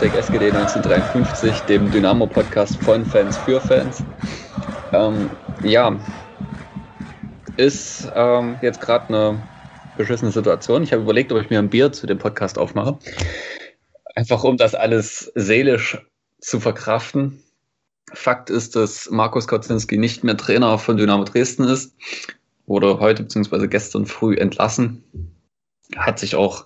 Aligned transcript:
Hashtag 0.00 0.24
SGD1953, 0.30 1.66
dem 1.66 1.90
Dynamo-Podcast 1.90 2.82
von 2.82 3.04
Fans 3.04 3.36
für 3.36 3.60
Fans. 3.60 4.02
Ähm, 4.94 5.28
ja, 5.62 6.00
ist 7.58 8.10
ähm, 8.14 8.56
jetzt 8.62 8.80
gerade 8.80 9.08
eine 9.08 9.42
beschissene 9.98 10.30
Situation. 10.30 10.82
Ich 10.82 10.94
habe 10.94 11.02
überlegt, 11.02 11.32
ob 11.32 11.42
ich 11.42 11.50
mir 11.50 11.58
ein 11.58 11.68
Bier 11.68 11.92
zu 11.92 12.06
dem 12.06 12.16
Podcast 12.16 12.56
aufmache. 12.56 12.98
Einfach 14.14 14.42
um 14.42 14.56
das 14.56 14.74
alles 14.74 15.32
seelisch 15.34 15.98
zu 16.38 16.60
verkraften. 16.60 17.42
Fakt 18.14 18.48
ist, 18.48 18.76
dass 18.76 19.10
Markus 19.10 19.48
Kocinski 19.48 19.98
nicht 19.98 20.24
mehr 20.24 20.38
Trainer 20.38 20.78
von 20.78 20.96
Dynamo 20.96 21.24
Dresden 21.24 21.64
ist. 21.64 21.94
Wurde 22.64 23.00
heute 23.00 23.24
bzw. 23.24 23.66
gestern 23.66 24.06
früh 24.06 24.34
entlassen. 24.34 25.04
Hat 25.94 26.18
sich 26.18 26.36
auch 26.36 26.64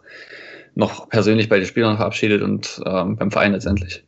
noch 0.75 1.09
persönlich 1.09 1.49
bei 1.49 1.59
den 1.59 1.67
Spielern 1.67 1.97
verabschiedet 1.97 2.43
und 2.43 2.81
ähm, 2.85 3.17
beim 3.17 3.31
Verein 3.31 3.53
letztendlich. 3.53 4.05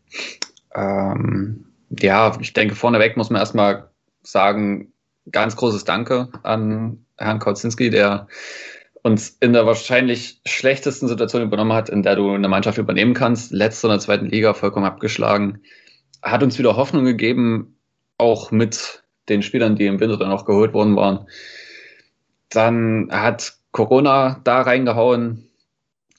Ähm, 0.75 1.67
ja, 1.91 2.37
ich 2.41 2.53
denke, 2.53 2.75
vorneweg 2.75 3.17
muss 3.17 3.31
man 3.31 3.41
erstmal 3.41 3.91
sagen, 4.23 4.93
ganz 5.31 5.57
großes 5.57 5.85
Danke 5.85 6.29
an 6.43 7.05
Herrn 7.17 7.39
Kautzinski, 7.39 7.91
der 7.91 8.27
uns 9.03 9.37
in 9.41 9.53
der 9.53 9.67
wahrscheinlich 9.67 10.41
schlechtesten 10.47 11.07
Situation 11.07 11.43
übernommen 11.43 11.73
hat, 11.73 11.89
in 11.89 12.03
der 12.03 12.17
du 12.17 12.33
eine 12.33 12.49
Mannschaft 12.49 12.79
übernehmen 12.79 13.15
kannst. 13.15 13.53
Letzte 13.53 13.87
in 13.87 13.93
der 13.93 14.01
zweiten 14.01 14.27
Liga 14.27 14.53
vollkommen 14.53 14.85
abgeschlagen. 14.85 15.61
Hat 16.23 16.43
uns 16.43 16.59
wieder 16.59 16.77
Hoffnung 16.77 17.05
gegeben, 17.05 17.79
auch 18.19 18.51
mit 18.51 19.05
den 19.29 19.43
Spielern, 19.43 19.77
die 19.77 19.87
im 19.87 20.01
Winter 20.01 20.17
dann 20.17 20.33
auch 20.33 20.45
geholt 20.45 20.73
worden 20.73 20.97
waren. 20.97 21.29
Dann 22.49 23.09
hat 23.13 23.55
Corona 23.71 24.41
da 24.43 24.63
reingehauen. 24.63 25.46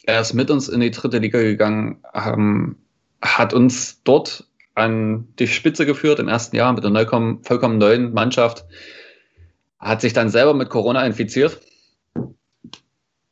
Er 0.08 0.22
ist 0.22 0.33
mit 0.33 0.50
uns 0.50 0.69
in 0.69 0.80
die 0.80 0.89
dritte 0.89 1.17
Liga 1.17 1.39
gegangen, 1.39 2.02
ähm, 2.13 2.77
hat 3.22 3.53
uns 3.53 4.02
dort 4.03 4.47
an 4.73 5.27
die 5.38 5.47
Spitze 5.47 5.86
geführt 5.86 6.19
im 6.19 6.30
ersten 6.30 6.55
Jahr 6.55 6.72
mit 6.72 6.86
einer 6.86 7.05
vollkommen 7.05 7.77
neuen 7.77 8.14
Mannschaft. 8.14 8.66
Hat 9.80 9.99
sich 9.99 10.14
dann 10.14 10.30
selber 10.30 10.53
mit 10.53 10.69
Corona 10.69 11.05
infiziert 11.05 11.59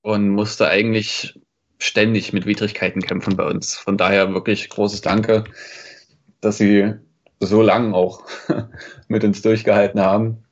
und 0.02 0.30
musste 0.30 0.68
eigentlich 0.68 1.40
ständig 1.78 2.34
mit 2.34 2.46
Widrigkeiten 2.46 3.02
kämpfen 3.02 3.38
bei 3.38 3.46
uns. 3.46 3.76
Von 3.76 3.96
daher 3.96 4.34
wirklich 4.34 4.68
großes 4.70 5.00
Danke, 5.00 5.46
dass 6.42 6.58
Sie 6.58 6.94
so 7.40 7.62
lange 7.62 7.96
auch 7.96 8.26
mit 9.08 9.24
uns 9.24 9.42
durchgehalten 9.42 10.02
haben. 10.02 10.44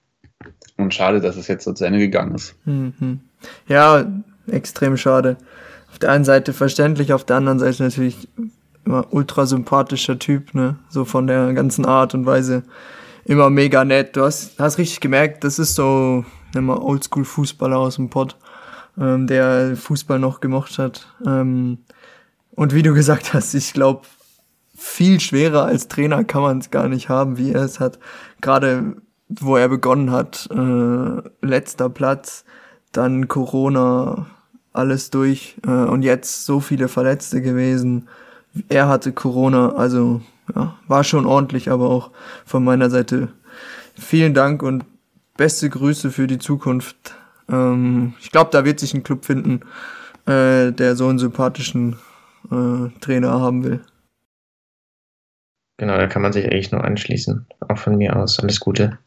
Und 0.78 0.94
schade, 0.94 1.20
dass 1.20 1.36
es 1.36 1.50
jetzt 1.50 1.66
so 1.66 1.74
zu 1.74 1.84
Ende 1.84 2.00
gegangen 2.00 2.36
ist. 2.36 2.56
Mhm. 2.64 3.20
Ja, 3.68 4.06
extrem 4.48 4.96
schade. 4.96 5.36
Auf 5.94 6.00
der 6.00 6.10
einen 6.10 6.26
Seite 6.26 6.54
verständlich, 6.54 7.14
auf 7.14 7.24
der 7.24 7.36
anderen 7.36 7.60
Seite 7.60 7.84
natürlich 7.84 8.28
immer 8.84 9.14
ultra 9.14 9.46
sympathischer 9.46 10.18
Typ, 10.18 10.56
ne? 10.56 10.76
So 10.90 11.06
von 11.06 11.28
der 11.28 11.54
ganzen 11.54 11.86
Art 11.86 12.16
und 12.16 12.26
Weise. 12.26 12.64
Immer 13.26 13.52
mega 13.52 13.86
nett. 13.86 14.16
Du 14.16 14.24
hast, 14.24 14.60
hast 14.60 14.80
richtig 14.80 15.02
gemerkt, 15.02 15.44
das 15.44 15.60
ist 15.60 15.76
so, 15.76 16.26
nimm 16.56 16.66
mal 16.66 16.80
Oldschool-Fußballer 16.80 17.78
aus 17.78 17.98
dem 17.98 18.10
Pott 18.10 18.38
ähm, 18.98 19.28
der 19.28 19.78
Fußball 19.78 20.18
noch 20.18 20.40
gemocht 20.40 20.80
hat. 20.80 21.08
Ähm, 21.28 21.78
und 22.56 22.74
wie 22.74 22.82
du 22.82 22.96
gesagt 22.96 23.36
hast, 23.36 23.54
ich 23.54 23.72
glaube, 23.74 24.02
viel 24.76 25.20
schwerer 25.20 25.66
als 25.66 25.90
Trainer 25.90 26.24
kann 26.24 26.42
man 26.42 26.58
es 26.58 26.72
gar 26.72 26.90
nicht 26.90 27.08
haben, 27.08 27.38
wie 27.38 27.52
er 27.52 27.62
es 27.62 27.80
hat. 27.80 28.00
Gerade 28.42 28.96
wo 29.30 29.58
er 29.58 29.70
begonnen 29.70 30.10
hat, 30.10 30.50
äh, 30.52 31.46
letzter 31.46 31.90
Platz, 31.90 32.46
dann 32.92 33.28
Corona, 33.28 34.26
alles 34.74 35.10
durch 35.10 35.56
äh, 35.66 35.70
und 35.70 36.04
jetzt 36.04 36.46
so 36.46 36.60
viele 36.60 36.88
Verletzte 36.88 37.42
gewesen. 37.42 38.08
Er 38.70 38.88
hatte 38.88 39.14
Corona, 39.14 39.76
also 39.76 40.22
ja, 40.56 40.76
war 40.88 41.04
schon 41.04 41.26
ordentlich, 41.26 41.72
aber 41.72 41.90
auch 41.90 42.12
von 42.46 42.64
meiner 42.64 42.90
Seite 42.90 43.30
vielen 43.96 44.34
Dank 44.34 44.62
und 44.62 44.86
beste 45.38 45.70
Grüße 45.70 46.12
für 46.12 46.28
die 46.28 46.40
Zukunft 46.40 47.16
ähm, 47.50 48.14
ich 48.20 48.32
glaube, 48.32 48.52
da 48.52 48.66
wird 48.66 48.80
sich 48.80 48.94
ein 48.94 49.04
Club 49.04 49.26
finden, 49.26 49.62
äh, 50.26 50.72
der 50.72 50.96
so 50.96 51.08
einen 51.08 51.20
sympathischen 51.20 51.98
äh, 52.52 52.90
Trainer 53.00 53.40
haben 53.40 53.64
will. 53.64 53.82
Genau, 55.78 55.98
da 55.98 56.08
kann 56.08 56.22
man 56.22 56.34
sich 56.34 56.46
eigentlich 56.46 56.72
nur 56.72 56.84
anschließen. 56.84 57.46
Auch 57.68 57.78
von 57.78 57.98
mir 57.98 58.16
aus. 58.16 58.40
Alles 58.40 58.60
Gute. 58.60 59.00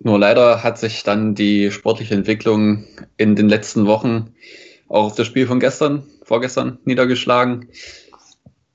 Nur 0.00 0.18
leider 0.18 0.62
hat 0.62 0.78
sich 0.78 1.02
dann 1.02 1.34
die 1.34 1.70
sportliche 1.70 2.14
Entwicklung 2.14 2.84
in 3.16 3.34
den 3.34 3.48
letzten 3.48 3.86
Wochen 3.86 4.34
auch 4.88 5.06
auf 5.06 5.14
das 5.16 5.26
Spiel 5.26 5.46
von 5.46 5.60
gestern, 5.60 6.04
vorgestern 6.22 6.78
niedergeschlagen. 6.84 7.68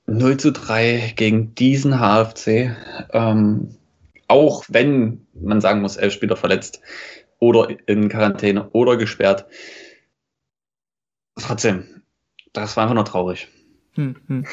0 0.06 0.36
zu 0.36 0.52
3 0.52 1.14
gegen 1.16 1.54
diesen 1.54 1.98
HFC. 1.98 2.76
Ähm, 3.12 3.76
auch 4.28 4.64
wenn 4.68 5.26
man 5.34 5.60
sagen 5.60 5.80
muss, 5.80 5.96
elf 5.96 6.12
Spieler 6.12 6.36
verletzt, 6.36 6.80
oder 7.38 7.68
in 7.86 8.08
Quarantäne 8.08 8.70
oder 8.70 8.96
gesperrt. 8.96 9.46
Trotzdem, 11.36 12.02
das 12.52 12.76
war 12.76 12.84
einfach 12.84 12.94
nur 12.94 13.04
traurig. 13.04 13.48
Hm, 13.94 14.16
hm. 14.26 14.46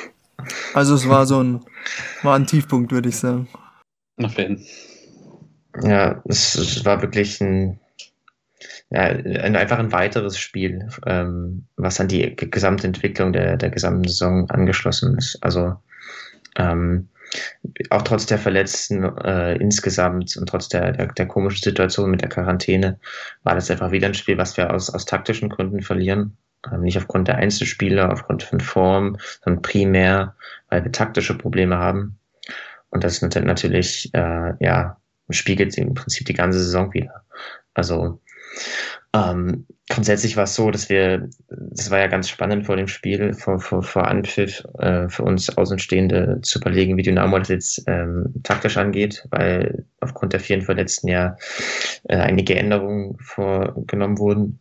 Also 0.74 0.96
es 0.96 1.08
war 1.08 1.26
so 1.26 1.42
ein, 1.42 1.64
war 2.24 2.36
ein 2.36 2.48
Tiefpunkt, 2.48 2.92
würde 2.92 3.10
ich 3.10 3.18
sagen. 3.18 3.48
Auf 4.18 4.38
jeden 4.38 4.66
Ja, 5.82 6.22
es, 6.26 6.56
es, 6.56 6.84
war 6.86 7.02
wirklich 7.02 7.40
ein, 7.42 7.80
ja, 8.90 9.02
ein, 9.04 9.56
einfach 9.56 9.80
ein 9.80 9.92
weiteres 9.92 10.38
Spiel, 10.38 10.90
ähm, 11.06 11.66
was 11.78 12.00
an 12.00 12.08
die 12.08 12.36
gesamte 12.36 12.88
Entwicklung 12.88 13.32
der, 13.32 13.58
der 13.58 13.70
gesamten 13.70 14.08
Saison 14.08 14.50
angeschlossen 14.50 15.18
ist. 15.18 15.38
Also 15.42 15.76
ähm, 16.58 17.08
auch 17.90 18.02
trotz 18.02 18.26
der 18.26 18.38
Verletzten 18.38 19.04
äh, 19.04 19.56
insgesamt 19.56 20.36
und 20.36 20.50
trotz 20.50 20.68
der, 20.68 20.92
der, 20.92 21.08
der, 21.08 21.28
komischen 21.28 21.64
Situation 21.64 22.12
mit 22.12 22.22
der 22.22 22.30
Quarantäne 22.30 23.00
war 23.44 23.56
das 23.56 23.72
einfach 23.72 23.92
wieder 23.92 24.08
ein 24.08 24.14
Spiel, 24.14 24.38
was 24.38 24.58
wir 24.58 24.74
aus, 24.74 24.90
aus 24.90 25.06
taktischen 25.06 25.50
Gründen 25.50 25.82
verlieren. 25.82 26.38
Ähm, 26.70 26.82
nicht 26.82 26.98
aufgrund 26.98 27.30
der 27.30 27.38
Einzelspieler, 27.38 28.12
aufgrund 28.12 28.44
von 28.44 28.60
Form, 28.60 29.18
sondern 29.44 29.62
primär, 29.62 30.36
weil 30.70 30.84
wir 30.84 30.92
taktische 30.92 31.38
Probleme 31.38 31.78
haben. 31.78 32.18
Und 32.90 33.06
das 33.06 33.22
ist 33.22 33.36
natürlich, 33.36 34.14
äh, 34.14 34.54
ja, 34.60 34.98
spiegelt 35.34 35.78
im 35.78 35.94
Prinzip 35.94 36.26
die 36.28 36.34
ganze 36.34 36.60
Saison 36.60 36.94
wieder. 36.94 37.24
Also 37.74 38.20
ähm, 39.14 39.66
grundsätzlich 39.90 40.38
war 40.38 40.46
es 40.46 40.56
so, 40.56 40.72
dass 40.72 40.90
wir, 40.90 41.28
das 41.50 41.92
war 41.92 42.00
ja 42.00 42.08
ganz 42.08 42.30
spannend 42.30 42.66
vor 42.66 42.78
dem 42.78 42.88
Spiel, 42.88 43.34
vor, 43.34 43.60
vor, 43.60 43.84
vor 43.84 44.08
Anpfiff, 44.08 44.64
äh, 44.80 45.10
für 45.10 45.24
uns 45.24 45.56
Außenstehende 45.58 46.40
zu 46.44 46.60
überlegen, 46.60 46.96
wie 46.96 47.04
Dynamo 47.04 47.38
das 47.38 47.50
jetzt 47.50 47.84
ähm, 47.88 48.34
taktisch 48.44 48.78
angeht, 48.78 49.28
weil 49.32 49.86
aufgrund 50.00 50.32
der 50.32 50.40
vielen 50.40 50.62
Verletzten 50.62 51.10
ja 51.10 51.36
äh, 52.08 52.16
einige 52.16 52.56
Änderungen 52.56 53.18
vorgenommen 53.20 54.18
wurden. 54.18 54.60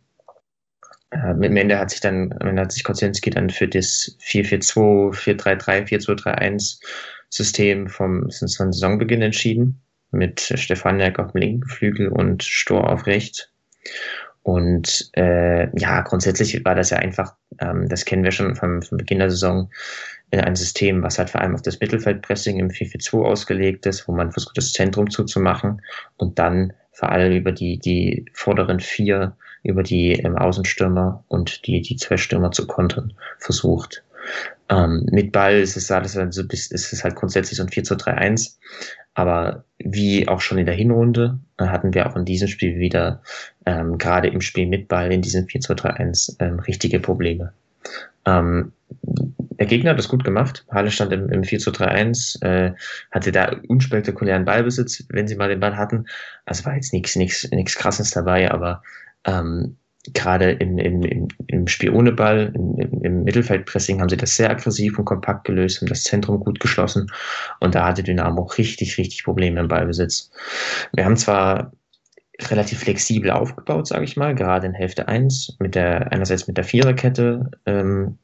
Äh, 1.11 1.19
am 1.19 1.43
Ende 1.43 1.79
hat 1.79 1.91
sich 1.91 2.01
dann, 2.01 2.33
am 2.39 2.47
Ende 2.47 2.63
hat 2.63 2.73
sich 2.73 2.83
Kocinski 2.83 3.29
dann 3.29 3.49
für 3.49 3.69
das 3.69 4.17
4-4-2, 4.21 5.13
4-3-3, 5.13 5.87
4-2-3-1 5.87 6.81
System 7.29 7.87
vom, 7.87 8.29
von 8.29 8.47
Saisonbeginn 8.73 9.21
entschieden, 9.21 9.81
mit 10.11 10.41
Stefaniak 10.55 11.19
auf 11.19 11.31
dem 11.31 11.41
linken 11.41 11.67
Flügel 11.67 12.09
und 12.09 12.43
Stor 12.43 12.89
auf 12.89 13.05
rechts. 13.05 13.49
Und 14.43 15.11
äh, 15.15 15.69
ja, 15.79 16.01
grundsätzlich 16.01 16.65
war 16.65 16.73
das 16.75 16.89
ja 16.89 16.97
einfach, 16.97 17.35
ähm, 17.59 17.87
das 17.87 18.05
kennen 18.05 18.23
wir 18.23 18.31
schon 18.31 18.55
vom, 18.55 18.81
vom 18.81 18.97
Beginn 18.97 19.19
der 19.19 19.29
Saison, 19.29 19.69
äh, 20.31 20.39
ein 20.39 20.55
System, 20.55 21.03
was 21.03 21.19
halt 21.19 21.29
vor 21.29 21.41
allem 21.41 21.53
auf 21.53 21.61
das 21.61 21.79
Mittelfeldpressing 21.79 22.57
im 22.57 22.69
4-4-2 22.69 23.23
ausgelegt 23.23 23.85
ist, 23.85 24.07
wo 24.07 24.13
man 24.13 24.31
versucht, 24.31 24.57
das 24.57 24.73
Zentrum 24.73 25.09
zuzumachen 25.09 25.81
und 26.17 26.39
dann 26.39 26.73
vor 26.91 27.11
allem 27.11 27.33
über 27.33 27.51
die, 27.51 27.77
die 27.77 28.25
vorderen 28.33 28.79
vier, 28.79 29.35
über 29.63 29.83
die 29.83 30.13
ähm, 30.13 30.37
Außenstürmer 30.37 31.23
und 31.27 31.67
die, 31.67 31.81
die 31.81 31.95
zwei 31.95 32.17
Stürmer 32.17 32.51
zu 32.51 32.65
kontern 32.65 33.13
versucht. 33.37 34.03
Ähm, 34.69 35.05
mit 35.11 35.31
Ball 35.31 35.59
ist 35.59 35.77
es 35.77 35.91
also 35.91 36.21
ist 36.21 36.73
es 36.93 37.03
halt 37.03 37.15
grundsätzlich 37.15 37.57
so 37.57 37.63
ein 37.63 37.69
4 37.69 37.83
zu 37.83 37.95
3 37.95 38.13
1. 38.13 38.59
Aber 39.13 39.65
wie 39.77 40.27
auch 40.27 40.41
schon 40.41 40.57
in 40.57 40.65
der 40.65 40.75
Hinrunde 40.75 41.39
äh, 41.57 41.65
hatten 41.65 41.93
wir 41.93 42.07
auch 42.07 42.15
in 42.15 42.25
diesem 42.25 42.47
Spiel 42.47 42.79
wieder, 42.79 43.21
ähm, 43.65 43.97
gerade 43.97 44.29
im 44.29 44.41
Spiel 44.41 44.67
mit 44.67 44.87
Ball 44.87 45.11
in 45.11 45.21
diesem 45.21 45.47
4 45.47 45.61
2 45.61 45.73
3 45.73 45.89
1, 45.89 46.37
ähm, 46.39 46.59
richtige 46.59 46.99
Probleme. 46.99 47.53
Ähm, 48.25 48.71
der 49.61 49.65
Gegner 49.65 49.91
hat 49.91 49.97
das 49.97 50.07
gut 50.07 50.23
gemacht. 50.23 50.65
Halle 50.71 50.91
stand 50.91 51.13
im, 51.13 51.29
im 51.29 51.43
4 51.43 51.59
zu 51.59 51.71
3 51.71 51.85
1, 51.85 52.41
äh, 52.41 52.71
hatte 53.11 53.31
da 53.31 53.55
unspektakulären 53.67 54.45
Ballbesitz, 54.45 55.05
wenn 55.09 55.27
sie 55.27 55.35
mal 55.35 55.49
den 55.49 55.59
Ball 55.59 55.77
hatten. 55.77 56.05
Also 56.45 56.65
war 56.65 56.75
jetzt 56.75 56.93
nichts 56.93 57.15
nichts 57.15 57.49
nichts 57.51 57.75
krasses 57.75 58.11
dabei, 58.11 58.51
aber 58.51 58.81
ähm, 59.25 59.77
gerade 60.13 60.51
im, 60.51 60.77
im, 60.77 61.27
im 61.47 61.67
Spiel 61.67 61.91
ohne 61.91 62.11
Ball, 62.11 62.51
im, 62.55 63.01
im 63.03 63.23
Mittelfeldpressing 63.23 64.01
haben 64.01 64.09
sie 64.09 64.17
das 64.17 64.35
sehr 64.35 64.49
aggressiv 64.49 64.97
und 64.97 65.05
kompakt 65.05 65.45
gelöst, 65.45 65.81
haben 65.81 65.87
das 65.87 66.03
Zentrum 66.03 66.39
gut 66.39 66.59
geschlossen 66.59 67.11
und 67.59 67.75
da 67.75 67.85
hatte 67.85 68.03
Dynamo 68.03 68.43
richtig, 68.43 68.97
richtig 68.97 69.23
Probleme 69.23 69.59
im 69.59 69.67
Ballbesitz. 69.67 70.31
Wir 70.93 71.05
haben 71.05 71.17
zwar 71.17 71.71
relativ 72.49 72.79
flexibel 72.79 73.29
aufgebaut, 73.29 73.87
sage 73.87 74.03
ich 74.03 74.17
mal, 74.17 74.33
gerade 74.33 74.65
in 74.65 74.73
Hälfte 74.73 75.07
1, 75.07 75.57
mit 75.59 75.75
der, 75.75 76.11
einerseits 76.11 76.47
mit 76.47 76.57
der 76.57 76.63
Viererkette, 76.63 77.51
ähm, 77.67 78.17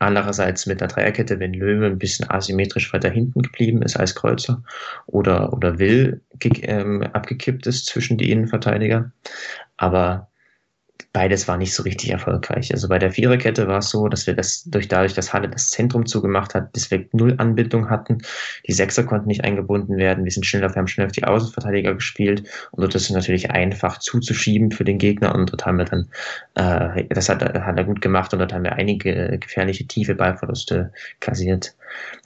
Andererseits 0.00 0.66
mit 0.66 0.82
einer 0.82 0.90
Dreierkette, 0.90 1.38
wenn 1.38 1.54
Löwe 1.54 1.86
ein 1.86 1.98
bisschen 1.98 2.28
asymmetrisch 2.28 2.92
weiter 2.92 3.08
hinten 3.08 3.42
geblieben 3.42 3.82
ist 3.82 3.96
als 3.96 4.16
Kreuzer 4.16 4.64
oder, 5.06 5.52
oder 5.52 5.78
Will 5.78 6.22
ähm, 6.42 7.04
abgekippt 7.04 7.68
ist 7.68 7.86
zwischen 7.86 8.18
die 8.18 8.32
Innenverteidiger. 8.32 9.12
Aber 9.76 10.28
beides 11.12 11.48
war 11.48 11.56
nicht 11.56 11.74
so 11.74 11.82
richtig 11.82 12.10
erfolgreich. 12.10 12.72
Also 12.72 12.88
bei 12.88 12.98
der 12.98 13.10
Viererkette 13.10 13.66
war 13.68 13.78
es 13.78 13.88
so, 13.88 14.06
dass 14.08 14.26
wir 14.26 14.34
das 14.34 14.64
durch 14.64 14.86
dadurch, 14.88 15.14
dass 15.14 15.32
Halle 15.32 15.48
das 15.48 15.70
Zentrum 15.70 16.04
zugemacht 16.04 16.54
hat, 16.54 16.72
bis 16.72 16.90
wir 16.90 17.06
null 17.12 17.34
Anbindung 17.38 17.88
hatten. 17.88 18.18
Die 18.66 18.72
Sechser 18.72 19.04
konnten 19.04 19.28
nicht 19.28 19.42
eingebunden 19.42 19.96
werden. 19.96 20.24
Wir 20.24 20.30
sind 20.30 20.44
schnell 20.44 20.64
auf, 20.64 20.74
wir 20.74 20.80
haben 20.80 20.88
schnell 20.88 21.06
auf 21.06 21.12
die 21.12 21.24
Außenverteidiger 21.24 21.94
gespielt 21.94 22.42
und 22.70 22.82
dort 22.82 22.94
ist 22.94 23.04
es 23.04 23.10
natürlich 23.10 23.50
einfach 23.50 23.98
zuzuschieben 23.98 24.70
für 24.70 24.84
den 24.84 24.98
Gegner 24.98 25.34
und 25.34 25.50
dort 25.50 25.64
haben 25.64 25.78
wir 25.78 25.86
dann, 25.86 26.08
äh, 26.54 27.04
das 27.08 27.28
hat, 27.28 27.42
hat 27.42 27.78
er 27.78 27.84
gut 27.84 28.02
gemacht 28.02 28.32
und 28.34 28.40
dort 28.40 28.52
haben 28.52 28.64
wir 28.64 28.74
einige 28.74 29.38
gefährliche 29.38 29.86
tiefe 29.86 30.14
Ballverluste 30.14 30.92
kassiert. 31.20 31.74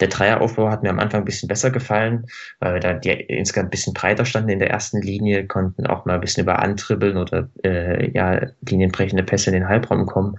Der 0.00 0.08
Dreieraufbau 0.08 0.70
hat 0.70 0.82
mir 0.82 0.90
am 0.90 0.98
Anfang 0.98 1.22
ein 1.22 1.26
bisschen 1.26 1.48
besser 1.48 1.70
gefallen, 1.70 2.26
weil 2.60 2.74
wir 2.74 2.80
da 2.80 2.94
die, 2.94 3.10
insgesamt 3.10 3.68
ein 3.68 3.70
bisschen 3.70 3.94
breiter 3.94 4.24
standen 4.24 4.50
in 4.50 4.58
der 4.58 4.70
ersten 4.70 5.00
Linie, 5.00 5.46
konnten 5.46 5.86
auch 5.86 6.04
mal 6.06 6.14
ein 6.14 6.20
bisschen 6.20 6.44
über 6.44 6.58
antribbeln 6.60 7.16
oder 7.16 7.48
äh, 7.62 8.10
ja, 8.12 8.40
linienbrechende 8.68 9.22
Pässe 9.22 9.50
in 9.50 9.54
den 9.54 9.68
Halbraum 9.68 10.06
kommen. 10.06 10.36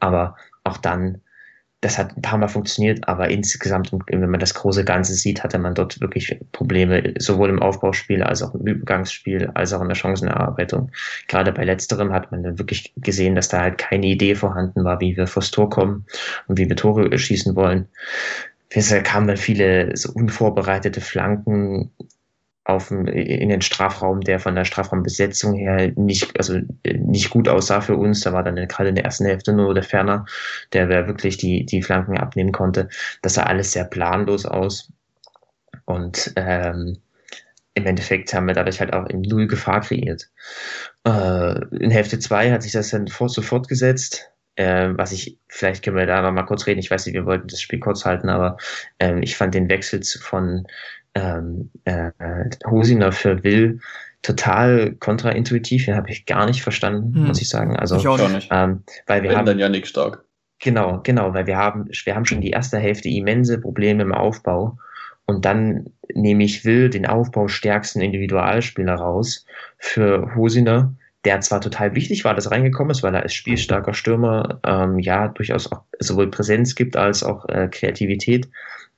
Aber 0.00 0.36
auch 0.64 0.76
dann, 0.76 1.20
das 1.80 1.98
hat 1.98 2.16
ein 2.16 2.22
paar 2.22 2.38
Mal 2.38 2.48
funktioniert, 2.48 3.08
aber 3.08 3.30
insgesamt, 3.30 3.92
wenn 4.06 4.30
man 4.30 4.38
das 4.38 4.54
große 4.54 4.84
Ganze 4.84 5.14
sieht, 5.14 5.42
hatte 5.42 5.58
man 5.58 5.74
dort 5.74 6.00
wirklich 6.00 6.38
Probleme, 6.52 7.14
sowohl 7.18 7.50
im 7.50 7.60
Aufbauspiel 7.60 8.22
als 8.22 8.42
auch 8.42 8.54
im 8.54 8.66
Übergangsspiel, 8.66 9.50
als 9.54 9.72
auch 9.72 9.82
in 9.82 9.88
der 9.88 9.96
Chancenerarbeitung. 9.96 10.92
Gerade 11.26 11.52
bei 11.52 11.64
letzterem 11.64 12.12
hat 12.12 12.30
man 12.30 12.44
dann 12.44 12.58
wirklich 12.58 12.92
gesehen, 12.96 13.34
dass 13.34 13.48
da 13.48 13.60
halt 13.60 13.78
keine 13.78 14.06
Idee 14.06 14.36
vorhanden 14.36 14.84
war, 14.84 15.00
wie 15.00 15.16
wir 15.16 15.26
vors 15.26 15.50
Tor 15.50 15.70
kommen 15.70 16.06
und 16.46 16.58
wie 16.58 16.68
wir 16.68 16.76
Tore 16.76 17.18
schießen 17.18 17.56
wollen 17.56 17.88
es 18.74 18.94
kamen 19.02 19.26
dann 19.26 19.36
viele 19.36 19.96
so 19.96 20.12
unvorbereitete 20.12 21.00
Flanken 21.00 21.90
auf, 22.64 22.90
in 22.90 23.48
den 23.48 23.60
Strafraum, 23.60 24.20
der 24.20 24.38
von 24.38 24.54
der 24.54 24.64
Strafraumbesetzung 24.64 25.54
her 25.54 25.92
nicht, 25.96 26.38
also 26.38 26.60
nicht 26.84 27.30
gut 27.30 27.48
aussah 27.48 27.80
für 27.80 27.96
uns. 27.96 28.20
Da 28.20 28.32
war 28.32 28.44
dann 28.44 28.56
gerade 28.68 28.88
in 28.88 28.94
der 28.94 29.04
ersten 29.04 29.24
Hälfte 29.24 29.52
nur 29.52 29.74
der 29.74 29.82
Ferner, 29.82 30.26
der 30.72 30.88
wirklich 30.88 31.36
die, 31.36 31.66
die 31.66 31.82
Flanken 31.82 32.18
abnehmen 32.18 32.52
konnte. 32.52 32.88
Das 33.22 33.34
sah 33.34 33.44
alles 33.44 33.72
sehr 33.72 33.84
planlos 33.84 34.46
aus. 34.46 34.92
Und 35.86 36.32
ähm, 36.36 36.98
im 37.74 37.86
Endeffekt 37.86 38.32
haben 38.34 38.46
wir 38.46 38.54
dadurch 38.54 38.80
halt 38.80 38.92
auch 38.92 39.06
in 39.06 39.22
Null 39.22 39.46
Gefahr 39.46 39.80
kreiert. 39.80 40.30
Äh, 41.04 41.64
in 41.76 41.90
Hälfte 41.90 42.18
2 42.18 42.52
hat 42.52 42.62
sich 42.62 42.72
das 42.72 42.90
dann 42.90 43.08
fort, 43.08 43.30
so 43.30 43.42
fortgesetzt. 43.42 44.28
Ähm, 44.56 44.98
was 44.98 45.12
ich, 45.12 45.38
vielleicht 45.48 45.82
können 45.82 45.96
wir 45.96 46.06
da 46.06 46.20
noch 46.20 46.30
mal 46.30 46.42
kurz 46.42 46.66
reden. 46.66 46.80
Ich 46.80 46.90
weiß 46.90 47.06
nicht, 47.06 47.14
wir 47.14 47.24
wollten 47.24 47.48
das 47.48 47.62
Spiel 47.62 47.80
kurz 47.80 48.04
halten, 48.04 48.28
aber 48.28 48.58
ähm, 48.98 49.22
ich 49.22 49.36
fand 49.36 49.54
den 49.54 49.70
Wechsel 49.70 50.02
von 50.20 50.66
ähm, 51.14 51.70
äh, 51.84 52.10
Hosiner 52.66 53.12
für 53.12 53.42
Will 53.44 53.80
total 54.22 54.92
kontraintuitiv. 54.98 55.86
Den 55.86 55.96
habe 55.96 56.10
ich 56.10 56.26
gar 56.26 56.46
nicht 56.46 56.62
verstanden, 56.62 57.14
hm. 57.14 57.26
muss 57.26 57.42
ich 57.42 57.48
sagen. 57.48 57.76
Also, 57.76 57.96
ich 57.96 58.06
auch 58.06 58.28
nicht. 58.28 58.48
Ähm, 58.50 58.84
weil 59.06 59.22
wir 59.22 59.30
Wenn 59.30 59.38
haben 59.38 59.46
dann 59.46 59.58
Janik 59.58 59.86
stark. 59.86 60.24
Genau, 60.60 61.00
genau, 61.02 61.34
weil 61.34 61.46
wir 61.46 61.56
haben, 61.56 61.88
wir 62.04 62.14
haben 62.14 62.24
schon 62.24 62.40
die 62.40 62.50
erste 62.50 62.78
Hälfte 62.78 63.08
immense 63.08 63.58
Probleme 63.58 64.02
im 64.04 64.14
Aufbau. 64.14 64.78
Und 65.26 65.44
dann 65.44 65.86
nehme 66.14 66.44
ich 66.44 66.64
Will 66.64 66.88
den 66.88 67.06
aufbaustärksten 67.06 68.00
Individualspieler 68.00 68.94
raus 68.94 69.44
für 69.78 70.34
Hosiner, 70.34 70.94
der 71.24 71.40
zwar 71.40 71.60
total 71.60 71.94
wichtig 71.94 72.24
war, 72.24 72.34
dass 72.34 72.46
er 72.46 72.52
reingekommen 72.52 72.90
ist, 72.90 73.02
weil 73.02 73.14
er 73.14 73.22
als 73.22 73.34
spielstarker 73.34 73.94
Stürmer 73.94 74.60
ähm, 74.64 74.98
ja 74.98 75.28
durchaus 75.28 75.70
auch 75.70 75.82
sowohl 75.98 76.30
Präsenz 76.30 76.74
gibt 76.74 76.96
als 76.96 77.22
auch 77.22 77.48
äh, 77.48 77.68
Kreativität, 77.68 78.48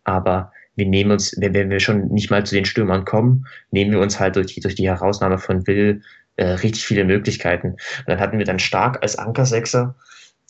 aber 0.04 0.52
wir 0.76 0.86
nehmen 0.86 1.12
uns, 1.12 1.34
wenn, 1.38 1.70
wir 1.70 1.80
schon 1.80 2.08
nicht 2.08 2.30
mal 2.30 2.44
zu 2.44 2.54
den 2.54 2.64
Stürmern 2.64 3.04
kommen, 3.04 3.46
nehmen 3.70 3.92
wir 3.92 4.00
uns 4.00 4.18
halt 4.18 4.36
durch 4.36 4.48
die, 4.48 4.60
durch 4.60 4.74
die 4.74 4.88
Herausnahme 4.88 5.38
von 5.38 5.66
Will 5.66 6.02
äh, 6.36 6.46
richtig 6.46 6.84
viele 6.84 7.04
Möglichkeiten. 7.04 7.72
Und 7.72 8.08
dann 8.08 8.20
hatten 8.20 8.38
wir 8.38 8.44
dann 8.44 8.58
Stark 8.58 9.02
als 9.02 9.16
Ankersechser, 9.16 9.94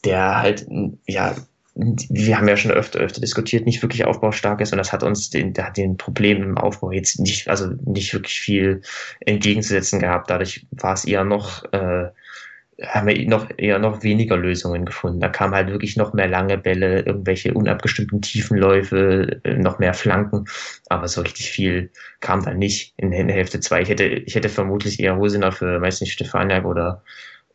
der 0.04 0.40
halt 0.40 0.66
ja 1.06 1.34
wir 1.76 2.38
haben 2.38 2.46
ja 2.46 2.56
schon 2.56 2.70
öfter, 2.70 3.00
öfter 3.00 3.20
diskutiert, 3.20 3.66
nicht 3.66 3.82
wirklich 3.82 4.04
aufbaustark 4.04 4.60
ist 4.60 4.72
und 4.72 4.78
das 4.78 4.92
hat 4.92 5.02
uns 5.02 5.30
den, 5.30 5.54
der 5.54 5.66
hat 5.66 5.76
den 5.76 5.96
Problem 5.96 6.42
im 6.42 6.56
Aufbau 6.56 6.92
jetzt 6.92 7.18
nicht, 7.18 7.48
also 7.48 7.66
nicht 7.84 8.14
wirklich 8.14 8.38
viel 8.38 8.82
entgegenzusetzen 9.20 9.98
gehabt. 9.98 10.30
Dadurch 10.30 10.66
war 10.70 10.94
es 10.94 11.04
eher 11.04 11.24
noch, 11.24 11.64
äh, 11.72 12.10
haben 12.82 13.06
wir 13.06 13.28
noch 13.28 13.48
eher 13.56 13.78
noch 13.78 14.02
weniger 14.02 14.36
Lösungen 14.36 14.84
gefunden. 14.84 15.20
Da 15.20 15.28
kam 15.28 15.54
halt 15.54 15.68
wirklich 15.68 15.96
noch 15.96 16.12
mehr 16.12 16.26
lange 16.26 16.58
Bälle, 16.58 17.02
irgendwelche 17.02 17.54
unabgestimmten 17.54 18.20
Tiefenläufe, 18.20 19.40
äh, 19.44 19.54
noch 19.54 19.78
mehr 19.78 19.94
Flanken, 19.94 20.44
aber 20.88 21.08
so 21.08 21.20
richtig 21.20 21.50
viel 21.50 21.90
kam 22.20 22.44
da 22.44 22.52
nicht 22.52 22.94
in, 22.96 23.10
der 23.10 23.34
Hälfte 23.34 23.60
zwei. 23.60 23.82
Ich 23.82 23.88
hätte, 23.88 24.04
ich 24.04 24.34
hätte 24.34 24.48
vermutlich 24.48 25.00
eher 25.00 25.16
Hosiner 25.16 25.52
für, 25.52 25.80
weiß 25.80 26.00
nicht, 26.00 26.12
Stefaniak 26.12 26.64
oder, 26.64 27.02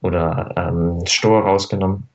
oder 0.02 0.54
ähm, 0.58 1.06
Stor 1.06 1.44
rausgenommen 1.44 2.08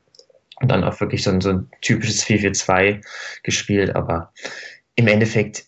und 0.61 0.71
dann 0.71 0.85
auch 0.85 0.99
wirklich 1.01 1.23
so 1.23 1.31
ein, 1.31 1.41
so 1.41 1.51
ein 1.51 1.71
typisches 1.83 2.25
4-4-2 2.25 3.05
gespielt, 3.43 3.95
aber 3.95 4.33
im 4.97 5.09
Endeffekt 5.09 5.65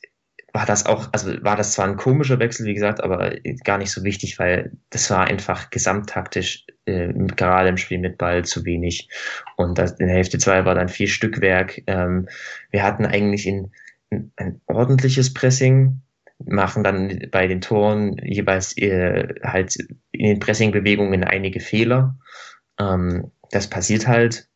war 0.53 0.65
das 0.65 0.87
auch, 0.87 1.09
also 1.13 1.33
war 1.45 1.57
das 1.57 1.73
zwar 1.73 1.87
ein 1.87 1.99
komischer 1.99 2.39
Wechsel, 2.39 2.65
wie 2.65 2.73
gesagt, 2.73 3.03
aber 3.03 3.35
gar 3.63 3.77
nicht 3.77 3.91
so 3.91 4.05
wichtig, 4.05 4.39
weil 4.39 4.73
das 4.89 5.11
war 5.11 5.27
einfach 5.27 5.69
gesamttaktisch, 5.69 6.65
äh, 6.87 7.13
gerade 7.13 7.69
im 7.69 7.77
Spiel 7.77 7.99
mit 7.99 8.19
Ball 8.19 8.45
zu 8.45 8.65
wenig. 8.65 9.09
Und 9.57 9.79
das, 9.79 9.93
in 9.93 10.07
der 10.07 10.17
Hälfte 10.17 10.39
2 10.39 10.65
war 10.65 10.75
dann 10.75 10.89
vier 10.89 11.09
Stückwerk. 11.09 11.83
Ähm, 11.87 12.29
wir 12.71 12.83
hatten 12.83 13.05
eigentlich 13.05 13.47
in, 13.47 13.73
in 14.11 14.33
ein 14.37 14.61
ordentliches 14.67 15.35
Pressing, 15.35 16.01
machen 16.45 16.85
dann 16.85 17.29
bei 17.31 17.47
den 17.47 17.61
Toren 17.61 18.17
jeweils 18.23 18.77
äh, 18.79 19.35
halt 19.43 19.77
in 20.13 20.27
den 20.27 20.39
Pressingbewegungen 20.39 21.25
einige 21.25 21.61
Fehler. 21.61 22.17
Ähm, 22.79 23.31
das 23.51 23.69
passiert 23.69 24.07
halt 24.07 24.49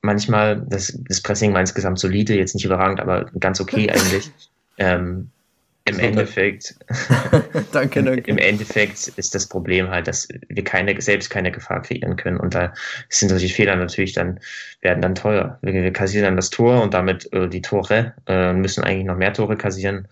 manchmal, 0.00 0.64
das, 0.68 0.98
das 1.08 1.20
Pressing 1.20 1.52
war 1.52 1.60
insgesamt 1.60 1.98
solide, 1.98 2.34
jetzt 2.34 2.54
nicht 2.54 2.64
überragend, 2.64 3.00
aber 3.00 3.26
ganz 3.38 3.60
okay 3.60 3.90
eigentlich. 3.90 4.30
Ähm, 4.78 5.30
Im 5.84 5.94
Super. 5.94 6.06
Endeffekt, 6.06 6.76
danke, 7.72 8.04
danke. 8.04 8.30
Im 8.30 8.38
Endeffekt 8.38 9.08
ist 9.16 9.34
das 9.34 9.48
Problem 9.48 9.90
halt, 9.90 10.06
dass 10.06 10.28
wir 10.48 10.62
keine, 10.62 11.00
selbst 11.00 11.28
keine 11.28 11.50
Gefahr 11.50 11.82
kreieren 11.82 12.16
können. 12.16 12.38
Und 12.38 12.54
da 12.54 12.72
sind 13.08 13.30
solche 13.30 13.48
Fehler 13.48 13.74
natürlich 13.74 14.12
dann, 14.12 14.38
werden 14.80 15.02
dann 15.02 15.16
teuer. 15.16 15.58
Wir, 15.62 15.72
wir 15.72 15.92
kassieren 15.92 16.24
dann 16.24 16.36
das 16.36 16.50
Tor 16.50 16.82
und 16.82 16.94
damit 16.94 17.32
äh, 17.32 17.48
die 17.48 17.62
Tore, 17.62 18.14
äh, 18.28 18.52
müssen 18.52 18.84
eigentlich 18.84 19.06
noch 19.06 19.16
mehr 19.16 19.32
Tore 19.32 19.56
kassieren 19.56 20.06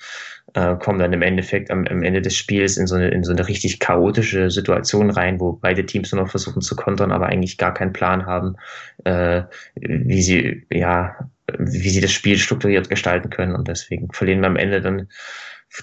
äh, 0.55 0.77
kommen 0.77 0.99
dann 0.99 1.13
im 1.13 1.23
Endeffekt 1.23 1.71
am, 1.71 1.87
am, 1.87 2.03
Ende 2.03 2.23
des 2.23 2.37
Spiels 2.37 2.77
in 2.77 2.87
so, 2.87 2.97
eine, 2.97 3.09
in 3.09 3.25
so 3.25 3.33
eine 3.33 3.47
richtig 3.47 3.79
chaotische 3.79 4.51
Situation 4.51 5.11
rein, 5.11 5.41
wo 5.41 5.53
beide 5.53 5.87
Teams 5.87 6.13
nur 6.13 6.23
noch 6.23 6.31
versuchen 6.31 6.63
zu 6.63 6.77
kontern, 6.77 7.13
aber 7.13 7.27
eigentlich 7.27 7.59
gar 7.59 7.75
keinen 7.75 7.93
Plan 7.93 8.27
haben, 8.27 8.57
äh, 9.05 9.43
wie 9.75 10.23
sie, 10.23 10.67
ja, 10.73 11.17
wie 11.59 11.91
sie 11.91 12.01
das 12.01 12.13
Spiel 12.13 12.39
strukturiert 12.39 12.89
gestalten 12.89 13.31
können. 13.31 13.55
Und 13.55 13.69
deswegen 13.69 14.13
verlieren 14.13 14.41
wir 14.41 14.49
am 14.49 14.57
Ende 14.57 14.81
dann 14.81 15.09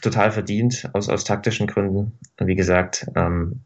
total 0.01 0.31
verdient 0.31 0.89
aus, 0.93 1.09
aus 1.09 1.23
taktischen 1.23 1.67
Gründen. 1.67 2.17
Und 2.39 2.47
wie 2.47 2.55
gesagt, 2.55 3.07
ähm, 3.15 3.61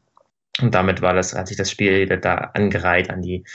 und 0.60 0.76
damit 0.76 1.02
war 1.02 1.14
das, 1.14 1.34
hat 1.34 1.48
sich 1.48 1.58
das 1.58 1.72
Spiel 1.72 2.06
da 2.08 2.36
angereiht 2.54 3.10
an 3.10 3.22
die, 3.22 3.46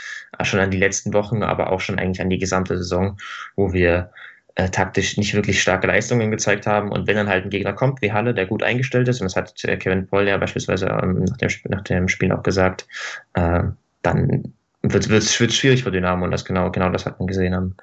schon 0.42 0.60
an 0.60 0.70
die 0.70 0.78
letzten 0.78 1.12
Wochen, 1.12 1.42
aber 1.42 1.70
auch 1.70 1.80
schon 1.80 1.98
eigentlich 1.98 2.22
an 2.22 2.30
die 2.30 2.38
gesamte 2.38 2.76
Saison, 2.78 3.18
wo 3.54 3.72
wir 3.72 4.10
äh, 4.54 4.70
taktisch 4.70 5.18
nicht 5.18 5.34
wirklich 5.34 5.60
starke 5.60 5.86
Leistungen 5.86 6.30
gezeigt 6.30 6.66
haben. 6.66 6.90
Und 6.90 7.06
wenn 7.06 7.16
dann 7.16 7.28
halt 7.28 7.44
ein 7.44 7.50
Gegner 7.50 7.74
kommt 7.74 8.00
wie 8.00 8.12
Halle, 8.12 8.32
der 8.32 8.46
gut 8.46 8.62
eingestellt 8.62 9.08
ist, 9.08 9.20
und 9.20 9.26
das 9.26 9.36
hat 9.36 9.62
äh, 9.64 9.76
Kevin 9.76 10.06
Paul 10.06 10.26
ja 10.26 10.38
beispielsweise 10.38 10.86
ähm, 10.86 11.24
nach, 11.24 11.36
dem, 11.36 11.50
nach 11.68 11.82
dem 11.82 12.08
Spiel 12.08 12.32
auch 12.32 12.42
gesagt, 12.42 12.86
äh, 13.34 13.64
dann 14.02 14.54
wird 14.82 15.10
es 15.10 15.34
schwierig 15.34 15.84
für 15.84 15.90
Dynamo 15.90 16.24
und 16.24 16.30
das 16.30 16.44
genau, 16.44 16.70
genau 16.70 16.90
das 16.90 17.04
hat 17.04 17.18
man 17.18 17.26
gesehen 17.26 17.52
am, 17.52 17.74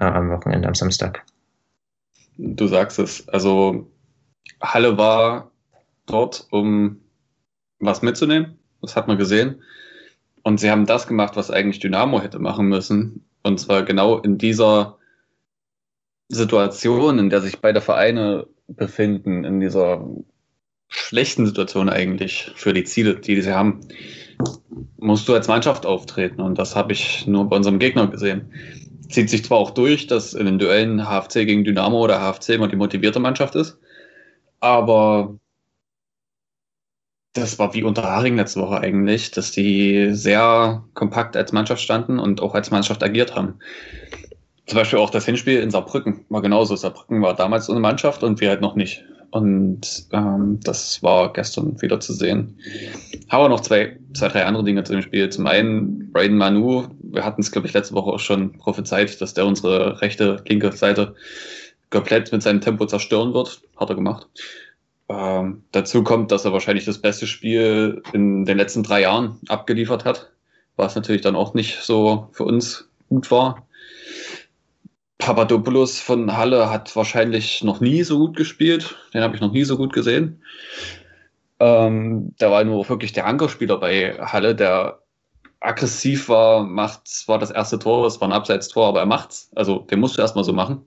äh, 0.00 0.04
am 0.04 0.30
Wochenende, 0.30 0.66
am 0.66 0.74
Samstag. 0.74 1.22
Du 2.38 2.66
sagst 2.66 2.98
es, 2.98 3.28
also 3.28 3.90
Halle 4.60 4.96
war 4.96 5.50
dort, 6.06 6.46
um 6.50 7.00
was 7.78 8.02
mitzunehmen. 8.02 8.58
Das 8.80 8.96
hat 8.96 9.08
man 9.08 9.18
gesehen. 9.18 9.62
Und 10.42 10.60
sie 10.60 10.70
haben 10.70 10.86
das 10.86 11.06
gemacht, 11.06 11.36
was 11.36 11.50
eigentlich 11.50 11.80
Dynamo 11.80 12.20
hätte 12.20 12.38
machen 12.38 12.68
müssen. 12.68 13.26
Und 13.42 13.58
zwar 13.58 13.82
genau 13.82 14.18
in 14.18 14.38
dieser 14.38 14.98
Situation, 16.28 17.18
in 17.18 17.30
der 17.30 17.40
sich 17.40 17.60
beide 17.60 17.80
Vereine 17.80 18.46
befinden, 18.68 19.44
in 19.44 19.60
dieser 19.60 20.04
schlechten 20.88 21.46
Situation 21.46 21.88
eigentlich 21.88 22.52
für 22.54 22.72
die 22.72 22.84
Ziele, 22.84 23.16
die 23.16 23.40
sie 23.40 23.52
haben, 23.52 23.80
musst 24.98 25.28
du 25.28 25.34
als 25.34 25.48
Mannschaft 25.48 25.86
auftreten. 25.86 26.40
Und 26.40 26.58
das 26.58 26.76
habe 26.76 26.92
ich 26.92 27.26
nur 27.26 27.48
bei 27.48 27.56
unserem 27.56 27.78
Gegner 27.78 28.06
gesehen. 28.06 28.52
Zieht 29.08 29.30
sich 29.30 29.44
zwar 29.44 29.58
auch 29.58 29.70
durch, 29.70 30.06
dass 30.06 30.34
in 30.34 30.46
den 30.46 30.58
Duellen 30.58 31.06
HFC 31.08 31.46
gegen 31.46 31.64
Dynamo 31.64 32.02
oder 32.02 32.20
HFC 32.20 32.50
immer 32.50 32.68
die 32.68 32.76
motivierte 32.76 33.20
Mannschaft 33.20 33.54
ist, 33.54 33.78
aber 34.60 35.36
das 37.36 37.58
war 37.58 37.74
wie 37.74 37.82
unter 37.82 38.04
Haring 38.04 38.36
letzte 38.36 38.60
Woche 38.60 38.80
eigentlich, 38.80 39.30
dass 39.30 39.50
die 39.52 40.14
sehr 40.14 40.84
kompakt 40.94 41.36
als 41.36 41.52
Mannschaft 41.52 41.82
standen 41.82 42.18
und 42.18 42.40
auch 42.40 42.54
als 42.54 42.70
Mannschaft 42.70 43.02
agiert 43.02 43.34
haben. 43.34 43.58
zum 44.66 44.78
Beispiel 44.78 44.98
auch 44.98 45.10
das 45.10 45.26
Hinspiel 45.26 45.60
in 45.60 45.70
Saarbrücken 45.70 46.24
war 46.28 46.42
genauso. 46.42 46.74
Saarbrücken 46.76 47.22
war 47.22 47.34
damals 47.34 47.70
eine 47.70 47.80
Mannschaft 47.80 48.22
und 48.22 48.40
wir 48.40 48.48
halt 48.48 48.60
noch 48.60 48.74
nicht. 48.74 49.04
Und 49.30 50.06
ähm, 50.12 50.60
das 50.62 51.02
war 51.02 51.32
gestern 51.32 51.80
wieder 51.82 52.00
zu 52.00 52.12
sehen. 52.12 52.58
Aber 53.28 53.48
noch 53.48 53.60
zwei, 53.60 53.98
zwei, 54.14 54.28
drei 54.28 54.44
andere 54.44 54.64
Dinge 54.64 54.82
zu 54.84 54.92
dem 54.92 55.02
Spiel. 55.02 55.28
Zum 55.28 55.46
einen 55.46 56.10
Braden 56.12 56.38
Manu. 56.38 56.88
Wir 57.02 57.24
hatten 57.24 57.42
es, 57.42 57.52
glaube 57.52 57.66
ich, 57.68 57.74
letzte 57.74 57.94
Woche 57.94 58.10
auch 58.10 58.20
schon 58.20 58.52
prophezeit, 58.52 59.20
dass 59.20 59.34
der 59.34 59.46
unsere 59.46 60.00
rechte, 60.00 60.42
linke 60.48 60.72
Seite 60.72 61.14
komplett 61.90 62.32
mit 62.32 62.42
seinem 62.42 62.60
Tempo 62.60 62.86
zerstören 62.86 63.34
wird. 63.34 63.62
Hat 63.76 63.90
er 63.90 63.96
gemacht. 63.96 64.26
Ähm, 65.08 65.62
dazu 65.72 66.02
kommt, 66.02 66.32
dass 66.32 66.44
er 66.44 66.52
wahrscheinlich 66.52 66.84
das 66.84 67.00
beste 67.00 67.26
Spiel 67.26 68.02
in 68.12 68.44
den 68.44 68.56
letzten 68.56 68.82
drei 68.82 69.02
Jahren 69.02 69.38
abgeliefert 69.48 70.04
hat, 70.04 70.32
was 70.76 70.96
natürlich 70.96 71.22
dann 71.22 71.36
auch 71.36 71.54
nicht 71.54 71.80
so 71.82 72.28
für 72.32 72.44
uns 72.44 72.88
gut 73.08 73.30
war. 73.30 73.66
Papadopoulos 75.18 76.00
von 76.00 76.36
Halle 76.36 76.70
hat 76.70 76.94
wahrscheinlich 76.94 77.62
noch 77.62 77.80
nie 77.80 78.02
so 78.02 78.18
gut 78.18 78.36
gespielt. 78.36 78.96
Den 79.14 79.22
habe 79.22 79.34
ich 79.34 79.40
noch 79.40 79.52
nie 79.52 79.64
so 79.64 79.76
gut 79.76 79.92
gesehen. 79.92 80.42
Ähm, 81.58 82.34
der 82.40 82.50
war 82.50 82.64
nur 82.64 82.88
wirklich 82.88 83.12
der 83.12 83.26
Ankerspieler 83.26 83.78
bei 83.78 84.18
Halle, 84.18 84.54
der 84.54 85.00
aggressiv 85.60 86.28
war, 86.28 86.64
macht 86.64 87.08
zwar 87.08 87.38
das 87.38 87.50
erste 87.50 87.78
Tor, 87.78 88.06
es 88.06 88.20
war 88.20 88.28
ein 88.28 88.32
Abseits-Tor, 88.32 88.86
aber 88.88 89.00
er 89.00 89.06
macht's. 89.06 89.50
Also 89.54 89.78
den 89.78 90.00
musst 90.00 90.16
du 90.16 90.22
erstmal 90.22 90.44
so 90.44 90.52
machen. 90.52 90.84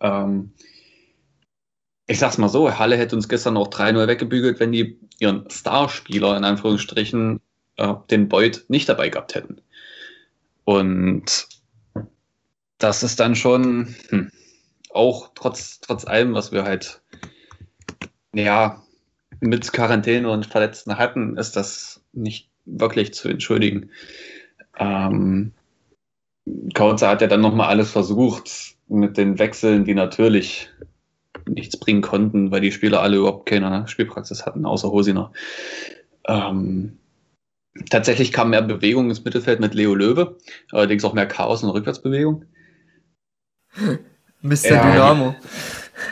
Ähm, 0.00 0.52
ich 2.06 2.18
sag's 2.18 2.38
mal 2.38 2.48
so, 2.48 2.78
Halle 2.78 2.96
hätte 2.96 3.16
uns 3.16 3.28
gestern 3.28 3.56
auch 3.56 3.68
3-0 3.68 4.06
weggebügelt, 4.06 4.60
wenn 4.60 4.72
die 4.72 4.98
ihren 5.18 5.48
Starspieler 5.50 6.36
in 6.36 6.44
Anführungsstrichen 6.44 7.40
äh, 7.76 7.94
den 8.10 8.28
Beut 8.28 8.64
nicht 8.68 8.88
dabei 8.88 9.08
gehabt 9.08 9.34
hätten. 9.34 9.60
Und 10.64 11.48
das 12.78 13.02
ist 13.02 13.20
dann 13.20 13.34
schon 13.34 13.94
hm, 14.08 14.30
auch 14.90 15.30
trotz, 15.34 15.80
trotz 15.80 16.04
allem, 16.04 16.34
was 16.34 16.52
wir 16.52 16.64
halt 16.64 17.00
ja 18.34 18.82
mit 19.40 19.72
Quarantäne 19.72 20.30
und 20.30 20.46
Verletzten 20.46 20.98
hatten, 20.98 21.36
ist 21.36 21.56
das 21.56 22.02
nicht 22.12 22.48
wirklich 22.64 23.14
zu 23.14 23.28
entschuldigen. 23.28 23.90
Ähm, 24.78 25.52
Kautzer 26.74 27.08
hat 27.08 27.20
ja 27.20 27.26
dann 27.26 27.40
nochmal 27.40 27.68
alles 27.68 27.90
versucht 27.90 28.76
mit 28.88 29.16
den 29.16 29.38
Wechseln, 29.38 29.84
die 29.84 29.94
natürlich 29.94 30.70
nichts 31.48 31.78
bringen 31.78 32.02
konnten, 32.02 32.50
weil 32.50 32.60
die 32.60 32.72
Spieler 32.72 33.02
alle 33.02 33.16
überhaupt 33.18 33.46
keine 33.46 33.86
Spielpraxis 33.88 34.46
hatten, 34.46 34.64
außer 34.64 34.90
Hosiner. 34.90 35.32
Ähm, 36.26 36.98
tatsächlich 37.90 38.32
kam 38.32 38.50
mehr 38.50 38.62
Bewegung 38.62 39.08
ins 39.08 39.24
Mittelfeld 39.24 39.60
mit 39.60 39.74
Leo 39.74 39.94
Löwe, 39.94 40.38
allerdings 40.72 41.04
auch 41.04 41.14
mehr 41.14 41.26
Chaos 41.26 41.62
und 41.62 41.70
Rückwärtsbewegung. 41.70 42.44
Mr. 44.42 44.70
Ja. 44.70 44.92
Dynamo. 44.92 45.34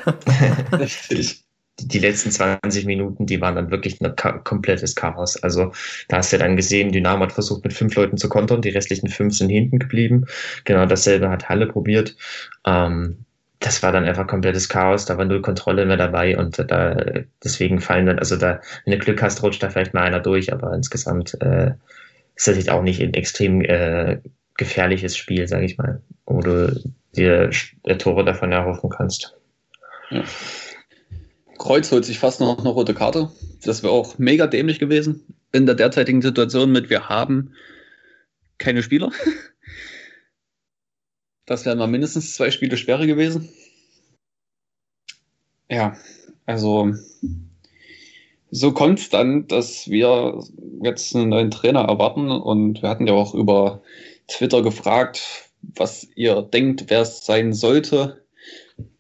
Richtig. 0.73 1.44
Die 1.81 1.99
letzten 1.99 2.31
20 2.31 2.87
Minuten, 2.87 3.27
die 3.27 3.41
waren 3.41 3.57
dann 3.57 3.71
wirklich 3.71 4.01
ein 4.01 4.15
komplettes 4.45 4.95
Chaos. 4.95 5.43
Also 5.43 5.73
da 6.09 6.19
hast 6.19 6.33
du 6.33 6.39
dann 6.39 6.57
gesehen, 6.57 6.93
Dynamo 6.93 7.25
hat 7.25 7.33
versucht 7.33 7.65
mit 7.65 7.73
fünf 7.73 7.95
Leuten 7.97 8.17
zu 8.17 8.29
kontern, 8.29 8.63
die 8.63 8.71
restlichen 8.71 9.09
fünf 9.09 9.35
sind 9.37 9.49
hinten 9.49 9.81
geblieben. 9.81 10.25
Genau 10.65 10.87
dasselbe 10.87 11.29
hat 11.31 11.49
Halle 11.49 11.67
probiert. 11.67 12.17
Ähm, 12.65 13.25
das 13.65 13.83
war 13.83 13.93
dann 13.93 14.05
einfach 14.05 14.27
komplettes 14.27 14.69
Chaos, 14.69 15.07
da 15.07 15.17
war 15.17 15.25
null 15.25 15.41
Kontrolle 15.41 15.87
mehr 15.87 15.97
dabei 15.97 16.37
und 16.37 16.59
da 16.59 16.97
deswegen 17.43 17.81
fallen 17.81 18.07
dann, 18.07 18.19
also 18.19 18.37
da, 18.37 18.61
wenn 18.85 18.93
du 18.93 18.99
Glück 18.99 19.23
hast, 19.23 19.43
rutscht 19.43 19.63
da 19.63 19.71
vielleicht 19.71 19.95
mal 19.95 20.03
einer 20.03 20.21
durch, 20.21 20.53
aber 20.53 20.75
insgesamt 20.75 21.35
äh, 21.41 21.73
ist 22.35 22.47
das 22.47 22.57
jetzt 22.57 22.69
auch 22.69 22.83
nicht 22.83 23.01
ein 23.01 23.15
extrem 23.15 23.63
äh, 23.63 24.21
gefährliches 24.57 25.17
Spiel, 25.17 25.49
sage 25.49 25.65
ich 25.65 25.79
mal, 25.79 26.03
wo 26.27 26.41
du 26.41 26.79
dir 27.17 27.51
äh, 27.85 27.97
Tore 27.97 28.25
davon 28.25 28.53
erhoffen 28.53 28.91
kannst. 28.91 29.35
Ja. 30.11 30.23
Kreuz 31.59 31.91
holt 31.93 32.05
sich 32.05 32.19
fast 32.19 32.41
noch 32.41 32.59
eine 32.59 32.69
rote 32.69 32.95
Karte. 32.95 33.31
Das 33.63 33.83
wäre 33.83 33.93
auch 33.93 34.19
mega 34.19 34.47
dämlich 34.47 34.79
gewesen 34.79 35.25
in 35.53 35.67
der 35.67 35.77
derzeitigen 35.77 36.21
Situation 36.21 36.73
mit 36.73 36.91
wir 36.91 37.09
haben 37.09 37.55
keine 38.59 38.83
Spieler. 38.83 39.11
Das 41.47 41.67
wären 41.67 41.77
mal 41.77 41.87
mindestens 41.87 42.35
zwei 42.35 42.51
Spiele 42.51 42.79
schwerer 42.79 43.07
gewesen. 43.07 43.51
Ja, 45.69 45.95
also 46.47 46.95
so 48.51 48.73
konstant, 48.73 49.53
dass 49.53 49.89
wir 49.89 50.43
jetzt 50.83 51.15
einen 51.15 51.29
neuen 51.29 51.51
Trainer 51.51 51.83
erwarten 51.83 52.31
und 52.31 52.81
wir 52.81 52.89
hatten 52.89 53.07
ja 53.07 53.13
auch 53.13 53.35
über 53.35 53.83
Twitter 54.27 54.63
gefragt, 54.63 55.51
was 55.61 56.09
ihr 56.15 56.41
denkt, 56.41 56.87
wer 56.89 57.03
es 57.03 57.27
sein 57.27 57.53
sollte. 57.53 58.24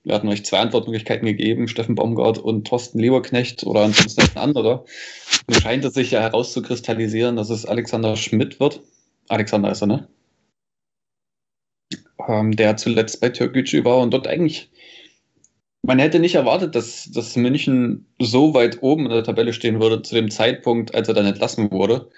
Wir 0.04 0.14
hatten 0.14 0.28
euch 0.28 0.44
zwei 0.44 0.58
Antwortmöglichkeiten 0.58 1.26
gegeben, 1.26 1.66
Steffen 1.66 1.94
Baumgart 1.94 2.38
und 2.38 2.66
Thorsten 2.66 2.98
Lieberknecht 2.98 3.64
oder 3.64 3.80
ansonsten 3.80 4.20
ein 4.20 4.42
anderer. 4.42 4.84
Nun 5.48 5.60
scheint 5.60 5.84
es 5.84 5.94
sich 5.94 6.10
ja 6.10 6.20
herauszukristallisieren, 6.20 7.36
dass 7.36 7.48
es 7.48 7.64
Alexander 7.64 8.14
Schmidt 8.16 8.60
wird. 8.60 8.82
Alexander 9.28 9.70
ist 9.70 9.82
er, 9.82 9.86
ne? 9.86 10.08
ähm, 12.28 12.54
der 12.54 12.76
zuletzt 12.76 13.20
bei 13.20 13.30
Türkgücü 13.30 13.84
war 13.84 13.98
und 13.98 14.12
dort 14.12 14.26
eigentlich, 14.26 14.70
man 15.82 15.98
hätte 15.98 16.18
nicht 16.18 16.34
erwartet, 16.34 16.74
dass, 16.74 17.10
dass 17.10 17.36
München 17.36 18.06
so 18.18 18.52
weit 18.52 18.82
oben 18.82 19.06
in 19.06 19.12
der 19.12 19.24
Tabelle 19.24 19.54
stehen 19.54 19.80
würde 19.80 20.02
zu 20.02 20.14
dem 20.14 20.30
Zeitpunkt, 20.30 20.94
als 20.94 21.08
er 21.08 21.14
dann 21.14 21.26
entlassen 21.26 21.70
wurde, 21.70 22.10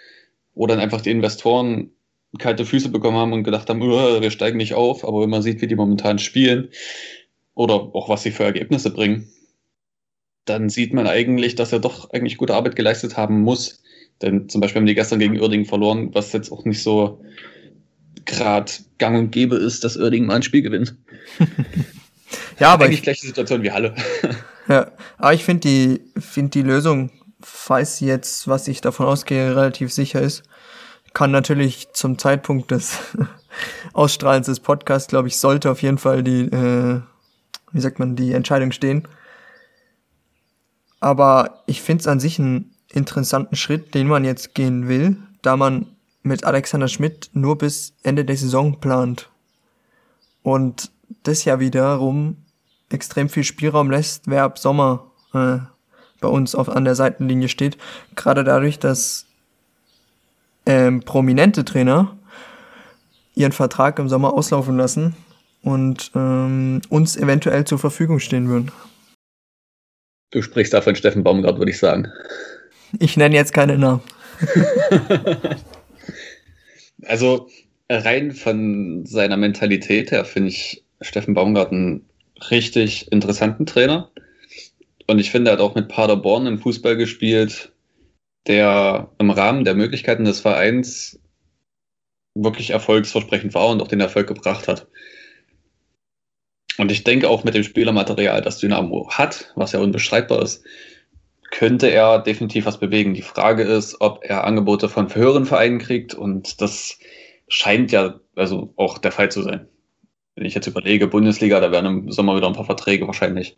wo 0.54 0.66
dann 0.66 0.80
einfach 0.80 1.00
die 1.00 1.10
Investoren 1.10 1.92
kalte 2.38 2.66
Füße 2.66 2.90
bekommen 2.90 3.16
haben 3.16 3.32
und 3.32 3.44
gedacht 3.44 3.70
haben, 3.70 3.80
wir 3.80 4.30
steigen 4.30 4.58
nicht 4.58 4.74
auf, 4.74 5.06
aber 5.06 5.22
wenn 5.22 5.30
man 5.30 5.42
sieht, 5.42 5.62
wie 5.62 5.68
die 5.68 5.76
momentan 5.76 6.18
spielen 6.18 6.70
oder 7.56 7.74
auch 7.74 8.08
was 8.08 8.22
sie 8.22 8.30
für 8.30 8.44
Ergebnisse 8.44 8.90
bringen, 8.90 9.28
dann 10.44 10.68
sieht 10.68 10.92
man 10.92 11.08
eigentlich, 11.08 11.56
dass 11.56 11.72
er 11.72 11.80
doch 11.80 12.10
eigentlich 12.10 12.36
gute 12.36 12.54
Arbeit 12.54 12.76
geleistet 12.76 13.16
haben 13.16 13.40
muss. 13.40 13.82
Denn 14.22 14.48
zum 14.48 14.60
Beispiel 14.60 14.80
haben 14.80 14.86
die 14.86 14.94
gestern 14.94 15.18
gegen 15.18 15.40
Uerdingen 15.40 15.66
verloren, 15.66 16.14
was 16.14 16.32
jetzt 16.32 16.52
auch 16.52 16.64
nicht 16.64 16.82
so 16.82 17.20
gerade 18.24 18.70
gang 18.98 19.18
und 19.18 19.32
gäbe 19.32 19.56
ist, 19.56 19.82
dass 19.84 19.96
Oerding 19.96 20.26
mal 20.26 20.36
ein 20.36 20.42
Spiel 20.42 20.62
gewinnt. 20.62 20.96
ja, 22.60 22.72
aber 22.72 22.84
eigentlich 22.84 23.02
gleiche 23.02 23.26
Situation 23.26 23.62
wie 23.62 23.72
Halle. 23.72 23.94
ja, 24.68 24.92
aber 25.18 25.34
ich 25.34 25.44
finde 25.44 25.68
die, 25.68 26.20
find 26.20 26.54
die 26.54 26.62
Lösung, 26.62 27.10
falls 27.40 28.00
jetzt, 28.00 28.48
was 28.48 28.68
ich 28.68 28.80
davon 28.80 29.06
ausgehe, 29.06 29.56
relativ 29.56 29.92
sicher 29.92 30.20
ist, 30.20 30.42
kann 31.14 31.30
natürlich 31.30 31.88
zum 31.92 32.18
Zeitpunkt 32.18 32.70
des 32.70 32.98
Ausstrahlens 33.94 34.46
des 34.46 34.60
Podcasts, 34.60 35.08
glaube 35.08 35.28
ich, 35.28 35.38
sollte 35.38 35.70
auf 35.70 35.82
jeden 35.82 35.98
Fall 35.98 36.22
die, 36.22 36.42
äh, 36.42 37.00
wie 37.72 37.80
sagt 37.80 37.98
man, 37.98 38.16
die 38.16 38.32
Entscheidung 38.32 38.72
stehen. 38.72 39.06
Aber 41.00 41.62
ich 41.66 41.82
finde 41.82 42.00
es 42.00 42.06
an 42.06 42.20
sich 42.20 42.38
einen 42.38 42.74
interessanten 42.92 43.56
Schritt, 43.56 43.94
den 43.94 44.08
man 44.08 44.24
jetzt 44.24 44.54
gehen 44.54 44.88
will, 44.88 45.16
da 45.42 45.56
man 45.56 45.86
mit 46.22 46.44
Alexander 46.44 46.88
Schmidt 46.88 47.30
nur 47.32 47.58
bis 47.58 47.94
Ende 48.02 48.24
der 48.24 48.36
Saison 48.36 48.80
plant. 48.80 49.30
Und 50.42 50.90
das 51.22 51.44
ja 51.44 51.60
wiederum 51.60 52.36
extrem 52.90 53.28
viel 53.28 53.44
Spielraum 53.44 53.90
lässt, 53.90 54.28
wer 54.28 54.44
ab 54.44 54.58
Sommer 54.58 55.10
äh, 55.34 55.58
bei 56.20 56.28
uns 56.28 56.54
auf, 56.54 56.68
an 56.68 56.84
der 56.84 56.94
Seitenlinie 56.94 57.48
steht. 57.48 57.76
Gerade 58.14 58.44
dadurch, 58.44 58.78
dass 58.78 59.26
ähm, 60.64 61.02
prominente 61.02 61.64
Trainer 61.64 62.16
ihren 63.34 63.52
Vertrag 63.52 63.98
im 63.98 64.08
Sommer 64.08 64.32
auslaufen 64.32 64.76
lassen 64.76 65.14
und 65.66 66.12
ähm, 66.14 66.80
uns 66.90 67.16
eventuell 67.16 67.64
zur 67.64 67.80
Verfügung 67.80 68.20
stehen 68.20 68.48
würden. 68.48 68.70
Du 70.30 70.40
sprichst 70.40 70.72
da 70.72 70.80
von 70.80 70.94
Steffen 70.94 71.24
Baumgart, 71.24 71.58
würde 71.58 71.72
ich 71.72 71.78
sagen. 71.78 72.06
Ich 73.00 73.16
nenne 73.16 73.34
jetzt 73.34 73.52
keine 73.52 73.76
Namen. 73.76 74.02
Also 77.02 77.48
rein 77.90 78.32
von 78.32 79.04
seiner 79.04 79.36
Mentalität 79.36 80.10
her 80.10 80.24
finde 80.24 80.48
ich 80.48 80.82
Steffen 81.02 81.34
Baumgart 81.34 81.70
einen 81.70 82.08
richtig 82.50 83.12
interessanten 83.12 83.66
Trainer. 83.66 84.10
Und 85.06 85.18
ich 85.18 85.30
finde, 85.30 85.50
er 85.50 85.52
hat 85.52 85.60
auch 85.60 85.74
mit 85.74 85.88
Paderborn 85.88 86.46
einen 86.46 86.58
Fußball 86.58 86.96
gespielt, 86.96 87.70
der 88.46 89.10
im 89.18 89.30
Rahmen 89.30 89.64
der 89.64 89.74
Möglichkeiten 89.74 90.24
des 90.24 90.40
Vereins 90.40 91.20
wirklich 92.34 92.70
erfolgsversprechend 92.70 93.54
war 93.54 93.68
und 93.68 93.82
auch 93.82 93.88
den 93.88 94.00
Erfolg 94.00 94.26
gebracht 94.26 94.66
hat. 94.68 94.88
Und 96.78 96.92
ich 96.92 97.04
denke 97.04 97.28
auch 97.28 97.44
mit 97.44 97.54
dem 97.54 97.62
Spielermaterial, 97.62 98.42
das 98.42 98.58
Dynamo 98.58 99.08
hat, 99.10 99.52
was 99.54 99.72
ja 99.72 99.80
unbestreitbar 99.80 100.42
ist, 100.42 100.64
könnte 101.50 101.88
er 101.88 102.18
definitiv 102.18 102.66
was 102.66 102.78
bewegen. 102.78 103.14
Die 103.14 103.22
Frage 103.22 103.62
ist, 103.62 104.00
ob 104.00 104.20
er 104.22 104.44
Angebote 104.44 104.88
von 104.88 105.14
höheren 105.14 105.46
Vereinen 105.46 105.78
kriegt 105.78 106.14
und 106.14 106.60
das 106.60 106.98
scheint 107.48 107.92
ja 107.92 108.20
also 108.34 108.72
auch 108.76 108.98
der 108.98 109.12
Fall 109.12 109.30
zu 109.30 109.42
sein. 109.42 109.68
Wenn 110.34 110.44
ich 110.44 110.54
jetzt 110.54 110.66
überlege, 110.66 111.06
Bundesliga, 111.06 111.60
da 111.60 111.72
werden 111.72 111.86
im 111.86 112.12
Sommer 112.12 112.36
wieder 112.36 112.46
ein 112.46 112.52
paar 112.52 112.66
Verträge 112.66 113.06
wahrscheinlich 113.06 113.56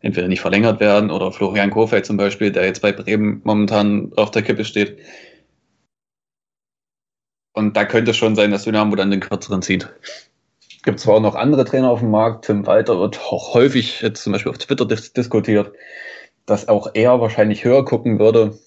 entweder 0.00 0.28
nicht 0.28 0.40
verlängert 0.40 0.80
werden 0.80 1.10
oder 1.10 1.32
Florian 1.32 1.70
Kohfeldt 1.70 2.06
zum 2.06 2.16
Beispiel, 2.16 2.52
der 2.52 2.64
jetzt 2.66 2.82
bei 2.82 2.92
Bremen 2.92 3.40
momentan 3.44 4.12
auf 4.16 4.30
der 4.30 4.42
Kippe 4.42 4.64
steht. 4.64 4.98
Und 7.52 7.76
da 7.76 7.84
könnte 7.84 8.14
schon 8.14 8.36
sein, 8.36 8.52
dass 8.52 8.64
Dynamo 8.64 8.94
dann 8.94 9.10
den 9.10 9.20
kürzeren 9.20 9.60
zieht. 9.60 9.88
Gibt 10.82 11.00
zwar 11.00 11.16
auch 11.16 11.20
noch 11.20 11.34
andere 11.34 11.64
Trainer 11.64 11.90
auf 11.90 12.00
dem 12.00 12.10
Markt, 12.10 12.46
Tim 12.46 12.66
Walter 12.66 12.98
wird 12.98 13.20
auch 13.20 13.54
häufig 13.54 14.00
jetzt 14.00 14.22
zum 14.22 14.32
Beispiel 14.32 14.50
auf 14.50 14.58
Twitter 14.58 14.86
dis 14.86 15.12
diskutiert, 15.12 15.72
dass 16.46 16.68
auch 16.68 16.90
er 16.94 17.20
wahrscheinlich 17.20 17.64
höher 17.64 17.84
gucken 17.84 18.18
würde. 18.18 18.58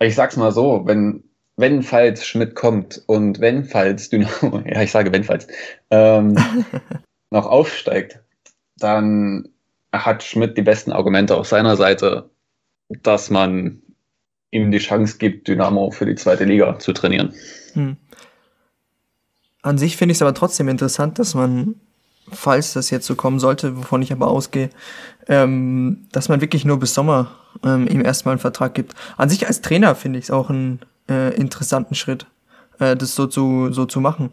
Ich 0.00 0.14
sag's 0.14 0.36
mal 0.36 0.52
so, 0.52 0.82
wenn, 0.84 1.24
wenn 1.56 1.82
falls 1.82 2.26
Schmidt 2.26 2.54
kommt 2.54 3.02
und 3.06 3.40
wenn 3.40 3.64
falls 3.64 4.10
Dynamo, 4.10 4.62
ja 4.66 4.82
ich 4.82 4.90
sage 4.90 5.12
wenn 5.12 5.24
falls, 5.24 5.46
ähm, 5.90 6.36
noch 7.30 7.46
aufsteigt, 7.46 8.20
dann 8.76 9.48
hat 9.92 10.22
Schmidt 10.22 10.58
die 10.58 10.62
besten 10.62 10.92
Argumente 10.92 11.36
auf 11.36 11.46
seiner 11.46 11.76
Seite, 11.76 12.30
dass 13.02 13.30
man 13.30 13.82
ihm 14.50 14.70
die 14.70 14.78
Chance 14.78 15.18
gibt, 15.18 15.48
Dynamo 15.48 15.90
für 15.90 16.06
die 16.06 16.14
zweite 16.14 16.44
Liga 16.44 16.78
zu 16.78 16.92
trainieren. 16.92 17.34
Hm. 17.72 17.96
An 19.64 19.78
sich 19.78 19.96
finde 19.96 20.12
ich 20.12 20.18
es 20.18 20.22
aber 20.22 20.34
trotzdem 20.34 20.68
interessant, 20.68 21.18
dass 21.18 21.34
man, 21.34 21.76
falls 22.30 22.74
das 22.74 22.90
jetzt 22.90 23.06
so 23.06 23.14
kommen 23.14 23.38
sollte, 23.40 23.78
wovon 23.78 24.02
ich 24.02 24.12
aber 24.12 24.28
ausgehe, 24.28 24.68
ähm, 25.26 26.06
dass 26.12 26.28
man 26.28 26.42
wirklich 26.42 26.66
nur 26.66 26.78
bis 26.78 26.92
Sommer 26.92 27.30
ähm, 27.64 27.88
ihm 27.88 28.04
erstmal 28.04 28.34
einen 28.34 28.40
Vertrag 28.40 28.74
gibt. 28.74 28.94
An 29.16 29.30
sich 29.30 29.46
als 29.46 29.62
Trainer 29.62 29.94
finde 29.94 30.18
ich 30.18 30.26
es 30.26 30.30
auch 30.30 30.50
einen 30.50 30.80
äh, 31.08 31.34
interessanten 31.34 31.94
Schritt, 31.94 32.26
äh, 32.78 32.94
das 32.94 33.14
so 33.14 33.26
zu, 33.26 33.72
so 33.72 33.86
zu 33.86 34.02
machen. 34.02 34.28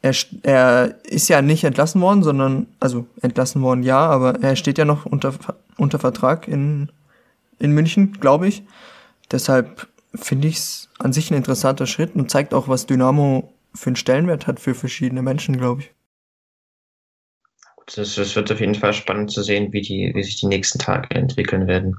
Er, 0.00 0.14
er 0.44 0.94
ist 1.04 1.28
ja 1.28 1.42
nicht 1.42 1.64
entlassen 1.64 2.00
worden, 2.00 2.22
sondern, 2.22 2.68
also 2.80 3.04
entlassen 3.20 3.60
worden 3.60 3.82
ja, 3.82 3.98
aber 3.98 4.42
er 4.42 4.56
steht 4.56 4.78
ja 4.78 4.86
noch 4.86 5.04
unter, 5.04 5.34
unter 5.76 5.98
Vertrag 5.98 6.48
in, 6.48 6.88
in 7.58 7.72
München, 7.72 8.12
glaube 8.12 8.48
ich. 8.48 8.62
Deshalb 9.30 9.88
finde 10.14 10.48
ich 10.48 10.56
es 10.56 10.88
an 10.98 11.12
sich 11.12 11.30
ein 11.30 11.36
interessanter 11.36 11.86
Schritt 11.86 12.14
und 12.14 12.30
zeigt 12.30 12.54
auch, 12.54 12.66
was 12.66 12.86
Dynamo 12.86 13.52
für 13.74 13.88
einen 13.88 13.96
Stellenwert 13.96 14.46
hat 14.46 14.60
für 14.60 14.74
verschiedene 14.74 15.22
Menschen, 15.22 15.56
glaube 15.58 15.82
ich. 15.82 15.90
Das, 17.94 18.16
wird 18.36 18.52
auf 18.52 18.60
jeden 18.60 18.74
Fall 18.74 18.92
spannend 18.92 19.30
zu 19.30 19.42
sehen, 19.42 19.72
wie, 19.72 19.80
die, 19.80 20.12
wie 20.14 20.22
sich 20.22 20.36
die 20.36 20.46
nächsten 20.46 20.78
Tage 20.78 21.14
entwickeln 21.14 21.66
werden. 21.66 21.96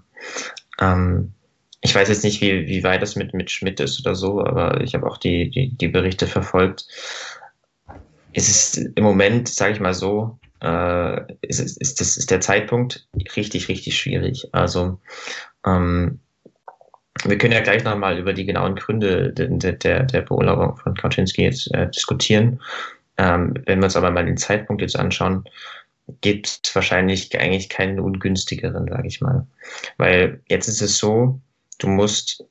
Ähm, 0.79 1.33
ich 1.81 1.95
weiß 1.95 2.09
jetzt 2.09 2.23
nicht, 2.23 2.41
wie, 2.41 2.67
wie 2.67 2.83
weit 2.83 3.01
das 3.01 3.15
mit, 3.15 3.33
mit 3.33 3.49
Schmidt 3.49 3.79
ist 3.79 3.99
oder 3.99 4.13
so, 4.13 4.39
aber 4.41 4.81
ich 4.81 4.93
habe 4.93 5.07
auch 5.07 5.17
die, 5.17 5.49
die, 5.49 5.75
die 5.75 5.87
Berichte 5.87 6.27
verfolgt. 6.27 6.85
Es 8.33 8.49
ist 8.49 8.77
im 8.77 9.03
Moment, 9.03 9.47
sage 9.47 9.73
ich 9.73 9.79
mal 9.79 9.93
so, 9.93 10.37
äh, 10.61 11.33
ist, 11.41 11.59
ist, 11.59 11.99
das, 11.99 12.17
ist 12.17 12.29
der 12.29 12.41
Zeitpunkt 12.41 13.07
richtig, 13.35 13.69
richtig 13.69 13.97
schwierig. 13.97 14.49
Also 14.51 14.99
ähm, 15.65 16.19
wir 17.25 17.37
können 17.37 17.53
ja 17.53 17.61
gleich 17.61 17.83
nochmal 17.83 18.17
über 18.17 18.33
die 18.33 18.45
genauen 18.45 18.75
Gründe 18.75 19.33
der, 19.33 19.73
der, 19.73 20.03
der 20.03 20.21
Beurlaubung 20.21 20.77
von 20.77 20.95
Kaczynski 20.95 21.43
jetzt 21.43 21.73
äh, 21.73 21.89
diskutieren. 21.89 22.61
Ähm, 23.17 23.53
wenn 23.65 23.79
wir 23.79 23.85
uns 23.85 23.97
aber 23.97 24.11
mal 24.11 24.25
den 24.25 24.37
Zeitpunkt 24.37 24.81
jetzt 24.81 24.97
anschauen, 24.97 25.43
gibt 26.21 26.61
es 26.63 26.75
wahrscheinlich 26.75 27.37
eigentlich 27.39 27.69
keinen 27.69 27.99
ungünstigeren, 27.99 28.87
sage 28.87 29.07
ich 29.07 29.21
mal. 29.21 29.45
Weil 29.97 30.41
jetzt 30.47 30.67
ist 30.67 30.81
es 30.81 30.97
so, 30.97 31.39
du 31.79 31.87
musst 31.87 32.45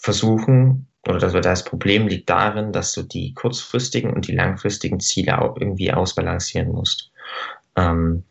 versuchen, 0.00 0.86
oder 1.06 1.18
das, 1.18 1.32
das 1.32 1.64
Problem 1.64 2.08
liegt 2.08 2.28
darin, 2.28 2.72
dass 2.72 2.92
du 2.92 3.02
die 3.02 3.34
kurzfristigen 3.34 4.12
und 4.12 4.26
die 4.26 4.34
langfristigen 4.34 5.00
Ziele 5.00 5.54
irgendwie 5.58 5.92
ausbalancieren 5.92 6.72
musst. 6.72 7.10
Ähm, 7.76 8.24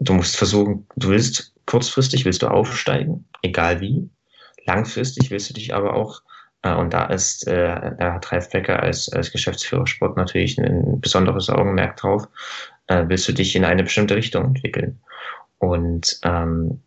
du 0.00 0.14
musst 0.14 0.36
versuchen, 0.36 0.86
du 0.96 1.08
willst 1.08 1.52
kurzfristig, 1.66 2.24
willst 2.24 2.42
du 2.42 2.48
aufsteigen, 2.48 3.24
egal 3.42 3.80
wie. 3.80 4.08
Langfristig 4.66 5.30
willst 5.30 5.50
du 5.50 5.54
dich 5.54 5.74
aber 5.74 5.94
auch, 5.94 6.22
äh, 6.62 6.74
und 6.74 6.94
da 6.94 7.06
ist, 7.06 7.46
äh, 7.46 7.92
da 7.98 8.14
hat 8.14 8.32
Ralf 8.32 8.50
Becker 8.50 8.82
als, 8.82 9.08
als 9.12 9.30
Geschäftsführer 9.30 9.86
Sport 9.86 10.16
natürlich 10.16 10.58
ein, 10.58 11.00
besonderes 11.00 11.50
Augenmerk 11.50 11.96
drauf, 11.96 12.26
äh, 12.86 13.04
willst 13.08 13.28
du 13.28 13.32
dich 13.32 13.54
in 13.56 13.64
eine 13.64 13.84
bestimmte 13.84 14.16
Richtung 14.16 14.44
entwickeln. 14.44 15.00
Und 15.58 16.18
ähm, 16.24 16.80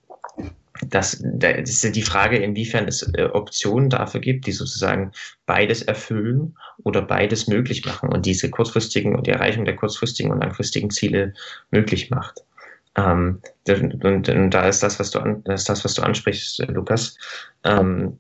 das, 0.90 1.24
das 1.24 1.84
ist 1.84 1.96
die 1.96 2.02
Frage, 2.02 2.38
inwiefern 2.38 2.88
es 2.88 3.02
äh, 3.14 3.24
Optionen 3.24 3.90
dafür 3.90 4.22
gibt, 4.22 4.46
die 4.46 4.52
sozusagen 4.52 5.12
beides 5.46 5.82
erfüllen 5.82 6.56
oder 6.84 7.02
beides 7.02 7.48
möglich 7.48 7.86
machen 7.86 8.10
und 8.10 8.26
diese 8.26 8.50
kurzfristigen 8.50 9.16
und 9.16 9.28
die 9.28 9.32
Erreichung 9.32 9.66
der 9.66 9.76
kurzfristigen 9.76 10.32
und 10.32 10.42
langfristigen 10.42 10.90
Ziele 10.90 11.34
möglich 11.72 12.10
macht. 12.10 12.44
Ähm, 12.98 13.42
und, 13.68 14.30
und, 14.30 14.54
da 14.54 14.68
ist 14.68 14.82
das, 14.82 15.00
was 15.00 15.12
du 15.12 15.20
an, 15.20 15.44
das 15.46 15.66
das, 15.66 15.86
was 15.86 15.94
du 15.94 16.02
ansprichst, 16.02 16.66
Lukas. 16.68 17.18
Ähm, 17.64 18.20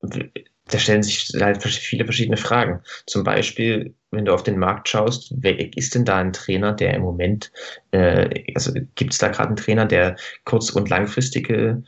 da 0.00 0.78
stellen 0.78 1.02
sich 1.02 1.30
halt 1.40 1.62
viele 1.62 2.04
verschiedene 2.04 2.36
Fragen. 2.36 2.80
Zum 3.06 3.22
Beispiel, 3.22 3.94
wenn 4.10 4.24
du 4.24 4.32
auf 4.32 4.42
den 4.42 4.58
Markt 4.58 4.88
schaust, 4.88 5.34
wer 5.36 5.58
ist 5.76 5.94
denn 5.94 6.04
da 6.04 6.18
ein 6.18 6.32
Trainer, 6.32 6.72
der 6.72 6.94
im 6.94 7.02
Moment, 7.02 7.52
äh, 7.90 8.44
also 8.54 8.72
gibt 8.94 9.12
es 9.12 9.18
da 9.18 9.28
gerade 9.28 9.48
einen 9.48 9.56
Trainer, 9.56 9.84
der 9.86 10.16
kurz- 10.44 10.70
und 10.70 10.88
langfristige, 10.88 11.82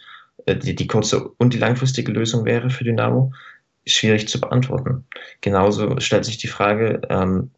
äh, 0.45 0.57
die, 0.57 0.75
die 0.75 0.87
kurze 0.87 1.27
und 1.39 1.55
die 1.55 1.59
langfristige 1.59 2.13
Lösung 2.13 2.45
wäre 2.45 2.69
für 2.71 2.85
Dynamo? 2.85 3.33
Schwierig 3.87 4.29
zu 4.29 4.41
beantworten. 4.41 5.07
Genauso 5.41 6.01
stellt 6.01 6.25
sich 6.25 6.39
die 6.39 6.49
Frage, 6.49 7.01
ähm, 7.09 7.53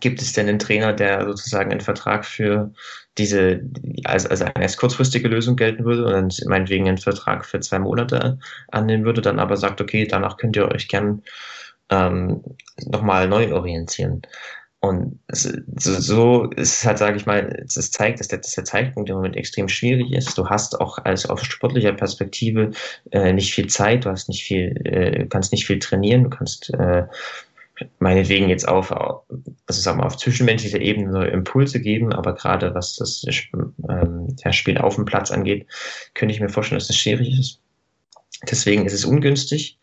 gibt 0.00 0.22
es 0.22 0.32
denn 0.32 0.48
einen 0.48 0.58
Trainer, 0.58 0.92
der 0.92 1.24
sozusagen 1.26 1.70
einen 1.70 1.80
Vertrag 1.80 2.24
für 2.24 2.72
diese, 3.18 3.60
als, 4.04 4.26
als 4.26 4.42
eine 4.42 4.56
als 4.56 4.76
kurzfristige 4.76 5.28
Lösung 5.28 5.56
gelten 5.56 5.84
würde 5.84 6.04
und 6.04 6.40
dann 6.40 6.48
meinetwegen 6.48 6.88
einen 6.88 6.98
Vertrag 6.98 7.44
für 7.44 7.60
zwei 7.60 7.78
Monate 7.78 8.38
annehmen 8.70 9.04
würde, 9.04 9.20
dann 9.20 9.38
aber 9.38 9.56
sagt, 9.56 9.80
okay, 9.80 10.06
danach 10.06 10.38
könnt 10.38 10.56
ihr 10.56 10.70
euch 10.70 10.88
gern 10.88 11.22
ähm, 11.90 12.42
nochmal 12.86 13.28
neu 13.28 13.52
orientieren. 13.52 14.22
Und 14.84 15.20
so, 15.28 16.50
ist 16.56 16.80
es 16.80 16.84
halt, 16.84 16.98
sage 16.98 17.16
ich 17.16 17.24
mal, 17.24 17.64
es 17.64 17.92
zeigt, 17.92 18.18
dass 18.18 18.26
der, 18.26 18.40
dass 18.40 18.50
der 18.50 18.64
Zeitpunkt 18.64 19.08
im 19.08 19.14
Moment 19.14 19.36
extrem 19.36 19.68
schwierig 19.68 20.10
ist. 20.10 20.36
Du 20.36 20.48
hast 20.48 20.80
auch 20.80 20.98
als 21.04 21.24
aus 21.24 21.44
sportlicher 21.44 21.92
Perspektive 21.92 22.72
äh, 23.12 23.32
nicht 23.32 23.54
viel 23.54 23.68
Zeit, 23.68 24.04
du 24.04 24.10
hast 24.10 24.28
nicht 24.28 24.42
viel, 24.42 24.74
äh, 24.84 25.26
kannst 25.28 25.52
nicht 25.52 25.66
viel 25.66 25.78
trainieren, 25.78 26.24
du 26.24 26.30
kannst 26.30 26.74
äh, 26.74 27.04
meinetwegen 27.98 28.48
jetzt 28.48 28.66
auf, 28.66 28.92
also 28.92 29.80
sagen 29.80 29.98
wir, 29.98 30.06
auf 30.06 30.16
zwischenmenschlicher 30.16 30.80
Ebene 30.80 31.10
neue 31.10 31.30
Impulse 31.30 31.80
geben, 31.80 32.12
aber 32.12 32.34
gerade 32.34 32.74
was 32.74 32.96
das 32.96 33.24
ähm, 33.88 34.36
Spiel 34.50 34.78
auf 34.78 34.96
dem 34.96 35.04
Platz 35.04 35.30
angeht, 35.30 35.66
könnte 36.14 36.34
ich 36.34 36.40
mir 36.40 36.48
vorstellen, 36.48 36.78
dass 36.78 36.88
das 36.88 36.96
schwierig 36.96 37.38
ist. 37.38 37.60
Deswegen 38.50 38.86
ist 38.86 38.92
es 38.92 39.04
ungünstig. 39.04 39.78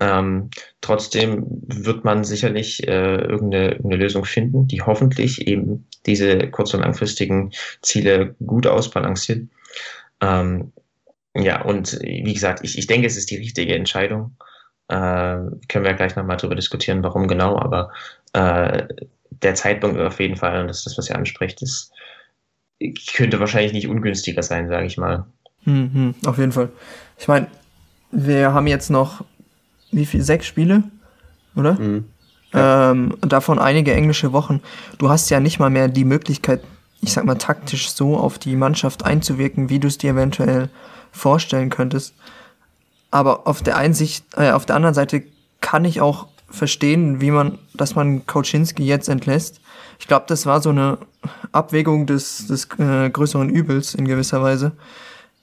Ähm, 0.00 0.50
trotzdem 0.80 1.44
wird 1.66 2.04
man 2.04 2.24
sicherlich 2.24 2.86
äh, 2.88 3.16
irgendeine, 3.16 3.72
irgendeine 3.72 4.02
Lösung 4.02 4.24
finden, 4.24 4.66
die 4.66 4.82
hoffentlich 4.82 5.46
eben 5.46 5.86
diese 6.06 6.38
kurz- 6.50 6.74
und 6.74 6.80
langfristigen 6.80 7.52
Ziele 7.80 8.34
gut 8.44 8.66
ausbalanciert. 8.66 9.46
Ähm, 10.20 10.72
ja, 11.36 11.62
und 11.62 11.98
wie 12.02 12.32
gesagt, 12.32 12.64
ich, 12.64 12.78
ich 12.78 12.86
denke, 12.86 13.06
es 13.06 13.16
ist 13.16 13.30
die 13.30 13.36
richtige 13.36 13.74
Entscheidung. 13.74 14.36
Äh, 14.88 14.96
können 15.68 15.84
wir 15.84 15.94
gleich 15.94 16.14
nochmal 16.16 16.36
darüber 16.36 16.54
diskutieren, 16.54 17.02
warum 17.02 17.26
genau, 17.26 17.58
aber 17.58 17.90
äh, 18.34 18.86
der 19.30 19.54
Zeitpunkt 19.54 19.98
auf 19.98 20.20
jeden 20.20 20.36
Fall, 20.36 20.60
und 20.60 20.68
das 20.68 20.78
ist 20.78 20.86
das, 20.86 20.98
was 20.98 21.10
ihr 21.10 21.16
anspricht, 21.16 21.62
ist, 21.62 21.92
könnte 23.14 23.40
wahrscheinlich 23.40 23.72
nicht 23.72 23.88
ungünstiger 23.88 24.42
sein, 24.42 24.68
sage 24.68 24.86
ich 24.86 24.98
mal. 24.98 25.24
Mhm, 25.64 26.14
auf 26.26 26.38
jeden 26.38 26.52
Fall. 26.52 26.68
Ich 27.18 27.28
meine, 27.28 27.46
wir 28.10 28.52
haben 28.52 28.66
jetzt 28.66 28.90
noch, 28.90 29.24
wie 29.90 30.06
viel, 30.06 30.22
sechs 30.22 30.46
Spiele, 30.46 30.84
oder? 31.56 31.74
Mhm. 31.74 32.04
Ja. 32.52 32.90
Ähm, 32.90 33.16
davon 33.20 33.58
einige 33.58 33.92
englische 33.92 34.32
Wochen. 34.32 34.60
Du 34.98 35.08
hast 35.08 35.30
ja 35.30 35.40
nicht 35.40 35.58
mal 35.58 35.70
mehr 35.70 35.88
die 35.88 36.04
Möglichkeit, 36.04 36.60
ich 37.00 37.12
sag 37.12 37.24
mal, 37.24 37.34
taktisch 37.36 37.90
so 37.90 38.16
auf 38.16 38.38
die 38.38 38.54
Mannschaft 38.54 39.04
einzuwirken, 39.04 39.70
wie 39.70 39.78
du 39.80 39.88
es 39.88 39.98
dir 39.98 40.12
eventuell 40.12 40.68
vorstellen 41.10 41.70
könntest. 41.70 42.14
Aber 43.14 43.46
auf 43.46 43.62
der 43.62 43.76
Einsicht, 43.76 44.24
äh, 44.36 44.50
auf 44.50 44.66
der 44.66 44.74
anderen 44.74 44.92
Seite 44.92 45.22
kann 45.60 45.84
ich 45.84 46.00
auch 46.00 46.26
verstehen, 46.50 47.20
wie 47.20 47.30
man, 47.30 47.60
dass 47.72 47.94
man 47.94 48.26
Kauczynski 48.26 48.84
jetzt 48.84 49.08
entlässt. 49.08 49.60
Ich 50.00 50.08
glaube, 50.08 50.24
das 50.26 50.46
war 50.46 50.60
so 50.60 50.70
eine 50.70 50.98
Abwägung 51.52 52.06
des, 52.06 52.48
des 52.48 52.66
äh, 52.76 53.08
größeren 53.08 53.50
Übels 53.50 53.94
in 53.94 54.08
gewisser 54.08 54.42
Weise. 54.42 54.72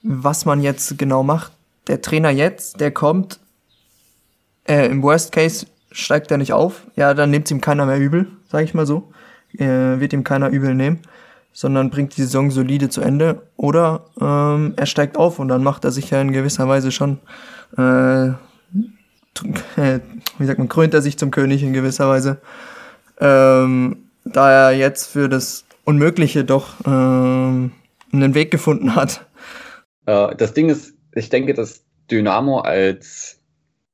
Was 0.02 0.44
man 0.44 0.60
jetzt 0.60 0.98
genau 0.98 1.22
macht. 1.22 1.52
Der 1.86 2.02
Trainer 2.02 2.28
jetzt, 2.28 2.78
der 2.78 2.90
kommt, 2.90 3.40
äh, 4.68 4.88
im 4.88 5.02
Worst 5.02 5.32
Case 5.32 5.64
steigt 5.92 6.30
er 6.30 6.36
nicht 6.36 6.52
auf. 6.52 6.82
Ja, 6.94 7.14
dann 7.14 7.30
nimmt 7.30 7.50
ihm 7.50 7.62
keiner 7.62 7.86
mehr 7.86 7.98
übel, 7.98 8.30
sage 8.50 8.64
ich 8.64 8.74
mal 8.74 8.84
so. 8.84 9.10
Äh, 9.56 9.98
wird 9.98 10.12
ihm 10.12 10.24
keiner 10.24 10.50
übel 10.50 10.74
nehmen 10.74 11.00
sondern 11.54 11.90
bringt 11.90 12.16
die 12.16 12.22
Saison 12.22 12.50
solide 12.50 12.88
zu 12.88 13.02
Ende. 13.02 13.42
Oder 13.56 14.06
ähm, 14.20 14.72
er 14.76 14.86
steigt 14.86 15.18
auf 15.18 15.38
und 15.38 15.48
dann 15.48 15.62
macht 15.62 15.84
er 15.84 15.90
sich 15.90 16.10
ja 16.10 16.20
in 16.20 16.32
gewisser 16.32 16.66
Weise 16.66 16.90
schon, 16.90 17.18
äh, 17.76 18.32
wie 20.38 20.46
sagt 20.46 20.58
man, 20.58 20.68
krönt 20.68 20.94
er 20.94 21.02
sich 21.02 21.18
zum 21.18 21.30
König 21.30 21.62
in 21.62 21.72
gewisser 21.72 22.08
Weise. 22.08 22.40
Ähm, 23.20 24.08
da 24.24 24.50
er 24.50 24.76
jetzt 24.76 25.06
für 25.06 25.28
das 25.28 25.64
Unmögliche 25.84 26.44
doch 26.44 26.74
ähm, 26.86 27.72
einen 28.12 28.34
Weg 28.34 28.50
gefunden 28.50 28.94
hat. 28.94 29.26
Äh, 30.06 30.34
das 30.36 30.54
Ding 30.54 30.68
ist, 30.68 30.94
ich 31.14 31.28
denke, 31.28 31.54
dass 31.54 31.84
Dynamo 32.10 32.60
als 32.60 33.40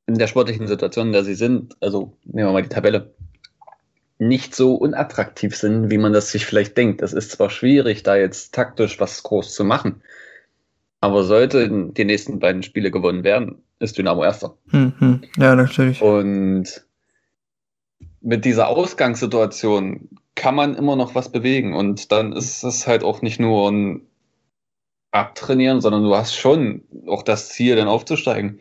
in 0.06 0.14
der 0.14 0.26
sportlichen 0.26 0.66
Situation, 0.66 1.08
in 1.08 1.12
der 1.12 1.24
sie 1.24 1.34
sind, 1.34 1.76
also 1.80 2.16
nehmen 2.24 2.48
wir 2.48 2.52
mal 2.52 2.62
die 2.62 2.68
Tabelle, 2.68 3.14
nicht 4.18 4.54
so 4.54 4.74
unattraktiv 4.74 5.56
sind, 5.56 5.90
wie 5.90 5.98
man 5.98 6.12
das 6.12 6.32
sich 6.32 6.44
vielleicht 6.44 6.76
denkt. 6.76 7.02
Es 7.02 7.12
ist 7.12 7.30
zwar 7.30 7.50
schwierig, 7.50 8.02
da 8.02 8.16
jetzt 8.16 8.54
taktisch 8.54 8.98
was 8.98 9.22
groß 9.22 9.54
zu 9.54 9.64
machen, 9.64 10.02
aber 11.00 11.24
sollten 11.24 11.94
die 11.94 12.04
nächsten 12.04 12.40
beiden 12.40 12.62
Spiele 12.62 12.90
gewonnen 12.90 13.22
werden, 13.22 13.62
ist 13.80 13.98
Dynamo 13.98 14.24
Erster. 14.24 14.56
Mhm. 14.70 15.22
Ja, 15.36 15.54
natürlich. 15.54 16.02
Und 16.02 16.84
mit 18.20 18.44
dieser 18.44 18.68
Ausgangssituation 18.68 20.08
kann 20.34 20.54
man 20.54 20.74
immer 20.74 20.96
noch 20.96 21.14
was 21.14 21.30
bewegen. 21.30 21.74
Und 21.74 22.12
dann 22.12 22.32
ist 22.32 22.62
es 22.62 22.86
halt 22.86 23.02
auch 23.02 23.22
nicht 23.22 23.40
nur 23.40 23.70
ein 23.70 24.02
Abtrainieren, 25.10 25.80
sondern 25.80 26.02
du 26.02 26.14
hast 26.14 26.34
schon 26.34 26.82
auch 27.06 27.22
das 27.22 27.48
Ziel, 27.48 27.76
dann 27.76 27.88
aufzusteigen. 27.88 28.60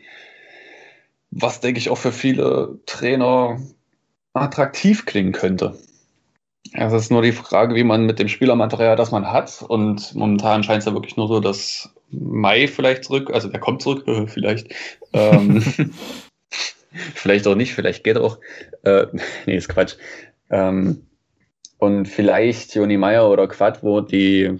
Was, 1.30 1.60
denke 1.60 1.78
ich, 1.78 1.90
auch 1.90 1.98
für 1.98 2.12
viele 2.12 2.78
Trainer 2.86 3.60
attraktiv 4.32 5.04
klingen 5.04 5.32
könnte. 5.32 5.78
Es 6.72 6.92
ist 6.92 7.10
nur 7.10 7.22
die 7.22 7.32
Frage, 7.32 7.74
wie 7.74 7.84
man 7.84 8.06
mit 8.06 8.18
dem 8.18 8.28
Spielermaterial, 8.28 8.96
das 8.96 9.10
man 9.10 9.30
hat, 9.30 9.62
und 9.66 10.14
momentan 10.14 10.62
scheint 10.62 10.80
es 10.80 10.86
ja 10.86 10.92
wirklich 10.92 11.16
nur 11.16 11.28
so, 11.28 11.40
dass 11.40 11.94
Mai 12.10 12.68
vielleicht 12.68 13.04
zurück, 13.04 13.30
also 13.32 13.48
der 13.48 13.60
kommt 13.60 13.82
zurück, 13.82 14.04
vielleicht. 14.28 14.74
Ähm, 15.12 15.62
vielleicht 17.14 17.46
auch 17.46 17.54
nicht, 17.54 17.74
vielleicht 17.74 18.04
geht 18.04 18.16
er 18.16 18.24
auch. 18.24 18.38
Äh, 18.82 19.06
nee, 19.46 19.56
ist 19.56 19.68
Quatsch. 19.68 19.96
Ähm, 20.50 21.06
und 21.78 22.06
vielleicht 22.06 22.74
Joni 22.74 22.96
Meyer 22.96 23.30
oder 23.30 23.46
Quad, 23.46 23.82
wo 23.82 24.00
die 24.00 24.58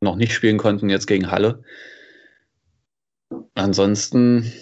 noch 0.00 0.16
nicht 0.16 0.34
spielen 0.34 0.58
konnten, 0.58 0.88
jetzt 0.88 1.06
gegen 1.06 1.30
Halle. 1.30 1.62
Ansonsten 3.54 4.52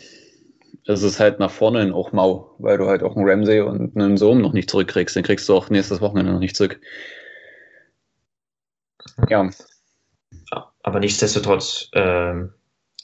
ist 0.84 1.02
es 1.02 1.20
halt 1.20 1.38
nach 1.38 1.50
vorne 1.50 1.80
hin 1.80 1.92
auch 1.92 2.12
mau, 2.12 2.54
weil 2.58 2.78
du 2.78 2.86
halt 2.86 3.02
auch 3.02 3.16
einen 3.16 3.28
Ramsey 3.28 3.60
und 3.60 3.96
einen 3.96 4.16
Sohm 4.16 4.40
noch 4.40 4.52
nicht 4.52 4.70
zurückkriegst. 4.70 5.16
Den 5.16 5.22
kriegst 5.22 5.48
du 5.48 5.54
auch 5.54 5.70
nächstes 5.70 6.00
Wochenende 6.00 6.32
noch 6.32 6.40
nicht 6.40 6.56
zurück. 6.56 6.80
Ja. 9.28 9.50
Aber 10.82 11.00
nichtsdestotrotz, 11.00 11.90
ähm, 11.92 12.52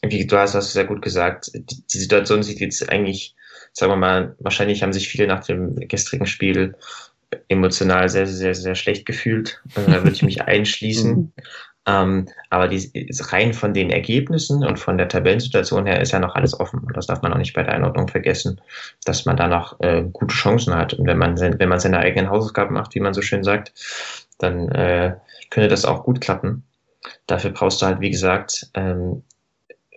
wie 0.02 0.26
du 0.26 0.38
hast 0.38 0.54
das 0.54 0.72
sehr 0.72 0.84
gut 0.84 1.02
gesagt, 1.02 1.50
die, 1.54 1.86
die, 1.86 1.98
Situation 1.98 2.42
sieht 2.42 2.60
jetzt 2.60 2.88
eigentlich, 2.90 3.34
sagen 3.72 3.92
wir 3.92 3.96
mal, 3.96 4.36
wahrscheinlich 4.38 4.82
haben 4.82 4.92
sich 4.92 5.08
viele 5.08 5.26
nach 5.26 5.44
dem 5.44 5.76
gestrigen 5.88 6.26
Spiel 6.26 6.74
emotional 7.48 8.08
sehr, 8.08 8.26
sehr, 8.26 8.54
sehr 8.54 8.74
schlecht 8.74 9.04
gefühlt. 9.06 9.62
Also 9.74 9.90
da 9.90 9.98
würde 9.98 10.12
ich 10.12 10.22
mich 10.22 10.42
einschließen. 10.46 11.16
Mhm. 11.16 11.32
Ähm, 11.88 12.26
aber 12.50 12.66
die, 12.66 12.90
rein 13.30 13.54
von 13.54 13.72
den 13.72 13.90
Ergebnissen 13.90 14.64
und 14.64 14.78
von 14.78 14.98
der 14.98 15.08
Tabellensituation 15.08 15.86
her 15.86 16.00
ist 16.00 16.12
ja 16.12 16.18
noch 16.18 16.34
alles 16.34 16.58
offen. 16.58 16.80
Und 16.80 16.96
das 16.96 17.06
darf 17.06 17.22
man 17.22 17.32
auch 17.32 17.38
nicht 17.38 17.54
bei 17.54 17.62
der 17.62 17.74
Einordnung 17.74 18.08
vergessen, 18.08 18.60
dass 19.04 19.24
man 19.24 19.36
da 19.36 19.46
noch 19.46 19.78
äh, 19.80 20.02
gute 20.12 20.34
Chancen 20.34 20.74
hat. 20.74 20.94
Und 20.94 21.06
wenn 21.06 21.18
man, 21.18 21.38
wenn 21.38 21.68
man 21.68 21.78
seine 21.78 21.98
eigenen 21.98 22.28
Hausaufgaben 22.28 22.74
macht, 22.74 22.94
wie 22.96 23.00
man 23.00 23.14
so 23.14 23.22
schön 23.22 23.44
sagt, 23.44 23.72
dann 24.38 24.68
äh, 24.70 25.16
könnte 25.50 25.68
das 25.68 25.84
auch 25.84 26.02
gut 26.02 26.20
klappen. 26.20 26.64
Dafür 27.26 27.50
brauchst 27.50 27.82
du 27.82 27.86
halt, 27.86 28.00
wie 28.00 28.10
gesagt, 28.10 28.68
ähm, 28.74 29.22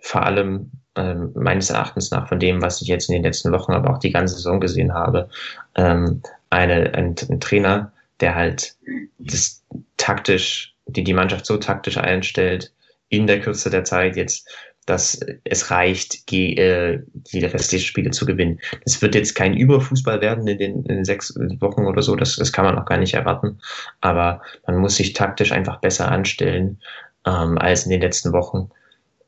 vor 0.02 0.24
allem 0.24 0.70
ähm, 0.96 1.32
meines 1.34 1.70
Erachtens 1.70 2.10
nach 2.10 2.28
von 2.28 2.40
dem, 2.40 2.62
was 2.62 2.80
ich 2.82 2.88
jetzt 2.88 3.08
in 3.08 3.14
den 3.14 3.22
letzten 3.22 3.52
Wochen, 3.52 3.72
aber 3.72 3.90
auch 3.90 3.98
die 3.98 4.10
ganze 4.10 4.34
Saison 4.34 4.60
gesehen 4.60 4.94
habe, 4.94 5.28
ähm, 5.76 6.22
eine, 6.50 6.94
ein, 6.94 7.14
ein 7.28 7.40
Trainer, 7.40 7.92
der 8.20 8.34
halt 8.34 8.74
das 9.18 9.62
taktisch, 9.96 10.74
die 10.86 11.04
die 11.04 11.14
Mannschaft 11.14 11.46
so 11.46 11.56
taktisch 11.56 11.96
einstellt, 11.96 12.72
in 13.08 13.26
der 13.26 13.40
Kürze 13.40 13.70
der 13.70 13.84
Zeit 13.84 14.16
jetzt, 14.16 14.48
dass 14.86 15.20
es 15.44 15.70
reicht, 15.70 16.30
die, 16.30 16.56
äh, 16.56 17.02
die 17.12 17.44
restlichen 17.44 17.84
Spiele 17.84 18.10
zu 18.10 18.26
gewinnen. 18.26 18.60
Es 18.84 19.00
wird 19.02 19.14
jetzt 19.14 19.34
kein 19.34 19.56
Überfußball 19.56 20.20
werden 20.20 20.46
in 20.46 20.58
den, 20.58 20.82
in 20.84 20.96
den 20.96 21.04
sechs 21.04 21.34
Wochen 21.60 21.86
oder 21.86 22.02
so, 22.02 22.16
das, 22.16 22.36
das 22.36 22.52
kann 22.52 22.64
man 22.64 22.78
auch 22.78 22.86
gar 22.86 22.98
nicht 22.98 23.14
erwarten. 23.14 23.60
Aber 24.00 24.42
man 24.66 24.78
muss 24.78 24.96
sich 24.96 25.12
taktisch 25.12 25.52
einfach 25.52 25.80
besser 25.80 26.10
anstellen 26.10 26.78
ähm, 27.26 27.58
als 27.58 27.84
in 27.84 27.90
den 27.90 28.00
letzten 28.00 28.32
Wochen, 28.32 28.70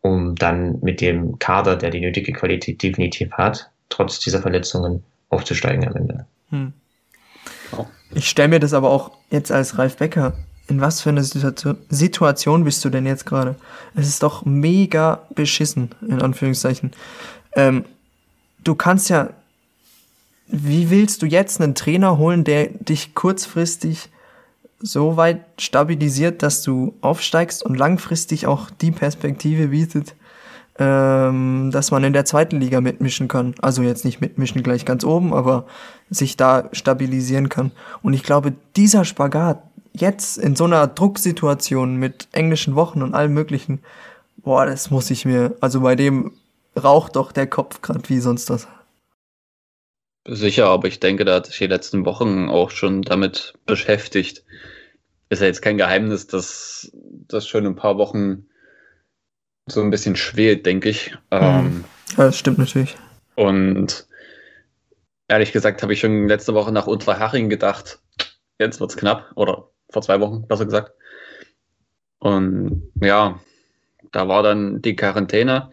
um 0.01 0.35
dann 0.35 0.81
mit 0.81 1.01
dem 1.01 1.39
Kader, 1.39 1.77
der 1.77 1.91
die 1.91 2.01
nötige 2.01 2.33
Qualität 2.33 2.83
definitiv 2.83 3.33
hat, 3.33 3.71
trotz 3.89 4.19
dieser 4.21 4.41
Verletzungen 4.41 5.05
aufzusteigen 5.29 5.87
am 5.87 5.97
Ende. 5.97 6.27
Hm. 6.51 6.73
Ich 8.15 8.29
stelle 8.29 8.49
mir 8.49 8.61
das 8.61 8.75
aber 8.75 8.91
auch 8.91 9.13
jetzt 9.31 9.51
als 9.51 9.79
Ralf 9.79 9.97
Becker. 9.97 10.35
In 10.69 10.81
was 10.81 11.01
für 11.01 11.11
eine 11.11 11.25
Situation, 11.25 11.77
Situation 11.91 12.65
bist 12.65 12.85
du 12.85 12.89
denn 12.89 13.05
jetzt 13.05 13.27
gerade? 13.27 13.57
Es 13.95 14.09
ist 14.09 14.23
doch 14.23 14.45
mega 14.45 15.23
beschissen, 15.35 15.91
in 16.07 16.23
Anführungszeichen. 16.23 16.93
Ähm, 17.55 17.85
du 18.63 18.75
kannst 18.75 19.11
ja. 19.11 19.31
Wie 20.55 20.91
willst 20.91 21.23
du 21.23 21.27
jetzt 21.27 21.61
einen 21.61 21.75
Trainer 21.75 22.19
holen, 22.19 22.45
der 22.45 22.67
dich 22.69 23.15
kurzfristig 23.15 24.11
so 24.83 25.17
weit 25.17 25.45
stabilisiert, 25.59 26.43
dass 26.43 26.63
du 26.63 26.95
aufsteigst 27.01 27.65
und 27.65 27.77
langfristig 27.77 28.47
auch 28.47 28.69
die 28.69 28.91
Perspektive 28.91 29.69
bietet, 29.69 30.15
ähm, 30.79 31.71
dass 31.73 31.91
man 31.91 32.03
in 32.05 32.13
der 32.13 32.25
zweiten 32.25 32.61
Liga 32.61 32.81
mitmischen 32.81 33.29
kann. 33.29 33.55
Also 33.63 33.83
jetzt 33.83 34.05
nicht 34.05 34.21
mitmischen 34.21 34.63
gleich 34.63 34.85
ganz 34.85 35.05
oben, 35.05 35.33
aber 35.33 35.67
sich 36.11 36.37
da 36.37 36.69
stabilisieren 36.73 37.49
kann. 37.49 37.71
Und 38.03 38.13
ich 38.13 38.25
glaube, 38.25 38.53
dieser 38.77 39.05
Spagat 39.05 39.63
jetzt 39.93 40.39
in 40.39 40.57
so 40.57 40.65
einer 40.65 40.87
Drucksituation 40.87 41.97
mit 41.97 42.29
englischen 42.33 42.75
Wochen 42.75 43.03
und 43.03 43.15
allem 43.15 43.35
möglichen, 43.35 43.81
boah, 44.37 44.67
das 44.67 44.91
muss 44.91 45.11
ich 45.11 45.25
mir, 45.25 45.57
also 45.61 45.81
bei 45.81 45.97
dem 45.97 46.33
raucht 46.77 47.17
doch 47.17 47.33
der 47.33 47.47
Kopf 47.47 47.83
gerade 47.83 48.09
wie 48.09 48.21
sonst 48.21 48.51
was. 48.51 48.67
Sicher, 50.27 50.67
aber 50.69 50.89
ich 50.89 51.01
denke, 51.01 51.25
da 51.25 51.35
hat 51.35 51.47
sich 51.47 51.59
die 51.59 51.67
letzten 51.67 52.05
Wochen 52.05 52.49
auch 52.49 52.71
schon 52.71 53.03
damit 53.03 53.55
beschäftigt. 53.67 54.45
Ist 55.29 55.41
ja 55.41 55.47
jetzt 55.47 55.63
kein 55.63 55.79
Geheimnis, 55.79 56.27
dass 56.27 56.93
das 56.93 57.49
schon 57.49 57.67
ein 57.67 57.75
paar 57.75 57.99
Wochen 57.99 58.47
so 59.67 59.81
ein 59.81 59.91
bisschen 59.91 60.17
schwelt, 60.17 60.65
denke 60.65 60.91
ich. 60.91 61.17
Ähm, 61.31 61.85
ja, 62.17 62.25
das 62.25 62.39
stimmt 62.39 62.59
natürlich. 62.59 62.97
Und 63.35 64.07
ehrlich 65.29 65.53
gesagt 65.53 65.83
habe 65.83 65.93
ich 65.93 66.01
schon 66.01 66.29
letzte 66.29 66.55
Woche 66.55 66.73
nach 66.73 66.87
Unterhaching 66.87 67.49
gedacht, 67.49 68.01
jetzt 68.59 68.81
wird 68.81 68.91
es 68.91 68.97
knapp. 68.97 69.33
Oder 69.35 69.72
vor 69.93 70.03
zwei 70.03 70.21
Wochen, 70.21 70.47
besser 70.47 70.65
gesagt. 70.65 70.93
Und 72.19 72.91
ja, 73.01 73.41
da 74.13 74.29
war 74.29 74.43
dann 74.43 74.83
die 74.83 74.97
Quarantäne. 74.97 75.71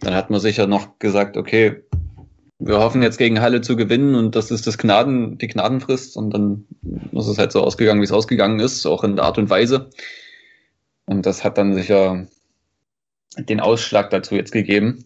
Dann 0.00 0.14
hat 0.14 0.30
man 0.30 0.40
sicher 0.40 0.66
noch 0.66 0.98
gesagt, 0.98 1.36
okay, 1.36 1.82
wir 2.58 2.78
hoffen 2.78 3.02
jetzt 3.02 3.18
gegen 3.18 3.40
Halle 3.40 3.60
zu 3.60 3.76
gewinnen 3.76 4.14
und 4.14 4.34
das 4.34 4.50
ist 4.50 4.66
das 4.66 4.78
Gnaden, 4.78 5.36
die 5.38 5.48
Gnadenfrist. 5.48 6.16
Und 6.16 6.30
dann 6.30 6.66
ist 7.12 7.26
es 7.26 7.38
halt 7.38 7.52
so 7.52 7.62
ausgegangen, 7.62 8.00
wie 8.00 8.04
es 8.04 8.12
ausgegangen 8.12 8.60
ist, 8.60 8.86
auch 8.86 9.04
in 9.04 9.16
der 9.16 9.24
Art 9.26 9.38
und 9.38 9.50
Weise. 9.50 9.90
Und 11.06 11.26
das 11.26 11.44
hat 11.44 11.58
dann 11.58 11.74
sicher 11.74 12.26
den 13.38 13.60
Ausschlag 13.60 14.10
dazu 14.10 14.34
jetzt 14.34 14.52
gegeben. 14.52 15.04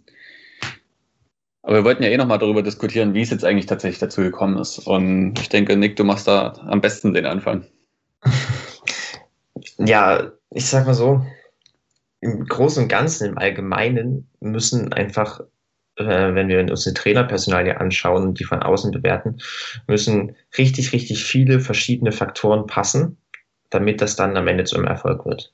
Aber 1.62 1.76
wir 1.76 1.84
wollten 1.84 2.02
ja 2.02 2.08
eh 2.08 2.16
nochmal 2.16 2.38
darüber 2.38 2.62
diskutieren, 2.62 3.12
wie 3.14 3.22
es 3.22 3.30
jetzt 3.30 3.44
eigentlich 3.44 3.66
tatsächlich 3.66 3.98
dazu 3.98 4.22
gekommen 4.22 4.58
ist. 4.58 4.78
Und 4.78 5.38
ich 5.40 5.48
denke, 5.48 5.76
Nick, 5.76 5.96
du 5.96 6.04
machst 6.04 6.26
da 6.26 6.54
am 6.66 6.80
besten 6.80 7.12
den 7.12 7.26
Anfang. 7.26 7.66
Ja, 9.78 10.32
ich 10.50 10.66
sag 10.66 10.86
mal 10.86 10.94
so, 10.94 11.24
im 12.20 12.44
Großen 12.44 12.82
und 12.82 12.88
Ganzen, 12.88 13.30
im 13.30 13.38
Allgemeinen 13.38 14.28
müssen 14.40 14.92
einfach, 14.92 15.40
äh, 15.96 16.34
wenn 16.34 16.48
wir 16.48 16.60
uns 16.60 16.84
die 16.84 16.92
Trainerpersonal 16.92 17.76
anschauen 17.78 18.28
und 18.28 18.40
die 18.40 18.44
von 18.44 18.62
außen 18.62 18.90
bewerten, 18.92 19.38
müssen 19.86 20.36
richtig, 20.58 20.92
richtig 20.92 21.24
viele 21.24 21.60
verschiedene 21.60 22.12
Faktoren 22.12 22.66
passen, 22.66 23.16
damit 23.70 24.00
das 24.00 24.16
dann 24.16 24.36
am 24.36 24.48
Ende 24.48 24.64
zum 24.64 24.84
Erfolg 24.84 25.24
wird. 25.24 25.52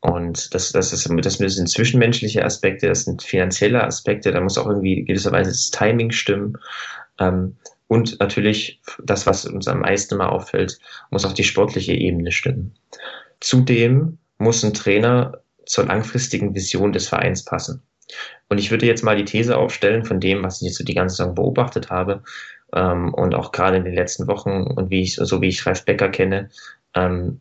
Und 0.00 0.54
das, 0.54 0.72
das, 0.72 0.92
ist, 0.92 1.10
das 1.10 1.34
sind 1.34 1.68
zwischenmenschliche 1.68 2.44
Aspekte, 2.44 2.86
das 2.86 3.04
sind 3.04 3.22
finanzielle 3.22 3.82
Aspekte, 3.82 4.30
da 4.30 4.40
muss 4.40 4.58
auch 4.58 4.66
irgendwie 4.66 5.04
gewisserweise 5.04 5.50
das 5.50 5.70
Timing 5.70 6.12
stimmen. 6.12 6.56
Ähm, 7.18 7.56
und 7.88 8.18
natürlich, 8.20 8.80
das, 9.02 9.26
was 9.26 9.44
uns 9.46 9.68
am 9.68 9.80
meisten 9.80 10.16
mal 10.16 10.28
auffällt, 10.28 10.78
muss 11.10 11.24
auch 11.24 11.32
die 11.32 11.44
sportliche 11.44 11.92
Ebene 11.92 12.32
stimmen. 12.32 12.74
Zudem 13.40 14.18
muss 14.38 14.64
ein 14.64 14.74
Trainer 14.74 15.40
zur 15.66 15.86
langfristigen 15.86 16.54
Vision 16.54 16.92
des 16.92 17.08
Vereins 17.08 17.44
passen. 17.44 17.82
Und 18.48 18.58
ich 18.58 18.70
würde 18.70 18.86
jetzt 18.86 19.02
mal 19.02 19.16
die 19.16 19.24
These 19.24 19.56
aufstellen 19.56 20.04
von 20.04 20.20
dem, 20.20 20.42
was 20.42 20.60
ich 20.60 20.68
jetzt 20.68 20.78
so 20.78 20.84
die 20.84 20.94
ganze 20.94 21.16
Saison 21.16 21.34
beobachtet 21.34 21.90
habe 21.90 22.22
ähm, 22.72 23.12
und 23.14 23.34
auch 23.34 23.52
gerade 23.52 23.76
in 23.76 23.84
den 23.84 23.94
letzten 23.94 24.26
Wochen 24.28 24.62
und 24.62 24.90
wie 24.90 25.02
ich, 25.02 25.16
so 25.16 25.40
wie 25.40 25.48
ich 25.48 25.66
Ralf 25.66 25.84
Becker 25.84 26.08
kenne, 26.08 26.50
ähm, 26.94 27.40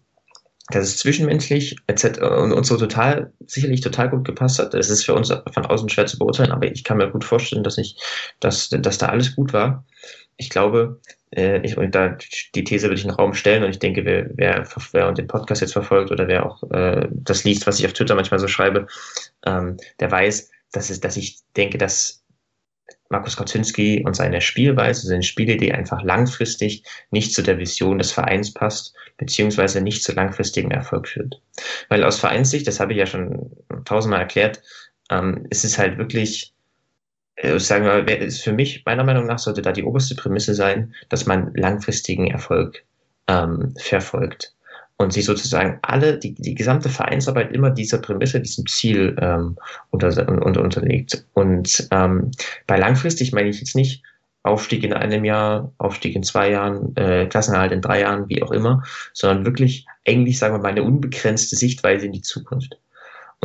dass 0.69 0.85
es 0.85 0.97
zwischenmenschlich 0.97 1.75
etc. 1.85 2.21
und 2.21 2.51
uns 2.51 2.67
so 2.67 2.77
total, 2.77 3.31
sicherlich 3.45 3.81
total 3.81 4.09
gut 4.09 4.25
gepasst 4.25 4.57
hat. 4.57 4.73
Es 4.73 4.89
ist 4.89 5.03
für 5.03 5.13
uns 5.13 5.29
von 5.29 5.65
außen 5.65 5.89
schwer 5.89 6.07
zu 6.07 6.17
beurteilen, 6.17 6.51
aber 6.51 6.65
ich 6.65 6.83
kann 6.83 6.97
mir 6.97 7.11
gut 7.11 7.23
vorstellen, 7.23 7.63
dass 7.63 7.77
ich, 7.77 7.97
dass, 8.39 8.69
dass 8.69 8.97
da 8.97 9.07
alles 9.07 9.35
gut 9.35 9.53
war. 9.53 9.85
Ich 10.37 10.49
glaube, 10.49 10.99
äh, 11.31 11.61
ich, 11.61 11.77
und 11.77 11.93
da 11.95 12.17
die 12.53 12.63
These 12.63 12.87
würde 12.87 12.95
ich 12.95 13.03
in 13.03 13.09
den 13.09 13.15
Raum 13.15 13.33
stellen 13.33 13.63
und 13.63 13.69
ich 13.69 13.79
denke, 13.79 14.05
wer, 14.05 14.29
wer, 14.35 14.67
wer 14.91 15.11
den 15.11 15.27
Podcast 15.27 15.61
jetzt 15.61 15.73
verfolgt 15.73 16.11
oder 16.11 16.27
wer 16.27 16.45
auch 16.45 16.63
äh, 16.71 17.07
das 17.11 17.43
liest, 17.43 17.67
was 17.67 17.79
ich 17.79 17.85
auf 17.85 17.93
Twitter 17.93 18.15
manchmal 18.15 18.39
so 18.39 18.47
schreibe, 18.47 18.87
ähm, 19.45 19.77
der 19.99 20.11
weiß, 20.11 20.51
dass, 20.71 20.89
es, 20.89 20.99
dass 20.99 21.17
ich 21.17 21.39
denke, 21.55 21.77
dass 21.77 22.25
Markus 23.09 23.37
Kaczynski 23.37 24.03
und 24.03 24.15
seine 24.15 24.41
Spielweise, 24.41 25.07
seine 25.07 25.23
Spielidee 25.23 25.71
einfach 25.71 26.01
langfristig 26.03 26.83
nicht 27.11 27.33
zu 27.33 27.43
der 27.43 27.59
Vision 27.59 27.99
des 27.99 28.11
Vereins 28.11 28.53
passt, 28.53 28.95
beziehungsweise 29.17 29.81
nicht 29.81 30.03
zu 30.03 30.13
langfristigem 30.13 30.71
Erfolg 30.71 31.07
führt. 31.07 31.41
Weil 31.89 32.03
aus 32.03 32.19
Vereinssicht, 32.19 32.67
das 32.67 32.79
habe 32.79 32.93
ich 32.93 32.99
ja 32.99 33.05
schon 33.05 33.51
tausendmal 33.85 34.21
erklärt, 34.21 34.61
ähm, 35.11 35.45
es 35.51 35.63
ist 35.63 35.77
halt 35.77 35.97
wirklich, 35.97 36.54
sagen 37.57 37.85
wir, 37.85 38.21
ist 38.21 38.43
für 38.43 38.53
mich, 38.53 38.83
meiner 38.85 39.03
Meinung 39.03 39.25
nach, 39.25 39.39
sollte 39.39 39.61
da 39.61 39.71
die 39.71 39.83
oberste 39.83 40.15
Prämisse 40.15 40.53
sein, 40.53 40.93
dass 41.09 41.25
man 41.25 41.53
langfristigen 41.53 42.27
Erfolg 42.27 42.83
ähm, 43.27 43.73
verfolgt 43.77 44.53
und 44.97 45.11
sich 45.11 45.25
sozusagen 45.25 45.79
alle, 45.81 46.17
die, 46.17 46.33
die 46.33 46.55
gesamte 46.55 46.89
Vereinsarbeit 46.89 47.51
immer 47.51 47.69
dieser 47.69 47.97
Prämisse, 47.97 48.39
diesem 48.39 48.65
Ziel 48.67 49.15
ähm, 49.19 49.57
unter, 49.89 50.07
unter, 50.29 50.61
unterlegt. 50.61 51.25
Und 51.33 51.87
ähm, 51.91 52.31
bei 52.67 52.77
langfristig 52.77 53.33
meine 53.33 53.49
ich 53.49 53.59
jetzt 53.59 53.75
nicht 53.75 54.03
Aufstieg 54.43 54.83
in 54.83 54.93
einem 54.93 55.25
Jahr, 55.25 55.73
Aufstieg 55.79 56.15
in 56.15 56.23
zwei 56.23 56.51
Jahren, 56.51 56.95
äh, 56.95 57.25
Klassenerhalt 57.25 57.71
in 57.71 57.81
drei 57.81 58.01
Jahren, 58.01 58.29
wie 58.29 58.43
auch 58.43 58.51
immer, 58.51 58.83
sondern 59.11 59.45
wirklich 59.45 59.85
eigentlich, 60.07 60.37
sagen 60.37 60.53
wir 60.53 60.59
mal, 60.59 60.69
eine 60.69 60.83
unbegrenzte 60.83 61.55
Sichtweise 61.55 62.05
in 62.05 62.11
die 62.11 62.21
Zukunft. 62.21 62.77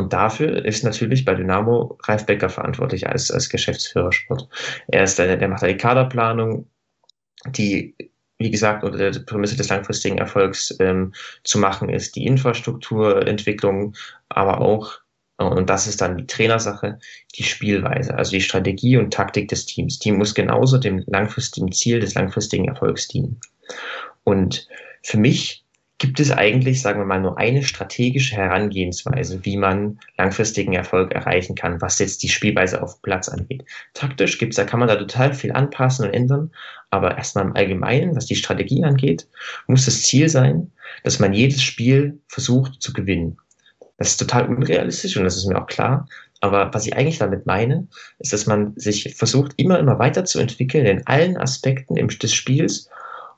Und 0.01 0.13
dafür 0.13 0.65
ist 0.65 0.83
natürlich 0.83 1.25
bei 1.25 1.35
Dynamo 1.35 1.97
Ralf 2.03 2.25
Becker 2.25 2.49
verantwortlich 2.49 3.07
als, 3.07 3.29
als 3.29 3.49
Geschäftsführer 3.49 4.11
Sport. 4.11 4.49
Er 4.87 5.03
ist 5.03 5.19
der, 5.19 5.37
der 5.37 5.47
macht 5.47 5.63
die 5.63 5.77
Kaderplanung, 5.77 6.67
die 7.47 7.95
wie 8.39 8.49
gesagt, 8.49 8.83
unter 8.83 8.97
der 8.97 9.19
Prämisse 9.19 9.55
des 9.55 9.69
langfristigen 9.69 10.17
Erfolgs 10.17 10.75
ähm, 10.79 11.13
zu 11.43 11.59
machen 11.59 11.89
ist, 11.89 12.15
die 12.15 12.25
Infrastrukturentwicklung, 12.25 13.95
aber 14.29 14.61
auch, 14.61 14.99
und 15.37 15.69
das 15.69 15.85
ist 15.85 16.01
dann 16.01 16.17
die 16.17 16.25
Trainersache, 16.25 16.97
die 17.35 17.43
Spielweise, 17.43 18.15
also 18.15 18.31
die 18.31 18.41
Strategie 18.41 18.97
und 18.97 19.13
Taktik 19.13 19.47
des 19.49 19.67
Teams. 19.67 19.99
Die 19.99 20.11
muss 20.11 20.33
genauso 20.33 20.79
dem 20.79 21.03
langfristigen 21.05 21.71
Ziel 21.71 21.99
des 21.99 22.15
langfristigen 22.15 22.67
Erfolgs 22.67 23.07
dienen. 23.07 23.39
Und 24.23 24.67
für 25.03 25.17
mich 25.17 25.63
gibt 26.01 26.19
es 26.19 26.31
eigentlich, 26.31 26.81
sagen 26.81 26.99
wir 26.99 27.05
mal, 27.05 27.21
nur 27.21 27.37
eine 27.37 27.61
strategische 27.61 28.35
Herangehensweise, 28.35 29.45
wie 29.45 29.55
man 29.55 29.99
langfristigen 30.17 30.73
Erfolg 30.73 31.11
erreichen 31.11 31.53
kann, 31.53 31.79
was 31.79 31.99
jetzt 31.99 32.23
die 32.23 32.29
Spielweise 32.29 32.81
auf 32.81 33.03
Platz 33.03 33.29
angeht. 33.29 33.65
Taktisch 33.93 34.39
gibt's, 34.39 34.55
da 34.55 34.63
kann 34.63 34.79
man 34.79 34.89
da 34.89 34.95
total 34.95 35.31
viel 35.35 35.51
anpassen 35.51 36.07
und 36.07 36.13
ändern, 36.15 36.49
aber 36.89 37.19
erstmal 37.19 37.45
im 37.45 37.55
Allgemeinen, 37.55 38.15
was 38.15 38.25
die 38.25 38.35
Strategie 38.35 38.83
angeht, 38.83 39.27
muss 39.67 39.85
das 39.85 40.01
Ziel 40.01 40.27
sein, 40.27 40.71
dass 41.03 41.19
man 41.19 41.33
jedes 41.33 41.61
Spiel 41.61 42.19
versucht 42.27 42.81
zu 42.81 42.93
gewinnen. 42.93 43.37
Das 43.99 44.07
ist 44.07 44.17
total 44.17 44.47
unrealistisch 44.47 45.15
und 45.17 45.25
das 45.25 45.37
ist 45.37 45.45
mir 45.45 45.61
auch 45.61 45.67
klar. 45.67 46.07
Aber 46.39 46.73
was 46.73 46.87
ich 46.87 46.95
eigentlich 46.95 47.19
damit 47.19 47.45
meine, 47.45 47.87
ist, 48.17 48.33
dass 48.33 48.47
man 48.47 48.73
sich 48.75 49.13
versucht, 49.15 49.53
immer, 49.57 49.77
immer 49.77 49.99
weiterzuentwickeln 49.99 50.87
in 50.87 51.05
allen 51.05 51.37
Aspekten 51.37 51.93
des 52.07 52.33
Spiels 52.33 52.89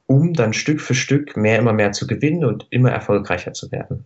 um 0.07 0.33
dann 0.33 0.53
Stück 0.53 0.81
für 0.81 0.95
Stück 0.95 1.37
mehr, 1.37 1.59
immer 1.59 1.73
mehr 1.73 1.91
zu 1.91 2.07
gewinnen 2.07 2.45
und 2.45 2.67
immer 2.69 2.91
erfolgreicher 2.91 3.53
zu 3.53 3.71
werden. 3.71 4.05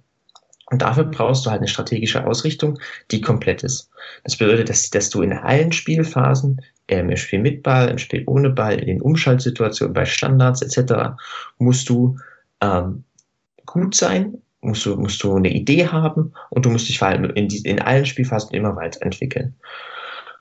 Und 0.69 0.81
dafür 0.81 1.05
brauchst 1.05 1.45
du 1.45 1.49
halt 1.49 1.59
eine 1.59 1.69
strategische 1.69 2.25
Ausrichtung, 2.25 2.77
die 3.11 3.21
komplett 3.21 3.63
ist. 3.63 3.89
Das 4.23 4.37
bedeutet, 4.37 4.69
dass, 4.69 4.89
dass 4.89 5.09
du 5.09 5.21
in 5.21 5.31
allen 5.31 5.71
Spielphasen, 5.71 6.61
ähm, 6.89 7.09
im 7.09 7.17
Spiel 7.17 7.39
mit 7.39 7.63
Ball, 7.63 7.87
im 7.89 7.97
Spiel 7.97 8.23
ohne 8.27 8.49
Ball, 8.49 8.77
in 8.77 8.87
den 8.87 9.01
Umschaltsituationen, 9.01 9.93
bei 9.93 10.05
Standards 10.05 10.61
etc., 10.61 11.15
musst 11.57 11.87
du 11.87 12.17
ähm, 12.61 13.05
gut 13.65 13.95
sein, 13.95 14.41
musst 14.59 14.85
du, 14.85 14.97
musst 14.97 15.23
du 15.23 15.35
eine 15.35 15.53
Idee 15.53 15.87
haben 15.87 16.33
und 16.49 16.65
du 16.65 16.69
musst 16.69 16.89
dich 16.89 16.99
vor 16.99 17.07
allem 17.07 17.25
in, 17.31 17.47
die, 17.47 17.59
in 17.59 17.81
allen 17.81 18.05
Spielphasen 18.05 18.53
immer 18.53 18.75
weiterentwickeln. 18.75 19.55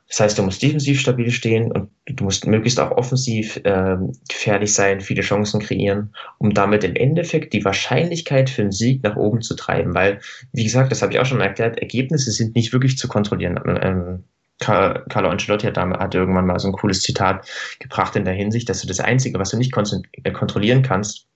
Das 0.08 0.20
heißt, 0.20 0.38
du 0.38 0.42
musst 0.44 0.62
defensiv 0.62 1.00
stabil 1.00 1.30
stehen 1.30 1.72
und 1.72 1.90
du 2.06 2.24
musst 2.24 2.46
möglichst 2.46 2.78
auch 2.78 2.92
offensiv 2.92 3.60
ähm, 3.64 4.12
gefährlich 4.28 4.72
sein, 4.72 5.00
viele 5.00 5.22
Chancen 5.22 5.60
kreieren, 5.60 6.14
um 6.38 6.54
damit 6.54 6.84
im 6.84 6.94
Endeffekt 6.94 7.52
die 7.52 7.64
Wahrscheinlichkeit 7.64 8.48
für 8.48 8.62
einen 8.62 8.72
Sieg 8.72 9.02
nach 9.02 9.16
oben 9.16 9.42
zu 9.42 9.56
treiben. 9.56 9.94
Weil, 9.94 10.20
wie 10.52 10.62
gesagt, 10.62 10.92
das 10.92 11.02
habe 11.02 11.12
ich 11.12 11.18
auch 11.18 11.26
schon 11.26 11.40
erklärt, 11.40 11.78
Ergebnisse 11.78 12.30
sind 12.30 12.54
nicht 12.54 12.72
wirklich 12.72 12.98
zu 12.98 13.08
kontrollieren. 13.08 13.60
Ähm, 13.82 14.24
Carlo 14.58 15.28
Ancelotti 15.28 15.66
hat, 15.66 15.76
hat 15.76 16.14
irgendwann 16.14 16.46
mal 16.46 16.58
so 16.58 16.68
ein 16.68 16.72
cooles 16.72 17.02
Zitat 17.02 17.46
gebracht 17.78 18.16
in 18.16 18.24
der 18.24 18.34
Hinsicht, 18.34 18.68
dass 18.68 18.80
du 18.80 18.86
das 18.86 19.00
Einzige, 19.00 19.38
was 19.38 19.50
du 19.50 19.58
nicht 19.58 19.76
äh, 19.76 20.30
kontrollieren 20.30 20.82
kannst, 20.82 21.26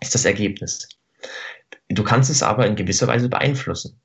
ist 0.00 0.14
das 0.14 0.24
Ergebnis. 0.24 0.88
Du 1.88 2.04
kannst 2.04 2.30
es 2.30 2.42
aber 2.42 2.66
in 2.66 2.76
gewisser 2.76 3.06
Weise 3.06 3.28
beeinflussen. 3.28 4.00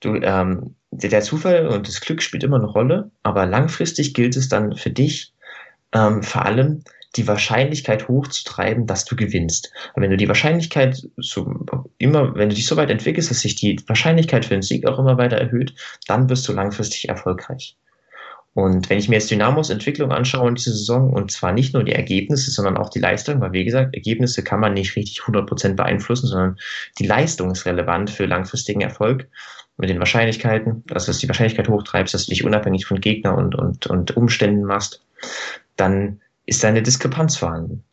Du, 0.00 0.14
ähm, 0.14 0.76
der 0.90 1.20
Zufall 1.20 1.66
und 1.68 1.88
das 1.88 2.00
Glück 2.00 2.22
spielt 2.22 2.44
immer 2.44 2.56
eine 2.56 2.66
Rolle, 2.66 3.10
aber 3.22 3.46
langfristig 3.46 4.14
gilt 4.14 4.36
es 4.36 4.48
dann 4.48 4.76
für 4.76 4.90
dich 4.90 5.34
ähm, 5.92 6.22
vor 6.22 6.44
allem, 6.44 6.82
die 7.16 7.26
Wahrscheinlichkeit 7.26 8.08
hochzutreiben, 8.08 8.86
dass 8.86 9.04
du 9.04 9.16
gewinnst. 9.16 9.72
Und 9.94 10.02
wenn 10.02 10.10
du 10.10 10.16
die 10.16 10.28
Wahrscheinlichkeit 10.28 11.08
so 11.16 11.50
immer, 11.96 12.34
wenn 12.34 12.50
du 12.50 12.54
dich 12.54 12.66
so 12.66 12.76
weit 12.76 12.90
entwickelst, 12.90 13.30
dass 13.30 13.40
sich 13.40 13.54
die 13.54 13.80
Wahrscheinlichkeit 13.86 14.44
für 14.44 14.54
den 14.54 14.62
Sieg 14.62 14.86
auch 14.86 14.98
immer 14.98 15.16
weiter 15.16 15.36
erhöht, 15.36 15.74
dann 16.06 16.28
wirst 16.28 16.46
du 16.46 16.52
langfristig 16.52 17.08
erfolgreich. 17.08 17.76
Und 18.54 18.90
wenn 18.90 18.98
ich 18.98 19.08
mir 19.08 19.16
jetzt 19.16 19.30
Dynamos 19.30 19.70
Entwicklung 19.70 20.10
anschaue 20.10 20.48
in 20.48 20.56
dieser 20.56 20.72
Saison, 20.72 21.12
und 21.12 21.30
zwar 21.30 21.52
nicht 21.52 21.74
nur 21.74 21.84
die 21.84 21.92
Ergebnisse, 21.92 22.50
sondern 22.50 22.76
auch 22.76 22.90
die 22.90 22.98
Leistung, 22.98 23.40
weil 23.40 23.52
wie 23.52 23.64
gesagt, 23.64 23.94
Ergebnisse 23.94 24.42
kann 24.42 24.60
man 24.60 24.74
nicht 24.74 24.96
richtig 24.96 25.20
100% 25.20 25.76
beeinflussen, 25.76 26.26
sondern 26.26 26.58
die 26.98 27.06
Leistung 27.06 27.52
ist 27.52 27.66
relevant 27.66 28.10
für 28.10 28.26
langfristigen 28.26 28.80
Erfolg 28.80 29.28
mit 29.78 29.88
den 29.88 29.98
Wahrscheinlichkeiten, 29.98 30.84
dass 30.86 31.06
du 31.06 31.12
die 31.12 31.28
Wahrscheinlichkeit 31.28 31.68
hochtreibst, 31.68 32.12
dass 32.12 32.26
du 32.26 32.30
dich 32.30 32.44
unabhängig 32.44 32.84
von 32.84 33.00
Gegner 33.00 33.36
und, 33.36 33.54
und, 33.54 33.86
und 33.86 34.16
Umständen 34.16 34.64
machst, 34.64 35.02
dann 35.76 36.20
ist 36.46 36.62
da 36.62 36.68
eine 36.68 36.82
Diskrepanz 36.82 37.36
vorhanden. 37.36 37.84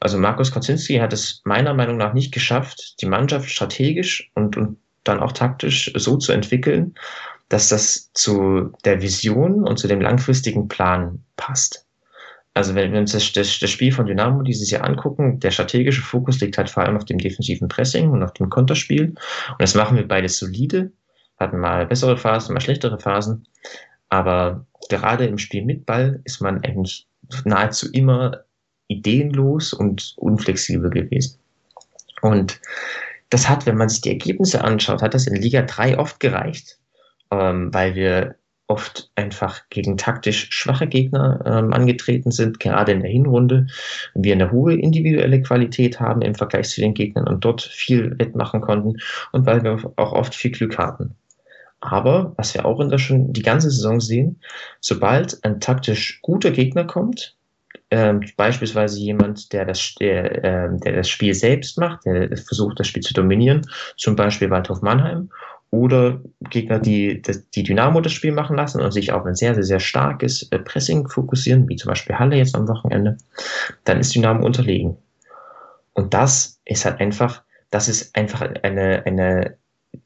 Also 0.00 0.18
Markus 0.18 0.52
Kaczynski 0.52 0.96
hat 0.96 1.12
es 1.12 1.42
meiner 1.44 1.74
Meinung 1.74 1.96
nach 1.96 2.14
nicht 2.14 2.32
geschafft, 2.32 3.00
die 3.00 3.06
Mannschaft 3.06 3.50
strategisch 3.50 4.30
und, 4.34 4.56
und 4.56 4.78
dann 5.04 5.20
auch 5.20 5.32
taktisch 5.32 5.92
so 5.94 6.16
zu 6.16 6.32
entwickeln, 6.32 6.94
dass 7.48 7.68
das 7.68 8.10
zu 8.12 8.72
der 8.84 9.02
Vision 9.02 9.66
und 9.66 9.78
zu 9.78 9.88
dem 9.88 10.00
langfristigen 10.00 10.68
Plan 10.68 11.22
passt. 11.36 11.86
Also 12.54 12.74
wenn 12.74 12.92
wir 12.92 13.00
uns 13.00 13.12
das, 13.12 13.32
das, 13.32 13.58
das, 13.58 13.70
Spiel 13.70 13.92
von 13.92 14.06
Dynamo 14.06 14.42
dieses 14.42 14.70
Jahr 14.70 14.84
angucken, 14.84 15.40
der 15.40 15.50
strategische 15.50 16.00
Fokus 16.00 16.40
liegt 16.40 16.56
halt 16.56 16.70
vor 16.70 16.82
allem 16.82 16.96
auf 16.96 17.04
dem 17.04 17.18
defensiven 17.18 17.68
Pressing 17.68 18.10
und 18.10 18.22
auf 18.22 18.32
dem 18.32 18.48
Konterspiel. 18.48 19.08
Und 19.08 19.60
das 19.60 19.74
machen 19.74 19.96
wir 19.98 20.08
beides 20.08 20.38
solide 20.38 20.90
hatten 21.38 21.58
mal 21.58 21.86
bessere 21.86 22.16
Phasen, 22.16 22.54
mal 22.54 22.60
schlechtere 22.60 22.98
Phasen. 22.98 23.46
Aber 24.08 24.66
gerade 24.88 25.26
im 25.26 25.38
Spiel 25.38 25.64
mit 25.64 25.86
Ball 25.86 26.20
ist 26.24 26.40
man 26.40 26.62
eigentlich 26.64 27.06
nahezu 27.44 27.90
immer 27.92 28.44
ideenlos 28.88 29.72
und 29.72 30.14
unflexibel 30.16 30.90
gewesen. 30.90 31.38
Und 32.22 32.60
das 33.30 33.48
hat, 33.48 33.66
wenn 33.66 33.76
man 33.76 33.88
sich 33.88 34.00
die 34.00 34.10
Ergebnisse 34.10 34.62
anschaut, 34.62 35.02
hat 35.02 35.14
das 35.14 35.26
in 35.26 35.34
Liga 35.34 35.62
3 35.62 35.98
oft 35.98 36.20
gereicht, 36.20 36.78
ähm, 37.30 37.74
weil 37.74 37.94
wir 37.94 38.36
oft 38.68 39.10
einfach 39.14 39.68
gegen 39.70 39.96
taktisch 39.96 40.48
schwache 40.50 40.88
Gegner 40.88 41.40
ähm, 41.46 41.72
angetreten 41.72 42.32
sind, 42.32 42.58
gerade 42.58 42.92
in 42.92 43.00
der 43.00 43.10
Hinrunde. 43.10 43.66
Wir 44.14 44.34
eine 44.34 44.50
hohe 44.50 44.74
individuelle 44.74 45.40
Qualität 45.42 46.00
haben 46.00 46.22
im 46.22 46.34
Vergleich 46.34 46.68
zu 46.70 46.80
den 46.80 46.94
Gegnern 46.94 47.28
und 47.28 47.44
dort 47.44 47.62
viel 47.62 48.18
wettmachen 48.18 48.60
konnten 48.60 48.96
und 49.32 49.46
weil 49.46 49.62
wir 49.62 49.92
auch 49.96 50.12
oft 50.12 50.34
viel 50.34 50.50
Glück 50.50 50.78
hatten. 50.78 51.14
Aber, 51.86 52.34
was 52.36 52.54
wir 52.54 52.66
auch 52.66 52.80
in 52.80 52.88
der 52.88 52.98
schon 52.98 53.32
die 53.32 53.42
ganze 53.42 53.70
Saison 53.70 54.00
sehen, 54.00 54.40
sobald 54.80 55.42
ein 55.44 55.60
taktisch 55.60 56.20
guter 56.22 56.50
Gegner 56.50 56.84
kommt, 56.84 57.36
ähm, 57.90 58.20
beispielsweise 58.36 58.98
jemand, 58.98 59.52
der 59.52 59.64
das, 59.64 59.94
der, 60.00 60.44
äh, 60.44 60.68
der 60.78 60.96
das 60.96 61.08
Spiel 61.08 61.34
selbst 61.34 61.78
macht, 61.78 62.04
der 62.04 62.36
versucht, 62.36 62.80
das 62.80 62.88
Spiel 62.88 63.02
zu 63.02 63.14
dominieren, 63.14 63.62
zum 63.96 64.16
Beispiel 64.16 64.50
Waldhof 64.50 64.82
Mannheim, 64.82 65.30
oder 65.70 66.20
Gegner, 66.48 66.78
die 66.78 67.22
die 67.54 67.62
Dynamo 67.62 68.00
das 68.00 68.12
Spiel 68.12 68.32
machen 68.32 68.56
lassen 68.56 68.80
und 68.80 68.92
sich 68.92 69.12
auf 69.12 69.24
ein 69.26 69.34
sehr, 69.34 69.54
sehr, 69.54 69.64
sehr 69.64 69.80
starkes 69.80 70.48
äh, 70.50 70.58
Pressing 70.58 71.08
fokussieren, 71.08 71.68
wie 71.68 71.76
zum 71.76 71.90
Beispiel 71.90 72.18
Halle 72.18 72.36
jetzt 72.36 72.54
am 72.54 72.68
Wochenende, 72.68 73.18
dann 73.84 74.00
ist 74.00 74.14
Dynamo 74.14 74.44
unterlegen. 74.44 74.96
Und 75.92 76.14
das 76.14 76.60
ist 76.64 76.84
halt 76.84 77.00
einfach, 77.00 77.42
das 77.70 77.88
ist 77.88 78.14
einfach 78.16 78.42
eine, 78.62 79.04
eine 79.06 79.56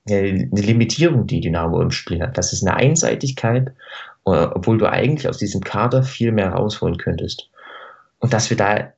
eine 0.08 0.48
Limitierung, 0.52 1.26
die 1.26 1.40
Dynamo 1.40 1.80
im 1.80 1.90
Spiel 1.90 2.20
hat. 2.20 2.38
Das 2.38 2.52
ist 2.52 2.66
eine 2.66 2.76
Einseitigkeit, 2.76 3.68
äh, 4.26 4.30
obwohl 4.30 4.78
du 4.78 4.86
eigentlich 4.86 5.28
aus 5.28 5.38
diesem 5.38 5.60
Kader 5.62 6.02
viel 6.02 6.32
mehr 6.32 6.50
rausholen 6.50 6.96
könntest. 6.96 7.50
Und 8.18 8.32
dass 8.32 8.50
wir 8.50 8.56
da 8.56 8.92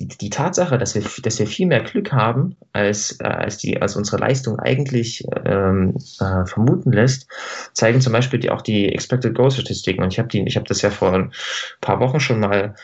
die, 0.00 0.08
die 0.08 0.30
Tatsache, 0.30 0.78
dass 0.78 0.94
wir, 0.94 1.02
dass 1.22 1.38
wir 1.38 1.46
viel 1.46 1.66
mehr 1.66 1.82
Glück 1.82 2.12
haben, 2.12 2.56
als, 2.72 3.18
äh, 3.20 3.24
als, 3.24 3.58
die, 3.58 3.80
als 3.80 3.96
unsere 3.96 4.18
Leistung 4.18 4.58
eigentlich 4.58 5.24
ähm, 5.44 5.96
äh, 6.20 6.46
vermuten 6.46 6.92
lässt, 6.92 7.28
zeigen 7.72 8.00
zum 8.00 8.12
Beispiel 8.12 8.38
die, 8.38 8.50
auch 8.50 8.62
die 8.62 8.92
Expected 8.92 9.34
Goal 9.34 9.50
Statistiken. 9.50 10.02
Und 10.02 10.12
ich 10.12 10.18
habe 10.18 10.28
hab 10.38 10.64
das 10.66 10.82
ja 10.82 10.90
vor 10.90 11.12
ein 11.12 11.32
paar 11.80 12.00
Wochen 12.00 12.20
schon 12.20 12.40
mal 12.40 12.74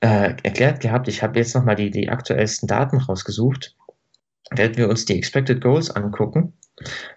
äh, 0.00 0.34
erklärt 0.42 0.80
gehabt. 0.80 1.08
Ich 1.08 1.22
habe 1.22 1.38
jetzt 1.38 1.54
nochmal 1.54 1.76
die, 1.76 1.90
die 1.90 2.08
aktuellsten 2.08 2.68
Daten 2.68 2.98
rausgesucht. 2.98 3.74
Werden 4.50 4.76
wir 4.76 4.88
uns 4.88 5.04
die 5.04 5.16
Expected 5.16 5.60
Goals 5.60 5.90
angucken, 5.90 6.52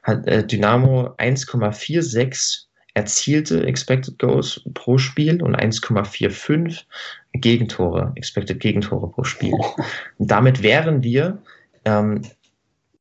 hat 0.03 0.27
äh, 0.27 0.45
Dynamo 0.45 1.15
1,46 1.17 2.65
erzielte 2.93 3.65
Expected 3.65 4.17
Goals 4.19 4.61
pro 4.73 4.97
Spiel 4.97 5.41
und 5.41 5.55
1,45 5.55 6.83
Gegentore, 7.33 8.11
Expected 8.15 8.59
Gegentore 8.59 9.09
pro 9.09 9.23
Spiel. 9.23 9.53
Und 10.17 10.31
damit 10.31 10.63
wären 10.63 11.03
wir 11.03 11.41
ähm, 11.85 12.23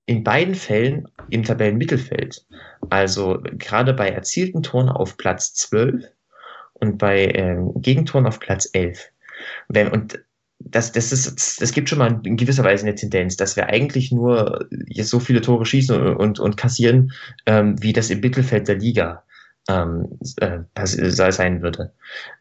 in 0.06 0.24
beiden 0.24 0.54
Fällen 0.54 1.08
im 1.30 1.42
Tabellenmittelfeld. 1.42 2.46
Also 2.90 3.40
gerade 3.42 3.92
bei 3.92 4.08
erzielten 4.08 4.62
Toren 4.62 4.88
auf 4.88 5.16
Platz 5.16 5.54
12 5.54 6.04
und 6.74 6.98
bei 6.98 7.26
ähm, 7.34 7.72
Gegentoren 7.76 8.26
auf 8.26 8.40
Platz 8.40 8.70
11. 8.72 9.10
Wenn, 9.68 9.88
und 9.88 10.20
das, 10.60 10.92
das, 10.92 11.12
ist, 11.12 11.60
das 11.60 11.72
gibt 11.72 11.88
schon 11.88 11.98
mal 11.98 12.20
in 12.24 12.36
gewisser 12.36 12.64
Weise 12.64 12.84
eine 12.84 12.94
Tendenz, 12.94 13.36
dass 13.36 13.56
wir 13.56 13.68
eigentlich 13.68 14.12
nur 14.12 14.66
so 15.00 15.20
viele 15.20 15.40
Tore 15.40 15.64
schießen 15.64 15.96
und, 15.96 16.16
und, 16.16 16.40
und 16.40 16.56
kassieren, 16.56 17.12
ähm, 17.46 17.80
wie 17.82 17.92
das 17.92 18.10
im 18.10 18.20
Mittelfeld 18.20 18.68
der 18.68 18.76
Liga 18.76 19.22
ähm, 19.68 20.18
äh, 20.38 20.60
sein 20.84 21.62
würde. 21.62 21.92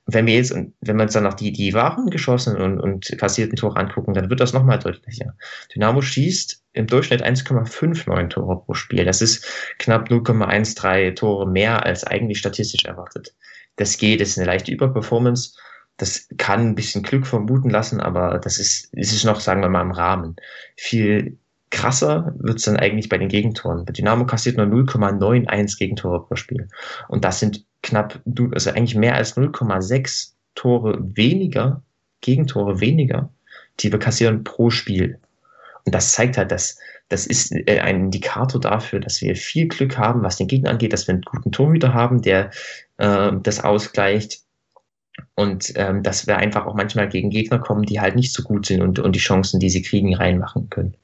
Wenn 0.06 0.26
wir 0.26 0.36
jetzt, 0.36 0.56
wenn 0.56 0.96
wir 0.98 1.04
uns 1.04 1.14
dann 1.14 1.24
noch 1.24 1.34
die, 1.34 1.52
die 1.52 1.74
wahren 1.74 2.10
geschossenen 2.10 2.62
und, 2.62 2.80
und 2.80 3.18
kassierten 3.18 3.58
Tore 3.58 3.78
angucken, 3.78 4.14
dann 4.14 4.30
wird 4.30 4.40
das 4.40 4.54
nochmal 4.54 4.80
deutlicher. 4.80 5.36
Dynamo 5.76 6.02
schießt 6.02 6.64
im 6.74 6.88
Durchschnitt 6.88 7.24
1,59 7.24 8.30
Tore 8.30 8.64
pro 8.64 8.74
Spiel. 8.74 9.04
Das 9.04 9.22
ist 9.22 9.46
knapp 9.78 10.10
0,13 10.10 11.16
Tore 11.16 11.48
mehr 11.48 11.86
als 11.86 12.06
eigentlich 12.06 12.40
statistisch 12.40 12.86
erwartet. 12.86 13.36
Das 13.76 13.98
geht, 13.98 14.22
das 14.22 14.30
ist 14.30 14.38
eine 14.38 14.48
leichte 14.48 14.72
Überperformance. 14.72 15.58
Das 15.98 16.28
kann 16.38 16.62
ein 16.62 16.76
bisschen 16.76 17.04
Glück 17.04 17.26
vermuten 17.26 17.70
lassen, 17.70 18.00
aber 18.00 18.40
das 18.40 18.60
ist, 18.60 18.94
ist 18.94 19.14
es 19.14 19.24
noch, 19.24 19.40
sagen 19.40 19.62
wir 19.62 19.70
mal, 19.70 19.82
im 19.82 19.92
Rahmen. 19.92 20.36
Viel 20.76 21.38
krasser 21.70 22.34
wird 22.38 22.60
es 22.60 22.66
dann 22.66 22.78
eigentlich 22.78 23.10
bei 23.10 23.18
den 23.18 23.30
Gegentoren. 23.30 23.86
Bei 23.86 23.92
Dynamo 23.92 24.26
kassiert 24.26 24.58
nur 24.58 24.68
0,91 24.68 25.78
Gegentore 25.78 26.26
pro 26.26 26.36
Spiel. 26.36 26.70
Und 27.08 27.26
das 27.26 27.40
sind 27.40 27.66
knapp, 27.84 28.22
also 28.52 28.70
eigentlich 28.70 28.96
mehr 28.96 29.16
als 29.16 29.36
0,6 29.36 30.34
Tore 30.56 30.98
weniger, 31.16 31.84
Gegentore 32.22 32.80
weniger, 32.80 33.32
die 33.80 33.92
wir 33.92 34.00
kassieren 34.00 34.44
pro 34.44 34.70
Spiel. 34.70 35.20
Und 35.86 35.94
das 35.94 36.12
zeigt 36.12 36.38
halt, 36.38 36.52
dass 36.52 36.78
das 37.10 37.26
ist 37.26 37.54
äh, 37.54 37.80
ein 37.80 38.06
Indikator 38.06 38.60
dafür, 38.60 39.00
dass 39.00 39.22
wir 39.22 39.36
viel 39.36 39.68
Glück 39.68 39.98
haben, 39.98 40.24
was 40.24 40.38
den 40.38 40.48
Gegner 40.48 40.72
angeht, 40.72 40.94
dass 40.94 41.08
wir 41.08 41.14
einen 41.14 41.24
guten 41.24 41.52
Torhüter 41.52 41.94
haben, 41.94 42.22
der 42.22 42.52
äh, 42.98 43.32
das 43.42 43.64
ausgleicht. 43.64 44.42
Und 45.36 45.72
ähm, 45.76 46.04
dass 46.04 46.28
wir 46.28 46.38
einfach 46.38 46.66
auch 46.66 46.76
manchmal 46.76 47.10
gegen 47.10 47.30
Gegner 47.30 47.60
kommen, 47.60 47.84
die 47.84 48.00
halt 48.00 48.16
nicht 48.16 48.34
so 48.34 48.44
gut 48.44 48.66
sind 48.66 48.82
und, 48.82 49.00
und 49.00 49.16
die 49.16 49.20
Chancen, 49.20 49.60
die 49.60 49.70
sie 49.70 49.82
kriegen, 49.82 50.16
reinmachen 50.16 50.70
können. 50.70 50.96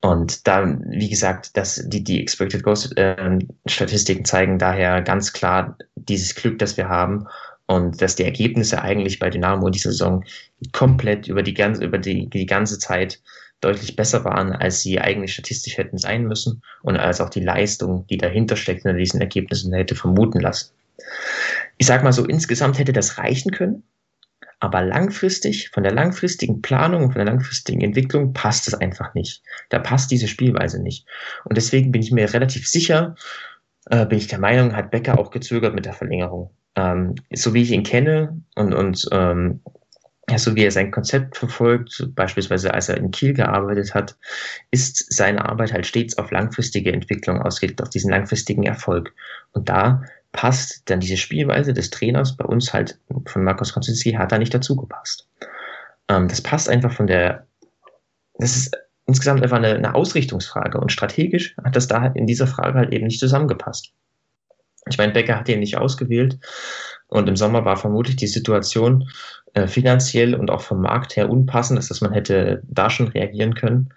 Und 0.00 0.48
da, 0.48 0.78
wie 0.88 1.08
gesagt, 1.08 1.56
dass 1.56 1.80
die, 1.86 2.02
die 2.02 2.20
Expected 2.20 2.64
Ghost 2.64 2.96
äh, 2.96 3.38
Statistiken 3.66 4.24
zeigen 4.24 4.58
daher 4.58 5.00
ganz 5.00 5.32
klar 5.32 5.78
dieses 5.94 6.34
Glück, 6.34 6.58
das 6.58 6.76
wir 6.76 6.88
haben 6.88 7.28
und 7.66 8.02
dass 8.02 8.16
die 8.16 8.24
Ergebnisse 8.24 8.82
eigentlich 8.82 9.20
bei 9.20 9.30
Dynamo 9.30 9.66
in 9.66 9.72
dieser 9.72 9.92
Saison 9.92 10.24
komplett 10.72 11.28
über 11.28 11.42
die 11.42 11.54
ganze, 11.54 11.84
über 11.84 11.98
die, 11.98 12.28
die 12.28 12.46
ganze 12.46 12.78
Zeit 12.80 13.20
deutlich 13.60 13.94
besser 13.94 14.24
waren, 14.24 14.52
als 14.52 14.82
sie 14.82 15.00
eigentlich 15.00 15.34
statistisch 15.34 15.78
hätten 15.78 15.98
sein 15.98 16.24
müssen 16.24 16.62
und 16.82 16.96
als 16.96 17.20
auch 17.20 17.30
die 17.30 17.40
Leistung, 17.40 18.04
die 18.08 18.18
dahinter 18.18 18.56
steckt, 18.56 18.84
in 18.84 18.98
diesen 18.98 19.20
Ergebnissen 19.20 19.72
hätte 19.72 19.94
vermuten 19.94 20.40
lassen. 20.40 20.72
Ich 21.78 21.86
sag 21.86 22.02
mal 22.02 22.12
so, 22.12 22.24
insgesamt 22.24 22.78
hätte 22.78 22.92
das 22.92 23.18
reichen 23.18 23.50
können, 23.50 23.82
aber 24.60 24.82
langfristig, 24.82 25.70
von 25.70 25.82
der 25.82 25.92
langfristigen 25.92 26.62
Planung 26.62 27.04
und 27.04 27.12
von 27.12 27.18
der 27.24 27.32
langfristigen 27.32 27.80
Entwicklung 27.80 28.32
passt 28.32 28.68
es 28.68 28.74
einfach 28.74 29.12
nicht. 29.14 29.42
Da 29.70 29.80
passt 29.80 30.10
diese 30.10 30.28
Spielweise 30.28 30.80
nicht. 30.80 31.06
Und 31.44 31.56
deswegen 31.56 31.90
bin 31.90 32.02
ich 32.02 32.12
mir 32.12 32.32
relativ 32.32 32.68
sicher, 32.68 33.16
äh, 33.90 34.06
bin 34.06 34.18
ich 34.18 34.28
der 34.28 34.38
Meinung, 34.38 34.76
hat 34.76 34.92
Becker 34.92 35.18
auch 35.18 35.32
gezögert 35.32 35.74
mit 35.74 35.84
der 35.84 35.94
Verlängerung. 35.94 36.50
Ähm, 36.76 37.16
so 37.34 37.54
wie 37.54 37.62
ich 37.62 37.72
ihn 37.72 37.82
kenne 37.82 38.40
und, 38.54 38.72
und 38.72 39.08
ähm, 39.10 39.60
ja, 40.30 40.38
so 40.38 40.54
wie 40.54 40.64
er 40.64 40.70
sein 40.70 40.92
Konzept 40.92 41.36
verfolgt, 41.36 42.08
beispielsweise 42.14 42.72
als 42.72 42.88
er 42.88 42.96
in 42.96 43.10
Kiel 43.10 43.34
gearbeitet 43.34 43.94
hat, 43.94 44.16
ist 44.70 45.12
seine 45.12 45.44
Arbeit 45.44 45.72
halt 45.72 45.86
stets 45.86 46.16
auf 46.16 46.30
langfristige 46.30 46.92
Entwicklung 46.92 47.42
ausgelegt, 47.42 47.82
auf 47.82 47.90
diesen 47.90 48.10
langfristigen 48.10 48.62
Erfolg. 48.62 49.12
Und 49.50 49.68
da 49.68 50.04
passt 50.32 50.82
dann 50.86 51.00
diese 51.00 51.16
Spielweise 51.16 51.72
des 51.72 51.90
Trainers 51.90 52.36
bei 52.36 52.44
uns 52.44 52.72
halt 52.72 52.98
von 53.26 53.44
Markus 53.44 53.72
Konstanzi 53.72 54.12
hat 54.12 54.32
da 54.32 54.38
nicht 54.38 54.54
dazu 54.54 54.76
gepasst. 54.76 55.28
Ähm, 56.08 56.28
das 56.28 56.40
passt 56.40 56.68
einfach 56.68 56.92
von 56.92 57.06
der, 57.06 57.46
das 58.38 58.56
ist 58.56 58.76
insgesamt 59.06 59.42
einfach 59.42 59.58
eine, 59.58 59.74
eine 59.74 59.94
Ausrichtungsfrage 59.94 60.80
und 60.80 60.90
strategisch 60.90 61.54
hat 61.62 61.76
das 61.76 61.86
da 61.86 62.06
in 62.06 62.26
dieser 62.26 62.46
Frage 62.46 62.78
halt 62.78 62.92
eben 62.92 63.06
nicht 63.06 63.20
zusammengepasst. 63.20 63.92
Ich 64.88 64.98
meine, 64.98 65.12
Becker 65.12 65.38
hat 65.38 65.48
ihn 65.48 65.60
nicht 65.60 65.76
ausgewählt 65.76 66.38
und 67.06 67.28
im 67.28 67.36
Sommer 67.36 67.64
war 67.64 67.76
vermutlich 67.76 68.16
die 68.16 68.26
Situation 68.26 69.08
äh, 69.54 69.66
finanziell 69.66 70.34
und 70.34 70.50
auch 70.50 70.62
vom 70.62 70.80
Markt 70.80 71.14
her 71.16 71.30
unpassend, 71.30 71.78
dass 71.78 72.00
man 72.00 72.12
hätte 72.12 72.62
da 72.66 72.90
schon 72.90 73.08
reagieren 73.08 73.54
können. 73.54 73.92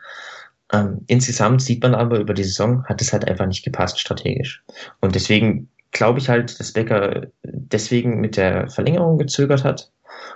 Ähm, 0.74 1.02
insgesamt 1.08 1.62
sieht 1.62 1.82
man 1.82 1.96
aber 1.96 2.20
über 2.20 2.34
die 2.34 2.44
Saison, 2.44 2.84
hat 2.86 3.02
es 3.02 3.14
halt 3.14 3.28
einfach 3.28 3.46
nicht 3.48 3.64
gepasst 3.64 4.00
strategisch. 4.00 4.64
Und 5.00 5.16
deswegen 5.16 5.70
glaube 5.96 6.20
ich 6.20 6.28
halt, 6.28 6.60
dass 6.60 6.74
Becker 6.74 7.28
deswegen 7.44 8.20
mit 8.20 8.36
der 8.36 8.70
Verlängerung 8.70 9.18
gezögert 9.18 9.64
hat 9.64 9.92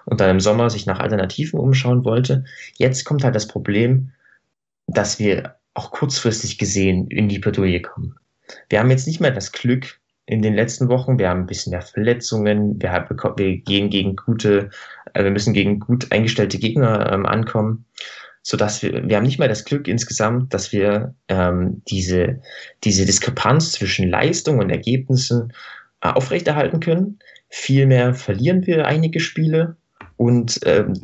und 0.05 0.21
dann 0.21 0.29
im 0.29 0.39
Sommer 0.39 0.69
sich 0.69 0.85
nach 0.85 0.99
Alternativen 0.99 1.59
umschauen 1.59 2.05
wollte. 2.05 2.45
Jetzt 2.77 3.03
kommt 3.03 3.25
halt 3.25 3.35
das 3.35 3.47
Problem, 3.47 4.11
dass 4.87 5.19
wir 5.19 5.55
auch 5.73 5.91
kurzfristig 5.91 6.57
gesehen 6.57 7.07
in 7.07 7.27
die 7.27 7.39
Bredouille 7.39 7.81
kommen. 7.81 8.15
Wir 8.69 8.79
haben 8.79 8.89
jetzt 8.89 9.05
nicht 9.05 9.19
mehr 9.19 9.31
das 9.31 9.51
Glück 9.51 9.99
in 10.25 10.41
den 10.41 10.53
letzten 10.53 10.87
Wochen, 10.87 11.19
wir 11.19 11.27
haben 11.27 11.41
ein 11.41 11.47
bisschen 11.47 11.71
mehr 11.71 11.81
Verletzungen, 11.81 12.81
wir, 12.81 12.93
haben, 12.93 13.17
wir 13.37 13.57
gehen 13.57 13.89
gegen 13.89 14.15
gute, 14.15 14.69
äh, 15.13 15.23
wir 15.23 15.31
müssen 15.31 15.53
gegen 15.53 15.79
gut 15.79 16.11
eingestellte 16.11 16.57
Gegner 16.57 17.11
ähm, 17.11 17.25
ankommen 17.25 17.85
so 18.49 18.57
dass 18.57 18.81
wir, 18.81 19.07
wir 19.07 19.15
haben 19.15 19.25
nicht 19.25 19.37
mal 19.37 19.47
das 19.47 19.63
Glück 19.63 19.87
insgesamt, 19.87 20.55
dass 20.55 20.71
wir 20.71 21.13
ähm, 21.27 21.83
diese, 21.87 22.41
diese 22.83 23.05
Diskrepanz 23.05 23.73
zwischen 23.73 24.09
Leistung 24.09 24.57
und 24.57 24.71
Ergebnissen 24.71 25.53
äh, 26.01 26.09
aufrechterhalten 26.09 26.79
können. 26.79 27.19
Vielmehr 27.49 28.15
verlieren 28.15 28.65
wir 28.65 28.87
einige 28.87 29.19
Spiele 29.19 29.75
und 30.17 30.61
ähm, 30.65 30.95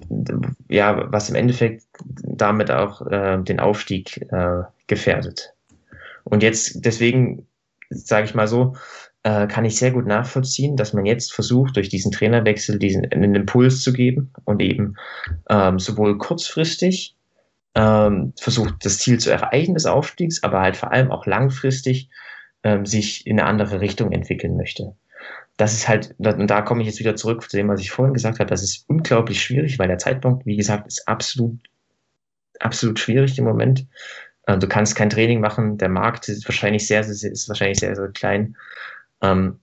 ja, 0.69 1.05
was 1.11 1.29
im 1.29 1.35
Endeffekt 1.35 1.83
damit 2.23 2.71
auch 2.71 3.05
äh, 3.11 3.37
den 3.43 3.59
Aufstieg 3.59 4.25
äh, 4.31 4.63
gefährdet. 4.87 5.53
Und 6.23 6.41
jetzt 6.41 6.83
deswegen 6.83 7.45
sage 7.91 8.25
ich 8.25 8.33
mal 8.33 8.47
so, 8.47 8.75
äh, 9.21 9.45
kann 9.45 9.65
ich 9.65 9.77
sehr 9.77 9.91
gut 9.91 10.07
nachvollziehen, 10.07 10.77
dass 10.77 10.93
man 10.93 11.05
jetzt 11.05 11.31
versucht, 11.31 11.75
durch 11.75 11.89
diesen 11.89 12.11
Trainerwechsel 12.11 12.79
diesen 12.79 13.05
einen 13.11 13.35
Impuls 13.35 13.83
zu 13.83 13.93
geben 13.93 14.33
und 14.45 14.63
eben 14.63 14.95
ähm, 15.47 15.77
sowohl 15.77 16.17
kurzfristig 16.17 17.15
ähm, 17.75 18.33
versucht, 18.39 18.85
das 18.85 18.99
Ziel 18.99 19.19
zu 19.19 19.29
erreichen 19.29 19.73
des 19.73 19.85
Aufstiegs, 19.85 20.43
aber 20.43 20.61
halt 20.61 20.77
vor 20.77 20.91
allem 20.91 21.11
auch 21.11 21.25
langfristig 21.25 22.09
ähm, 22.63 22.85
sich 22.85 23.27
in 23.27 23.39
eine 23.39 23.47
andere 23.47 23.81
Richtung 23.81 24.11
entwickeln 24.11 24.57
möchte. 24.57 24.95
Das 25.57 25.73
ist 25.73 25.87
halt, 25.87 26.15
und 26.17 26.47
da 26.47 26.61
komme 26.61 26.81
ich 26.81 26.87
jetzt 26.87 26.99
wieder 26.99 27.15
zurück 27.15 27.49
zu 27.49 27.55
dem, 27.55 27.67
was 27.69 27.79
ich 27.79 27.91
vorhin 27.91 28.13
gesagt 28.13 28.39
habe, 28.39 28.49
das 28.49 28.63
ist 28.63 28.89
unglaublich 28.89 29.41
schwierig, 29.41 29.79
weil 29.79 29.87
der 29.87 29.97
Zeitpunkt, 29.97 30.45
wie 30.45 30.57
gesagt, 30.57 30.87
ist 30.87 31.07
absolut, 31.07 31.59
absolut 32.59 32.99
schwierig 32.99 33.37
im 33.37 33.45
Moment. 33.45 33.87
Ähm, 34.47 34.59
du 34.59 34.67
kannst 34.67 34.95
kein 34.95 35.09
Training 35.09 35.41
machen, 35.41 35.77
der 35.77 35.89
Markt 35.89 36.27
ist 36.29 36.47
wahrscheinlich 36.47 36.87
sehr, 36.87 37.03
sehr, 37.03 37.31
ist 37.31 37.47
wahrscheinlich 37.47 37.79
sehr, 37.79 37.95
sehr 37.95 38.09
klein. 38.09 38.55
Ähm, 39.21 39.59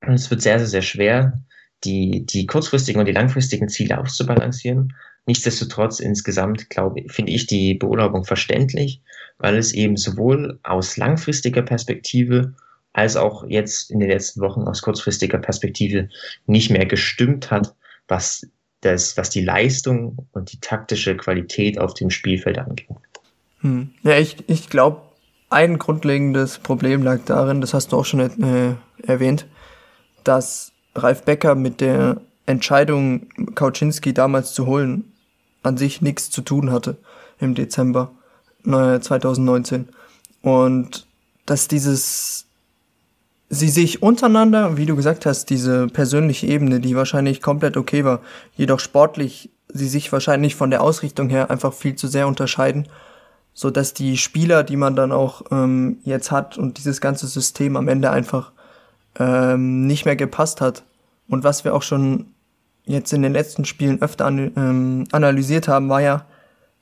es 0.00 0.30
wird 0.30 0.42
sehr, 0.42 0.58
sehr, 0.58 0.68
sehr 0.68 0.82
schwer, 0.82 1.40
die, 1.84 2.24
die 2.26 2.46
kurzfristigen 2.46 3.00
und 3.00 3.06
die 3.06 3.12
langfristigen 3.12 3.68
Ziele 3.68 3.98
auszubalancieren. 3.98 4.94
Nichtsdestotrotz 5.26 5.98
insgesamt 5.98 6.70
glaube, 6.70 7.04
finde 7.08 7.32
ich 7.32 7.46
die 7.46 7.74
Beurlaubung 7.74 8.24
verständlich, 8.24 9.02
weil 9.38 9.56
es 9.56 9.72
eben 9.72 9.96
sowohl 9.96 10.58
aus 10.62 10.96
langfristiger 10.96 11.62
Perspektive 11.62 12.54
als 12.92 13.16
auch 13.16 13.44
jetzt 13.46 13.90
in 13.90 14.00
den 14.00 14.08
letzten 14.08 14.40
Wochen 14.40 14.62
aus 14.62 14.82
kurzfristiger 14.82 15.38
Perspektive 15.38 16.08
nicht 16.46 16.70
mehr 16.70 16.86
gestimmt 16.86 17.50
hat, 17.50 17.74
was 18.08 18.46
das, 18.80 19.16
was 19.16 19.28
die 19.28 19.42
Leistung 19.42 20.26
und 20.32 20.52
die 20.52 20.60
taktische 20.60 21.16
Qualität 21.16 21.78
auf 21.78 21.92
dem 21.94 22.10
Spielfeld 22.10 22.58
angeht. 22.58 22.88
Hm. 23.60 23.90
Ja, 24.02 24.18
ich, 24.18 24.36
ich 24.48 24.70
glaube, 24.70 25.02
ein 25.50 25.78
grundlegendes 25.78 26.58
Problem 26.58 27.02
lag 27.02 27.20
darin, 27.26 27.60
das 27.60 27.74
hast 27.74 27.92
du 27.92 27.96
auch 27.96 28.04
schon 28.04 28.20
äh, 28.20 28.74
erwähnt, 29.06 29.46
dass 30.24 30.72
Ralf 30.94 31.24
Becker 31.24 31.54
mit 31.54 31.80
der 31.80 32.20
Entscheidung, 32.46 33.28
Kauczynski 33.54 34.14
damals 34.14 34.54
zu 34.54 34.66
holen, 34.66 35.12
an 35.62 35.76
sich 35.76 36.02
nichts 36.02 36.30
zu 36.30 36.42
tun 36.42 36.70
hatte 36.70 36.96
im 37.38 37.54
Dezember 37.54 38.12
2019. 38.64 39.88
Und 40.42 41.06
dass 41.44 41.68
dieses, 41.68 42.46
sie 43.48 43.68
sich 43.68 44.02
untereinander, 44.02 44.76
wie 44.76 44.86
du 44.86 44.96
gesagt 44.96 45.26
hast, 45.26 45.50
diese 45.50 45.86
persönliche 45.86 46.46
Ebene, 46.46 46.80
die 46.80 46.96
wahrscheinlich 46.96 47.40
komplett 47.40 47.76
okay 47.76 48.04
war, 48.04 48.20
jedoch 48.56 48.80
sportlich 48.80 49.50
sie 49.68 49.88
sich 49.88 50.12
wahrscheinlich 50.12 50.54
von 50.54 50.70
der 50.70 50.82
Ausrichtung 50.82 51.28
her 51.28 51.50
einfach 51.50 51.72
viel 51.72 51.96
zu 51.96 52.06
sehr 52.06 52.28
unterscheiden, 52.28 52.88
so 53.52 53.70
dass 53.70 53.94
die 53.94 54.16
Spieler, 54.16 54.62
die 54.62 54.76
man 54.76 54.96
dann 54.96 55.12
auch 55.12 55.42
ähm, 55.50 55.98
jetzt 56.04 56.30
hat 56.30 56.58
und 56.58 56.78
dieses 56.78 57.00
ganze 57.00 57.26
System 57.26 57.76
am 57.76 57.88
Ende 57.88 58.10
einfach 58.10 58.52
ähm, 59.18 59.86
nicht 59.86 60.04
mehr 60.04 60.16
gepasst 60.16 60.60
hat. 60.60 60.84
Und 61.28 61.42
was 61.42 61.64
wir 61.64 61.74
auch 61.74 61.82
schon 61.82 62.26
jetzt 62.86 63.12
in 63.12 63.22
den 63.22 63.32
letzten 63.32 63.64
Spielen 63.64 64.00
öfter 64.00 64.24
an, 64.24 64.52
ähm, 64.56 65.04
analysiert 65.12 65.68
haben, 65.68 65.88
war 65.88 66.00
ja, 66.00 66.24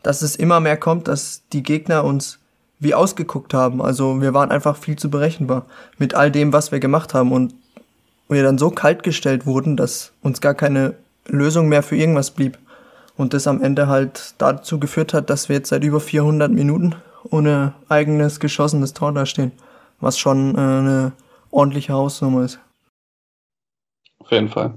dass 0.02 0.22
es 0.22 0.36
immer 0.36 0.60
mehr 0.60 0.76
kommt, 0.76 1.08
dass 1.08 1.42
die 1.52 1.62
Gegner 1.62 2.04
uns 2.04 2.38
wie 2.78 2.94
ausgeguckt 2.94 3.54
haben. 3.54 3.82
Also 3.82 4.20
wir 4.20 4.34
waren 4.34 4.50
einfach 4.50 4.76
viel 4.76 4.96
zu 4.96 5.10
berechenbar 5.10 5.64
mit 5.98 6.14
all 6.14 6.30
dem, 6.30 6.52
was 6.52 6.70
wir 6.70 6.80
gemacht 6.80 7.14
haben 7.14 7.32
und 7.32 7.54
wir 8.28 8.42
dann 8.42 8.58
so 8.58 8.70
kalt 8.70 9.02
gestellt 9.02 9.46
wurden, 9.46 9.76
dass 9.76 10.12
uns 10.22 10.40
gar 10.40 10.54
keine 10.54 10.94
Lösung 11.26 11.68
mehr 11.68 11.82
für 11.82 11.96
irgendwas 11.96 12.30
blieb. 12.30 12.58
Und 13.16 13.32
das 13.32 13.46
am 13.46 13.62
Ende 13.62 13.86
halt 13.86 14.34
dazu 14.38 14.78
geführt 14.80 15.14
hat, 15.14 15.30
dass 15.30 15.48
wir 15.48 15.56
jetzt 15.56 15.68
seit 15.68 15.84
über 15.84 16.00
400 16.00 16.50
Minuten 16.50 16.96
ohne 17.30 17.74
eigenes 17.88 18.40
geschossenes 18.40 18.92
Tor 18.92 19.12
da 19.12 19.24
stehen. 19.24 19.52
Was 20.00 20.18
schon 20.18 20.54
äh, 20.56 20.58
eine 20.58 21.12
ordentliche 21.50 21.92
Hausnummer 21.92 22.44
ist. 22.44 22.58
Auf 24.18 24.30
jeden 24.32 24.48
Fall. 24.48 24.74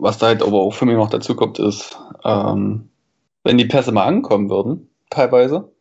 Was 0.00 0.16
da 0.16 0.28
halt 0.28 0.42
aber 0.42 0.60
auch 0.60 0.72
für 0.72 0.86
mich 0.86 0.96
noch 0.96 1.10
dazu 1.10 1.36
kommt, 1.36 1.58
ist, 1.58 1.98
ähm, 2.24 2.88
wenn 3.44 3.58
die 3.58 3.66
Pässe 3.66 3.92
mal 3.92 4.06
ankommen 4.06 4.48
würden, 4.48 4.88
teilweise, 5.10 5.72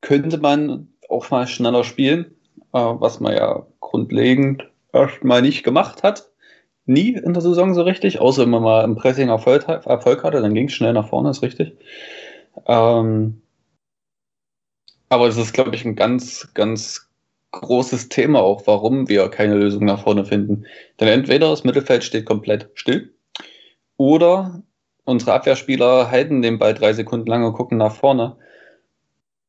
könnte 0.00 0.38
man 0.38 0.88
auch 1.08 1.30
mal 1.30 1.46
schneller 1.46 1.84
spielen, 1.84 2.34
äh, 2.72 2.78
was 2.78 3.20
man 3.20 3.34
ja 3.34 3.64
grundlegend 3.78 4.68
erstmal 4.92 5.42
nicht 5.42 5.62
gemacht 5.62 6.02
hat. 6.02 6.28
Nie 6.86 7.12
in 7.14 7.34
der 7.34 7.42
Saison 7.42 7.72
so 7.72 7.82
richtig, 7.82 8.20
außer 8.20 8.42
wenn 8.42 8.50
man 8.50 8.64
mal 8.64 8.84
im 8.84 8.96
Pressing 8.96 9.28
Erfolg, 9.28 9.68
Erfolg 9.68 10.24
hatte, 10.24 10.40
dann 10.40 10.54
ging 10.54 10.66
es 10.66 10.72
schnell 10.72 10.92
nach 10.92 11.08
vorne, 11.08 11.30
ist 11.30 11.42
richtig. 11.42 11.76
Ähm, 12.66 13.42
aber 15.08 15.28
es 15.28 15.36
ist, 15.36 15.52
glaube 15.52 15.76
ich, 15.76 15.84
ein 15.84 15.94
ganz, 15.94 16.52
ganz 16.54 17.08
großes 17.52 18.08
Thema 18.08 18.40
auch, 18.40 18.66
warum 18.66 19.08
wir 19.08 19.28
keine 19.28 19.54
Lösung 19.54 19.84
nach 19.84 20.02
vorne 20.02 20.24
finden. 20.24 20.66
Denn 20.98 21.06
entweder 21.08 21.50
das 21.50 21.62
Mittelfeld 21.62 22.02
steht 22.02 22.26
komplett 22.26 22.70
still 22.74 23.15
oder 23.96 24.62
unsere 25.04 25.32
Abwehrspieler 25.32 26.10
halten 26.10 26.42
den 26.42 26.58
Ball 26.58 26.74
drei 26.74 26.92
Sekunden 26.92 27.28
lang 27.28 27.44
und 27.44 27.54
gucken 27.54 27.78
nach 27.78 27.94
vorne 27.94 28.36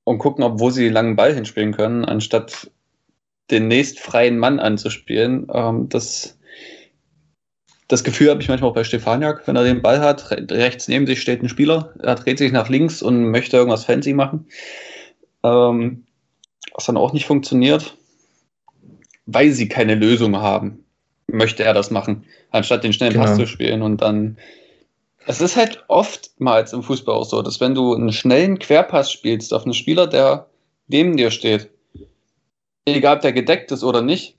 und 0.04 0.20
gucken, 0.20 0.43
ob 0.43 0.60
wo 0.60 0.70
sie 0.70 0.86
den 0.86 0.93
langen 0.93 1.16
Ball 1.16 1.34
hinspielen 1.34 1.74
können, 1.74 2.06
anstatt 2.06 2.72
den 3.52 3.68
nächst 3.68 4.00
freien 4.00 4.38
Mann 4.38 4.60
anzuspielen. 4.60 5.48
Ähm, 5.54 5.89
das, 5.89 6.38
das 7.88 8.04
Gefühl 8.04 8.30
habe 8.30 8.41
ich 8.41 8.48
manchmal 8.48 8.70
auch 8.70 8.76
bei 8.76 8.84
Stefaniak, 8.84 9.48
wenn 9.48 9.56
er 9.56 9.64
den 9.64 9.82
Ball 9.82 10.00
hat, 10.00 10.32
rechts 10.32 10.88
neben 10.88 11.08
sich 11.08 11.22
steht 11.22 11.41
ein 11.41 11.50
Spieler, 11.50 11.93
er 12.00 12.16
dreht 12.16 12.38
sich 12.38 12.52
nach 12.52 12.70
links 12.70 13.02
und 13.02 13.32
möchte 13.32 13.58
irgendwas 13.58 13.86
fancy 13.86 14.14
machen. 14.14 14.48
Ähm, 15.43 16.06
was 16.74 16.86
dann 16.86 16.98
auch 16.98 17.14
nicht 17.14 17.26
funktioniert, 17.26 17.98
weil 19.26 19.52
sie 19.52 19.68
keine 19.68 19.95
Lösung 19.95 20.38
haben, 20.38 20.86
möchte 21.28 21.63
er 21.63 21.73
das 21.73 21.91
machen, 21.91 22.25
anstatt 22.51 22.84
den 22.84 22.93
schnellen 22.93 23.13
genau. 23.13 23.25
Pass 23.25 23.38
zu 23.38 23.47
spielen 23.47 23.82
und 23.82 24.01
dann 24.01 24.38
es 25.28 25.41
ist 25.41 25.57
halt 25.57 25.84
oftmals 25.89 26.71
im 26.71 26.84
Fußball 26.84 27.13
auch 27.13 27.25
so, 27.25 27.41
dass 27.41 27.59
wenn 27.59 27.75
du 27.75 27.93
einen 27.93 28.13
schnellen 28.13 28.59
Querpass 28.59 29.11
spielst 29.11 29.53
auf 29.53 29.63
einen 29.63 29.73
Spieler, 29.73 30.07
der 30.07 30.47
neben 30.88 31.17
dir 31.17 31.32
steht, 31.32 31.69
egal 32.86 33.17
ob 33.17 33.21
der 33.21 33.34
gedeckt 33.34 33.73
ist 33.73 33.84
oder 33.84 34.01
nicht, 34.01 34.38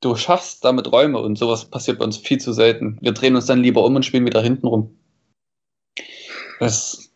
du 0.00 0.16
schaffst 0.16 0.64
damit 0.64 0.90
Räume 0.90 1.20
und 1.20 1.38
sowas 1.38 1.64
passiert 1.64 2.00
bei 2.00 2.04
uns 2.04 2.16
viel 2.16 2.38
zu 2.38 2.52
selten. 2.52 2.98
Wir 3.00 3.12
drehen 3.12 3.36
uns 3.36 3.46
dann 3.46 3.62
lieber 3.62 3.84
um 3.84 3.94
und 3.94 4.04
spielen 4.04 4.26
wieder 4.26 4.42
hinten 4.42 4.66
rum. 4.66 4.96
Das, 6.58 7.10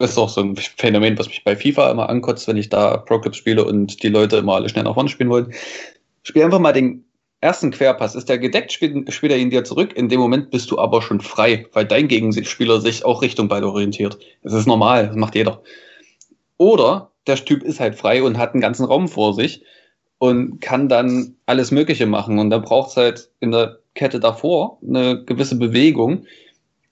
ist 0.00 0.18
auch 0.18 0.28
so 0.28 0.40
ein 0.40 0.56
Phänomen, 0.56 1.16
was 1.18 1.28
mich 1.28 1.44
bei 1.44 1.56
FIFA 1.56 1.90
immer 1.90 2.08
ankotzt, 2.08 2.48
wenn 2.48 2.56
ich 2.56 2.68
da 2.68 2.96
Pro 2.96 3.20
Club 3.20 3.36
spiele 3.36 3.64
und 3.64 4.02
die 4.02 4.08
Leute 4.08 4.36
immer 4.38 4.56
alle 4.56 4.68
schnell 4.68 4.84
nach 4.84 4.94
vorne 4.94 5.08
spielen 5.08 5.30
wollen. 5.30 5.54
Spiel 6.24 6.42
einfach 6.42 6.58
mal 6.58 6.72
den 6.72 7.04
ersten 7.44 7.70
Querpass 7.70 8.14
ist 8.14 8.30
der 8.30 8.38
gedeckt, 8.38 8.72
spielt, 8.72 9.12
spielt 9.12 9.30
er 9.30 9.38
ihn 9.38 9.50
dir 9.50 9.64
zurück. 9.64 9.94
In 9.94 10.08
dem 10.08 10.18
Moment 10.18 10.50
bist 10.50 10.70
du 10.70 10.78
aber 10.78 11.02
schon 11.02 11.20
frei, 11.20 11.66
weil 11.74 11.84
dein 11.84 12.08
Gegenspieler 12.08 12.80
sich 12.80 13.04
auch 13.04 13.20
Richtung 13.20 13.48
Ball 13.48 13.62
orientiert. 13.62 14.18
Das 14.42 14.54
ist 14.54 14.66
normal, 14.66 15.08
das 15.08 15.16
macht 15.16 15.34
jeder. 15.34 15.62
Oder 16.56 17.10
der 17.26 17.36
Typ 17.36 17.62
ist 17.62 17.80
halt 17.80 17.96
frei 17.96 18.22
und 18.22 18.38
hat 18.38 18.54
einen 18.54 18.62
ganzen 18.62 18.86
Raum 18.86 19.08
vor 19.08 19.34
sich 19.34 19.62
und 20.16 20.62
kann 20.62 20.88
dann 20.88 21.36
alles 21.44 21.70
Mögliche 21.70 22.06
machen. 22.06 22.38
Und 22.38 22.48
da 22.48 22.58
braucht 22.58 22.90
es 22.90 22.96
halt 22.96 23.30
in 23.40 23.50
der 23.50 23.78
Kette 23.94 24.20
davor 24.20 24.78
eine 24.82 25.22
gewisse 25.24 25.56
Bewegung, 25.56 26.24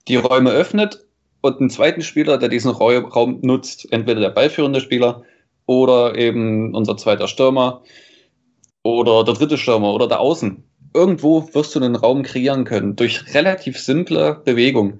die 0.07 0.17
Räume 0.17 0.51
öffnet 0.51 1.03
und 1.41 1.59
einen 1.59 1.71
zweiten 1.71 2.03
Spieler, 2.03 2.37
der 2.37 2.49
diesen 2.49 2.69
Raum 2.69 3.39
nutzt. 3.41 3.91
Entweder 3.91 4.21
der 4.21 4.29
ballführende 4.29 4.81
Spieler 4.81 5.23
oder 5.65 6.15
eben 6.15 6.75
unser 6.75 6.95
zweiter 6.95 7.27
Stürmer 7.27 7.81
oder 8.83 9.23
der 9.23 9.33
dritte 9.33 9.57
Stürmer 9.57 9.93
oder 9.93 10.07
der 10.07 10.19
Außen. 10.19 10.63
Irgendwo 10.93 11.49
wirst 11.53 11.73
du 11.73 11.79
einen 11.79 11.95
Raum 11.95 12.21
kreieren 12.21 12.65
können 12.65 12.95
durch 12.95 13.33
relativ 13.33 13.79
simple 13.79 14.41
Bewegung. 14.45 14.99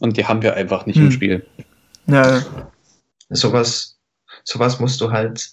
Und 0.00 0.16
die 0.16 0.26
haben 0.26 0.42
wir 0.42 0.54
einfach 0.54 0.86
nicht 0.86 0.96
hm. 0.96 1.06
im 1.06 1.10
Spiel. 1.10 1.46
Ja. 2.06 2.42
Sowas, 3.30 3.98
sowas 4.44 4.80
musst 4.80 5.00
du 5.00 5.10
halt, 5.10 5.50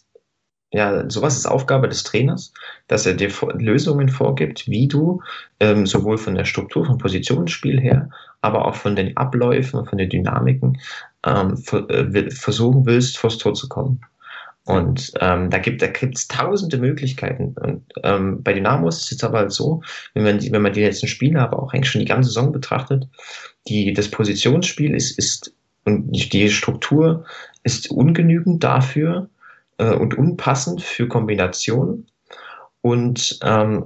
ja, 0.74 1.10
sowas 1.10 1.38
ist 1.38 1.46
Aufgabe 1.46 1.88
des 1.88 2.04
Trainers, 2.04 2.52
dass 2.88 3.06
er 3.06 3.14
dir 3.14 3.30
Lösungen 3.54 4.10
vorgibt, 4.10 4.68
wie 4.68 4.88
du 4.88 5.22
ähm, 5.60 5.86
sowohl 5.86 6.18
von 6.18 6.36
der 6.36 6.46
Struktur, 6.46 6.86
vom 6.86 6.98
Positionsspiel 6.98 7.80
her, 7.80 8.10
aber 8.42 8.66
auch 8.66 8.76
von 8.76 8.96
den 8.96 9.16
Abläufen, 9.16 9.86
von 9.86 9.98
den 9.98 10.10
Dynamiken 10.10 10.80
ähm, 11.26 11.62
äh, 11.72 12.32
versuchen 12.32 12.86
willst, 12.86 13.18
vors 13.18 13.38
Tor 13.38 13.54
zu 13.54 13.70
kommen. 13.70 14.02
Und 14.68 15.14
ähm, 15.22 15.50
da 15.50 15.60
gibt 15.60 15.82
gibt's 15.98 16.28
tausende 16.28 16.78
Möglichkeiten. 16.78 17.56
Und 17.58 17.86
ähm, 18.04 18.44
bei 18.44 18.52
Dynamo 18.52 18.90
ist 18.90 19.04
es 19.04 19.12
jetzt 19.12 19.24
aber 19.24 19.50
so, 19.50 19.82
wenn 20.14 20.24
man 20.24 20.40
die, 20.40 20.52
wenn 20.52 20.62
man 20.62 20.74
die 20.74 20.84
letzten 20.84 21.08
Spiele, 21.08 21.40
aber 21.40 21.64
auch 21.64 21.74
eigentlich 21.74 21.90
schon 21.90 22.02
die 22.02 22.08
ganze 22.08 22.28
Saison 22.28 22.52
betrachtet, 22.52 23.08
die 23.70 23.94
das 23.94 24.12
Positionsspiel 24.12 24.94
ist 24.94 25.18
ist 25.18 25.54
und 25.86 26.12
die 26.12 26.50
Struktur 26.50 27.24
ist 27.64 27.90
ungenügend 27.92 28.62
dafür 28.62 29.30
äh, 29.78 29.94
und 29.94 30.18
unpassend 30.18 30.82
für 30.82 31.08
Kombinationen. 31.08 32.08
Und 32.82 33.40
ähm, 33.44 33.86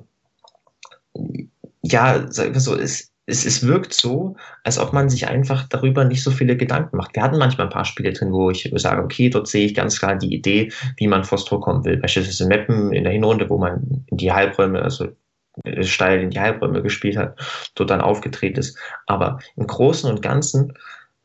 ja, 1.83 2.25
sag 2.27 2.55
ich 2.55 2.59
so, 2.59 2.73
ist 2.73 3.10
es, 3.31 3.45
es 3.45 3.65
wirkt 3.65 3.93
so, 3.93 4.35
als 4.63 4.77
ob 4.77 4.91
man 4.93 5.09
sich 5.09 5.27
einfach 5.27 5.67
darüber 5.69 6.03
nicht 6.03 6.21
so 6.21 6.31
viele 6.31 6.57
Gedanken 6.57 6.97
macht. 6.97 7.15
Wir 7.15 7.23
hatten 7.23 7.37
manchmal 7.37 7.67
ein 7.67 7.73
paar 7.73 7.85
Spiele 7.85 8.11
drin, 8.11 8.33
wo 8.33 8.51
ich 8.51 8.69
sage, 8.75 9.01
okay, 9.01 9.29
dort 9.29 9.47
sehe 9.47 9.65
ich 9.65 9.73
ganz 9.73 9.97
klar 9.97 10.17
die 10.17 10.33
Idee, 10.35 10.71
wie 10.97 11.07
man 11.07 11.23
vors 11.23 11.45
Tor 11.45 11.61
kommen 11.61 11.85
will. 11.85 11.97
Beispielsweise 11.97 12.45
Meppen 12.47 12.91
in 12.91 13.05
der 13.05 13.13
Hinrunde, 13.13 13.49
wo 13.49 13.57
man 13.57 14.05
in 14.07 14.17
die 14.17 14.31
Halbräume, 14.31 14.81
also 14.81 15.07
äh, 15.63 15.83
steil 15.83 16.21
in 16.21 16.29
die 16.29 16.39
Halbräume 16.39 16.81
gespielt 16.81 17.17
hat, 17.17 17.39
dort 17.75 17.89
dann 17.89 18.01
aufgetreten 18.01 18.59
ist. 18.59 18.77
Aber 19.07 19.39
im 19.55 19.65
Großen 19.65 20.09
und 20.09 20.21
Ganzen 20.21 20.73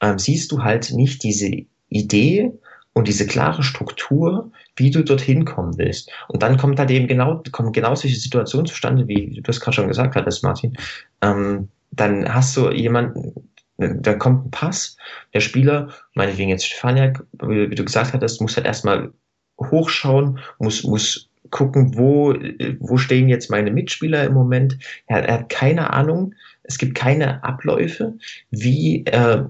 ähm, 0.00 0.18
siehst 0.18 0.52
du 0.52 0.62
halt 0.62 0.92
nicht 0.92 1.24
diese 1.24 1.50
Idee 1.88 2.52
und 2.92 3.08
diese 3.08 3.26
klare 3.26 3.62
Struktur, 3.62 4.50
wie 4.76 4.90
du 4.90 5.02
dorthin 5.04 5.44
kommen 5.44 5.76
willst. 5.76 6.10
Und 6.28 6.42
dann 6.42 6.56
kommt 6.56 6.78
halt 6.78 6.90
eben 6.90 7.08
genau, 7.08 7.42
kommen 7.52 7.72
genau 7.72 7.94
solche 7.94 8.16
Situationen 8.16 8.66
zustande, 8.66 9.08
wie 9.08 9.34
du 9.34 9.42
das 9.42 9.60
gerade 9.60 9.74
schon 9.74 9.88
gesagt 9.88 10.14
hattest, 10.14 10.42
Martin. 10.42 10.76
Ähm, 11.20 11.68
dann 11.96 12.32
hast 12.32 12.56
du 12.56 12.70
jemanden, 12.70 13.50
da 13.78 14.14
kommt 14.14 14.46
ein 14.46 14.50
Pass, 14.50 14.96
der 15.34 15.40
Spieler, 15.40 15.90
meinetwegen 16.14 16.50
jetzt 16.50 16.66
Stefaniak, 16.66 17.24
wie, 17.42 17.74
du 17.74 17.84
gesagt 17.84 18.12
hattest, 18.12 18.40
muss 18.40 18.56
halt 18.56 18.66
erstmal 18.66 19.12
hochschauen, 19.58 20.38
muss, 20.58 20.84
muss 20.84 21.28
gucken, 21.50 21.96
wo, 21.96 22.34
wo 22.80 22.96
stehen 22.96 23.28
jetzt 23.28 23.50
meine 23.50 23.70
Mitspieler 23.70 24.24
im 24.24 24.34
Moment. 24.34 24.78
Er, 25.06 25.24
er 25.24 25.34
hat 25.40 25.48
keine 25.48 25.92
Ahnung, 25.92 26.34
es 26.62 26.78
gibt 26.78 26.94
keine 26.94 27.42
Abläufe, 27.44 28.14
wie, 28.50 29.04
äh, 29.06 29.44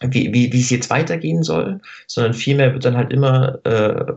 wie, 0.00 0.32
wie, 0.32 0.52
wie 0.52 0.60
es 0.60 0.70
jetzt 0.70 0.90
weitergehen 0.90 1.42
soll, 1.42 1.80
sondern 2.06 2.34
vielmehr 2.34 2.72
wird 2.72 2.84
dann 2.84 2.96
halt 2.96 3.12
immer, 3.12 3.58
äh, 3.64 4.12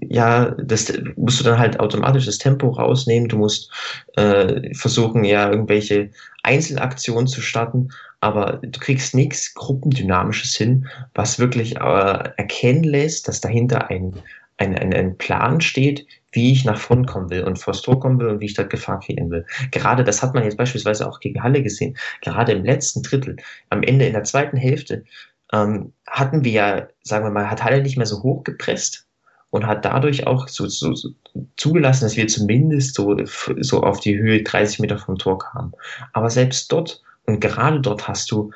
ja, 0.00 0.50
das 0.62 0.92
musst 1.16 1.40
du 1.40 1.44
dann 1.44 1.58
halt 1.58 1.80
automatisch 1.80 2.26
das 2.26 2.38
Tempo 2.38 2.68
rausnehmen, 2.68 3.28
du 3.28 3.38
musst 3.38 3.70
äh, 4.16 4.72
versuchen, 4.74 5.24
ja, 5.24 5.50
irgendwelche 5.50 6.10
Einzelaktionen 6.44 7.26
zu 7.26 7.40
starten, 7.40 7.88
aber 8.20 8.60
du 8.62 8.78
kriegst 8.78 9.14
nichts 9.14 9.54
Gruppendynamisches 9.54 10.54
hin, 10.54 10.86
was 11.14 11.38
wirklich 11.38 11.76
äh, 11.76 12.30
erkennen 12.36 12.84
lässt, 12.84 13.26
dass 13.26 13.40
dahinter 13.40 13.90
ein, 13.90 14.14
ein, 14.58 14.78
ein, 14.78 14.94
ein 14.94 15.18
Plan 15.18 15.60
steht, 15.60 16.06
wie 16.34 16.52
ich 16.52 16.64
nach 16.64 16.78
vorn 16.78 17.06
kommen 17.06 17.30
will 17.30 17.44
und 17.44 17.58
vors 17.58 17.82
Tor 17.82 18.00
kommen 18.00 18.18
will 18.18 18.28
und 18.28 18.40
wie 18.40 18.46
ich 18.46 18.54
da 18.54 18.64
Gefahr 18.64 19.00
kreieren 19.00 19.30
will. 19.30 19.46
Gerade 19.70 20.04
das 20.04 20.22
hat 20.22 20.34
man 20.34 20.44
jetzt 20.44 20.56
beispielsweise 20.56 21.08
auch 21.08 21.20
gegen 21.20 21.42
Halle 21.42 21.62
gesehen. 21.62 21.96
Gerade 22.22 22.52
im 22.52 22.64
letzten 22.64 23.02
Drittel, 23.02 23.36
am 23.70 23.82
Ende 23.82 24.06
in 24.06 24.12
der 24.12 24.24
zweiten 24.24 24.56
Hälfte, 24.56 25.04
ähm, 25.52 25.92
hatten 26.06 26.44
wir 26.44 26.52
ja, 26.52 26.88
sagen 27.02 27.24
wir 27.24 27.30
mal, 27.30 27.50
hat 27.50 27.62
Halle 27.62 27.82
nicht 27.82 27.96
mehr 27.96 28.06
so 28.06 28.22
hoch 28.22 28.44
gepresst 28.44 29.06
und 29.50 29.66
hat 29.66 29.84
dadurch 29.84 30.26
auch 30.26 30.48
so, 30.48 30.66
so, 30.66 30.94
so 30.94 31.10
zugelassen, 31.56 32.04
dass 32.04 32.16
wir 32.16 32.26
zumindest 32.26 32.96
so, 32.96 33.16
so 33.60 33.82
auf 33.82 34.00
die 34.00 34.18
Höhe 34.18 34.42
30 34.42 34.80
Meter 34.80 34.98
vom 34.98 35.16
Tor 35.16 35.38
kamen. 35.38 35.72
Aber 36.12 36.30
selbst 36.30 36.72
dort 36.72 37.02
und 37.26 37.40
gerade 37.40 37.80
dort 37.80 38.08
hast 38.08 38.30
du 38.30 38.50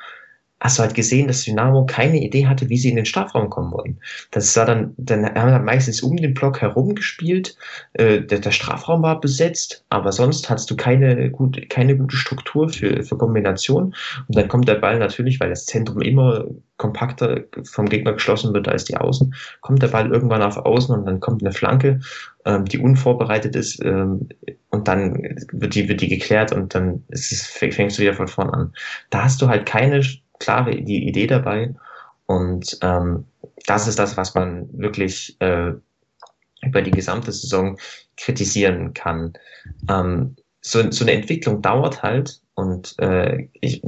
hast 0.59 0.77
du 0.77 0.83
halt 0.83 0.93
gesehen, 0.93 1.27
dass 1.27 1.43
Dynamo 1.43 1.85
keine 1.85 2.21
Idee 2.21 2.47
hatte, 2.47 2.69
wie 2.69 2.77
sie 2.77 2.89
in 2.89 2.97
den 2.97 3.05
Strafraum 3.05 3.49
kommen 3.49 3.71
wollen. 3.71 3.99
Das 4.31 4.55
war 4.57 4.65
dann, 4.65 4.93
dann 4.97 5.25
haben 5.25 5.51
wir 5.51 5.59
meistens 5.59 6.01
um 6.01 6.17
den 6.17 6.33
Block 6.33 6.61
herum 6.61 6.95
gespielt, 6.95 7.55
äh, 7.93 8.21
der, 8.21 8.39
der, 8.39 8.51
Strafraum 8.51 9.01
war 9.01 9.21
besetzt, 9.21 9.85
aber 9.89 10.11
sonst 10.11 10.49
hattest 10.49 10.69
du 10.69 10.75
keine, 10.75 11.31
gut, 11.31 11.69
keine 11.69 11.95
gute 11.95 12.17
Struktur 12.17 12.69
für, 12.69 13.03
für 13.03 13.17
Kombination. 13.17 13.95
Und 14.27 14.37
dann 14.37 14.47
kommt 14.47 14.67
der 14.67 14.75
Ball 14.75 14.99
natürlich, 14.99 15.39
weil 15.39 15.49
das 15.49 15.65
Zentrum 15.65 16.01
immer 16.01 16.45
kompakter 16.77 17.43
vom 17.63 17.87
Gegner 17.87 18.13
geschlossen 18.13 18.53
wird 18.53 18.67
als 18.67 18.85
die 18.85 18.97
Außen, 18.97 19.35
kommt 19.61 19.83
der 19.83 19.89
Ball 19.89 20.09
irgendwann 20.09 20.41
auf 20.41 20.57
Außen 20.57 20.95
und 20.95 21.05
dann 21.05 21.19
kommt 21.19 21.43
eine 21.43 21.51
Flanke, 21.51 21.99
ähm, 22.45 22.65
die 22.65 22.79
unvorbereitet 22.79 23.55
ist 23.55 23.83
ähm, 23.83 24.29
und 24.69 24.87
dann 24.87 25.35
wird 25.51 25.75
die, 25.75 25.87
wird 25.89 26.01
die 26.01 26.07
geklärt 26.07 26.51
und 26.51 26.73
dann 26.73 27.03
ist 27.09 27.31
es, 27.31 27.45
fängst 27.45 27.97
du 27.97 28.01
wieder 28.01 28.13
von 28.13 28.27
vorn 28.27 28.49
an. 28.49 28.73
Da 29.09 29.23
hast 29.23 29.41
du 29.41 29.47
halt 29.47 29.65
keine 29.65 30.01
klare 30.39 30.81
die 30.81 31.07
Idee 31.07 31.27
dabei. 31.27 31.75
Und 32.25 32.77
ähm, 32.81 33.25
das 33.65 33.87
ist 33.87 33.99
das, 33.99 34.17
was 34.17 34.35
man 34.35 34.69
wirklich 34.77 35.35
äh, 35.39 35.73
über 36.61 36.81
die 36.81 36.91
gesamte 36.91 37.31
Saison 37.31 37.77
kritisieren 38.17 38.93
kann. 38.93 39.33
Ähm, 39.89 40.35
so, 40.61 40.91
so 40.91 41.05
eine 41.05 41.13
Entwicklung 41.13 41.61
dauert 41.61 42.03
halt 42.03 42.41
und 42.53 42.95
äh, 42.99 43.47
ich, 43.61 43.81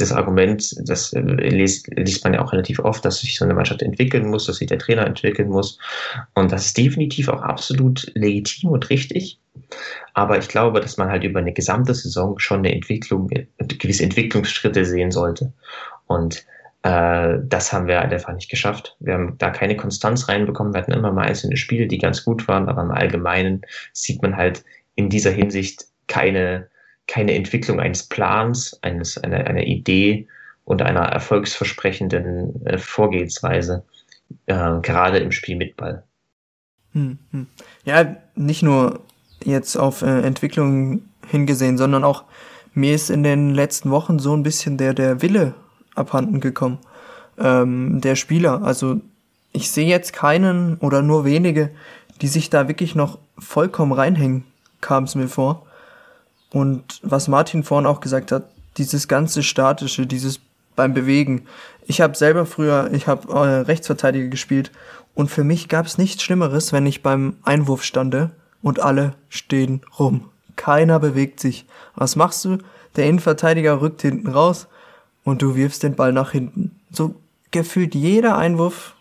das 0.00 0.12
Argument, 0.12 0.74
das 0.88 1.12
äh, 1.12 1.20
liest, 1.20 1.88
liest 1.96 2.24
man 2.24 2.34
ja 2.34 2.42
auch 2.42 2.52
relativ 2.52 2.78
oft, 2.80 3.04
dass 3.04 3.20
sich 3.20 3.36
so 3.36 3.44
eine 3.44 3.54
Mannschaft 3.54 3.82
entwickeln 3.82 4.28
muss, 4.28 4.46
dass 4.46 4.56
sich 4.56 4.68
der 4.68 4.78
Trainer 4.78 5.06
entwickeln 5.06 5.48
muss. 5.48 5.78
Und 6.34 6.52
das 6.52 6.66
ist 6.66 6.78
definitiv 6.78 7.28
auch 7.28 7.42
absolut 7.42 8.10
legitim 8.14 8.70
und 8.70 8.90
richtig. 8.90 9.38
Aber 10.14 10.38
ich 10.38 10.48
glaube, 10.48 10.80
dass 10.80 10.96
man 10.96 11.08
halt 11.08 11.24
über 11.24 11.40
eine 11.40 11.52
gesamte 11.52 11.94
Saison 11.94 12.38
schon 12.38 12.60
eine 12.60 12.74
Entwicklung, 12.74 13.30
gewisse 13.58 14.04
Entwicklungsschritte 14.04 14.84
sehen 14.84 15.10
sollte. 15.10 15.52
Und 16.06 16.44
äh, 16.82 17.38
das 17.44 17.72
haben 17.72 17.86
wir 17.86 18.00
halt 18.00 18.12
einfach 18.12 18.32
nicht 18.32 18.50
geschafft. 18.50 18.96
Wir 19.00 19.14
haben 19.14 19.36
da 19.38 19.50
keine 19.50 19.76
Konstanz 19.76 20.28
reinbekommen. 20.28 20.72
Wir 20.72 20.80
hatten 20.80 20.92
immer 20.92 21.12
mal 21.12 21.26
einzelne 21.26 21.56
Spiele, 21.56 21.86
die 21.86 21.98
ganz 21.98 22.24
gut 22.24 22.48
waren, 22.48 22.68
aber 22.68 22.82
im 22.82 22.90
Allgemeinen 22.90 23.62
sieht 23.92 24.22
man 24.22 24.36
halt 24.36 24.64
in 24.94 25.10
dieser 25.10 25.30
Hinsicht 25.30 25.86
keine, 26.06 26.68
keine 27.10 27.34
Entwicklung 27.34 27.80
eines 27.80 28.04
Plans, 28.04 28.78
eines, 28.82 29.18
einer, 29.18 29.46
einer 29.46 29.64
Idee 29.64 30.28
und 30.64 30.80
einer 30.80 31.00
erfolgsversprechenden 31.00 32.64
äh, 32.66 32.78
Vorgehensweise, 32.78 33.84
äh, 34.46 34.80
gerade 34.80 35.18
im 35.18 35.32
Spiel 35.32 35.56
mit 35.56 35.76
Ball. 35.76 36.04
Hm, 36.92 37.18
hm. 37.32 37.46
Ja, 37.84 38.16
nicht 38.36 38.62
nur 38.62 39.00
jetzt 39.44 39.76
auf 39.76 40.02
äh, 40.02 40.20
Entwicklung 40.20 41.02
hingesehen, 41.26 41.78
sondern 41.78 42.04
auch 42.04 42.24
mir 42.74 42.94
ist 42.94 43.10
in 43.10 43.24
den 43.24 43.50
letzten 43.54 43.90
Wochen 43.90 44.20
so 44.20 44.36
ein 44.36 44.44
bisschen 44.44 44.76
der, 44.76 44.94
der 44.94 45.22
Wille 45.22 45.54
abhanden 45.96 46.40
gekommen. 46.40 46.78
Ähm, 47.38 48.00
der 48.00 48.14
Spieler. 48.14 48.62
Also 48.62 49.00
ich 49.52 49.70
sehe 49.72 49.88
jetzt 49.88 50.12
keinen 50.12 50.76
oder 50.76 51.02
nur 51.02 51.24
wenige, 51.24 51.70
die 52.20 52.28
sich 52.28 52.50
da 52.50 52.68
wirklich 52.68 52.94
noch 52.94 53.18
vollkommen 53.38 53.92
reinhängen, 53.92 54.44
kam 54.80 55.04
es 55.04 55.16
mir 55.16 55.26
vor. 55.26 55.66
Und 56.52 57.00
was 57.02 57.28
Martin 57.28 57.62
vorhin 57.62 57.86
auch 57.86 58.00
gesagt 58.00 58.32
hat, 58.32 58.44
dieses 58.76 59.08
ganze 59.08 59.42
Statische, 59.42 60.06
dieses 60.06 60.40
beim 60.76 60.94
Bewegen. 60.94 61.46
Ich 61.86 62.00
habe 62.00 62.16
selber 62.16 62.46
früher, 62.46 62.90
ich 62.92 63.06
habe 63.06 63.32
äh, 63.32 63.60
Rechtsverteidiger 63.62 64.28
gespielt 64.28 64.70
und 65.14 65.30
für 65.30 65.44
mich 65.44 65.68
gab 65.68 65.86
es 65.86 65.98
nichts 65.98 66.22
Schlimmeres, 66.22 66.72
wenn 66.72 66.86
ich 66.86 67.02
beim 67.02 67.36
Einwurf 67.42 67.82
stande 67.82 68.30
und 68.62 68.80
alle 68.80 69.14
stehen 69.28 69.82
rum. 69.98 70.30
Keiner 70.56 71.00
bewegt 71.00 71.40
sich. 71.40 71.66
Was 71.96 72.16
machst 72.16 72.44
du? 72.44 72.58
Der 72.96 73.06
Innenverteidiger 73.06 73.80
rückt 73.80 74.02
hinten 74.02 74.28
raus, 74.28 74.68
und 75.24 75.42
du 75.42 75.54
wirfst 75.54 75.82
den 75.82 75.94
Ball 75.94 76.12
nach 76.12 76.32
hinten. 76.32 76.80
So 76.90 77.14
gefühlt 77.50 77.94
jeder 77.94 78.36
Einwurf 78.36 78.94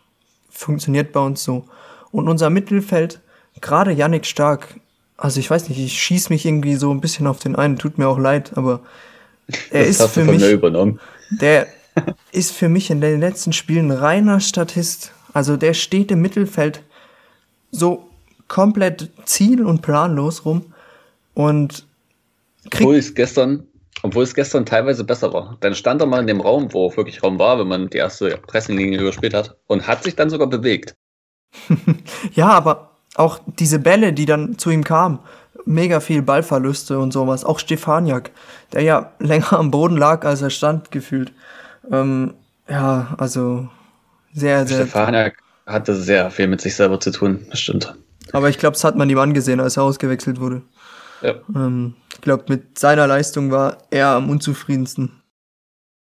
funktioniert 0.50 1.12
bei 1.12 1.20
uns 1.20 1.44
so. 1.44 1.66
Und 2.12 2.28
unser 2.28 2.50
Mittelfeld, 2.50 3.20
gerade 3.62 3.92
Yannick 3.92 4.26
Stark, 4.26 4.76
also 5.20 5.40
ich 5.40 5.50
weiß 5.50 5.70
nicht, 5.70 5.80
ich 5.80 6.02
schieß 6.02 6.30
mich 6.30 6.46
irgendwie 6.46 6.76
so 6.76 6.92
ein 6.94 7.02
bisschen 7.02 7.28
auf 7.28 7.40
den 7.40 7.56
einen, 7.56 7.78
tut 7.78 7.98
mir 7.98 8.08
auch 8.08 8.20
leid, 8.20 8.52
aber 8.56 8.82
er 9.70 9.86
das 9.86 10.00
ist 10.00 10.12
für 10.12 10.24
mich, 10.24 10.44
der 11.32 11.68
ist 12.32 12.52
für 12.52 12.70
mich 12.70 12.90
in 12.90 13.02
den 13.02 13.20
letzten 13.20 13.54
Spielen 13.54 13.92
reiner 13.92 14.40
Statist. 14.40 15.12
Also 15.34 15.58
der 15.58 15.74
steht 15.74 16.12
im 16.12 16.22
Mittelfeld 16.22 16.82
so 17.72 18.10
komplett 18.48 19.10
ziel- 19.26 19.66
und 19.66 19.82
planlos 19.82 20.46
rum 20.46 20.74
und. 21.34 21.86
Obwohl 22.66 22.98
ich 22.98 23.16
gestern 23.16 23.64
obwohl 24.02 24.24
es 24.24 24.34
gestern 24.34 24.66
teilweise 24.66 25.04
besser 25.04 25.34
war. 25.34 25.58
Dann 25.60 25.76
stand 25.76 26.02
er 26.02 26.08
mal 26.08 26.22
in 26.22 26.28
dem 26.28 26.42
Raum, 26.42 26.74
wo 26.74 26.96
wirklich 26.96 27.22
Raum 27.22 27.38
war, 27.38 27.60
wenn 27.60 27.68
man 27.68 27.90
die 27.90 27.98
erste 27.98 28.38
Pressinglinie 28.48 29.00
überspielt 29.00 29.34
hat 29.34 29.58
und 29.68 29.88
hat 29.88 30.04
sich 30.04 30.16
dann 30.16 30.30
sogar 30.30 30.48
bewegt. 30.48 30.96
ja, 32.34 32.48
aber 32.48 32.89
auch 33.16 33.40
diese 33.46 33.80
Bälle, 33.80 34.14
die 34.14 34.26
dann 34.26 34.58
zu 34.58 34.70
ihm 34.70 34.84
kamen, 34.84 35.20
mega 35.66 36.00
viel 36.00 36.22
Ballverluste 36.22 37.00
und 37.00 37.12
sowas. 37.12 37.44
Auch 37.44 37.60
Stefaniak, 37.60 38.32
der 38.74 38.82
ja 38.82 39.12
länger 39.20 39.54
am 39.54 39.72
Boden 39.72 39.98
lag, 39.98 40.26
als 40.26 40.42
er 40.42 40.50
stand, 40.50 40.92
gefühlt. 40.92 41.34
Ähm, 41.92 42.34
ja, 42.68 43.16
also 43.18 43.68
sehr, 44.34 44.68
sehr. 44.68 44.86
Stefaniak 44.86 45.38
hatte 45.66 45.96
sehr 45.96 46.30
viel 46.32 46.48
mit 46.48 46.62
sich 46.62 46.76
selber 46.76 47.00
zu 47.00 47.12
tun, 47.12 47.46
das 47.50 47.60
stimmt. 47.60 47.96
Aber 48.32 48.50
ich 48.50 48.58
glaube, 48.58 48.74
das 48.74 48.84
hat 48.84 48.96
man 48.96 49.10
ihm 49.10 49.20
angesehen, 49.20 49.60
als 49.60 49.78
er 49.78 49.84
ausgewechselt 49.84 50.40
wurde. 50.40 50.62
Ja. 51.22 51.36
Ähm, 51.56 51.96
ich 52.14 52.22
glaube, 52.22 52.46
mit 52.48 52.78
seiner 52.78 53.08
Leistung 53.08 53.52
war 53.52 53.78
er 53.90 54.10
am 54.10 54.30
unzufriedensten. 54.30 55.19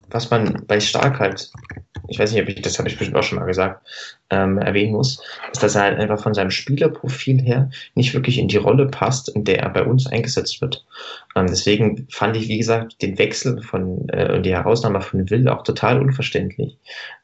Was 0.09 0.29
man 0.29 0.63
bei 0.67 0.79
Stark 0.79 1.19
halt, 1.19 1.51
ich 2.07 2.19
weiß 2.19 2.31
nicht, 2.31 2.41
ob 2.41 2.49
ich 2.49 2.61
das 2.61 2.77
habe 2.77 2.87
ich 2.87 2.97
bestimmt 2.97 3.17
auch 3.17 3.23
schon 3.23 3.39
mal 3.39 3.45
gesagt, 3.45 3.85
ähm, 4.29 4.57
erwähnen 4.57 4.93
muss, 4.93 5.21
ist, 5.51 5.63
dass 5.63 5.75
er 5.75 5.83
halt 5.83 5.99
einfach 5.99 6.21
von 6.21 6.33
seinem 6.33 6.51
Spielerprofil 6.51 7.41
her 7.41 7.69
nicht 7.95 8.13
wirklich 8.13 8.37
in 8.37 8.47
die 8.47 8.57
Rolle 8.57 8.87
passt, 8.87 9.29
in 9.29 9.43
der 9.43 9.59
er 9.59 9.69
bei 9.69 9.83
uns 9.83 10.07
eingesetzt 10.07 10.61
wird. 10.61 10.85
Ähm, 11.35 11.47
deswegen 11.47 12.07
fand 12.09 12.37
ich, 12.37 12.47
wie 12.47 12.57
gesagt, 12.57 13.01
den 13.01 13.17
Wechsel 13.17 13.61
von 13.61 14.07
äh, 14.09 14.41
die 14.41 14.53
Herausnahme 14.53 15.01
von 15.01 15.29
Will 15.29 15.47
auch 15.47 15.63
total 15.63 15.99
unverständlich, 15.99 16.77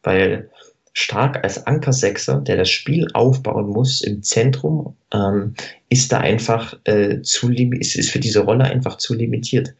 weil 0.04 0.50
stark 0.94 1.44
als 1.44 1.66
Ankersechser, 1.66 2.42
der 2.42 2.58
das 2.58 2.70
Spiel 2.70 3.08
aufbauen 3.14 3.68
muss 3.68 4.02
im 4.02 4.24
Zentrum, 4.24 4.96
ähm, 5.14 5.54
ist 5.90 6.12
da 6.12 6.20
einfach 6.20 6.78
äh, 6.84 7.22
zu 7.22 7.52
ist, 7.52 7.96
ist 7.96 8.12
für 8.12 8.20
diese 8.20 8.42
Rolle 8.42 8.66
einfach 8.66 8.98
zu 8.98 9.14
limitiert. 9.14 9.74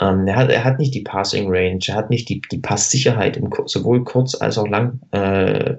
Ähm, 0.00 0.26
er, 0.26 0.36
hat, 0.36 0.50
er 0.50 0.64
hat 0.64 0.78
nicht 0.78 0.94
die 0.94 1.02
Passing 1.02 1.46
Range, 1.48 1.78
er 1.86 1.94
hat 1.94 2.10
nicht 2.10 2.28
die, 2.28 2.40
die 2.50 2.58
Passsicherheit 2.58 3.36
im, 3.36 3.50
sowohl 3.66 4.04
kurz 4.04 4.34
als 4.34 4.58
auch 4.58 4.68
lang, 4.68 5.00
äh, 5.12 5.76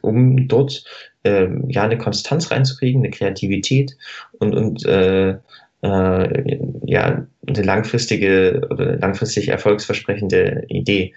um 0.00 0.48
dort 0.48 0.84
äh, 1.22 1.46
ja 1.68 1.82
eine 1.82 1.98
Konstanz 1.98 2.50
reinzukriegen, 2.50 3.02
eine 3.02 3.10
Kreativität 3.10 3.96
und, 4.38 4.54
und 4.54 4.84
äh, 4.86 5.36
äh, 5.82 6.58
ja 6.84 7.26
eine 7.46 7.62
langfristige 7.62 8.66
oder 8.70 8.96
langfristig 8.96 9.48
erfolgsversprechende 9.48 10.64
Idee. 10.68 11.14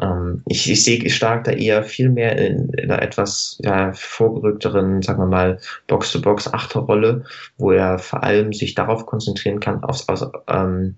Ähm, 0.00 0.42
ich, 0.46 0.70
ich 0.70 0.84
sehe 0.84 1.08
stark 1.10 1.44
da 1.44 1.52
eher 1.52 1.82
viel 1.82 2.08
mehr 2.08 2.36
in, 2.38 2.70
in 2.70 2.90
einer 2.90 3.02
etwas 3.02 3.58
ja, 3.62 3.92
vorgerückteren, 3.92 5.02
sagen 5.02 5.20
wir 5.20 5.26
mal, 5.26 5.60
Box-to-Box-Achterrolle, 5.86 7.24
wo 7.56 7.72
er 7.72 7.98
vor 7.98 8.22
allem 8.22 8.52
sich 8.52 8.74
darauf 8.74 9.06
konzentrieren 9.06 9.60
kann, 9.60 9.82
aufs, 9.84 10.08
aus, 10.08 10.26
ähm, 10.48 10.96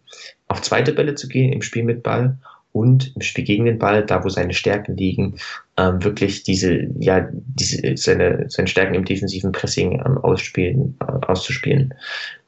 auf 0.49 0.63
zweite 0.63 0.93
Bälle 0.93 1.15
zu 1.15 1.29
gehen 1.29 1.53
im 1.53 1.63
Spiel 1.63 1.85
mit 1.85 2.03
Ball 2.03 2.39
und 2.75 3.15
im 3.15 3.23
Spiel 3.23 3.45
gegen 3.45 3.67
den 3.67 3.79
Ball, 3.79 4.05
da 4.05 4.25
wo 4.25 4.29
seine 4.29 4.53
Stärken 4.53 4.97
liegen, 4.97 5.37
ähm, 5.77 6.03
wirklich 6.03 6.43
diese, 6.43 6.89
ja, 6.99 7.29
diese, 7.33 7.97
seine, 7.97 8.47
seine 8.49 8.67
Stärken 8.67 8.95
im 8.95 9.05
defensiven 9.05 9.53
Pressing 9.53 10.03
ähm, 10.05 10.19
ausspielen, 10.19 10.99
äh, 11.01 11.27
auszuspielen. 11.27 11.95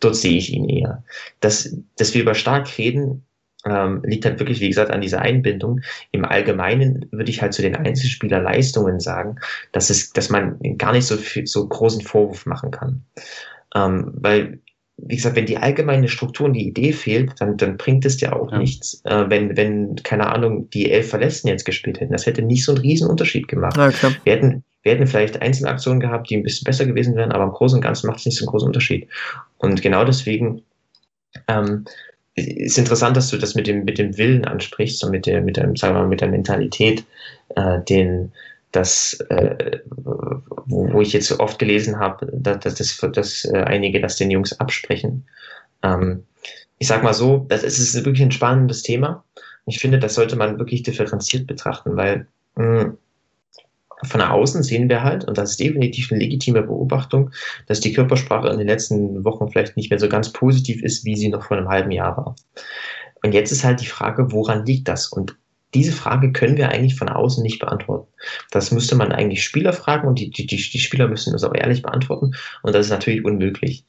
Dort 0.00 0.16
sehe 0.16 0.36
ich 0.36 0.52
ihn 0.52 0.68
eher. 0.68 1.04
Dass, 1.38 1.76
dass 1.96 2.12
wir 2.12 2.22
über 2.22 2.34
stark 2.34 2.76
reden, 2.76 3.24
ähm, 3.66 4.02
liegt 4.04 4.24
halt 4.24 4.38
wirklich, 4.38 4.60
wie 4.60 4.68
gesagt, 4.68 4.90
an 4.90 5.00
dieser 5.00 5.20
Einbindung. 5.20 5.80
Im 6.12 6.24
Allgemeinen 6.24 7.06
würde 7.10 7.30
ich 7.30 7.42
halt 7.42 7.52
zu 7.52 7.62
den 7.62 7.76
Einzelspielerleistungen 7.76 9.00
sagen, 9.00 9.36
dass 9.72 9.90
es, 9.90 10.12
dass 10.12 10.30
man 10.30 10.58
gar 10.78 10.92
nicht 10.92 11.06
so 11.06 11.16
viel, 11.16 11.46
so 11.46 11.66
großen 11.66 12.02
Vorwurf 12.02 12.46
machen 12.46 12.70
kann. 12.70 13.04
Ähm, 13.74 14.12
weil, 14.14 14.60
wie 14.98 15.16
gesagt, 15.16 15.36
wenn 15.36 15.46
die 15.46 15.58
allgemeine 15.58 16.08
Struktur 16.08 16.46
und 16.46 16.52
die 16.54 16.66
Idee 16.66 16.92
fehlt, 16.92 17.32
dann, 17.40 17.56
dann 17.56 17.76
bringt 17.76 18.06
es 18.06 18.20
ja 18.20 18.32
auch 18.32 18.52
ja. 18.52 18.58
nichts, 18.58 19.02
äh, 19.04 19.24
wenn, 19.28 19.56
wenn, 19.56 19.96
keine 19.96 20.32
Ahnung, 20.32 20.70
die 20.70 20.90
elf 20.90 21.10
Verletzten 21.10 21.48
jetzt 21.48 21.64
gespielt 21.64 22.00
hätten. 22.00 22.12
Das 22.12 22.26
hätte 22.26 22.42
nicht 22.42 22.64
so 22.64 22.72
einen 22.72 22.82
riesen 22.82 23.10
Unterschied 23.10 23.48
gemacht. 23.48 23.76
Ja, 23.76 23.90
wir 24.24 24.32
hätten, 24.32 24.64
wir 24.82 24.92
hätten 24.92 25.06
vielleicht 25.08 25.42
Einzelaktionen 25.42 26.00
gehabt, 26.00 26.30
die 26.30 26.36
ein 26.36 26.44
bisschen 26.44 26.64
besser 26.64 26.86
gewesen 26.86 27.16
wären, 27.16 27.32
aber 27.32 27.44
im 27.44 27.50
Großen 27.50 27.76
und 27.76 27.82
Ganzen 27.82 28.06
macht 28.06 28.20
es 28.20 28.26
nicht 28.26 28.38
so 28.38 28.44
einen 28.44 28.50
großen 28.50 28.68
Unterschied. 28.68 29.08
Und 29.58 29.82
genau 29.82 30.04
deswegen 30.04 30.62
ähm, 31.48 31.84
ist 32.36 32.78
interessant, 32.78 33.16
dass 33.16 33.30
du 33.30 33.38
das 33.38 33.54
mit 33.54 33.66
dem, 33.66 33.84
mit 33.84 33.98
dem 33.98 34.16
Willen 34.18 34.44
ansprichst 34.44 35.02
und 35.04 35.10
mit 35.10 35.26
der, 35.26 35.40
mit 35.40 35.56
der, 35.56 35.64
sagen 35.76 35.94
wir 35.94 36.00
mal, 36.00 36.08
mit 36.08 36.20
der 36.20 36.28
Mentalität, 36.28 37.04
äh, 37.56 37.80
den, 37.88 38.32
das, 38.72 39.18
äh, 39.30 39.80
wo, 40.66 40.92
wo 40.92 41.00
ich 41.00 41.12
jetzt 41.12 41.28
so 41.28 41.38
oft 41.38 41.58
gelesen 41.58 41.98
habe, 41.98 42.30
dass, 42.32 42.58
dass, 42.74 43.00
dass, 43.12 43.44
äh, 43.46 43.62
einige 43.62 44.00
das 44.00 44.16
den 44.16 44.30
Jungs 44.30 44.58
absprechen. 44.60 45.26
Ähm, 45.82 46.24
ich 46.78 46.88
sag 46.88 47.02
mal 47.02 47.14
so, 47.14 47.46
das 47.48 47.62
ist, 47.62 47.78
ist 47.78 48.04
wirklich 48.04 48.22
ein 48.22 48.32
spannendes 48.32 48.82
Thema, 48.82 49.24
ich 49.66 49.80
finde, 49.80 49.98
das 49.98 50.14
sollte 50.14 50.36
man 50.36 50.58
wirklich 50.58 50.84
differenziert 50.84 51.46
betrachten, 51.46 51.96
weil 51.96 52.28
mh, 52.54 52.82
hm, 52.82 52.98
von 54.04 54.20
außen 54.20 54.62
sehen 54.62 54.88
wir 54.88 55.02
halt, 55.02 55.24
und 55.24 55.38
das 55.38 55.52
ist 55.52 55.60
definitiv 55.60 56.12
eine 56.12 56.20
legitime 56.20 56.62
Beobachtung, 56.62 57.30
dass 57.66 57.80
die 57.80 57.92
Körpersprache 57.92 58.48
in 58.48 58.58
den 58.58 58.66
letzten 58.66 59.24
Wochen 59.24 59.50
vielleicht 59.50 59.76
nicht 59.76 59.90
mehr 59.90 59.98
so 59.98 60.08
ganz 60.08 60.32
positiv 60.32 60.82
ist, 60.82 61.04
wie 61.04 61.16
sie 61.16 61.28
noch 61.28 61.44
vor 61.44 61.56
einem 61.56 61.68
halben 61.68 61.90
Jahr 61.90 62.16
war. 62.16 62.36
Und 63.22 63.32
jetzt 63.32 63.52
ist 63.52 63.64
halt 63.64 63.80
die 63.80 63.86
Frage, 63.86 64.32
woran 64.32 64.66
liegt 64.66 64.88
das? 64.88 65.08
Und 65.08 65.36
diese 65.74 65.92
Frage 65.92 66.32
können 66.32 66.56
wir 66.56 66.70
eigentlich 66.70 66.96
von 66.96 67.08
außen 67.08 67.42
nicht 67.42 67.58
beantworten. 67.58 68.06
Das 68.50 68.70
müsste 68.70 68.96
man 68.96 69.12
eigentlich 69.12 69.42
Spieler 69.42 69.72
fragen 69.72 70.06
und 70.08 70.18
die, 70.18 70.30
die, 70.30 70.46
die 70.46 70.58
Spieler 70.58 71.08
müssen 71.08 71.32
das 71.32 71.44
auch 71.44 71.54
ehrlich 71.54 71.82
beantworten. 71.82 72.32
Und 72.62 72.74
das 72.74 72.86
ist 72.86 72.92
natürlich 72.92 73.24
unmöglich. 73.24 73.84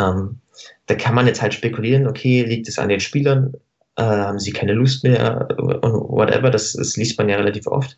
Ähm, 0.00 0.40
da 0.86 0.94
kann 0.94 1.14
man 1.14 1.26
jetzt 1.26 1.42
halt 1.42 1.54
spekulieren, 1.54 2.06
okay, 2.06 2.44
liegt 2.44 2.68
es 2.68 2.78
an 2.78 2.88
den 2.88 3.00
Spielern? 3.00 3.54
Äh, 3.96 4.02
haben 4.02 4.38
sie 4.38 4.52
keine 4.52 4.72
Lust 4.72 5.04
mehr? 5.04 5.48
Whatever, 5.58 6.50
das, 6.50 6.72
das 6.72 6.96
liest 6.96 7.18
man 7.18 7.28
ja 7.28 7.36
relativ 7.36 7.66
oft. 7.66 7.96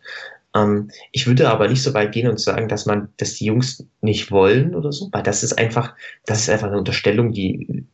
Ähm, 0.54 0.90
ich 1.12 1.26
würde 1.26 1.48
aber 1.48 1.68
nicht 1.68 1.82
so 1.82 1.94
weit 1.94 2.12
gehen 2.12 2.28
und 2.28 2.40
sagen, 2.40 2.68
dass 2.68 2.86
man, 2.86 3.08
dass 3.16 3.34
die 3.34 3.46
Jungs 3.46 3.86
nicht 4.00 4.30
wollen 4.30 4.74
oder 4.74 4.92
so, 4.92 5.08
weil 5.12 5.22
das 5.22 5.42
ist 5.42 5.58
einfach, 5.58 5.94
das 6.26 6.40
ist 6.40 6.50
einfach 6.50 6.68
eine 6.68 6.78
Unterstellung, 6.78 7.32
die 7.32 7.86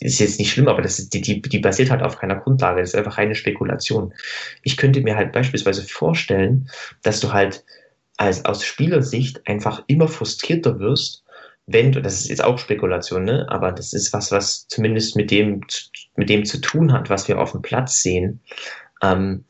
ist 0.00 0.18
jetzt 0.18 0.38
nicht 0.38 0.50
schlimm, 0.50 0.68
aber 0.68 0.82
das 0.82 0.98
ist, 0.98 1.14
die, 1.14 1.20
die, 1.20 1.40
die 1.40 1.58
basiert 1.60 1.90
halt 1.90 2.02
auf 2.02 2.18
keiner 2.18 2.36
Grundlage. 2.36 2.80
Das 2.80 2.90
ist 2.90 2.96
einfach 2.96 3.18
reine 3.18 3.34
Spekulation. 3.34 4.12
Ich 4.62 4.76
könnte 4.76 5.00
mir 5.00 5.16
halt 5.16 5.32
beispielsweise 5.32 5.82
vorstellen, 5.82 6.68
dass 7.02 7.20
du 7.20 7.32
halt 7.32 7.64
als 8.16 8.44
aus 8.44 8.64
Spielersicht 8.64 9.46
einfach 9.46 9.82
immer 9.86 10.08
frustrierter 10.08 10.78
wirst, 10.78 11.24
wenn 11.66 11.92
du, 11.92 12.02
das 12.02 12.20
ist 12.20 12.28
jetzt 12.28 12.44
auch 12.44 12.58
Spekulation, 12.58 13.24
ne? 13.24 13.46
aber 13.48 13.72
das 13.72 13.92
ist 13.94 14.12
was, 14.12 14.30
was 14.30 14.68
zumindest 14.68 15.16
mit 15.16 15.30
dem, 15.30 15.62
mit 16.16 16.28
dem 16.28 16.44
zu 16.44 16.60
tun 16.60 16.92
hat, 16.92 17.08
was 17.08 17.26
wir 17.26 17.40
auf 17.40 17.52
dem 17.52 17.62
Platz 17.62 18.02
sehen. 18.02 18.40
Ähm, 19.02 19.44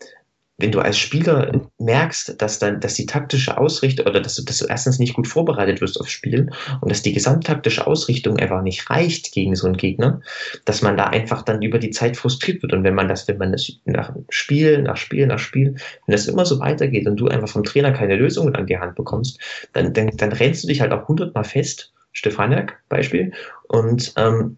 wenn 0.58 0.70
du 0.70 0.78
als 0.78 0.98
Spieler 0.98 1.50
merkst, 1.78 2.40
dass 2.40 2.60
dann, 2.60 2.80
dass 2.80 2.94
die 2.94 3.06
taktische 3.06 3.58
Ausrichtung 3.58 4.06
oder 4.06 4.20
dass 4.20 4.36
du, 4.36 4.44
dass 4.44 4.58
du 4.58 4.66
erstens 4.66 5.00
nicht 5.00 5.14
gut 5.14 5.26
vorbereitet 5.26 5.80
wirst 5.80 6.00
aufs 6.00 6.12
Spiel 6.12 6.50
und 6.80 6.90
dass 6.90 7.02
die 7.02 7.12
gesamttaktische 7.12 7.86
Ausrichtung 7.86 8.38
einfach 8.38 8.62
nicht 8.62 8.88
reicht 8.88 9.32
gegen 9.32 9.56
so 9.56 9.66
einen 9.66 9.76
Gegner, 9.76 10.20
dass 10.64 10.80
man 10.80 10.96
da 10.96 11.06
einfach 11.06 11.42
dann 11.42 11.60
über 11.62 11.78
die 11.78 11.90
Zeit 11.90 12.16
frustriert 12.16 12.62
wird. 12.62 12.72
Und 12.72 12.84
wenn 12.84 12.94
man 12.94 13.08
das, 13.08 13.26
wenn 13.26 13.38
man 13.38 13.50
das 13.50 13.70
nach 13.84 14.14
Spiel, 14.28 14.82
nach 14.82 14.96
Spiel, 14.96 15.26
nach 15.26 15.40
Spiel, 15.40 15.74
wenn 16.06 16.12
das 16.12 16.26
immer 16.26 16.46
so 16.46 16.60
weitergeht 16.60 17.06
und 17.08 17.16
du 17.16 17.26
einfach 17.26 17.48
vom 17.48 17.64
Trainer 17.64 17.92
keine 17.92 18.16
Lösungen 18.16 18.54
an 18.54 18.66
die 18.66 18.78
Hand 18.78 18.94
bekommst, 18.94 19.40
dann, 19.72 19.92
dann, 19.92 20.10
dann 20.16 20.32
rennst 20.32 20.62
du 20.62 20.68
dich 20.68 20.80
halt 20.80 20.92
auch 20.92 21.08
hundertmal 21.08 21.44
fest, 21.44 21.92
Stefaniak 22.12 22.80
Beispiel, 22.88 23.32
und 23.66 24.12
ähm, 24.16 24.56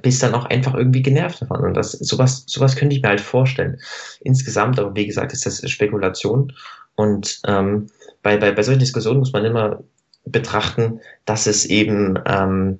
bist 0.00 0.22
dann 0.22 0.34
auch 0.34 0.46
einfach 0.46 0.74
irgendwie 0.74 1.02
genervt 1.02 1.42
davon. 1.42 1.60
Und 1.60 1.74
das, 1.74 1.92
sowas, 1.92 2.44
sowas 2.46 2.76
könnte 2.76 2.96
ich 2.96 3.02
mir 3.02 3.08
halt 3.08 3.20
vorstellen. 3.20 3.78
Insgesamt, 4.20 4.78
aber 4.78 4.94
wie 4.94 5.06
gesagt, 5.06 5.32
ist 5.32 5.46
das 5.46 5.68
Spekulation. 5.70 6.52
Und 6.94 7.40
ähm, 7.46 7.88
bei, 8.22 8.36
bei, 8.36 8.52
bei 8.52 8.62
solchen 8.62 8.80
Diskussionen 8.80 9.18
muss 9.18 9.32
man 9.32 9.44
immer 9.44 9.82
betrachten, 10.24 11.00
dass 11.24 11.46
es 11.46 11.64
eben, 11.64 12.18
ähm, 12.26 12.78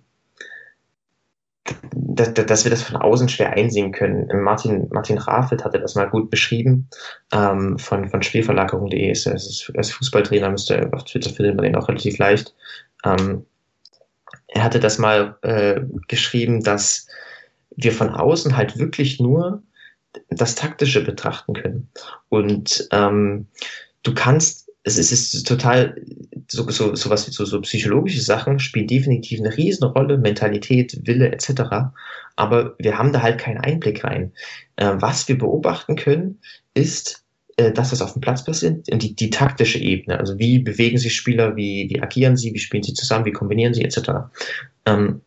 dass, 1.92 2.34
dass 2.34 2.64
wir 2.64 2.70
das 2.70 2.82
von 2.82 2.96
außen 2.96 3.28
schwer 3.28 3.52
einsehen 3.52 3.92
können. 3.92 4.28
Martin, 4.42 4.88
Martin 4.90 5.18
Rafelt 5.18 5.64
hatte 5.64 5.80
das 5.80 5.94
mal 5.94 6.10
gut 6.10 6.30
beschrieben, 6.30 6.88
ähm, 7.32 7.78
von, 7.78 8.08
von 8.08 8.22
Spielverlagerung.de, 8.22 9.08
als 9.10 9.90
Fußballtrainer 9.90 10.50
müsste 10.50 10.88
auf 10.92 11.04
Twitter 11.04 11.30
findet 11.30 11.56
man 11.56 11.64
den 11.64 11.76
auch 11.76 11.88
relativ 11.88 12.18
leicht. 12.18 12.54
Ähm, 13.04 13.44
er 14.54 14.62
hatte 14.62 14.80
das 14.80 14.98
mal 14.98 15.36
äh, 15.42 15.80
geschrieben, 16.08 16.62
dass 16.62 17.06
wir 17.76 17.92
von 17.92 18.10
außen 18.10 18.56
halt 18.56 18.78
wirklich 18.78 19.18
nur 19.18 19.62
das 20.28 20.54
Taktische 20.54 21.02
betrachten 21.02 21.54
können. 21.54 21.88
Und 22.28 22.86
ähm, 22.92 23.46
du 24.02 24.14
kannst, 24.14 24.70
es 24.82 24.98
ist, 24.98 25.12
es 25.12 25.32
ist 25.32 25.46
total, 25.46 25.96
so, 26.50 26.68
so, 26.70 26.94
so 26.94 27.08
was 27.08 27.26
wie 27.26 27.32
so, 27.32 27.44
so 27.44 27.60
psychologische 27.62 28.20
Sachen 28.20 28.58
spielen 28.58 28.86
definitiv 28.86 29.40
eine 29.40 29.56
Riesenrolle, 29.56 30.18
Mentalität, 30.18 30.98
Wille 31.06 31.32
etc. 31.32 31.62
Aber 32.36 32.74
wir 32.78 32.98
haben 32.98 33.12
da 33.12 33.22
halt 33.22 33.38
keinen 33.38 33.58
Einblick 33.58 34.04
rein. 34.04 34.32
Äh, 34.76 34.92
was 34.96 35.28
wir 35.28 35.38
beobachten 35.38 35.96
können, 35.96 36.40
ist, 36.74 37.21
äh, 37.56 37.72
das, 37.72 37.92
was 37.92 38.02
auf 38.02 38.12
dem 38.12 38.20
Platz 38.20 38.44
passiert, 38.44 38.86
die, 38.88 39.14
die 39.14 39.30
taktische 39.30 39.78
Ebene. 39.78 40.18
Also 40.18 40.38
wie 40.38 40.58
bewegen 40.58 40.98
sich 40.98 41.14
Spieler, 41.14 41.56
wie, 41.56 41.88
wie 41.90 42.02
agieren 42.02 42.36
sie, 42.36 42.54
wie 42.54 42.58
spielen 42.58 42.82
sie 42.82 42.94
zusammen, 42.94 43.24
wie 43.24 43.32
kombinieren 43.32 43.74
sie, 43.74 43.84
etc. 43.84 44.10
Ähm, 44.86 45.20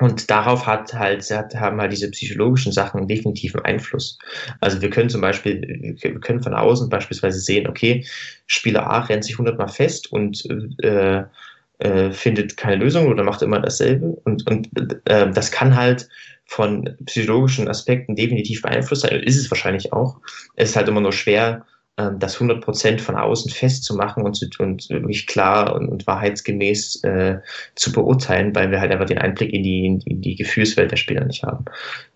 und 0.00 0.30
darauf 0.30 0.66
hat 0.66 0.94
halt, 0.94 1.30
haben 1.30 1.80
halt 1.80 1.92
diese 1.92 2.10
psychologischen 2.10 2.72
Sachen 2.72 3.06
definitiven 3.06 3.60
Einfluss. 3.60 4.18
Also 4.60 4.80
wir 4.80 4.88
können 4.88 5.10
zum 5.10 5.20
Beispiel, 5.20 5.96
wir 6.00 6.20
können 6.20 6.42
von 6.42 6.54
außen 6.54 6.88
beispielsweise 6.88 7.38
sehen, 7.38 7.68
okay, 7.68 8.06
Spieler 8.46 8.86
A 8.86 9.00
rennt 9.00 9.24
sich 9.24 9.36
hundertmal 9.36 9.68
fest 9.68 10.10
und 10.10 10.42
äh, 10.82 11.24
äh, 11.80 12.12
findet 12.12 12.56
keine 12.56 12.76
Lösung 12.76 13.08
oder 13.08 13.24
macht 13.24 13.42
immer 13.42 13.60
dasselbe. 13.60 14.06
Und, 14.24 14.46
und 14.50 14.68
äh, 15.04 15.30
das 15.30 15.50
kann 15.50 15.76
halt 15.76 16.08
von 16.50 16.96
psychologischen 17.06 17.68
Aspekten 17.68 18.16
definitiv 18.16 18.62
beeinflusst 18.62 19.02
sein, 19.02 19.20
ist 19.20 19.36
es 19.36 19.50
wahrscheinlich 19.52 19.92
auch. 19.92 20.18
Es 20.56 20.70
ist 20.70 20.76
halt 20.76 20.88
immer 20.88 21.00
nur 21.00 21.12
schwer, 21.12 21.64
ähm, 21.96 22.18
das 22.18 22.38
100% 22.40 22.98
von 22.98 23.14
außen 23.14 23.52
festzumachen 23.52 24.24
und, 24.24 24.34
zu, 24.34 24.46
und 24.58 24.90
wirklich 24.90 25.28
klar 25.28 25.76
und, 25.76 25.88
und 25.88 26.08
wahrheitsgemäß 26.08 27.04
äh, 27.04 27.38
zu 27.76 27.92
beurteilen, 27.92 28.52
weil 28.52 28.72
wir 28.72 28.80
halt 28.80 28.90
einfach 28.90 29.06
den 29.06 29.18
Einblick 29.18 29.52
in 29.52 29.62
die, 29.62 30.00
in 30.04 30.20
die 30.20 30.34
Gefühlswelt 30.34 30.90
der 30.90 30.96
Spieler 30.96 31.24
nicht 31.24 31.44
haben. 31.44 31.66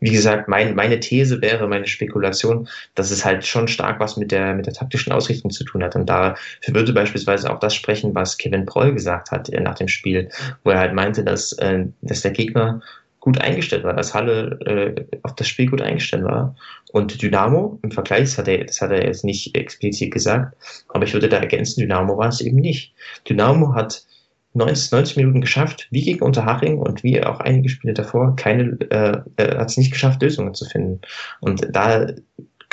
Wie 0.00 0.10
gesagt, 0.10 0.48
mein, 0.48 0.74
meine 0.74 0.98
These 0.98 1.40
wäre, 1.40 1.68
meine 1.68 1.86
Spekulation, 1.86 2.68
dass 2.96 3.12
es 3.12 3.24
halt 3.24 3.46
schon 3.46 3.68
stark 3.68 4.00
was 4.00 4.16
mit 4.16 4.32
der, 4.32 4.54
mit 4.54 4.66
der 4.66 4.74
taktischen 4.74 5.12
Ausrichtung 5.12 5.52
zu 5.52 5.62
tun 5.62 5.84
hat. 5.84 5.94
Und 5.94 6.06
dafür 6.06 6.74
würde 6.74 6.92
beispielsweise 6.92 7.52
auch 7.52 7.60
das 7.60 7.74
sprechen, 7.76 8.16
was 8.16 8.36
Kevin 8.36 8.66
Proll 8.66 8.94
gesagt 8.94 9.30
hat 9.30 9.48
äh, 9.48 9.60
nach 9.60 9.76
dem 9.76 9.86
Spiel, 9.86 10.28
wo 10.64 10.70
er 10.70 10.80
halt 10.80 10.92
meinte, 10.92 11.22
dass, 11.22 11.52
äh, 11.52 11.84
dass 12.02 12.22
der 12.22 12.32
Gegner 12.32 12.80
gut 13.24 13.40
eingestellt 13.40 13.84
war, 13.84 13.94
dass 13.94 14.12
Halle 14.12 14.58
äh, 14.66 15.18
auf 15.22 15.34
das 15.34 15.48
Spiel 15.48 15.66
gut 15.66 15.80
eingestellt 15.80 16.24
war. 16.24 16.54
Und 16.92 17.22
Dynamo 17.22 17.78
im 17.82 17.90
Vergleich, 17.90 18.20
das 18.24 18.36
hat, 18.36 18.48
er, 18.48 18.64
das 18.66 18.82
hat 18.82 18.90
er 18.90 19.02
jetzt 19.02 19.24
nicht 19.24 19.56
explizit 19.56 20.12
gesagt, 20.12 20.54
aber 20.88 21.04
ich 21.04 21.14
würde 21.14 21.30
da 21.30 21.38
ergänzen, 21.38 21.80
Dynamo 21.80 22.18
war 22.18 22.28
es 22.28 22.42
eben 22.42 22.58
nicht. 22.58 22.92
Dynamo 23.26 23.74
hat 23.74 24.04
90, 24.52 24.92
90 24.92 25.16
Minuten 25.16 25.40
geschafft, 25.40 25.88
wie 25.90 26.02
gegen 26.02 26.22
Unterhaching 26.22 26.76
und 26.76 27.02
wie 27.02 27.22
auch 27.24 27.40
einige 27.40 27.70
Spiele 27.70 27.94
davor, 27.94 28.36
keine, 28.36 28.78
äh, 28.90 29.22
äh, 29.42 29.56
hat 29.56 29.70
es 29.70 29.78
nicht 29.78 29.90
geschafft, 29.90 30.20
Lösungen 30.20 30.52
zu 30.52 30.66
finden. 30.66 31.00
Und 31.40 31.66
da 31.74 32.08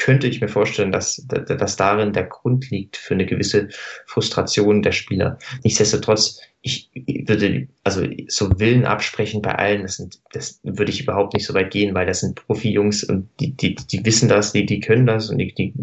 könnte 0.02 0.28
ich 0.28 0.41
mir 0.41 0.47
vorstellen, 0.47 0.91
dass, 0.91 1.26
dass 1.28 1.76
darin 1.76 2.12
der 2.12 2.24
Grund 2.24 2.72
liegt 2.72 2.97
für 2.97 3.14
eine 3.14 3.28
gewisse 3.28 3.70
Frustration 4.08 4.82
der 4.82 4.93
Spieler. 4.93 5.38
Nichtsdestotrotz, 5.64 6.41
ich 6.62 6.89
würde 7.28 7.68
also 7.84 8.08
so 8.28 8.60
Willen 8.60 8.86
absprechen 8.86 9.43
bei 9.43 9.54
allen, 9.54 9.84
das, 9.84 9.97
sind, 9.97 10.20
das 10.32 10.60
würde 10.64 10.91
ich 10.91 11.02
überhaupt 11.02 11.36
nicht 11.36 11.45
so 11.45 11.54
weit 11.54 11.72
gehen, 11.72 11.93
weil 11.93 12.08
das 12.08 12.22
sind 12.22 12.36
Profi-Jungs 12.36 13.04
und 13.04 13.30
die, 13.39 13.56
die, 13.56 13.76
die 13.76 14.04
wissen 14.04 14.28
das, 14.28 14.54
die, 14.54 14.66
die 14.66 14.80
können 14.80 15.06
das 15.06 15.30
und 15.30 15.38
die, 15.38 15.54
die 15.54 15.74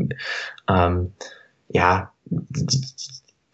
ähm, 0.69 1.13
ja, 1.69 2.13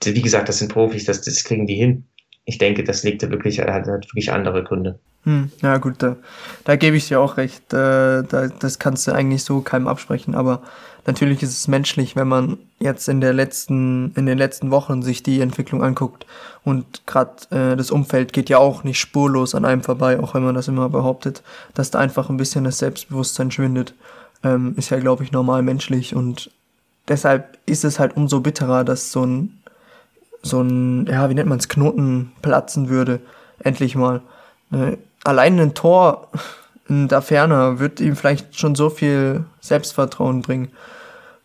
wie 0.02 0.22
gesagt, 0.22 0.48
das 0.48 0.60
sind 0.60 0.72
Profis, 0.72 1.04
das, 1.04 1.20
das 1.20 1.44
kriegen 1.44 1.66
die 1.66 1.76
hin. 1.76 2.04
Ich 2.46 2.56
denke, 2.56 2.84
das 2.84 3.02
liegt 3.04 3.22
da 3.22 3.30
wirklich, 3.30 3.60
hat 3.60 3.86
wirklich 3.86 4.32
andere 4.32 4.64
Gründe. 4.64 4.98
Hm, 5.24 5.50
ja, 5.62 5.78
gut, 5.78 5.96
da, 6.02 6.16
da 6.64 6.76
gebe 6.76 6.96
ich 6.96 7.08
dir 7.08 7.20
auch 7.20 7.38
recht. 7.38 7.72
Äh, 7.72 8.22
da, 8.22 8.48
das 8.58 8.78
kannst 8.78 9.06
du 9.06 9.12
eigentlich 9.12 9.42
so 9.42 9.60
keinem 9.62 9.88
absprechen. 9.88 10.34
Aber 10.34 10.62
natürlich 11.06 11.42
ist 11.42 11.56
es 11.56 11.68
menschlich, 11.68 12.14
wenn 12.14 12.28
man 12.28 12.58
jetzt 12.78 13.08
in 13.08 13.20
der 13.20 13.32
letzten, 13.32 14.12
in 14.16 14.26
den 14.26 14.36
letzten 14.36 14.70
Wochen 14.70 15.02
sich 15.02 15.22
die 15.22 15.40
Entwicklung 15.40 15.82
anguckt. 15.82 16.26
Und 16.62 17.06
gerade 17.06 17.32
äh, 17.50 17.76
das 17.76 17.90
Umfeld 17.90 18.32
geht 18.32 18.50
ja 18.50 18.58
auch 18.58 18.84
nicht 18.84 19.00
spurlos 19.00 19.54
an 19.54 19.64
einem 19.64 19.82
vorbei, 19.82 20.20
auch 20.20 20.34
wenn 20.34 20.44
man 20.44 20.54
das 20.54 20.68
immer 20.68 20.90
behauptet, 20.90 21.42
dass 21.72 21.90
da 21.90 21.98
einfach 21.98 22.28
ein 22.28 22.36
bisschen 22.36 22.64
das 22.64 22.78
Selbstbewusstsein 22.78 23.50
schwindet. 23.50 23.94
Ähm, 24.42 24.74
ist 24.76 24.90
ja, 24.90 24.98
glaube 24.98 25.24
ich, 25.24 25.32
normal 25.32 25.62
menschlich. 25.62 26.14
Und 26.14 26.50
deshalb 27.08 27.58
ist 27.64 27.84
es 27.84 27.98
halt 27.98 28.14
umso 28.14 28.40
bitterer, 28.40 28.84
dass 28.84 29.10
so 29.10 29.24
ein, 29.24 29.58
so 30.42 30.60
ein, 30.60 31.06
ja, 31.06 31.30
wie 31.30 31.34
nennt 31.34 31.48
man 31.48 31.58
es, 31.58 31.68
Knoten 31.68 32.32
platzen 32.42 32.90
würde. 32.90 33.20
Endlich 33.58 33.96
mal. 33.96 34.20
Äh, 34.70 34.98
allein 35.24 35.58
ein 35.58 35.74
Tor 35.74 36.28
in 36.88 37.08
der 37.08 37.22
Ferne 37.22 37.78
wird 37.78 38.00
ihm 38.00 38.14
vielleicht 38.14 38.58
schon 38.58 38.74
so 38.74 38.90
viel 38.90 39.44
Selbstvertrauen 39.60 40.42
bringen. 40.42 40.68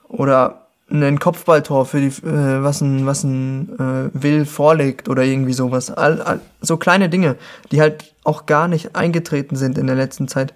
Oder 0.07 0.67
ein 0.91 1.19
Kopfballtor 1.19 1.85
für 1.85 2.01
die, 2.01 2.07
äh, 2.07 2.63
was 2.63 2.81
ein, 2.81 3.05
was 3.05 3.23
ein 3.23 3.77
äh, 3.79 4.09
Will 4.13 4.45
vorlegt 4.45 5.07
oder 5.07 5.23
irgendwie 5.23 5.53
sowas. 5.53 5.91
All, 5.91 6.21
all, 6.21 6.41
so 6.61 6.77
kleine 6.77 7.09
Dinge, 7.09 7.35
die 7.71 7.79
halt 7.79 8.13
auch 8.23 8.45
gar 8.47 8.67
nicht 8.67 8.95
eingetreten 8.95 9.55
sind 9.55 9.77
in 9.77 9.87
der 9.87 9.95
letzten 9.95 10.27
Zeit, 10.27 10.53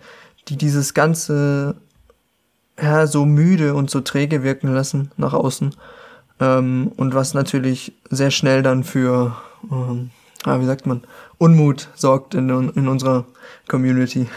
die 0.47 0.57
dieses 0.57 0.93
ganze 0.93 1.75
ja, 2.81 3.05
so 3.05 3.25
müde 3.25 3.75
und 3.75 3.91
so 3.91 4.01
träge 4.01 4.43
wirken 4.43 4.73
lassen 4.73 5.11
nach 5.17 5.33
außen. 5.33 5.75
Ähm, 6.39 6.91
und 6.97 7.13
was 7.13 7.35
natürlich 7.35 7.93
sehr 8.09 8.31
schnell 8.31 8.63
dann 8.63 8.83
für 8.83 9.35
ähm, 9.71 10.09
ah, 10.45 10.59
wie 10.59 10.65
sagt 10.65 10.85
man, 10.85 11.03
Unmut 11.37 11.89
sorgt 11.95 12.35
in, 12.35 12.49
in 12.49 12.87
unserer 12.87 13.25
Community. 13.67 14.27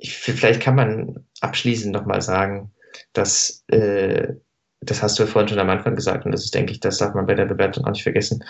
ich, 0.00 0.14
vielleicht 0.14 0.62
kann 0.62 0.74
man 0.74 1.26
abschließend 1.40 1.92
nochmal 1.92 2.22
sagen, 2.22 2.72
dass 3.12 3.64
äh, 3.68 4.34
das 4.82 5.02
hast 5.02 5.18
du 5.18 5.24
ja 5.24 5.28
vorhin 5.28 5.48
schon 5.48 5.58
am 5.58 5.68
Anfang 5.68 5.94
gesagt 5.94 6.24
und 6.24 6.32
das 6.32 6.44
ist, 6.44 6.54
denke 6.54 6.72
ich, 6.72 6.80
das 6.80 6.96
darf 6.98 7.14
man 7.14 7.26
bei 7.26 7.34
der 7.34 7.44
Bewertung 7.44 7.84
auch 7.84 7.90
nicht 7.90 8.02
vergessen, 8.02 8.42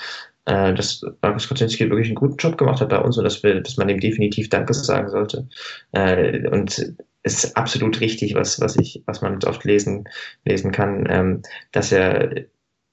äh, 0.44 0.72
dass 0.74 1.02
Markus 1.22 1.48
Kocinski 1.48 1.90
wirklich 1.90 2.06
einen 2.06 2.14
guten 2.14 2.36
Job 2.36 2.56
gemacht 2.56 2.80
hat 2.80 2.90
bei 2.90 3.00
uns 3.00 3.18
und 3.18 3.24
dass, 3.24 3.42
wir, 3.42 3.60
dass 3.60 3.76
man 3.76 3.88
ihm 3.88 3.98
definitiv 3.98 4.48
Danke 4.48 4.72
sagen 4.72 5.10
sollte. 5.10 5.48
Äh, 5.90 6.48
und 6.48 6.94
es 7.22 7.44
ist 7.44 7.56
absolut 7.56 8.00
richtig, 8.00 8.34
was, 8.36 8.60
was 8.60 8.76
ich, 8.76 9.02
was 9.06 9.22
man 9.22 9.42
oft 9.42 9.64
lesen, 9.64 10.08
lesen 10.44 10.70
kann, 10.70 11.06
ähm, 11.10 11.42
dass 11.72 11.90
er 11.90 12.46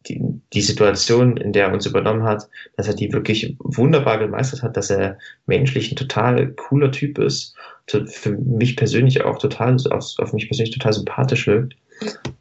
die, 0.08 0.22
die 0.54 0.62
Situation, 0.62 1.38
in 1.38 1.54
der 1.54 1.68
er 1.68 1.74
uns 1.74 1.86
übernommen 1.86 2.24
hat, 2.24 2.48
dass 2.76 2.88
er 2.88 2.94
die 2.94 3.12
wirklich 3.12 3.56
wunderbar 3.60 4.18
gemeistert 4.20 4.64
hat, 4.64 4.78
dass 4.78 4.90
er 4.90 5.18
menschlich 5.46 5.92
ein 5.92 5.96
total 5.96 6.48
cooler 6.54 6.92
Typ 6.92 7.18
ist, 7.18 7.56
für 7.88 8.32
mich 8.32 8.76
persönlich 8.76 9.24
auch 9.24 9.38
total, 9.38 9.78
auf, 9.92 10.14
auf 10.18 10.34
mich 10.34 10.48
persönlich 10.48 10.74
total 10.74 10.94
sympathisch 10.94 11.48
wirkt. 11.48 11.76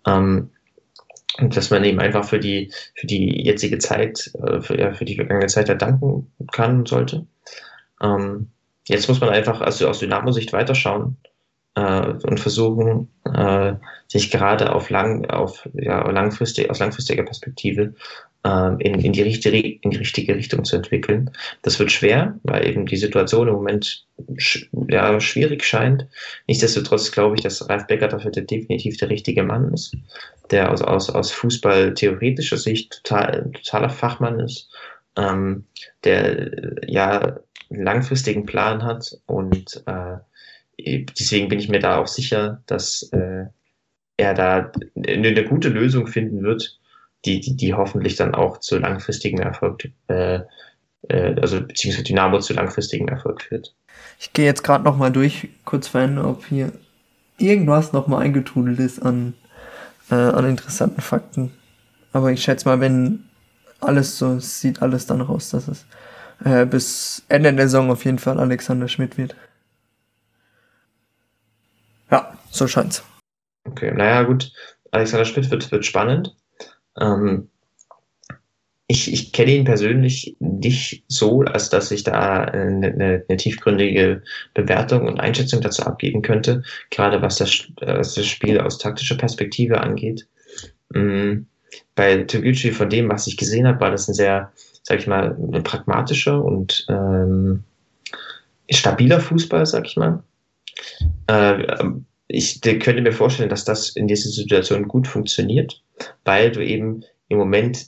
Ähm, 0.06 0.50
und 1.38 1.56
dass 1.56 1.70
man 1.70 1.84
ihm 1.84 1.98
einfach 1.98 2.24
für 2.24 2.38
die, 2.38 2.72
für 2.94 3.06
die 3.06 3.44
jetzige 3.44 3.78
Zeit, 3.78 4.30
äh, 4.42 4.60
für, 4.60 4.78
ja, 4.78 4.92
für 4.92 5.04
die 5.04 5.16
vergangene 5.16 5.46
Zeit 5.46 5.68
danken 5.80 6.32
kann 6.52 6.78
und 6.78 6.88
sollte. 6.88 7.26
Ähm, 8.02 8.48
jetzt 8.88 9.08
muss 9.08 9.20
man 9.20 9.30
einfach 9.30 9.60
also 9.60 9.88
aus 9.88 9.98
Dynamo-Sicht 9.98 10.52
weiterschauen 10.52 11.16
äh, 11.76 12.14
und 12.24 12.40
versuchen, 12.40 13.08
äh, 13.32 13.74
sich 14.08 14.30
gerade 14.30 14.72
auf 14.72 14.90
lang, 14.90 15.26
auf 15.26 15.68
ja, 15.74 16.10
langfristig, 16.10 16.70
aus 16.70 16.80
langfristiger 16.80 17.22
Perspektive 17.22 17.94
äh, 18.44 18.68
in, 18.78 19.00
in, 19.00 19.12
die 19.12 19.22
richtige, 19.22 19.58
in 19.58 19.90
die 19.90 19.98
richtige 19.98 20.34
Richtung 20.34 20.64
zu 20.64 20.76
entwickeln. 20.76 21.30
Das 21.62 21.78
wird 21.78 21.92
schwer, 21.92 22.38
weil 22.44 22.66
eben 22.66 22.86
die 22.86 22.96
Situation 22.96 23.48
im 23.48 23.54
Moment 23.54 24.06
sch 24.38 24.68
ja, 24.88 25.20
schwierig 25.20 25.64
scheint. 25.64 26.06
Nichtsdestotrotz 26.48 27.12
glaube 27.12 27.36
ich, 27.36 27.42
dass 27.42 27.68
Ralf 27.68 27.86
Becker 27.86 28.08
dafür 28.08 28.30
definitiv 28.30 28.96
der 28.96 29.10
richtige 29.10 29.42
Mann 29.42 29.72
ist, 29.72 29.94
der 30.50 30.72
aus, 30.72 30.80
aus, 30.80 31.10
aus 31.10 31.30
Fußball 31.30 31.94
theoretischer 31.94 32.56
Sicht 32.56 33.02
total, 33.04 33.50
totaler 33.52 33.90
Fachmann 33.90 34.40
ist, 34.40 34.70
ähm, 35.16 35.66
der 36.04 36.50
ja 36.86 37.38
einen 37.68 37.82
langfristigen 37.82 38.46
Plan 38.46 38.82
hat 38.82 39.18
und 39.26 39.82
äh, 39.86 40.16
deswegen 40.78 41.48
bin 41.48 41.58
ich 41.58 41.68
mir 41.68 41.80
da 41.80 41.98
auch 41.98 42.06
sicher, 42.06 42.62
dass 42.66 43.02
äh, 43.12 43.46
er 44.16 44.34
da 44.34 44.72
eine, 44.96 45.28
eine, 45.28 45.44
gute 45.44 45.68
Lösung 45.68 46.06
finden 46.06 46.42
wird, 46.42 46.78
die, 47.24 47.40
die, 47.40 47.56
die 47.56 47.74
hoffentlich 47.74 48.16
dann 48.16 48.34
auch 48.34 48.58
zu 48.58 48.78
langfristigem 48.78 49.40
Erfolg, 49.40 49.90
äh, 50.08 50.40
äh, 51.08 51.40
also 51.40 51.60
beziehungsweise 51.60 52.04
Dynamo 52.04 52.38
zu 52.40 52.54
langfristigem 52.54 53.08
Erfolg 53.08 53.42
führt. 53.42 53.74
Ich 54.18 54.32
gehe 54.32 54.44
jetzt 54.44 54.64
gerade 54.64 54.84
nochmal 54.84 55.12
durch, 55.12 55.48
kurz 55.64 55.88
verändern, 55.88 56.26
ob 56.26 56.46
hier 56.46 56.72
irgendwas 57.38 57.92
nochmal 57.92 58.22
eingetrudelt 58.22 58.78
ist 58.78 59.00
an, 59.00 59.34
äh, 60.10 60.14
an 60.14 60.48
interessanten 60.48 61.00
Fakten. 61.00 61.52
Aber 62.12 62.32
ich 62.32 62.42
schätze 62.42 62.68
mal, 62.68 62.80
wenn 62.80 63.24
alles 63.80 64.18
so 64.18 64.38
sieht 64.38 64.80
alles 64.80 65.06
dann 65.06 65.20
raus, 65.20 65.50
dass 65.50 65.68
es 65.68 65.86
äh, 66.44 66.64
bis 66.64 67.24
Ende 67.28 67.52
der 67.52 67.68
Saison 67.68 67.90
auf 67.90 68.04
jeden 68.04 68.18
Fall 68.18 68.38
Alexander 68.38 68.88
Schmidt 68.88 69.18
wird. 69.18 69.34
Ja, 72.10 72.38
so 72.56 72.66
scheint's. 72.66 73.02
Okay, 73.64 73.92
naja, 73.92 74.22
gut. 74.22 74.52
Alexander 74.90 75.24
Schmidt 75.24 75.50
wird, 75.50 75.70
wird 75.70 75.84
spannend. 75.84 76.34
Ähm, 76.98 77.48
ich, 78.88 79.12
ich 79.12 79.32
kenne 79.32 79.52
ihn 79.52 79.64
persönlich 79.64 80.36
nicht 80.38 81.04
so, 81.08 81.40
als 81.40 81.70
dass 81.70 81.90
ich 81.90 82.04
da 82.04 82.44
eine, 82.44 82.86
eine, 82.86 83.24
eine, 83.28 83.36
tiefgründige 83.36 84.22
Bewertung 84.54 85.06
und 85.06 85.18
Einschätzung 85.18 85.60
dazu 85.60 85.82
abgeben 85.82 86.22
könnte, 86.22 86.62
gerade 86.90 87.20
was 87.20 87.36
das, 87.36 87.66
was 87.80 88.14
das 88.14 88.26
Spiel 88.26 88.60
aus 88.60 88.78
taktischer 88.78 89.16
Perspektive 89.16 89.80
angeht. 89.80 90.28
Ähm, 90.94 91.46
bei 91.96 92.22
Toguchi, 92.22 92.70
von 92.70 92.88
dem, 92.88 93.08
was 93.08 93.26
ich 93.26 93.36
gesehen 93.36 93.66
habe, 93.66 93.80
war 93.80 93.90
das 93.90 94.06
ein 94.08 94.14
sehr, 94.14 94.52
sag 94.84 95.00
ich 95.00 95.08
mal, 95.08 95.34
pragmatischer 95.64 96.42
und 96.42 96.86
ähm, 96.88 97.64
stabiler 98.70 99.18
Fußball, 99.20 99.66
sag 99.66 99.86
ich 99.86 99.96
mal. 99.96 100.22
Äh, 101.26 101.64
ich 102.28 102.60
könnte 102.60 103.00
mir 103.02 103.12
vorstellen, 103.12 103.48
dass 103.48 103.64
das 103.64 103.90
in 103.90 104.08
dieser 104.08 104.30
Situation 104.30 104.88
gut 104.88 105.06
funktioniert, 105.06 105.82
weil 106.24 106.50
du 106.50 106.64
eben 106.64 107.04
im 107.28 107.38
Moment 107.38 107.86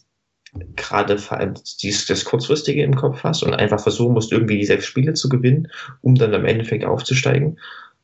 gerade 0.77 1.19
vor 1.19 1.39
allem 1.39 1.55
das 1.55 2.25
Kurzfristige 2.25 2.83
im 2.83 2.97
Kopf 2.97 3.23
hast 3.23 3.43
und 3.43 3.55
einfach 3.55 3.81
versuchen 3.81 4.15
musst, 4.15 4.33
irgendwie 4.33 4.59
die 4.59 4.65
sechs 4.65 4.87
Spiele 4.87 5.15
zu 5.15 5.29
gewinnen, 5.29 5.69
um 6.01 6.15
dann 6.15 6.35
am 6.35 6.45
Endeffekt 6.45 6.85
aufzusteigen. 6.85 7.59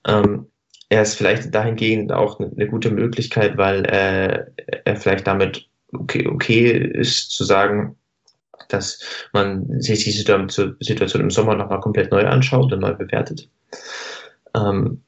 Ähm, 0.06 0.46
er 0.90 1.02
ist 1.02 1.14
vielleicht 1.14 1.54
dahingehend 1.54 2.12
auch 2.12 2.38
eine, 2.38 2.50
eine 2.50 2.68
gute 2.68 2.90
Möglichkeit, 2.90 3.56
weil 3.56 3.84
äh, 3.86 4.44
er 4.84 4.96
vielleicht 4.96 5.26
damit 5.26 5.68
okay, 5.92 6.26
okay 6.26 6.70
ist 6.70 7.30
zu 7.30 7.44
sagen, 7.44 7.96
dass 8.68 9.00
man 9.32 9.80
sich 9.80 10.04
die 10.04 10.10
Situation 10.10 11.20
im 11.20 11.30
Sommer 11.30 11.54
nochmal 11.54 11.80
komplett 11.80 12.10
neu 12.10 12.26
anschaut 12.26 12.72
und 12.72 12.80
neu 12.80 12.94
bewertet. 12.94 13.48
Ähm, 14.54 15.02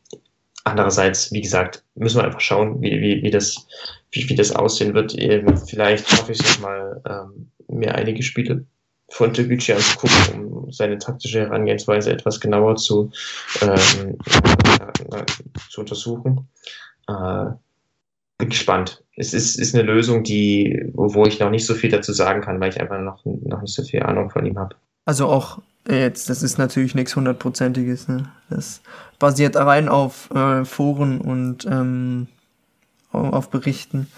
andererseits, 0.67 1.33
wie 1.33 1.41
gesagt, 1.41 1.85
müssen 1.95 2.19
wir 2.19 2.25
einfach 2.25 2.41
schauen, 2.41 2.83
wie, 2.83 3.01
wie, 3.01 3.23
wie, 3.23 3.31
das, 3.31 3.67
wie, 4.11 4.29
wie 4.29 4.35
das 4.35 4.55
aussehen 4.55 4.95
wird. 4.95 5.15
Eben, 5.15 5.57
vielleicht 5.57 6.09
schaffe 6.09 6.33
ich 6.33 6.41
es 6.41 6.59
mal, 6.61 7.01
ähm, 7.09 7.51
mir 7.69 7.95
einige 7.95 8.23
Spiele 8.23 8.65
von 9.09 9.33
Toguchi 9.33 9.73
anzugucken, 9.73 10.45
um 10.47 10.73
seine 10.73 10.99
taktische 10.99 11.41
Herangehensweise 11.41 12.11
etwas 12.11 12.41
genauer 12.41 12.77
zu, 12.77 13.13
ähm, 13.63 14.19
äh, 15.13 15.25
zu 15.71 15.81
untersuchen. 15.81 16.49
Äh, 17.09 17.47
bin 18.39 18.49
gespannt. 18.51 19.03
Es 19.17 19.33
ist, 19.33 19.57
ist 19.57 19.75
eine 19.75 19.85
Lösung, 19.85 20.25
die, 20.25 20.91
wo 20.93 21.25
ich 21.25 21.39
noch 21.39 21.51
nicht 21.51 21.65
so 21.65 21.75
viel 21.75 21.91
dazu 21.91 22.13
sagen 22.13 22.43
kann, 22.43 22.61
weil 22.61 22.71
ich 22.71 22.81
einfach 22.81 23.01
noch, 23.01 23.25
noch 23.25 23.63
nicht 23.63 23.75
so 23.75 23.83
viel 23.85 24.03
Ahnung 24.03 24.31
von 24.31 24.45
ihm 24.45 24.59
habe. 24.59 24.75
Also 25.05 25.27
auch 25.27 25.61
Jetzt, 25.89 26.29
das 26.29 26.43
ist 26.43 26.59
natürlich 26.59 26.95
nichts 26.95 27.15
hundertprozentiges. 27.15 28.09
Ne? 28.09 28.29
Das 28.51 28.81
basiert 29.19 29.57
rein 29.57 29.89
auf 29.89 30.31
äh, 30.33 30.65
Foren 30.65 31.21
und 31.21 31.65
ähm, 31.67 32.27
auf 33.13 33.51
Berichten. 33.51 34.09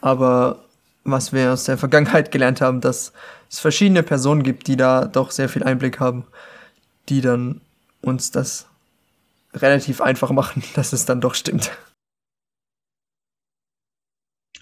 Aber 0.00 0.64
was 1.04 1.32
wir 1.32 1.52
aus 1.52 1.64
der 1.64 1.78
Vergangenheit 1.78 2.30
gelernt 2.30 2.60
haben, 2.60 2.80
dass 2.80 3.12
es 3.50 3.58
verschiedene 3.58 4.02
Personen 4.02 4.42
gibt, 4.42 4.68
die 4.68 4.76
da 4.76 5.06
doch 5.06 5.30
sehr 5.30 5.48
viel 5.48 5.64
Einblick 5.64 5.98
haben, 5.98 6.26
die 7.08 7.20
dann 7.20 7.60
uns 8.02 8.30
das 8.30 8.66
relativ 9.52 10.00
einfach 10.00 10.30
machen, 10.30 10.62
dass 10.74 10.92
es 10.92 11.06
dann 11.06 11.20
doch 11.20 11.34
stimmt. 11.34 11.76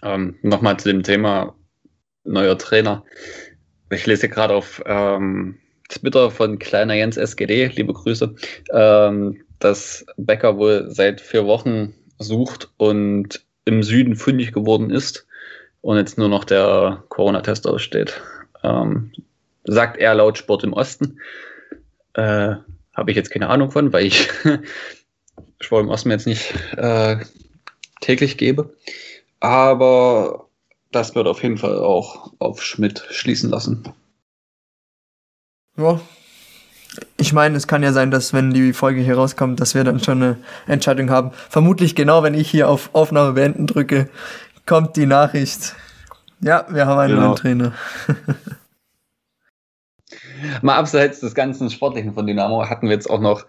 Ähm, 0.03 0.39
Nochmal 0.43 0.79
zu 0.79 0.89
dem 0.89 1.03
Thema 1.03 1.55
neuer 2.25 2.57
Trainer. 2.57 3.05
Ich 3.91 4.07
lese 4.07 4.29
gerade 4.31 4.55
auf 4.55 4.83
ähm, 4.87 5.59
Twitter 5.89 6.31
von 6.31 6.59
kleiner 6.59 6.95
Jens 6.95 7.17
SGD, 7.17 7.67
liebe 7.75 7.93
Grüße, 7.93 8.35
ähm, 8.73 9.43
dass 9.59 10.07
Becker 10.17 10.57
wohl 10.59 10.87
seit 10.89 11.21
vier 11.21 11.47
Wochen 11.47 11.95
sucht 12.19 12.71
und 12.77 13.45
im 13.65 13.83
Süden 13.83 14.17
fündig 14.17 14.53
geworden 14.53 14.91
ist 14.91 15.27
und 15.81 15.97
jetzt 15.97 16.19
nur 16.19 16.29
noch 16.29 16.45
der 16.45 17.03
Corona-Test 17.09 17.67
aussteht. 17.67 18.21
Ähm, 18.63 19.13
sagt 19.65 19.99
er 19.99 20.15
laut 20.15 20.39
Sport 20.39 20.65
im 20.65 20.73
Osten. 20.73 21.19
Äh, 22.15 22.57
Habe 22.95 23.11
ich 23.11 23.17
jetzt 23.17 23.31
keine 23.31 23.49
Ahnung 23.49 23.71
von, 23.71 23.93
weil 23.93 24.07
ich 24.07 24.29
Sport 25.61 25.85
im 25.85 25.91
Osten 25.91 26.11
jetzt 26.11 26.27
nicht 26.27 26.55
äh, 26.77 27.17
täglich 28.01 28.37
gebe. 28.39 28.75
Aber 29.41 30.49
das 30.93 31.15
wird 31.15 31.27
auf 31.27 31.43
jeden 31.43 31.59
Fall 31.59 31.79
auch 31.79 32.33
auf 32.39 32.63
Schmidt 32.63 33.05
schließen 33.11 33.51
lassen. 33.51 33.93
Ja. 35.77 36.01
Ich 37.17 37.33
meine, 37.33 37.57
es 37.57 37.67
kann 37.67 37.83
ja 37.83 37.93
sein, 37.93 38.11
dass 38.11 38.33
wenn 38.33 38.53
die 38.53 38.73
Folge 38.73 39.01
hier 39.01 39.17
rauskommt, 39.17 39.61
dass 39.61 39.75
wir 39.75 39.83
dann 39.83 39.99
schon 40.01 40.23
eine 40.23 40.37
Entscheidung 40.67 41.11
haben. 41.11 41.33
Vermutlich 41.49 41.95
genau, 41.95 42.23
wenn 42.23 42.35
ich 42.35 42.49
hier 42.49 42.69
auf 42.69 42.91
Aufnahme 42.93 43.33
beenden 43.33 43.67
drücke, 43.67 44.09
kommt 44.67 44.97
die 44.97 45.07
Nachricht. 45.07 45.75
Ja, 46.41 46.67
wir 46.69 46.87
haben 46.87 46.99
einen 46.99 47.15
genau. 47.15 47.27
neuen 47.29 47.37
Trainer. 47.37 47.73
Mal 50.63 50.77
abseits 50.77 51.21
des 51.21 51.35
ganzen 51.35 51.71
Sportlichen 51.71 52.15
von 52.15 52.27
Dynamo 52.27 52.69
hatten 52.69 52.89
wir 52.89 52.95
jetzt 52.95 53.09
auch 53.09 53.21
noch 53.21 53.47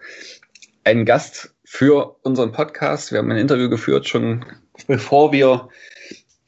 einen 0.84 1.04
Gast 1.04 1.54
für 1.64 2.16
unseren 2.22 2.52
Podcast. 2.52 3.12
Wir 3.12 3.18
haben 3.18 3.30
ein 3.30 3.36
Interview 3.36 3.68
geführt, 3.68 4.08
schon 4.08 4.44
bevor 4.86 5.32
wir 5.32 5.68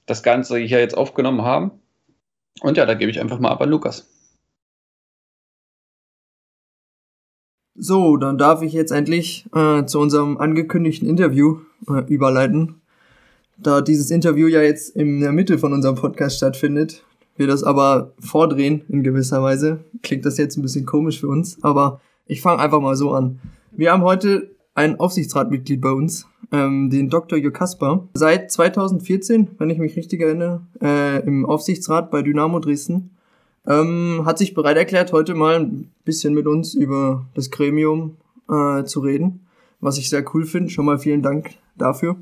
das 0.07 0.23
Ganze 0.23 0.59
hier 0.59 0.81
jetzt 0.81 0.97
aufgenommen 0.97 1.43
haben. 1.43 1.83
Und 2.61 2.77
ja, 2.77 2.87
da 2.87 2.95
gebe 2.95 3.11
ich 3.11 3.21
einfach 3.21 3.39
mal 3.39 3.51
ab 3.51 3.61
an 3.61 3.69
Lukas. 3.69 4.09
So, 7.81 8.17
dann 8.17 8.39
darf 8.39 8.63
ich 8.63 8.73
jetzt 8.73 8.91
endlich 8.91 9.47
äh, 9.55 9.85
zu 9.85 10.01
unserem 10.01 10.37
angekündigten 10.39 11.09
Interview 11.09 11.59
äh, 11.89 12.03
überleiten. 12.13 12.81
Da 13.57 13.81
dieses 13.81 14.11
Interview 14.11 14.49
ja 14.49 14.63
jetzt 14.63 14.97
in 14.97 15.21
der 15.21 15.33
Mitte 15.33 15.59
von 15.59 15.73
unserem 15.73 15.95
Podcast 15.95 16.39
stattfindet, 16.39 17.05
wir 17.37 17.47
das 17.47 17.63
aber 17.63 18.13
vordrehen 18.19 18.83
in 18.89 19.05
gewisser 19.05 19.43
Weise, 19.45 19.85
klingt 20.03 20.27
das 20.27 20.39
jetzt 20.39 20.57
ein 20.57 20.63
bisschen 20.63 20.87
komisch 20.87 21.21
für 21.21 21.29
uns, 21.29 21.63
aber 21.63 22.01
ich 22.27 22.43
fange 22.43 22.61
einfach 22.61 22.81
mal 22.81 22.97
so 22.97 23.13
an. 23.13 23.39
Wir 23.71 23.93
haben 23.93 24.03
heute 24.03 24.51
ein 24.75 24.99
Aufsichtsratmitglied 24.99 25.81
bei 25.81 25.93
uns, 25.93 26.27
ähm, 26.51 26.91
den 26.91 27.09
Dr. 27.11 27.39
Jokasper. 27.39 28.09
Seit 28.15 28.51
2014, 28.51 29.51
wenn 29.59 29.71
ich 29.71 29.79
mich 29.79 29.97
richtig 29.97 30.21
erinnere, 30.21 30.63
äh, 30.83 31.25
im 31.25 31.47
Aufsichtsrat 31.47 32.11
bei 32.11 32.23
Dynamo 32.23 32.59
Dresden. 32.59 33.11
Ähm, 33.69 34.23
hat 34.25 34.39
sich 34.39 34.55
bereit 34.55 34.79
erklärt, 34.79 35.13
heute 35.13 35.35
mal 35.35 35.57
ein 35.57 35.93
bisschen 36.05 36.33
mit 36.33 36.47
uns 36.47 36.75
über 36.75 37.27
das 37.35 37.51
Gremium 37.51 38.17
äh, 38.49 38.85
zu 38.85 39.01
reden, 39.01 39.47
was 39.81 39.99
ich 39.99 40.09
sehr 40.09 40.25
cool 40.35 40.47
finde. 40.47 40.71
Schon 40.71 40.87
mal 40.87 40.99
vielen 40.99 41.23
Dank 41.23 41.51
dafür. 41.77 42.17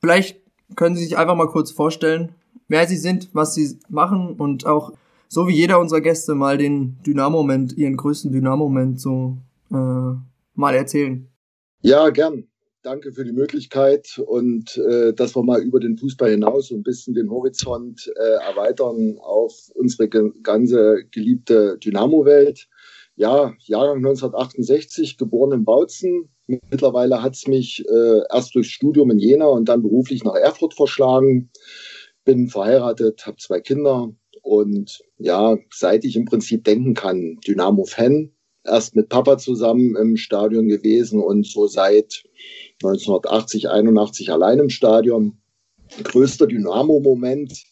Vielleicht 0.00 0.40
können 0.76 0.94
Sie 0.94 1.02
sich 1.02 1.18
einfach 1.18 1.34
mal 1.34 1.48
kurz 1.48 1.72
vorstellen, 1.72 2.32
wer 2.68 2.86
Sie 2.86 2.96
sind, 2.96 3.30
was 3.32 3.54
Sie 3.54 3.76
machen 3.88 4.34
und 4.38 4.66
auch 4.66 4.92
so 5.28 5.48
wie 5.48 5.54
jeder 5.54 5.80
unserer 5.80 6.00
Gäste 6.00 6.36
mal 6.36 6.56
den 6.56 6.96
Dynamo-Moment, 7.04 7.76
ihren 7.76 7.96
größten 7.96 8.30
Dynamo-Moment 8.30 9.00
so 9.00 9.38
äh, 9.72 10.14
mal 10.54 10.74
erzählen. 10.74 11.28
Ja, 11.82 12.08
gern. 12.10 12.44
Danke 12.86 13.12
für 13.12 13.24
die 13.24 13.32
Möglichkeit 13.32 14.22
und 14.24 14.76
äh, 14.76 15.12
dass 15.12 15.34
wir 15.34 15.42
mal 15.42 15.60
über 15.60 15.80
den 15.80 15.98
Fußball 15.98 16.30
hinaus 16.30 16.68
so 16.68 16.76
ein 16.76 16.84
bisschen 16.84 17.14
den 17.14 17.28
Horizont 17.28 18.08
äh, 18.14 18.48
erweitern 18.48 19.18
auf 19.18 19.72
unsere 19.74 20.08
ge 20.08 20.30
ganze 20.44 20.98
geliebte 21.10 21.78
Dynamo-Welt. 21.78 22.68
Ja, 23.16 23.52
Jahrgang 23.64 23.96
1968, 23.96 25.18
geboren 25.18 25.50
in 25.50 25.64
Bautzen. 25.64 26.28
Mittlerweile 26.46 27.24
hat 27.24 27.34
es 27.34 27.48
mich 27.48 27.84
äh, 27.88 28.20
erst 28.32 28.54
durchs 28.54 28.70
Studium 28.70 29.10
in 29.10 29.18
Jena 29.18 29.46
und 29.46 29.68
dann 29.68 29.82
beruflich 29.82 30.22
nach 30.22 30.36
Erfurt 30.36 30.74
verschlagen. 30.74 31.50
Bin 32.24 32.46
verheiratet, 32.46 33.26
habe 33.26 33.38
zwei 33.38 33.60
Kinder, 33.60 34.12
und 34.42 35.00
ja, 35.18 35.58
seit 35.72 36.04
ich 36.04 36.14
im 36.14 36.24
Prinzip 36.24 36.62
denken 36.62 36.94
kann, 36.94 37.40
Dynamo-Fan, 37.44 38.30
erst 38.66 38.96
mit 38.96 39.08
Papa 39.08 39.38
zusammen 39.38 39.96
im 39.96 40.16
Stadion 40.16 40.68
gewesen 40.68 41.20
und 41.20 41.46
so 41.46 41.66
seit 41.66 42.24
1980, 42.82 43.70
81 43.70 44.32
allein 44.32 44.58
im 44.58 44.70
Stadion. 44.70 45.38
Größter 46.02 46.46
Dynamo-Moment. 46.46 47.64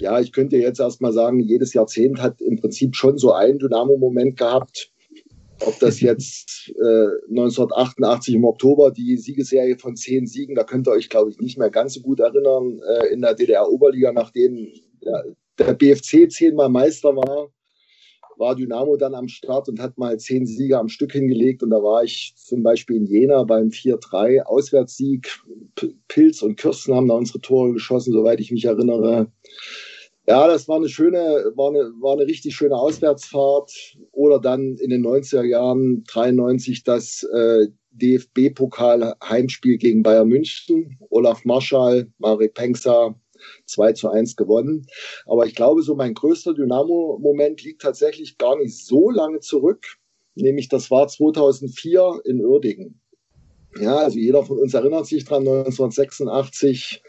Ja, 0.00 0.20
ich 0.20 0.32
könnte 0.32 0.56
jetzt 0.56 0.80
erstmal 0.80 1.12
sagen, 1.12 1.40
jedes 1.40 1.74
Jahrzehnt 1.74 2.20
hat 2.22 2.40
im 2.40 2.60
Prinzip 2.60 2.96
schon 2.96 3.18
so 3.18 3.32
einen 3.32 3.58
Dynamo-Moment 3.58 4.38
gehabt. 4.38 4.90
Ob 5.66 5.78
das 5.80 6.00
jetzt 6.00 6.72
äh, 6.76 7.08
1988 7.30 8.34
im 8.34 8.44
Oktober 8.44 8.92
die 8.92 9.16
Siegesserie 9.16 9.76
von 9.76 9.96
zehn 9.96 10.26
Siegen, 10.26 10.54
da 10.54 10.62
könnt 10.62 10.86
ihr 10.86 10.92
euch, 10.92 11.08
glaube 11.08 11.30
ich, 11.30 11.40
nicht 11.40 11.58
mehr 11.58 11.70
ganz 11.70 11.94
so 11.94 12.00
gut 12.00 12.20
erinnern, 12.20 12.80
äh, 12.88 13.08
in 13.12 13.22
der 13.22 13.34
DDR-Oberliga, 13.34 14.12
nachdem 14.12 14.68
ja, 15.00 15.22
der 15.58 15.74
BFC 15.74 16.30
zehnmal 16.30 16.68
Meister 16.68 17.16
war, 17.16 17.48
war 18.38 18.54
Dynamo 18.54 18.96
dann 18.96 19.14
am 19.14 19.28
Start 19.28 19.68
und 19.68 19.80
hat 19.80 19.98
mal 19.98 20.18
zehn 20.18 20.46
Siege 20.46 20.78
am 20.78 20.88
Stück 20.88 21.12
hingelegt. 21.12 21.62
Und 21.62 21.70
da 21.70 21.82
war 21.82 22.04
ich 22.04 22.34
zum 22.36 22.62
Beispiel 22.62 22.96
in 22.96 23.06
Jena 23.06 23.44
beim 23.44 23.68
4-3 23.68 24.42
Auswärtssieg. 24.42 25.28
Pilz 26.08 26.42
und 26.42 26.56
Kürsten 26.56 26.94
haben 26.94 27.08
da 27.08 27.14
unsere 27.14 27.40
Tore 27.40 27.72
geschossen, 27.72 28.12
soweit 28.12 28.40
ich 28.40 28.50
mich 28.50 28.64
erinnere. 28.64 29.30
Ja, 30.26 30.46
das 30.46 30.68
war 30.68 30.76
eine 30.76 30.88
schöne, 30.88 31.18
war 31.54 31.70
eine, 31.70 31.90
war 32.00 32.12
eine 32.12 32.26
richtig 32.26 32.54
schöne 32.54 32.76
Auswärtsfahrt. 32.76 33.96
Oder 34.12 34.38
dann 34.38 34.76
in 34.76 34.90
den 34.90 35.04
90er 35.04 35.44
Jahren 35.44 36.04
93 36.04 36.84
das 36.84 37.22
äh, 37.22 37.68
DFB-Pokal-Heimspiel 37.92 39.78
gegen 39.78 40.02
Bayern 40.02 40.28
München. 40.28 40.98
Olaf 41.10 41.44
Marschall, 41.44 42.12
Mari 42.18 42.48
Pengsa, 42.48 43.14
2 43.66 43.92
zu 43.92 44.10
1 44.10 44.36
gewonnen. 44.36 44.86
Aber 45.26 45.46
ich 45.46 45.54
glaube, 45.54 45.82
so 45.82 45.94
mein 45.94 46.14
größter 46.14 46.54
Dynamo-Moment 46.54 47.62
liegt 47.62 47.82
tatsächlich 47.82 48.38
gar 48.38 48.56
nicht 48.56 48.84
so 48.84 49.10
lange 49.10 49.40
zurück. 49.40 49.84
Nämlich 50.34 50.68
das 50.68 50.90
war 50.90 51.08
2004 51.08 52.20
in 52.24 52.44
Uerdingen. 52.44 53.00
Ja, 53.80 53.96
also 53.96 54.18
jeder 54.18 54.44
von 54.44 54.58
uns 54.58 54.74
erinnert 54.74 55.06
sich 55.06 55.24
dran, 55.24 55.46
1986 55.46 57.02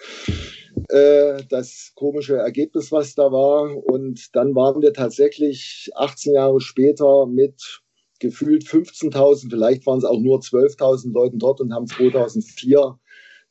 äh, 0.89 1.43
das 1.49 1.93
komische 1.95 2.37
Ergebnis, 2.37 2.91
was 2.91 3.15
da 3.15 3.31
war. 3.31 3.75
Und 3.85 4.35
dann 4.35 4.55
waren 4.55 4.81
wir 4.81 4.93
tatsächlich 4.93 5.89
18 5.95 6.33
Jahre 6.33 6.61
später 6.61 7.25
mit 7.27 7.81
gefühlt 8.19 8.63
15.000, 8.63 9.49
vielleicht 9.49 9.85
waren 9.85 9.99
es 9.99 10.03
auch 10.03 10.19
nur 10.19 10.39
12.000 10.39 11.13
Leuten 11.13 11.39
dort 11.39 11.61
und 11.61 11.73
haben 11.73 11.87
2004 11.87 12.99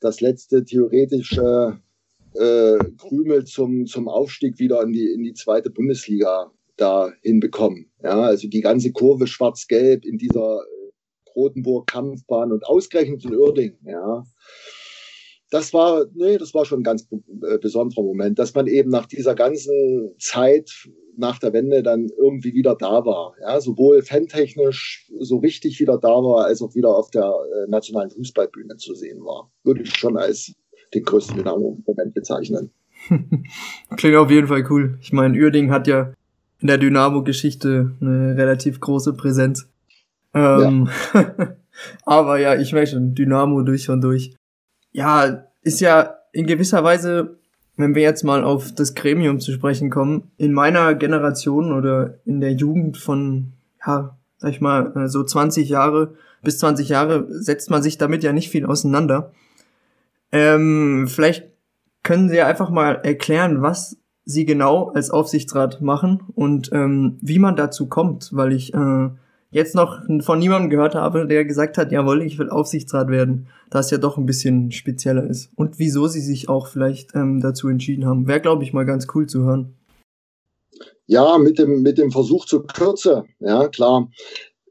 das 0.01 0.20
letzte 0.20 0.64
theoretische 0.64 1.81
äh, 2.39 2.78
Krümel 2.97 3.45
zum, 3.45 3.86
zum 3.86 4.09
Aufstieg 4.09 4.59
wieder 4.59 4.82
in 4.82 4.93
die, 4.93 5.12
in 5.12 5.22
die 5.22 5.34
zweite 5.34 5.70
Bundesliga 5.70 6.51
da 6.76 7.12
hinbekommen. 7.22 7.91
Ja, 8.03 8.20
also 8.22 8.49
die 8.49 8.61
ganze 8.61 8.93
Kurve 8.93 9.26
schwarz-gelb 9.26 10.05
in 10.05 10.18
dieser 10.18 10.61
äh, 10.61 11.30
Rotenburg-Kampfbahn 11.34 12.53
und 12.53 12.64
ausgerechnet 12.66 13.24
in 13.24 13.34
Uerding, 13.34 13.78
ja. 13.84 14.24
Das 15.51 15.72
war, 15.72 16.05
nee, 16.14 16.36
das 16.36 16.53
war 16.53 16.66
schon 16.66 16.80
ein 16.80 16.84
ganz 16.84 17.09
äh, 17.11 17.59
besonderer 17.59 18.03
Moment, 18.03 18.39
dass 18.39 18.55
man 18.55 18.66
eben 18.66 18.91
nach 18.91 19.07
dieser 19.07 19.34
ganzen 19.34 20.14
Zeit 20.18 20.70
nach 21.16 21.39
der 21.39 21.53
Wende 21.55 21.82
dann 21.82 22.11
irgendwie 22.18 22.53
wieder 22.53 22.76
da 22.76 23.05
war. 23.05 23.34
Ja, 23.41 23.61
sowohl 23.61 24.03
fantechnisch 24.03 25.11
so 25.18 25.39
richtig 25.39 25.80
wieder 25.80 25.99
da 25.99 26.09
war, 26.09 26.45
als 26.45 26.61
auch 26.61 26.74
wieder 26.74 26.95
auf 26.95 27.11
der 27.11 27.24
äh, 27.24 27.70
nationalen 27.70 28.11
Fußballbühne 28.11 28.76
zu 28.76 28.95
sehen 28.95 29.24
war. 29.24 29.51
Würde 29.64 29.82
ich 29.82 29.97
schon 29.97 30.18
als 30.18 30.55
den 30.95 31.05
größten 31.05 31.36
Dynamo-Moment 31.36 32.14
bezeichnen. 32.14 32.70
Klingt 33.97 34.16
auf 34.16 34.30
jeden 34.30 34.49
Fall 34.49 34.64
cool. 34.70 34.99
Ich 35.01 35.12
meine, 35.12 35.39
Uerding 35.39 35.70
hat 35.70 35.86
ja 35.86 36.12
in 36.61 36.68
der 36.68 36.78
Dynamo-Geschichte 36.78 37.93
eine 38.01 38.36
relativ 38.36 38.80
große 38.80 39.14
Präsenz. 39.14 39.68
Ähm, 40.34 40.89
ja. 41.14 41.57
aber 42.05 42.39
ja, 42.39 42.57
ich 42.57 42.72
merke 42.72 42.91
schon, 42.91 43.14
Dynamo 43.14 43.62
durch 43.62 43.89
und 43.89 44.01
durch. 44.01 44.34
Ja, 44.93 45.45
ist 45.62 45.80
ja 45.80 46.14
in 46.32 46.47
gewisser 46.47 46.82
Weise, 46.82 47.39
wenn 47.76 47.95
wir 47.95 48.03
jetzt 48.03 48.24
mal 48.24 48.43
auf 48.43 48.74
das 48.74 48.95
Gremium 48.95 49.41
zu 49.41 49.53
sprechen 49.53 49.91
kommen, 49.91 50.30
in 50.36 50.53
meiner 50.53 50.95
Generation 50.95 51.72
oder 51.72 52.18
in 52.24 52.41
der 52.41 52.53
Jugend 52.53 52.97
von, 52.97 53.53
ja, 53.86 54.16
sag 54.39 54.51
ich 54.51 54.61
mal, 54.61 54.93
äh, 54.97 55.09
so 55.09 55.22
20 55.22 55.68
Jahre 55.68 56.14
bis 56.43 56.59
20 56.59 56.89
Jahre 56.89 57.26
setzt 57.28 57.70
man 57.70 57.82
sich 57.82 57.99
damit 57.99 58.22
ja 58.22 58.32
nicht 58.32 58.51
viel 58.51 58.66
auseinander. 58.66 59.32
Ähm, 60.33 61.07
vielleicht 61.09 61.49
können 62.03 62.29
Sie 62.29 62.37
ja 62.37 62.47
einfach 62.47 62.70
mal 62.70 62.95
erklären, 63.03 63.62
was 63.62 63.99
Sie 64.24 64.45
genau 64.45 64.91
als 64.91 65.11
Aufsichtsrat 65.11 65.81
machen 65.81 66.22
und 66.35 66.70
ähm, 66.72 67.18
wie 67.22 67.39
man 67.39 67.57
dazu 67.57 67.89
kommt, 67.89 68.31
weil 68.33 68.53
ich 68.53 68.74
äh, 68.74 69.09
jetzt 69.51 69.74
noch 69.74 70.03
von 70.20 70.39
niemandem 70.39 70.70
gehört 70.70 70.95
habe, 70.95 71.26
der 71.26 71.45
gesagt 71.45 71.79
hat, 71.79 71.93
jawohl, 71.93 72.22
ich 72.22 72.39
will 72.39 72.51
Aufsichtsrat 72.51 73.09
werden, 73.09 73.49
da 73.70 73.81
es 73.81 73.91
ja 73.91 73.99
doch 73.99 74.18
ein 74.18 74.26
bisschen 74.26 74.70
spezieller 74.70 75.24
ist. 75.24 75.51
Und 75.57 75.79
wieso 75.79 76.07
Sie 76.07 76.20
sich 76.20 76.49
auch 76.49 76.66
vielleicht 76.66 77.14
ähm, 77.14 77.41
dazu 77.41 77.68
entschieden 77.68 78.05
haben. 78.05 78.26
Wäre, 78.26 78.41
glaube 78.41 78.64
ich, 78.64 78.72
mal 78.72 78.85
ganz 78.85 79.07
cool 79.14 79.26
zu 79.26 79.45
hören. 79.45 79.74
Ja, 81.07 81.39
mit 81.39 81.59
dem, 81.59 81.81
mit 81.81 81.97
dem 81.97 82.11
Versuch 82.11 82.45
zur 82.45 82.66
Kürze, 82.66 83.24
ja, 83.41 83.68
klar. 83.68 84.09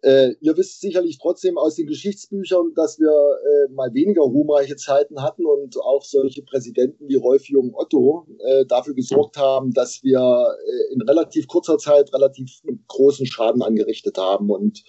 Äh, 0.08 0.36
ihr 0.40 0.56
wisst 0.56 0.80
sicherlich 0.80 1.18
trotzdem 1.18 1.58
aus 1.58 1.76
den 1.76 1.86
Geschichtsbüchern, 1.86 2.72
dass 2.76 2.98
wir 2.98 3.10
äh, 3.10 3.74
mal 3.74 3.94
weniger 3.94 4.22
ruhmreiche 4.22 4.78
Zeiten 4.78 5.22
hatten 5.22 5.46
und 5.46 5.78
auch 5.82 6.02
solche 6.06 6.44
Präsidenten 6.44 7.10
wie 7.10 7.16
Rolf 7.16 7.50
Jung 7.50 7.74
Otto 7.76 8.26
äh, 8.40 8.66
dafür 8.66 8.94
gesorgt 8.94 9.36
haben, 9.36 9.74
dass 9.74 10.04
wir 10.04 10.20
äh, 10.20 10.94
in 10.94 11.02
relativ 11.02 11.48
kurzer 11.48 11.78
Zeit 11.78 12.14
relativ 12.14 12.62
großen 12.88 13.26
Schaden 13.26 13.62
angerichtet 13.62 14.18
haben. 14.18 14.50
Und 14.50 14.86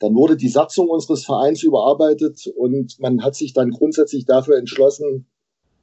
dann 0.00 0.14
wurde 0.14 0.36
die 0.36 0.50
Satzung 0.50 0.90
unseres 0.90 1.24
Vereins 1.24 1.62
überarbeitet 1.62 2.46
und 2.54 3.00
man 3.00 3.24
hat 3.24 3.36
sich 3.36 3.54
dann 3.54 3.70
grundsätzlich 3.70 4.26
dafür 4.26 4.58
entschlossen, 4.58 5.30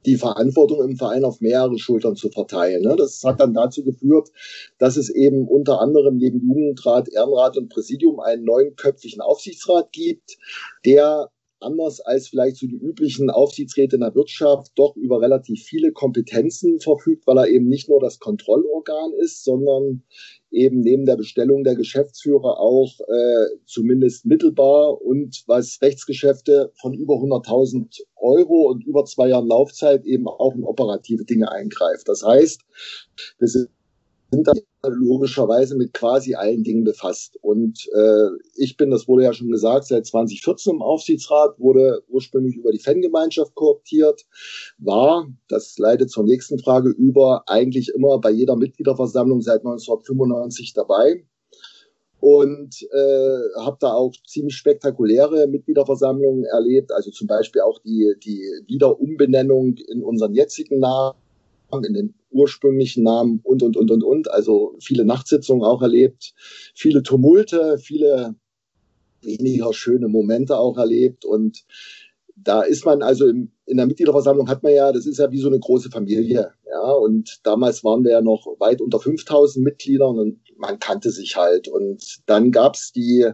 die 0.06 0.16
Verantwortung 0.16 0.82
im 0.82 0.96
Verein 0.96 1.24
auf 1.24 1.40
mehrere 1.40 1.78
Schultern 1.78 2.16
zu 2.16 2.30
verteilen. 2.30 2.82
Ne? 2.82 2.96
Das 2.96 3.22
hat 3.24 3.40
dann 3.40 3.54
dazu 3.54 3.84
geführt, 3.84 4.30
dass 4.78 4.96
es 4.96 5.10
eben 5.10 5.46
unter 5.48 5.80
anderem 5.80 6.16
neben 6.16 6.40
Jugendrat, 6.40 7.08
Ehrenrat 7.08 7.56
und 7.56 7.68
Präsidium 7.68 8.20
einen 8.20 8.44
neunköpfigen 8.44 9.20
Aufsichtsrat 9.20 9.92
gibt, 9.92 10.38
der 10.84 11.30
anders 11.66 12.00
als 12.00 12.28
vielleicht 12.28 12.56
so 12.56 12.66
die 12.66 12.76
üblichen 12.76 13.30
Aufsichtsräte 13.30 13.96
in 13.96 14.00
der 14.00 14.14
Wirtschaft 14.14 14.72
doch 14.76 14.96
über 14.96 15.20
relativ 15.20 15.62
viele 15.62 15.92
Kompetenzen 15.92 16.80
verfügt, 16.80 17.26
weil 17.26 17.38
er 17.38 17.48
eben 17.48 17.68
nicht 17.68 17.88
nur 17.88 18.00
das 18.00 18.18
Kontrollorgan 18.18 19.12
ist, 19.18 19.44
sondern 19.44 20.02
eben 20.50 20.80
neben 20.80 21.04
der 21.04 21.16
Bestellung 21.16 21.64
der 21.64 21.74
Geschäftsführer 21.74 22.58
auch 22.58 22.92
äh, 23.00 23.58
zumindest 23.66 24.24
mittelbar 24.24 25.02
und 25.02 25.42
was 25.46 25.78
Rechtsgeschäfte 25.82 26.72
von 26.80 26.94
über 26.94 27.14
100.000 27.14 28.02
Euro 28.16 28.70
und 28.70 28.84
über 28.86 29.04
zwei 29.04 29.28
Jahren 29.28 29.48
Laufzeit 29.48 30.04
eben 30.06 30.26
auch 30.28 30.54
in 30.54 30.64
operative 30.64 31.24
Dinge 31.24 31.50
eingreift. 31.50 32.08
Das 32.08 32.22
heißt, 32.24 32.62
wir 33.38 33.48
sind 33.48 33.68
sind 34.30 34.46
dann 34.46 34.60
logischerweise 34.88 35.76
mit 35.76 35.92
quasi 35.92 36.34
allen 36.34 36.62
Dingen 36.62 36.84
befasst. 36.84 37.36
Und 37.42 37.88
äh, 37.94 38.28
ich 38.56 38.76
bin, 38.76 38.90
das 38.90 39.08
wurde 39.08 39.24
ja 39.24 39.32
schon 39.32 39.50
gesagt, 39.50 39.86
seit 39.86 40.06
2014 40.06 40.74
im 40.74 40.82
Aufsichtsrat, 40.82 41.58
wurde 41.58 42.02
ursprünglich 42.08 42.56
über 42.56 42.72
die 42.72 42.78
Fangemeinschaft 42.78 43.54
kooptiert, 43.54 44.22
war, 44.78 45.28
das 45.48 45.78
leitet 45.78 46.10
zur 46.10 46.24
nächsten 46.24 46.58
Frage 46.58 46.90
über, 46.90 47.44
eigentlich 47.46 47.92
immer 47.94 48.18
bei 48.18 48.30
jeder 48.30 48.56
Mitgliederversammlung 48.56 49.42
seit 49.42 49.60
1995 49.60 50.72
dabei 50.74 51.24
und 52.20 52.82
äh, 52.82 53.60
habe 53.60 53.76
da 53.80 53.92
auch 53.92 54.12
ziemlich 54.26 54.56
spektakuläre 54.56 55.46
Mitgliederversammlungen 55.46 56.44
erlebt, 56.44 56.90
also 56.92 57.10
zum 57.10 57.26
Beispiel 57.26 57.62
auch 57.62 57.78
die, 57.80 58.14
die 58.24 58.42
Wiederumbenennung 58.66 59.76
in 59.88 60.02
unseren 60.02 60.34
jetzigen 60.34 60.80
Namen, 60.80 61.16
in 61.72 61.94
den 61.94 62.14
ursprünglichen 62.30 63.02
Namen 63.02 63.40
und, 63.42 63.62
und, 63.62 63.76
und, 63.76 63.90
und, 63.90 64.02
und. 64.02 64.30
Also 64.30 64.76
viele 64.80 65.04
Nachtsitzungen 65.04 65.64
auch 65.64 65.82
erlebt, 65.82 66.34
viele 66.74 67.02
Tumulte, 67.02 67.78
viele 67.78 68.34
weniger 69.22 69.72
schöne 69.72 70.08
Momente 70.08 70.58
auch 70.58 70.78
erlebt. 70.78 71.24
Und 71.24 71.64
da 72.36 72.62
ist 72.62 72.84
man 72.84 73.02
also 73.02 73.26
im, 73.26 73.50
in 73.64 73.78
der 73.78 73.86
Mitgliederversammlung 73.86 74.48
hat 74.48 74.62
man 74.62 74.74
ja, 74.74 74.92
das 74.92 75.06
ist 75.06 75.18
ja 75.18 75.30
wie 75.30 75.40
so 75.40 75.48
eine 75.48 75.58
große 75.58 75.90
Familie, 75.90 76.52
ja, 76.68 76.92
und 76.92 77.40
damals 77.44 77.82
waren 77.82 78.04
wir 78.04 78.12
ja 78.12 78.20
noch 78.20 78.46
weit 78.58 78.80
unter 78.80 79.00
5000 79.00 79.64
Mitgliedern 79.64 80.18
und 80.18 80.40
man 80.56 80.78
kannte 80.78 81.10
sich 81.10 81.36
halt. 81.36 81.68
Und 81.68 82.20
dann 82.26 82.52
gab 82.52 82.74
es 82.74 82.92
die 82.92 83.30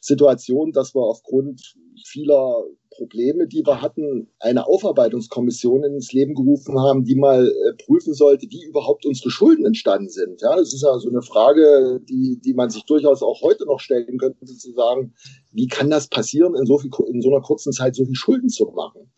Situation, 0.00 0.72
dass 0.72 0.94
wir 0.94 1.02
aufgrund 1.02 1.74
vieler 2.04 2.64
Probleme, 2.90 3.46
die 3.46 3.64
wir 3.64 3.82
hatten, 3.82 4.28
eine 4.40 4.66
Aufarbeitungskommission 4.66 5.84
ins 5.84 6.12
Leben 6.12 6.34
gerufen 6.34 6.80
haben, 6.80 7.04
die 7.04 7.14
mal 7.14 7.46
äh, 7.46 7.84
prüfen 7.84 8.14
sollte, 8.14 8.46
wie 8.50 8.64
überhaupt 8.64 9.04
unsere 9.06 9.30
Schulden 9.30 9.66
entstanden 9.66 10.08
sind. 10.08 10.40
Ja, 10.40 10.56
das 10.56 10.72
ist 10.72 10.82
ja 10.82 10.98
so 10.98 11.08
eine 11.08 11.22
Frage, 11.22 12.00
die, 12.08 12.40
die 12.42 12.54
man 12.54 12.70
sich 12.70 12.84
durchaus 12.84 13.22
auch 13.22 13.42
heute 13.42 13.66
noch 13.66 13.80
stellen 13.80 14.18
könnte, 14.18 14.46
zu 14.46 14.72
sagen, 14.72 15.14
wie 15.52 15.66
kann 15.66 15.90
das 15.90 16.08
passieren, 16.08 16.54
in 16.54 16.66
so, 16.66 16.78
viel, 16.78 16.90
in 17.08 17.20
so 17.20 17.30
einer 17.30 17.42
kurzen 17.42 17.72
Zeit 17.72 17.94
so 17.94 18.04
viel 18.04 18.14
Schulden 18.14 18.48
zu 18.48 18.64
machen? 18.74 19.12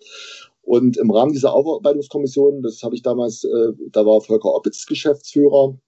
Und 0.62 0.98
im 0.98 1.10
Rahmen 1.10 1.32
dieser 1.32 1.54
Aufarbeitungskommission, 1.54 2.62
das 2.62 2.82
habe 2.82 2.94
ich 2.94 3.02
damals, 3.02 3.44
äh, 3.44 3.72
da 3.90 4.04
war 4.04 4.20
Volker 4.20 4.54
Oppitz 4.54 4.84
Geschäftsführer, 4.84 5.78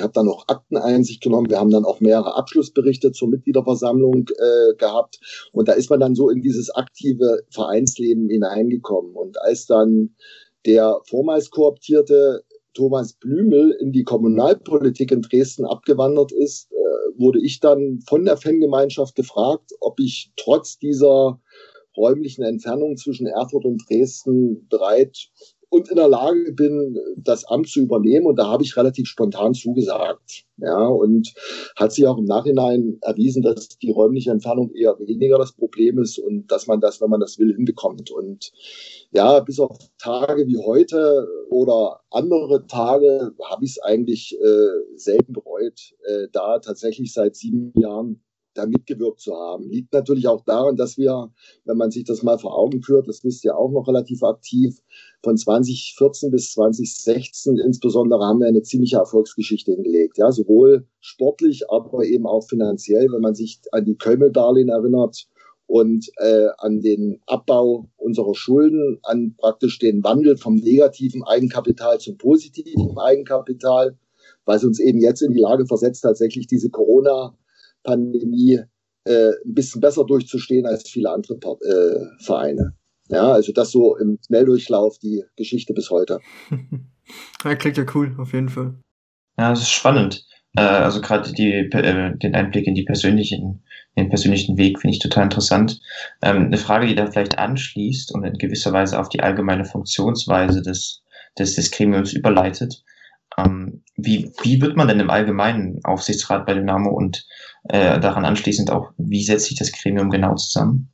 habe 0.00 0.12
dann 0.12 0.26
noch 0.26 0.48
Akteneinsicht 0.48 1.22
genommen. 1.22 1.50
Wir 1.50 1.58
haben 1.58 1.70
dann 1.70 1.84
auch 1.84 2.00
mehrere 2.00 2.34
Abschlussberichte 2.34 3.12
zur 3.12 3.28
Mitgliederversammlung 3.28 4.28
äh, 4.28 4.74
gehabt. 4.76 5.20
Und 5.52 5.68
da 5.68 5.72
ist 5.72 5.90
man 5.90 6.00
dann 6.00 6.14
so 6.14 6.30
in 6.30 6.40
dieses 6.40 6.70
aktive 6.70 7.42
Vereinsleben 7.50 8.28
hineingekommen. 8.28 9.14
Und 9.14 9.40
als 9.40 9.66
dann 9.66 10.14
der 10.64 11.00
vormals 11.08 11.50
kooptierte 11.50 12.44
Thomas 12.74 13.12
Blümel 13.12 13.76
in 13.80 13.92
die 13.92 14.04
Kommunalpolitik 14.04 15.12
in 15.12 15.22
Dresden 15.22 15.66
abgewandert 15.66 16.32
ist, 16.32 16.70
äh, 16.72 17.18
wurde 17.18 17.40
ich 17.42 17.60
dann 17.60 18.00
von 18.06 18.24
der 18.24 18.36
Fangemeinschaft 18.36 19.14
gefragt, 19.14 19.72
ob 19.80 20.00
ich 20.00 20.32
trotz 20.36 20.78
dieser 20.78 21.38
räumlichen 21.96 22.42
Entfernung 22.42 22.96
zwischen 22.96 23.26
Erfurt 23.26 23.66
und 23.66 23.82
Dresden 23.88 24.66
bereit 24.68 25.28
und 25.72 25.88
in 25.88 25.96
der 25.96 26.08
Lage 26.08 26.52
bin, 26.52 26.98
das 27.16 27.46
Amt 27.46 27.66
zu 27.66 27.80
übernehmen. 27.80 28.26
Und 28.26 28.38
da 28.38 28.46
habe 28.46 28.62
ich 28.62 28.76
relativ 28.76 29.08
spontan 29.08 29.54
zugesagt. 29.54 30.44
Ja, 30.58 30.86
und 30.86 31.32
hat 31.76 31.92
sich 31.92 32.06
auch 32.06 32.18
im 32.18 32.26
Nachhinein 32.26 32.98
erwiesen, 33.00 33.42
dass 33.42 33.68
die 33.78 33.90
räumliche 33.90 34.30
Entfernung 34.30 34.70
eher 34.74 34.98
weniger 34.98 35.38
das 35.38 35.52
Problem 35.52 35.98
ist 35.98 36.18
und 36.18 36.52
dass 36.52 36.66
man 36.66 36.82
das, 36.82 37.00
wenn 37.00 37.08
man 37.08 37.20
das 37.20 37.38
will, 37.38 37.54
hinbekommt. 37.54 38.10
Und 38.10 38.52
ja, 39.12 39.40
bis 39.40 39.58
auf 39.58 39.78
Tage 39.96 40.46
wie 40.46 40.58
heute 40.58 41.26
oder 41.48 42.00
andere 42.10 42.66
Tage 42.66 43.32
habe 43.42 43.64
ich 43.64 43.70
es 43.70 43.82
eigentlich 43.82 44.38
äh, 44.38 44.96
selten 44.96 45.32
bereut, 45.32 45.94
äh, 46.04 46.28
da 46.32 46.58
tatsächlich 46.58 47.14
seit 47.14 47.34
sieben 47.34 47.72
Jahren 47.80 48.22
da 48.54 48.66
mitgewirkt 48.66 49.20
zu 49.20 49.34
haben. 49.34 49.68
Liegt 49.68 49.92
natürlich 49.92 50.28
auch 50.28 50.44
daran, 50.44 50.76
dass 50.76 50.98
wir, 50.98 51.32
wenn 51.64 51.76
man 51.76 51.90
sich 51.90 52.04
das 52.04 52.22
mal 52.22 52.38
vor 52.38 52.56
Augen 52.56 52.82
führt, 52.82 53.08
das 53.08 53.24
wisst 53.24 53.44
ihr 53.44 53.56
auch 53.56 53.70
noch 53.70 53.88
relativ 53.88 54.22
aktiv, 54.22 54.80
von 55.22 55.36
2014 55.36 56.30
bis 56.30 56.52
2016 56.52 57.58
insbesondere 57.58 58.24
haben 58.24 58.40
wir 58.40 58.48
eine 58.48 58.62
ziemliche 58.62 58.96
Erfolgsgeschichte 58.96 59.72
hingelegt. 59.72 60.18
Ja, 60.18 60.32
sowohl 60.32 60.86
sportlich, 61.00 61.70
aber 61.70 62.04
eben 62.04 62.26
auch 62.26 62.46
finanziell, 62.46 63.06
wenn 63.12 63.20
man 63.20 63.34
sich 63.34 63.60
an 63.72 63.84
die 63.84 63.96
Kölmel-Darlehen 63.96 64.68
erinnert 64.68 65.28
und 65.66 66.10
äh, 66.16 66.48
an 66.58 66.80
den 66.80 67.20
Abbau 67.26 67.88
unserer 67.96 68.34
Schulden, 68.34 68.98
an 69.04 69.34
praktisch 69.38 69.78
den 69.78 70.02
Wandel 70.04 70.36
vom 70.36 70.56
negativen 70.56 71.22
Eigenkapital 71.22 71.98
zum 71.98 72.18
positiven 72.18 72.98
Eigenkapital, 72.98 73.96
was 74.44 74.64
uns 74.64 74.80
eben 74.80 75.00
jetzt 75.00 75.22
in 75.22 75.32
die 75.32 75.40
Lage 75.40 75.66
versetzt, 75.66 76.02
tatsächlich 76.02 76.46
diese 76.46 76.68
Corona 76.68 77.34
Pandemie 77.82 78.60
äh, 79.04 79.30
ein 79.44 79.54
bisschen 79.54 79.80
besser 79.80 80.04
durchzustehen 80.04 80.66
als 80.66 80.88
viele 80.88 81.10
andere 81.10 81.34
äh, 81.34 82.24
Vereine. 82.24 82.74
Ja, 83.08 83.32
also 83.32 83.52
das 83.52 83.70
so 83.70 83.96
im 83.96 84.18
Schnelldurchlauf 84.26 84.98
die 84.98 85.24
Geschichte 85.36 85.74
bis 85.74 85.90
heute. 85.90 86.20
ja, 87.44 87.54
klingt 87.56 87.76
ja 87.76 87.84
cool, 87.94 88.14
auf 88.18 88.32
jeden 88.32 88.48
Fall. 88.48 88.74
Ja, 89.38 89.50
das 89.50 89.62
ist 89.62 89.70
spannend. 89.70 90.24
Äh, 90.56 90.62
also 90.62 91.00
gerade 91.00 91.32
die, 91.32 91.52
äh, 91.52 92.16
den 92.18 92.34
Einblick 92.34 92.66
in 92.66 92.74
die 92.74 92.84
persönlichen, 92.84 93.64
den 93.96 94.08
persönlichen 94.08 94.56
Weg 94.56 94.80
finde 94.80 94.94
ich 94.94 95.02
total 95.02 95.24
interessant. 95.24 95.80
Ähm, 96.22 96.46
eine 96.46 96.58
Frage, 96.58 96.86
die 96.86 96.94
da 96.94 97.10
vielleicht 97.10 97.38
anschließt 97.38 98.14
und 98.14 98.24
in 98.24 98.34
gewisser 98.34 98.72
Weise 98.72 98.98
auf 98.98 99.08
die 99.08 99.20
allgemeine 99.20 99.64
Funktionsweise 99.64 100.62
des, 100.62 101.02
des, 101.38 101.54
des 101.54 101.70
Gremiums 101.70 102.12
überleitet. 102.12 102.82
Ähm, 103.38 103.82
wie, 103.96 104.32
wie 104.42 104.60
wird 104.60 104.76
man 104.76 104.88
denn 104.88 105.00
im 105.00 105.10
Allgemeinen 105.10 105.80
Aufsichtsrat 105.84 106.46
bei 106.46 106.54
Dynamo 106.54 106.90
und 106.90 107.26
äh, 107.64 108.00
daran 108.00 108.24
anschließend 108.24 108.70
auch, 108.70 108.90
wie 108.96 109.22
setzt 109.22 109.46
sich 109.46 109.58
das 109.58 109.72
Gremium 109.72 110.10
genau 110.10 110.34
zusammen? 110.34 110.88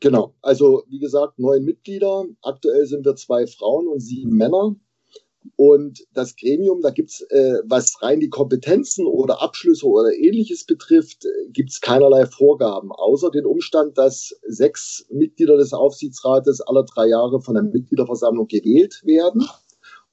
Genau, 0.00 0.34
also 0.42 0.84
wie 0.88 1.00
gesagt, 1.00 1.38
neun 1.38 1.64
Mitglieder. 1.64 2.24
Aktuell 2.42 2.86
sind 2.86 3.04
wir 3.04 3.16
zwei 3.16 3.46
Frauen 3.46 3.88
und 3.88 4.00
sieben 4.00 4.36
Männer. 4.36 4.76
Und 5.56 6.06
das 6.12 6.36
Gremium, 6.36 6.82
da 6.82 6.90
gibt's, 6.90 7.22
äh, 7.30 7.62
was 7.64 8.02
rein 8.02 8.20
die 8.20 8.28
Kompetenzen 8.28 9.06
oder 9.06 9.40
Abschlüsse 9.40 9.86
oder 9.86 10.12
ähnliches 10.12 10.66
betrifft, 10.66 11.24
gibt's 11.52 11.80
keinerlei 11.80 12.26
Vorgaben, 12.26 12.92
außer 12.92 13.30
den 13.30 13.46
Umstand, 13.46 13.96
dass 13.96 14.34
sechs 14.46 15.06
Mitglieder 15.10 15.56
des 15.56 15.72
Aufsichtsrates 15.72 16.60
alle 16.60 16.84
drei 16.84 17.08
Jahre 17.08 17.40
von 17.40 17.54
der 17.54 17.64
Mitgliederversammlung 17.64 18.46
gewählt 18.46 19.00
werden 19.04 19.48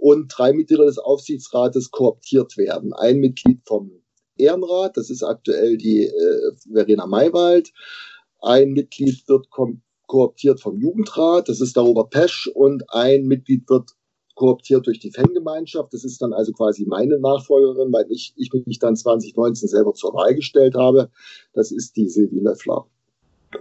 und 0.05 0.27
drei 0.27 0.53
Mitglieder 0.53 0.85
des 0.85 0.99
Aufsichtsrates 0.99 1.89
kooptiert 1.89 2.57
werden. 2.57 2.93
Ein 2.93 3.17
Mitglied 3.17 3.61
vom 3.65 3.89
Ehrenrat, 4.37 4.97
das 4.97 5.09
ist 5.09 5.23
aktuell 5.23 5.77
die 5.77 6.03
äh, 6.03 6.51
Verena 6.71 7.07
Maywald. 7.07 7.73
Ein 8.39 8.73
Mitglied 8.73 9.27
wird 9.27 9.47
kooptiert 10.05 10.61
vom 10.61 10.79
Jugendrat, 10.79 11.49
das 11.49 11.59
ist 11.59 11.75
der 11.75 11.81
Robert 11.81 12.11
Pesch, 12.11 12.47
und 12.53 12.83
ein 12.89 13.25
Mitglied 13.25 13.67
wird 13.67 13.93
kooptiert 14.35 14.85
durch 14.85 14.99
die 14.99 15.09
Fangemeinschaft. 15.09 15.91
Das 15.91 16.03
ist 16.03 16.21
dann 16.21 16.33
also 16.33 16.51
quasi 16.51 16.85
meine 16.85 17.17
Nachfolgerin, 17.17 17.91
weil 17.91 18.05
ich, 18.11 18.31
ich 18.35 18.51
mich 18.67 18.77
dann 18.77 18.95
2019 18.95 19.67
selber 19.67 19.95
zur 19.95 20.13
Wahl 20.13 20.35
gestellt 20.35 20.75
habe. 20.75 21.09
Das 21.53 21.71
ist 21.71 21.95
die 21.95 22.09
Silvi 22.09 22.41
Löffler 22.41 22.85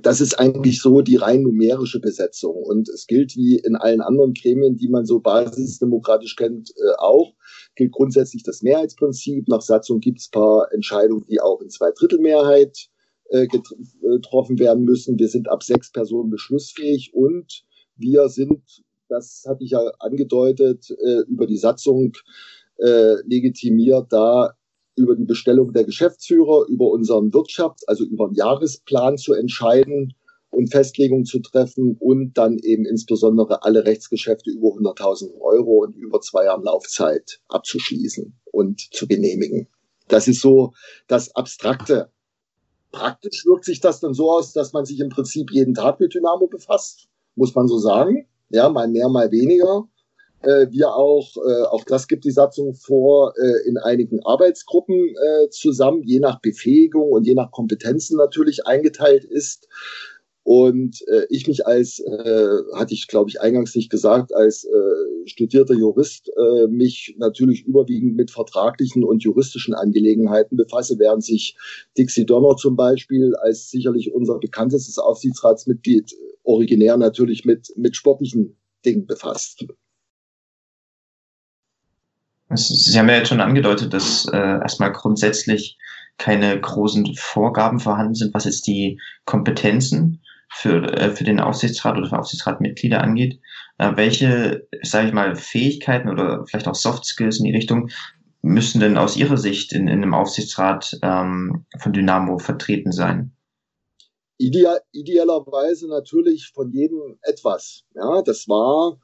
das 0.03 0.20
ist 0.20 0.38
eigentlich 0.38 0.80
so 0.80 1.01
die 1.01 1.16
rein 1.16 1.42
numerische 1.42 2.01
Besetzung. 2.01 2.55
Und 2.55 2.88
es 2.88 3.07
gilt 3.07 3.36
wie 3.36 3.57
in 3.57 3.76
allen 3.76 4.01
anderen 4.01 4.34
Gremien, 4.34 4.76
die 4.76 4.88
man 4.88 5.07
so 5.07 5.20
basisdemokratisch 5.20 6.36
kennt, 6.36 6.70
äh, 6.70 6.95
auch, 6.99 7.34
gilt 7.76 7.92
grundsätzlich 7.92 8.42
das 8.42 8.62
Mehrheitsprinzip. 8.62 9.49
Nach 9.49 9.61
Satzung 9.61 10.01
gibt 10.01 10.20
es 10.20 10.28
paar 10.28 10.72
Entscheidungen, 10.72 11.26
die 11.28 11.40
auch 11.40 11.61
in 11.61 11.70
Zweidrittelmehrheit 11.70 12.88
äh, 13.30 13.47
getroffen 13.47 14.59
werden 14.59 14.84
müssen. 14.84 15.18
Wir 15.18 15.28
sind 15.28 15.49
ab 15.49 15.62
sechs 15.62 15.90
Personen 15.90 16.30
beschlussfähig 16.30 17.12
und 17.14 17.64
wir 17.97 18.28
sind, 18.28 18.61
das 19.09 19.45
hatte 19.47 19.64
ich 19.64 19.70
ja 19.70 19.80
angedeutet, 19.99 20.90
äh, 20.90 21.22
über 21.28 21.47
die 21.47 21.57
Satzung 21.57 22.12
äh, 22.78 23.14
legitimiert, 23.26 24.12
da 24.12 24.55
über 24.97 25.16
die 25.16 25.24
Bestellung 25.24 25.72
der 25.72 25.84
Geschäftsführer, 25.84 26.66
über 26.68 26.88
unseren 26.90 27.30
Wirtschafts-, 27.30 27.84
also 27.86 28.05
über 28.05 28.28
den 28.28 28.34
Jahresplan 28.34 29.18
zu 29.18 29.32
entscheiden 29.34 30.14
und 30.51 30.70
Festlegungen 30.70 31.24
zu 31.24 31.40
treffen 31.40 31.97
und 31.99 32.34
dann 32.34 32.59
eben 32.59 32.84
insbesondere 32.86 33.64
alle 33.64 33.84
Rechtsgeschäfte 33.84 34.51
über 34.51 34.68
100.000 34.68 35.40
Euro 35.40 35.84
und 35.84 35.97
über 35.97 36.20
zwei 36.20 36.45
Jahren 36.45 36.62
Laufzeit 36.62 37.40
abzuschließen 37.49 38.34
und 38.53 38.80
zu 38.92 39.07
genehmigen. 39.07 39.68
Das 40.09 40.28
ist 40.28 40.40
so 40.40 40.72
das 41.09 41.34
Abstrakte. 41.34 42.11
Praktisch 42.92 43.45
wirkt 43.47 43.64
sich 43.64 43.80
das 43.80 44.01
dann 44.01 44.14
so 44.14 44.30
aus, 44.30 44.53
dass 44.53 44.72
man 44.72 44.84
sich 44.84 45.01
im 45.01 45.09
Prinzip 45.09 45.51
jeden 45.51 45.74
Tag 45.74 45.99
mit 45.99 46.14
Dynamo 46.14 46.47
befasst, 46.47 47.09
muss 47.34 47.55
man 47.55 47.66
so 47.66 47.78
sagen. 47.78 48.28
Ja, 48.51 48.68
mal 48.68 48.86
mehr, 48.86 49.09
mal 49.09 49.32
weniger 49.32 49.88
äh, 50.47 50.70
wir 50.70 50.95
auch, 50.95 51.36
äh, 51.36 51.62
auch 51.64 51.84
das 51.84 52.09
gibt 52.09 52.24
die 52.24 52.30
Satzung 52.30 52.74
vor, 52.74 53.34
äh, 53.36 53.68
in 53.68 53.78
einigen 53.78 54.20
Arbeitsgruppen 54.24 54.97
äh, 54.97 55.49
zusammen, 55.51 56.03
je 56.05 56.20
nach 56.20 56.40
Befähigung 56.40 57.11
und 57.11 57.26
je 57.26 57.34
nach 57.34 57.51
Kompetenzen 57.51 58.16
natürlich 58.16 58.66
eingeteilt 58.66 59.24
ist. 59.24 59.68
Und 60.45 61.03
äh, 61.09 61.24
ich 61.30 61.49
mich 61.49 61.66
als, 61.66 62.01
äh, 62.01 62.59
hatte 62.74 62.92
ich 62.92 63.09
glaube 63.09 63.30
ich 63.30 63.40
eingangs 63.40 63.74
nicht 63.74 63.90
gesagt, 63.90 64.34
als 64.34 64.64
äh, 64.64 65.26
studierter 65.26 65.72
Jurist 65.72 66.30
äh, 66.36 66.66
mich 66.66 67.14
natürlich 67.18 67.64
überwiegend 67.64 68.14
mit 68.14 68.30
vertraglichen 68.30 69.05
und 69.05 69.22
juristischen 69.22 69.72
Angelegenheiten 69.72 70.59
befasse, 70.59 70.99
während 70.99 71.24
sich 71.24 71.57
Dixie 71.97 72.26
Donner 72.26 72.57
zum 72.57 72.76
Beispiel 72.76 73.34
als 73.36 73.70
sicherlich 73.70 74.12
unser 74.12 74.38
bekanntestes 74.38 74.99
Aufsichtsratsmitglied 74.99 76.14
originär 76.42 76.99
natürlich 76.99 77.47
mit, 77.47 77.72
mit 77.76 77.97
sportlichen 77.97 78.55
Dingen 78.84 79.07
befasst. 79.07 79.64
Sie 82.57 82.98
haben 82.98 83.09
ja 83.09 83.16
jetzt 83.16 83.28
schon 83.28 83.40
angedeutet, 83.40 83.92
dass 83.92 84.26
äh, 84.26 84.36
erstmal 84.36 84.92
grundsätzlich 84.92 85.78
keine 86.18 86.61
großen 86.61 87.14
Vorgaben 87.16 87.80
vorhanden 87.80 88.14
sind, 88.14 88.34
was 88.34 88.44
jetzt 88.44 88.66
die 88.66 89.00
Kompetenzen 89.24 90.22
für, 90.48 90.84
äh, 90.92 91.11
für 91.11 91.24
den 91.24 91.40
Aufsichtsrat 91.40 91.96
oder 91.96 92.09
für 92.09 92.18
Aufsichtsratmitglieder 92.18 93.00
angeht. 93.00 93.40
Äh, 93.78 93.92
welche, 93.96 94.68
sage 94.82 95.09
ich 95.09 95.12
mal, 95.12 95.34
Fähigkeiten 95.34 96.09
oder 96.09 96.44
vielleicht 96.46 96.68
auch 96.68 96.74
Soft 96.74 97.05
Skills 97.05 97.38
in 97.38 97.44
die 97.44 97.55
Richtung 97.55 97.90
müssen 98.42 98.80
denn 98.80 98.98
aus 98.98 99.16
Ihrer 99.16 99.38
Sicht 99.38 99.72
in, 99.72 99.88
in 99.88 100.02
einem 100.02 100.14
Aufsichtsrat 100.14 100.98
ähm, 101.02 101.66
von 101.78 101.92
Dynamo 101.92 102.38
vertreten 102.38 102.92
sein? 102.92 103.32
Ideal, 104.36 104.80
idealerweise 104.92 105.88
natürlich 105.88 106.50
von 106.52 106.70
jedem 106.70 107.18
etwas. 107.22 107.84
Ja, 107.94 108.22
das 108.22 108.46
war 108.48 108.98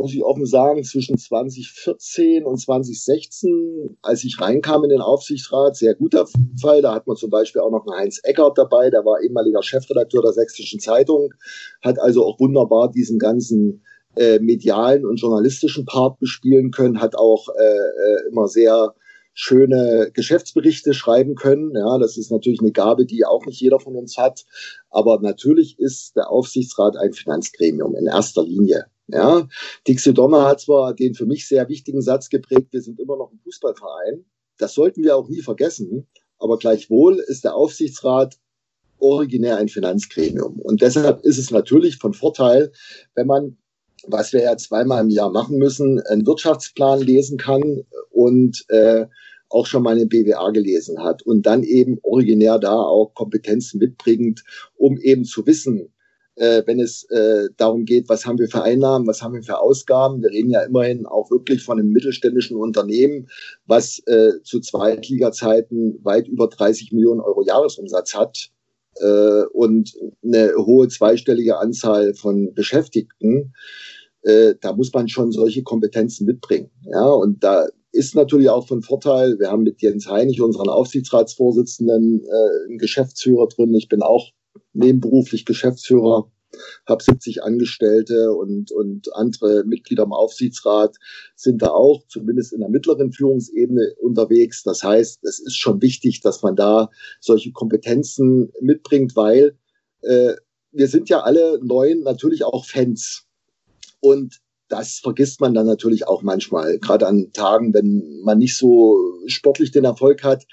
muss 0.00 0.14
ich 0.14 0.24
offen 0.24 0.46
sagen, 0.46 0.82
zwischen 0.82 1.18
2014 1.18 2.44
und 2.44 2.58
2016, 2.58 3.96
als 4.02 4.24
ich 4.24 4.40
reinkam 4.40 4.84
in 4.84 4.90
den 4.90 5.00
Aufsichtsrat, 5.00 5.76
sehr 5.76 5.94
guter 5.94 6.26
Fall. 6.60 6.82
Da 6.82 6.94
hat 6.94 7.06
man 7.06 7.16
zum 7.16 7.30
Beispiel 7.30 7.60
auch 7.60 7.70
noch 7.70 7.86
einen 7.86 8.00
Heinz 8.00 8.20
Eckert 8.22 8.56
dabei, 8.56 8.90
der 8.90 9.04
war 9.04 9.20
ehemaliger 9.20 9.62
Chefredakteur 9.62 10.22
der 10.22 10.32
Sächsischen 10.32 10.80
Zeitung, 10.80 11.34
hat 11.82 11.98
also 11.98 12.24
auch 12.24 12.40
wunderbar 12.40 12.90
diesen 12.90 13.18
ganzen 13.18 13.82
äh, 14.16 14.38
medialen 14.38 15.04
und 15.04 15.20
journalistischen 15.20 15.84
Part 15.84 16.18
bespielen 16.18 16.70
können, 16.70 17.00
hat 17.00 17.14
auch 17.14 17.48
äh, 17.48 17.62
äh 17.62 18.28
immer 18.30 18.48
sehr 18.48 18.94
schöne 19.34 20.10
Geschäftsberichte 20.12 20.92
schreiben 20.94 21.34
können. 21.34 21.72
Ja, 21.74 21.98
das 21.98 22.16
ist 22.16 22.30
natürlich 22.30 22.60
eine 22.60 22.72
Gabe, 22.72 23.06
die 23.06 23.24
auch 23.24 23.46
nicht 23.46 23.60
jeder 23.60 23.78
von 23.78 23.96
uns 23.96 24.18
hat. 24.18 24.44
Aber 24.90 25.20
natürlich 25.20 25.78
ist 25.78 26.16
der 26.16 26.30
Aufsichtsrat 26.30 26.96
ein 26.96 27.12
Finanzgremium 27.12 27.94
in 27.94 28.06
erster 28.06 28.42
Linie. 28.42 28.86
Ja, 29.12 29.48
Dixie 29.86 30.14
Donner 30.14 30.46
hat 30.46 30.60
zwar 30.60 30.94
den 30.94 31.14
für 31.14 31.26
mich 31.26 31.48
sehr 31.48 31.68
wichtigen 31.68 32.02
Satz 32.02 32.28
geprägt, 32.28 32.68
wir 32.72 32.82
sind 32.82 33.00
immer 33.00 33.16
noch 33.16 33.32
ein 33.32 33.40
Fußballverein. 33.44 34.24
Das 34.58 34.74
sollten 34.74 35.02
wir 35.02 35.16
auch 35.16 35.28
nie 35.28 35.42
vergessen. 35.42 36.06
Aber 36.38 36.58
gleichwohl 36.58 37.18
ist 37.18 37.44
der 37.44 37.54
Aufsichtsrat 37.54 38.38
originär 38.98 39.56
ein 39.56 39.68
Finanzgremium. 39.68 40.58
Und 40.60 40.82
deshalb 40.82 41.24
ist 41.24 41.38
es 41.38 41.50
natürlich 41.50 41.96
von 41.96 42.14
Vorteil, 42.14 42.72
wenn 43.14 43.26
man, 43.26 43.56
was 44.06 44.32
wir 44.32 44.42
ja 44.42 44.56
zweimal 44.56 45.02
im 45.02 45.10
Jahr 45.10 45.30
machen 45.30 45.58
müssen, 45.58 46.00
einen 46.00 46.26
Wirtschaftsplan 46.26 47.00
lesen 47.00 47.38
kann 47.38 47.82
und 48.10 48.64
äh, 48.68 49.06
auch 49.48 49.66
schon 49.66 49.82
mal 49.82 49.96
eine 49.96 50.06
BWA 50.06 50.50
gelesen 50.50 51.02
hat 51.02 51.22
und 51.22 51.44
dann 51.44 51.62
eben 51.62 51.98
originär 52.02 52.58
da 52.58 52.76
auch 52.76 53.14
Kompetenzen 53.14 53.78
mitbringt, 53.78 54.44
um 54.76 54.96
eben 54.98 55.24
zu 55.24 55.46
wissen, 55.46 55.92
äh, 56.40 56.62
wenn 56.64 56.80
es 56.80 57.04
äh, 57.10 57.48
darum 57.58 57.84
geht, 57.84 58.08
was 58.08 58.24
haben 58.24 58.38
wir 58.38 58.48
für 58.48 58.62
Einnahmen, 58.62 59.06
was 59.06 59.22
haben 59.22 59.34
wir 59.34 59.42
für 59.42 59.58
Ausgaben. 59.58 60.22
Wir 60.22 60.30
reden 60.30 60.50
ja 60.50 60.62
immerhin 60.62 61.04
auch 61.04 61.30
wirklich 61.30 61.62
von 61.62 61.78
einem 61.78 61.90
mittelständischen 61.90 62.56
Unternehmen, 62.56 63.28
was 63.66 64.00
äh, 64.06 64.42
zu 64.42 64.60
Zweitliga-Zeiten 64.60 66.02
weit 66.02 66.28
über 66.28 66.48
30 66.48 66.92
Millionen 66.92 67.20
Euro 67.20 67.42
Jahresumsatz 67.42 68.14
hat 68.14 68.48
äh, 69.00 69.42
und 69.52 69.92
eine 70.24 70.54
hohe 70.56 70.88
zweistellige 70.88 71.58
Anzahl 71.58 72.14
von 72.14 72.54
Beschäftigten. 72.54 73.52
Äh, 74.22 74.54
da 74.62 74.72
muss 74.72 74.94
man 74.94 75.08
schon 75.08 75.32
solche 75.32 75.62
Kompetenzen 75.62 76.24
mitbringen. 76.24 76.70
Ja, 76.90 77.04
und 77.04 77.44
da 77.44 77.68
ist 77.92 78.14
natürlich 78.14 78.48
auch 78.48 78.66
von 78.66 78.80
Vorteil. 78.80 79.38
Wir 79.38 79.50
haben 79.50 79.64
mit 79.64 79.82
Jens 79.82 80.08
Heinig, 80.08 80.40
unseren 80.40 80.70
Aufsichtsratsvorsitzenden, 80.70 82.24
äh, 82.24 82.68
einen 82.68 82.78
Geschäftsführer 82.78 83.46
drin. 83.48 83.74
Ich 83.74 83.88
bin 83.88 84.00
auch 84.00 84.30
nebenberuflich 84.72 85.44
Geschäftsführer, 85.44 86.30
habe 86.86 87.02
70 87.02 87.42
Angestellte 87.42 88.32
und, 88.32 88.72
und 88.72 89.14
andere 89.14 89.64
Mitglieder 89.64 90.02
im 90.04 90.12
Aufsichtsrat 90.12 90.96
sind 91.36 91.62
da 91.62 91.68
auch 91.68 92.06
zumindest 92.08 92.52
in 92.52 92.60
der 92.60 92.68
mittleren 92.68 93.12
Führungsebene 93.12 93.94
unterwegs. 94.00 94.62
Das 94.62 94.82
heißt, 94.82 95.24
es 95.24 95.38
ist 95.38 95.56
schon 95.56 95.80
wichtig, 95.82 96.20
dass 96.20 96.42
man 96.42 96.56
da 96.56 96.90
solche 97.20 97.52
Kompetenzen 97.52 98.52
mitbringt, 98.60 99.14
weil 99.16 99.56
äh, 100.02 100.34
wir 100.72 100.88
sind 100.88 101.08
ja 101.08 101.20
alle 101.20 101.60
neuen 101.62 102.02
natürlich 102.02 102.44
auch 102.44 102.64
Fans. 102.64 103.26
Und 104.00 104.40
das 104.68 105.00
vergisst 105.02 105.40
man 105.40 105.52
dann 105.52 105.66
natürlich 105.66 106.06
auch 106.06 106.22
manchmal. 106.22 106.78
Gerade 106.78 107.06
an 107.06 107.32
Tagen, 107.32 107.74
wenn 107.74 108.20
man 108.22 108.38
nicht 108.38 108.56
so 108.56 108.98
sportlich 109.26 109.72
den 109.72 109.84
Erfolg 109.84 110.22
hat, 110.22 110.46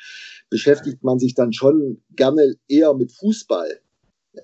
beschäftigt 0.49 1.03
man 1.03 1.19
sich 1.19 1.35
dann 1.35 1.53
schon 1.53 2.01
gerne 2.15 2.55
eher 2.67 2.93
mit 2.93 3.11
Fußball 3.11 3.79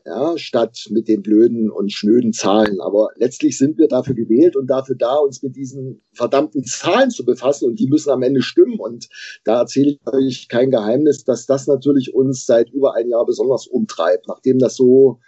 ja, 0.06 0.38
statt 0.38 0.88
mit 0.90 1.08
den 1.08 1.22
blöden 1.22 1.70
und 1.70 1.92
schnöden 1.92 2.34
Zahlen. 2.34 2.80
Aber 2.82 3.10
letztlich 3.16 3.58
sind 3.58 3.78
wir 3.78 3.88
dafür 3.88 4.16
gewählt 4.16 4.56
und 4.56 4.68
dafür 4.68 4.96
da, 4.96 5.16
uns 5.16 5.44
mit 5.44 5.56
diesen 5.56 6.02
verdammten 6.14 6.64
Zahlen 6.64 7.10
zu 7.10 7.26
befassen 7.26 7.70
und 7.70 7.80
die 7.80 7.88
müssen 7.88 8.10
am 8.10 8.24
Ende 8.24 8.42
stimmen. 8.42 8.80
Und 8.80 9.10
da 9.44 9.62
erzähle 9.62 9.92
ich 9.92 10.00
euch 10.06 10.48
kein 10.48 10.72
Geheimnis, 10.72 11.24
dass 11.24 11.46
das 11.46 11.68
natürlich 11.68 12.14
uns 12.14 12.46
seit 12.46 12.70
über 12.72 12.96
ein 12.96 13.10
Jahr 13.10 13.26
besonders 13.26 13.68
umtreibt, 13.68 14.28
nachdem 14.28 14.60
das 14.60 14.76
so 14.76 15.20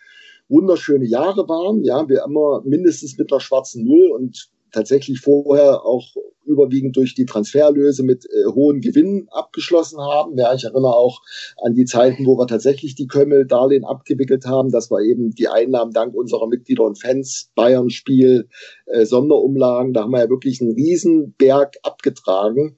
wunderschöne 0.47 1.05
Jahre 1.05 1.47
waren. 1.47 1.84
Ja, 1.84 2.07
wir 2.07 2.24
immer 2.26 2.61
mindestens 2.66 3.18
mit 3.18 3.32
einer 3.32 3.41
schwarzen 3.41 3.86
Null 3.86 4.11
und 4.11 4.49
tatsächlich 4.76 5.22
vorher 5.22 5.86
auch 5.86 6.14
überwiegend 6.46 6.96
durch 6.96 7.16
die 7.16 7.26
Transferlöse 7.26 8.04
mit 8.04 8.26
äh, 8.26 8.46
hohen 8.54 8.82
Gewinnen 8.82 9.28
abgeschlossen 9.32 10.00
haben. 10.00 10.38
Ja, 10.38 10.54
ich 10.54 10.64
erinnere 10.64 10.96
auch 10.96 11.22
an 11.62 11.74
die 11.74 11.86
Zeiten, 11.86 12.26
wo 12.26 12.38
wir 12.38 12.48
tatsächlich 12.48 12.96
die 12.96 13.08
Kömmel-Darlehen 13.08 13.84
abgewickelt 13.84 14.46
haben. 14.46 14.72
Das 14.72 14.92
war 14.92 15.02
eben 15.02 15.32
die 15.32 15.48
Einnahmen 15.48 15.92
dank 15.92 16.14
unserer 16.14 16.48
Mitglieder 16.48 16.84
und 16.84 17.02
Fans, 17.02 17.50
Bayern-Spiel, 17.56 18.48
äh, 18.86 19.06
Sonderumlagen. 19.06 19.94
Da 19.94 20.04
haben 20.04 20.12
wir 20.12 20.20
ja 20.20 20.30
wirklich 20.30 20.62
einen 20.62 20.74
Riesenberg 20.74 21.78
abgetragen. 21.84 22.78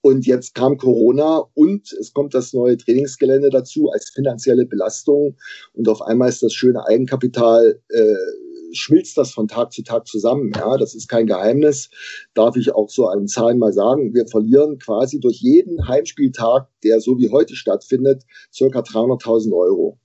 Und 0.00 0.26
jetzt 0.26 0.54
kam 0.54 0.78
Corona 0.78 1.42
und 1.54 1.92
es 1.92 2.14
kommt 2.14 2.32
das 2.32 2.54
neue 2.54 2.78
Trainingsgelände 2.78 3.50
dazu 3.50 3.90
als 3.90 4.08
finanzielle 4.10 4.64
Belastung. 4.64 5.36
Und 5.74 5.88
auf 5.88 6.00
einmal 6.00 6.28
ist 6.28 6.42
das 6.42 6.54
schöne 6.54 6.86
Eigenkapital 6.86 7.80
äh, 7.88 8.14
schmilzt 8.78 9.16
das 9.16 9.32
von 9.32 9.48
Tag 9.48 9.72
zu 9.72 9.82
Tag 9.82 10.06
zusammen. 10.06 10.52
Ja, 10.54 10.76
das 10.76 10.94
ist 10.94 11.08
kein 11.08 11.26
Geheimnis. 11.26 11.90
Darf 12.34 12.56
ich 12.56 12.74
auch 12.74 12.88
so 12.88 13.06
an 13.08 13.26
Zahlen 13.26 13.58
mal 13.58 13.72
sagen. 13.72 14.14
Wir 14.14 14.26
verlieren 14.26 14.78
quasi 14.78 15.20
durch 15.20 15.40
jeden 15.40 15.88
Heimspieltag, 15.88 16.68
der 16.82 17.00
so 17.00 17.18
wie 17.18 17.30
heute 17.30 17.56
stattfindet, 17.56 18.24
circa 18.52 18.80
300.000 18.80 19.52
Euro. 19.56 19.98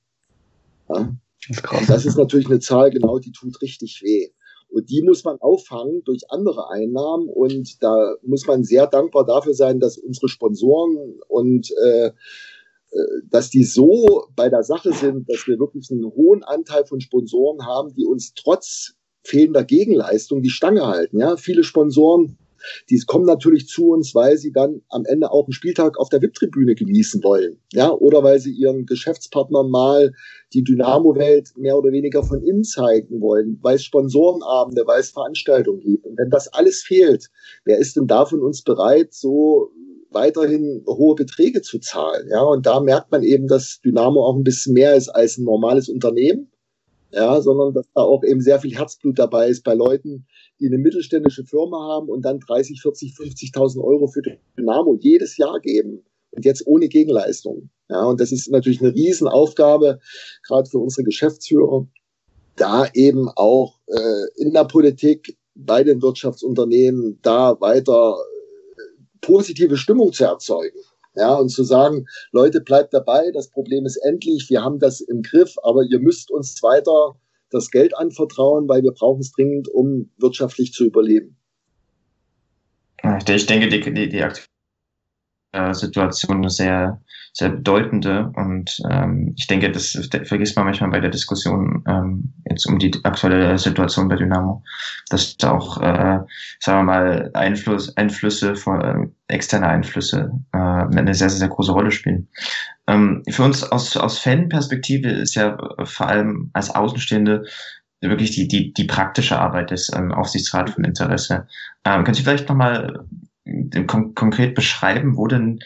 Ja? 0.90 1.16
Das, 1.50 1.88
das 1.88 2.06
ist 2.06 2.18
natürlich 2.18 2.48
eine 2.48 2.60
Zahl, 2.60 2.92
genau, 2.92 3.20
die 3.20 3.32
tut 3.32 3.62
richtig 3.62 4.02
weh. 4.04 4.30
Und 4.72 4.90
die 4.90 5.02
muss 5.02 5.24
man 5.26 5.38
auffangen 5.42 6.02
durch 6.06 6.22
andere 6.30 6.70
Einnahmen. 6.70 7.28
Und 7.28 7.84
da 7.84 8.16
muss 8.22 8.48
man 8.48 8.64
sehr 8.64 8.88
dankbar 8.88 9.26
dafür 9.26 9.54
sein, 9.54 9.80
dass 9.80 9.98
unsere 9.98 10.30
Sponsoren 10.30 11.20
und 11.28 11.72
äh, 11.84 12.12
dass 13.30 13.50
die 13.50 13.64
so 13.64 14.28
bei 14.36 14.50
der 14.50 14.64
Sache 14.64 14.92
sind, 14.92 15.30
dass 15.30 15.48
wir 15.48 15.60
wirklich 15.60 15.90
einen 15.92 16.06
hohen 16.06 16.44
Anteil 16.44 16.86
von 16.86 17.00
Sponsoren 17.00 17.66
haben, 17.66 17.94
die 17.94 18.06
uns 18.06 18.34
trotz 18.34 18.96
fehlender 19.24 19.64
Gegenleistung 19.64 20.42
die 20.42 20.50
Stange 20.50 20.86
halten. 20.88 21.20
Ja, 21.20 21.38
viele 21.38 21.64
Sponsoren, 21.64 22.38
die 22.90 23.00
kommen 23.08 23.26
natürlich 23.26 23.68
zu 23.68 23.90
uns, 23.90 24.14
weil 24.14 24.38
sie 24.38 24.52
dann 24.52 24.82
am 24.90 25.06
Ende 25.06 25.32
auch 25.32 25.46
einen 25.46 25.54
Spieltag 25.54 25.98
auf 25.98 26.10
der 26.10 26.22
VIP-Tribüne 26.22 26.76
genießen 26.76 27.24
wollen. 27.24 27.58
Ja, 27.72 27.92
oder 27.92 28.24
weil 28.24 28.40
sie 28.40 28.52
ihren 28.52 28.86
Geschäftspartnern 28.86 29.70
mal 29.70 30.12
die 30.54 30.64
Dynamo-Welt 30.64 31.54
mehr 31.56 31.78
oder 31.78 31.92
weniger 31.92 32.24
von 32.24 32.44
innen 32.44 32.64
zeigen 32.64 33.22
wollen, 33.22 33.58
weil 33.62 33.76
es 33.76 33.84
Sponsorenabende, 33.84 34.84
weil 34.86 35.00
es 35.00 35.12
Veranstaltungen 35.12 35.82
gibt. 35.82 36.06
Und 36.06 36.18
wenn 36.18 36.30
das 36.30 36.48
alles 36.50 36.82
fehlt, 36.82 37.30
wer 37.64 37.78
ist 37.78 37.96
denn 37.96 38.08
da 38.08 38.26
von 38.26 38.42
uns 38.42 38.64
bereit, 38.64 39.14
so 39.14 39.72
weiterhin 40.12 40.84
hohe 40.88 41.16
Beträge 41.16 41.62
zu 41.62 41.80
zahlen. 41.80 42.28
Ja, 42.30 42.42
und 42.42 42.66
da 42.66 42.80
merkt 42.80 43.12
man 43.12 43.24
eben, 43.24 43.48
dass 43.48 43.82
Dynamo 43.84 44.26
auch 44.26 44.36
ein 44.36 44.44
bisschen 44.44 44.74
mehr 44.74 44.96
ist 44.96 45.10
als 45.10 45.38
ein 45.38 45.46
normales 45.46 45.90
Unternehmen. 45.90 46.52
Ja, 47.14 47.42
sondern 47.42 47.74
dass 47.74 47.88
da 47.94 48.02
auch 48.04 48.24
eben 48.24 48.40
sehr 48.40 48.60
viel 48.62 48.74
Herzblut 48.74 49.20
dabei 49.20 49.50
ist 49.50 49.66
bei 49.66 49.74
Leuten, 49.74 50.26
die 50.62 50.68
eine 50.68 50.78
mittelständische 50.78 51.44
Firma 51.44 51.78
haben 51.90 52.08
und 52.08 52.24
dann 52.24 52.40
30, 52.40 52.82
40, 52.82 53.12
50.000 53.12 53.84
Euro 53.84 54.08
für 54.08 54.22
Dynamo 54.58 54.96
jedes 54.98 55.36
Jahr 55.36 55.60
geben 55.60 56.06
und 56.32 56.46
jetzt 56.46 56.66
ohne 56.66 56.88
Gegenleistung. 56.88 57.70
Ja, 57.90 58.06
und 58.06 58.22
das 58.22 58.32
ist 58.32 58.50
natürlich 58.50 58.82
eine 58.82 58.96
Riesenaufgabe, 58.96 60.00
gerade 60.48 60.70
für 60.70 60.80
unsere 60.80 61.04
Geschäftsführer, 61.04 61.86
da 62.56 62.88
eben 62.94 63.28
auch 63.28 63.80
äh, 63.88 64.42
in 64.42 64.54
der 64.54 64.64
Politik, 64.64 65.38
bei 65.54 65.84
den 65.84 66.02
Wirtschaftsunternehmen, 66.02 67.20
da 67.22 67.60
weiter 67.60 68.16
positive 69.22 69.78
Stimmung 69.78 70.14
zu 70.14 70.26
erzeugen. 70.26 70.78
Ja, 71.16 71.36
und 71.36 71.50
zu 71.50 71.64
sagen, 71.64 72.06
Leute, 72.32 72.62
bleibt 72.62 72.94
dabei, 72.94 73.32
das 73.34 73.50
Problem 73.50 73.86
ist 73.86 73.98
endlich, 73.98 74.50
wir 74.50 74.64
haben 74.64 74.80
das 74.80 75.02
im 75.02 75.22
Griff, 75.22 75.56
aber 75.62 75.84
ihr 75.84 76.00
müsst 76.00 76.32
uns 76.32 76.62
weiter 76.64 77.16
das 77.50 77.70
Geld 77.70 77.98
anvertrauen, 77.98 78.70
weil 78.70 78.82
wir 78.82 78.94
brauchen 78.94 79.20
es 79.20 79.34
dringend, 79.34 79.68
um 79.68 80.10
wirtschaftlich 80.18 80.72
zu 80.72 80.86
überleben. 80.86 81.38
Ich 83.18 83.46
denke, 83.46 83.68
die, 83.68 83.82
die, 83.82 84.10
die 84.10 84.18
äh, 84.20 84.32
Situation 85.74 86.44
ist 86.44 86.58
sehr, 86.58 87.02
sehr 87.34 87.50
bedeutende 87.50 88.32
und 88.36 88.78
ähm, 88.90 89.34
ich 89.38 89.48
denke, 89.48 89.72
das 89.72 90.10
vergisst 90.26 90.56
man 90.56 90.66
manchmal 90.66 90.92
bei 90.92 91.00
der 91.00 91.10
Diskussion 91.10 91.84
ähm, 91.88 92.34
jetzt 92.50 92.66
um 92.66 92.78
die 92.78 92.92
aktuelle 93.04 93.58
Situation 93.58 94.10
bei 94.10 94.16
Dynamo, 94.16 94.64
dass 95.10 95.38
da 95.38 95.52
auch, 95.52 95.82
äh, 95.82 96.20
sagen 96.60 96.80
wir 96.80 96.84
mal, 96.84 97.32
Einfluss, 97.34 97.96
Einflüsse 97.96 98.56
von 98.56 98.82
äh, 98.82 99.34
externe 99.34 99.68
Einflüsse 99.68 100.32
äh, 100.54 100.58
eine 100.58 101.14
sehr, 101.14 101.30
sehr, 101.30 101.48
große 101.48 101.72
Rolle 101.72 101.92
spielen. 101.92 102.28
Ähm, 102.88 103.24
für 103.30 103.44
uns 103.44 103.64
aus, 103.64 103.96
aus 103.96 104.20
Fanperspektive 104.20 105.10
ist 105.10 105.36
ja 105.36 105.58
vor 105.84 106.08
allem 106.08 106.50
als 106.54 106.74
Außenstehende 106.74 107.46
wirklich 108.02 108.32
die, 108.32 108.48
die, 108.48 108.74
die 108.74 108.86
praktische 108.86 109.40
Arbeit 109.40 109.72
des 109.72 109.92
ähm, 109.94 110.12
Aufsichtsrats 110.12 110.72
von 110.72 110.84
Interesse. 110.84 111.48
Ähm, 111.86 112.04
können 112.04 112.16
Sie 112.16 112.24
vielleicht 112.24 112.50
nochmal 112.50 112.96
äh, 112.96 113.21
kon 113.88 114.14
konkret 114.14 114.54
beschreiben, 114.54 115.18
wo 115.18 115.28
denn 115.28 115.60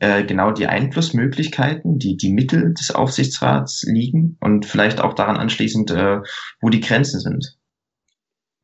äh, 0.00 0.24
genau 0.24 0.52
die 0.52 0.66
Einflussmöglichkeiten, 0.66 1.98
die, 1.98 2.16
die 2.16 2.32
Mittel 2.32 2.74
des 2.74 2.90
Aufsichtsrats 2.90 3.84
liegen 3.84 4.36
und 4.40 4.66
vielleicht 4.66 5.00
auch 5.00 5.14
daran 5.14 5.36
anschließend, 5.36 5.90
äh, 5.90 6.20
wo 6.60 6.68
die 6.68 6.80
Grenzen 6.80 7.20
sind? 7.20 7.58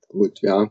Gut, 0.08 0.40
ja. 0.42 0.70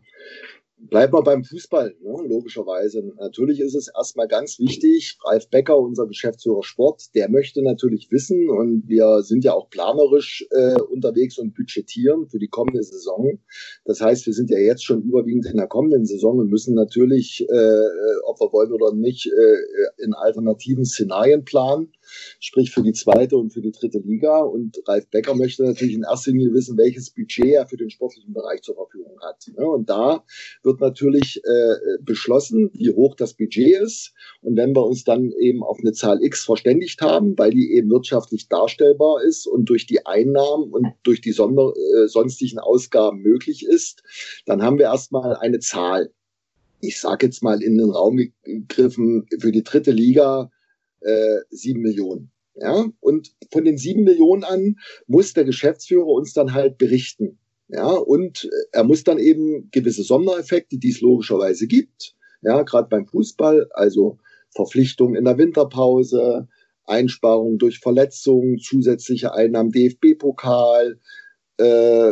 Bleiben 0.80 1.14
wir 1.14 1.24
beim 1.24 1.44
Fußball, 1.44 1.96
ne? 2.02 2.28
logischerweise. 2.28 3.04
Natürlich 3.18 3.60
ist 3.60 3.74
es 3.74 3.88
erstmal 3.88 4.28
ganz 4.28 4.60
wichtig, 4.60 5.18
Ralf 5.24 5.50
Becker, 5.50 5.78
unser 5.78 6.06
Geschäftsführer 6.06 6.62
Sport, 6.62 7.16
der 7.16 7.30
möchte 7.30 7.64
natürlich 7.64 8.12
wissen 8.12 8.48
und 8.48 8.88
wir 8.88 9.24
sind 9.24 9.44
ja 9.44 9.54
auch 9.54 9.72
planerisch 9.72 10.46
äh, 10.52 10.80
unterwegs 10.80 11.40
und 11.40 11.56
budgetieren 11.56 12.28
für 12.28 12.38
die 12.38 12.48
kommende 12.48 12.84
Saison. 12.84 13.40
Das 13.86 14.02
heißt, 14.02 14.28
wir 14.28 14.34
sind 14.34 14.52
ja 14.52 14.60
jetzt 14.60 14.86
schon 14.86 15.02
überwiegend 15.02 15.48
in 15.48 15.58
der 15.58 15.68
kommenden 15.68 16.06
Saison 16.06 16.38
und 16.38 16.50
müssen 16.50 16.76
natürlich, 16.76 17.42
äh, 17.50 17.86
ob 18.26 18.40
wir 18.40 18.54
wollen 18.54 18.72
oder 18.72 18.94
nicht, 18.94 19.26
äh, 19.26 20.04
in 20.04 20.14
alternativen 20.14 20.86
Szenarien 20.86 21.44
planen 21.44 21.92
sprich 22.40 22.72
für 22.72 22.82
die 22.82 22.94
zweite 22.94 23.38
und 23.38 23.54
für 23.54 23.62
die 23.62 23.72
dritte 23.72 24.00
Liga. 24.00 24.40
Und 24.40 24.82
Ralf 24.88 25.08
Becker 25.10 25.36
möchte 25.36 25.64
natürlich 25.64 25.96
in 25.96 26.04
erster 26.04 26.32
Linie 26.32 26.54
wissen, 26.54 26.78
welches 26.78 27.10
Budget 27.12 27.46
er 27.46 27.68
für 27.68 27.78
den 27.78 27.90
sportlichen 27.90 28.34
Bereich 28.34 28.62
zur 28.62 28.76
Verfügung 28.76 29.18
hat. 29.22 29.46
Und 29.56 29.90
da 29.90 30.24
wird 30.64 30.80
natürlich 30.82 31.42
äh, 31.44 31.98
beschlossen, 32.02 32.70
wie 32.74 32.92
hoch 32.92 33.16
das 33.16 33.34
Budget 33.34 33.82
ist. 33.82 34.14
Und 34.42 34.58
wenn 34.58 34.76
wir 34.76 34.86
uns 34.86 35.04
dann 35.04 35.32
eben 35.40 35.64
auf 35.64 35.80
eine 35.80 35.94
Zahl 35.94 36.24
X 36.24 36.46
verständigt 36.46 37.02
haben, 37.02 37.38
weil 37.38 37.52
die 37.52 37.74
eben 37.74 37.90
wirtschaftlich 37.90 38.48
darstellbar 38.48 39.24
ist 39.24 39.48
und 39.48 39.66
durch 39.70 39.86
die 39.86 40.06
Einnahmen 40.06 40.72
und 40.72 40.88
durch 41.04 41.22
die 41.22 41.32
sonder, 41.32 41.74
äh, 41.76 42.08
sonstigen 42.08 42.60
Ausgaben 42.60 43.22
möglich 43.22 43.66
ist, 43.66 44.04
dann 44.46 44.62
haben 44.62 44.78
wir 44.78 44.86
erstmal 44.86 45.36
eine 45.38 45.60
Zahl 45.60 46.12
ich 46.80 47.00
sage 47.00 47.26
jetzt 47.26 47.44
mal 47.44 47.62
in 47.62 47.78
den 47.78 47.90
Raum 47.90 48.18
gegriffen, 48.44 49.26
für 49.40 49.52
die 49.52 49.64
dritte 49.64 49.92
Liga 49.92 50.52
äh, 51.02 51.40
sieben 51.50 51.82
Millionen. 51.82 52.32
Ja, 52.60 52.86
und 53.02 53.36
von 53.52 53.66
den 53.66 53.78
sieben 53.78 54.04
Millionen 54.04 54.44
an 54.44 54.78
muss 55.06 55.34
der 55.34 55.46
Geschäftsführer 55.46 56.08
uns 56.08 56.34
dann 56.34 56.54
halt 56.54 56.80
berichten. 56.80 57.38
Ja, 57.68 57.88
und 57.88 58.50
er 58.72 58.84
muss 58.84 59.04
dann 59.04 59.20
eben 59.20 59.70
gewisse 59.72 60.02
Sondereffekte, 60.04 60.78
die 60.78 60.90
es 60.90 61.02
logischerweise 61.02 61.68
gibt, 61.68 62.16
ja, 62.42 62.64
gerade 62.64 62.88
beim 62.90 63.06
Fußball, 63.06 63.68
also 63.72 64.18
Verpflichtungen 64.56 65.16
in 65.16 65.26
der 65.26 65.38
Winterpause, 65.38 66.48
Einsparungen 66.86 67.58
durch 67.58 67.80
Verletzungen, 67.80 68.60
zusätzliche 68.60 69.34
Einnahmen 69.34 69.72
DFB-Pokal, 69.72 71.00
äh, 71.58 72.12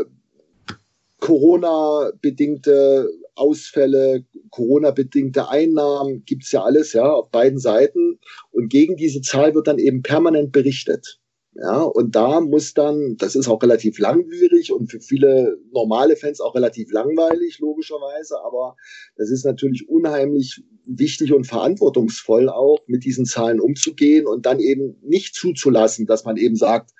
Corona-bedingte 1.19 3.09
Ausfälle, 3.35 4.25
Corona-bedingte 4.49 5.49
Einnahmen, 5.49 6.23
gibt's 6.25 6.51
ja 6.51 6.63
alles, 6.63 6.93
ja, 6.93 7.11
auf 7.11 7.29
beiden 7.31 7.59
Seiten. 7.59 8.19
Und 8.51 8.69
gegen 8.69 8.95
diese 8.95 9.21
Zahl 9.21 9.53
wird 9.55 9.67
dann 9.67 9.79
eben 9.79 10.01
permanent 10.03 10.51
berichtet. 10.51 11.19
Ja, 11.57 11.83
und 11.83 12.17
da 12.17 12.41
muss 12.41 12.73
dann, 12.73 13.15
das 13.17 13.33
ist 13.35 13.47
auch 13.47 13.63
relativ 13.63 13.97
langwierig 13.97 14.73
und 14.73 14.91
für 14.91 14.99
viele 14.99 15.57
normale 15.71 16.17
Fans 16.17 16.41
auch 16.41 16.53
relativ 16.53 16.91
langweilig, 16.91 17.59
logischerweise, 17.59 18.41
aber 18.43 18.75
das 19.15 19.29
ist 19.29 19.45
natürlich 19.45 19.87
unheimlich 19.87 20.61
wichtig 20.85 21.31
und 21.31 21.47
verantwortungsvoll 21.47 22.49
auch, 22.49 22.79
mit 22.87 23.05
diesen 23.05 23.23
Zahlen 23.25 23.61
umzugehen 23.61 24.27
und 24.27 24.45
dann 24.45 24.59
eben 24.59 24.97
nicht 25.01 25.33
zuzulassen, 25.33 26.05
dass 26.05 26.25
man 26.25 26.35
eben 26.35 26.57
sagt, 26.57 26.91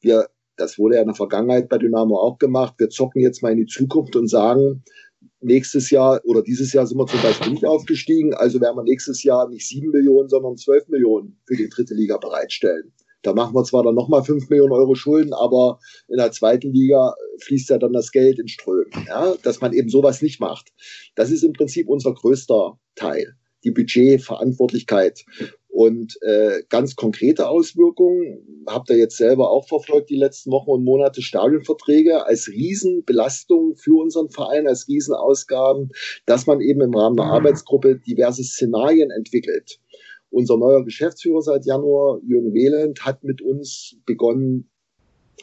wir, 0.00 0.28
das 0.56 0.78
wurde 0.78 0.96
ja 0.96 1.00
in 1.00 1.08
der 1.08 1.14
Vergangenheit 1.14 1.68
bei 1.68 1.78
Dynamo 1.78 2.18
auch 2.18 2.38
gemacht, 2.38 2.74
wir 2.78 2.88
zocken 2.90 3.22
jetzt 3.22 3.42
mal 3.42 3.52
in 3.52 3.58
die 3.58 3.66
Zukunft 3.66 4.16
und 4.16 4.28
sagen, 4.28 4.82
nächstes 5.40 5.90
Jahr 5.90 6.20
oder 6.24 6.42
dieses 6.42 6.72
Jahr 6.72 6.86
sind 6.86 6.98
wir 6.98 7.06
zum 7.06 7.22
Beispiel 7.22 7.52
nicht 7.52 7.64
aufgestiegen, 7.64 8.34
also 8.34 8.60
werden 8.60 8.76
wir 8.76 8.84
nächstes 8.84 9.22
Jahr 9.22 9.48
nicht 9.48 9.66
sieben 9.66 9.90
Millionen, 9.90 10.28
sondern 10.28 10.56
zwölf 10.56 10.88
Millionen 10.88 11.38
für 11.46 11.56
die 11.56 11.68
dritte 11.68 11.94
Liga 11.94 12.16
bereitstellen. 12.16 12.92
Da 13.22 13.32
machen 13.32 13.54
wir 13.54 13.64
zwar 13.64 13.82
dann 13.82 13.94
nochmal 13.94 14.22
fünf 14.22 14.50
Millionen 14.50 14.72
Euro 14.72 14.94
Schulden, 14.94 15.32
aber 15.32 15.78
in 16.08 16.18
der 16.18 16.30
zweiten 16.30 16.72
Liga 16.72 17.14
fließt 17.40 17.70
ja 17.70 17.78
dann 17.78 17.94
das 17.94 18.12
Geld 18.12 18.38
in 18.38 18.48
Strömen, 18.48 18.90
ja, 19.06 19.34
dass 19.42 19.60
man 19.62 19.72
eben 19.72 19.88
sowas 19.88 20.20
nicht 20.20 20.40
macht. 20.40 20.72
Das 21.14 21.30
ist 21.30 21.42
im 21.42 21.54
Prinzip 21.54 21.88
unser 21.88 22.12
größter 22.12 22.78
Teil, 22.96 23.34
die 23.64 23.70
Budgetverantwortlichkeit. 23.70 25.24
Und 25.74 26.16
äh, 26.22 26.62
ganz 26.68 26.94
konkrete 26.94 27.48
Auswirkungen 27.48 28.64
habt 28.68 28.90
ihr 28.90 28.96
jetzt 28.96 29.16
selber 29.16 29.50
auch 29.50 29.66
verfolgt 29.66 30.08
die 30.08 30.14
letzten 30.14 30.52
Wochen 30.52 30.70
und 30.70 30.84
Monate. 30.84 31.20
Stadionverträge 31.20 32.24
als 32.26 32.46
Riesenbelastung 32.46 33.74
für 33.74 34.00
unseren 34.00 34.30
Verein, 34.30 34.68
als 34.68 34.86
Riesenausgaben, 34.86 35.90
dass 36.26 36.46
man 36.46 36.60
eben 36.60 36.80
im 36.80 36.94
Rahmen 36.94 37.16
der 37.16 37.26
Arbeitsgruppe 37.26 37.98
diverse 37.98 38.44
Szenarien 38.44 39.10
entwickelt. 39.10 39.80
Unser 40.30 40.58
neuer 40.58 40.84
Geschäftsführer 40.84 41.42
seit 41.42 41.66
Januar, 41.66 42.20
Jürgen 42.24 42.54
Wehland, 42.54 43.04
hat 43.04 43.24
mit 43.24 43.42
uns 43.42 43.96
begonnen, 44.06 44.70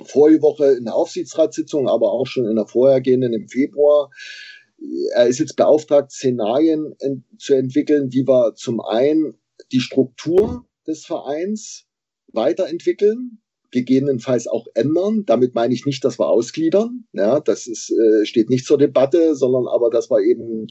vorige 0.02 0.42
Woche 0.42 0.78
in 0.78 0.86
der 0.86 0.96
Aufsichtsratssitzung, 0.96 1.90
aber 1.90 2.10
auch 2.14 2.26
schon 2.26 2.46
in 2.46 2.56
der 2.56 2.68
vorhergehenden 2.68 3.34
im 3.34 3.50
Februar, 3.50 4.10
er 5.14 5.28
ist 5.28 5.40
jetzt 5.40 5.58
beauftragt, 5.58 6.12
Szenarien 6.12 6.96
ent 7.00 7.26
zu 7.38 7.54
entwickeln, 7.54 8.14
wie 8.14 8.26
wir 8.26 8.54
zum 8.56 8.80
einen 8.80 9.36
die 9.72 9.80
Struktur 9.80 10.66
des 10.88 11.06
Vereins 11.06 11.86
weiterentwickeln, 12.34 13.42
gegebenenfalls 13.72 14.48
auch 14.48 14.68
ändern. 14.74 15.24
Damit 15.26 15.56
meine 15.56 15.74
ich 15.74 15.86
nicht, 15.86 16.04
dass 16.04 16.20
wir 16.20 16.28
ausgliedern. 16.28 17.06
Ja, 17.14 17.40
das 17.40 17.68
ist, 17.68 17.92
äh, 17.92 18.26
steht 18.26 18.50
nicht 18.50 18.66
zur 18.66 18.78
Debatte, 18.78 19.36
sondern 19.36 19.68
aber, 19.68 19.90
dass 19.90 20.10
wir 20.10 20.20
eben, 20.20 20.68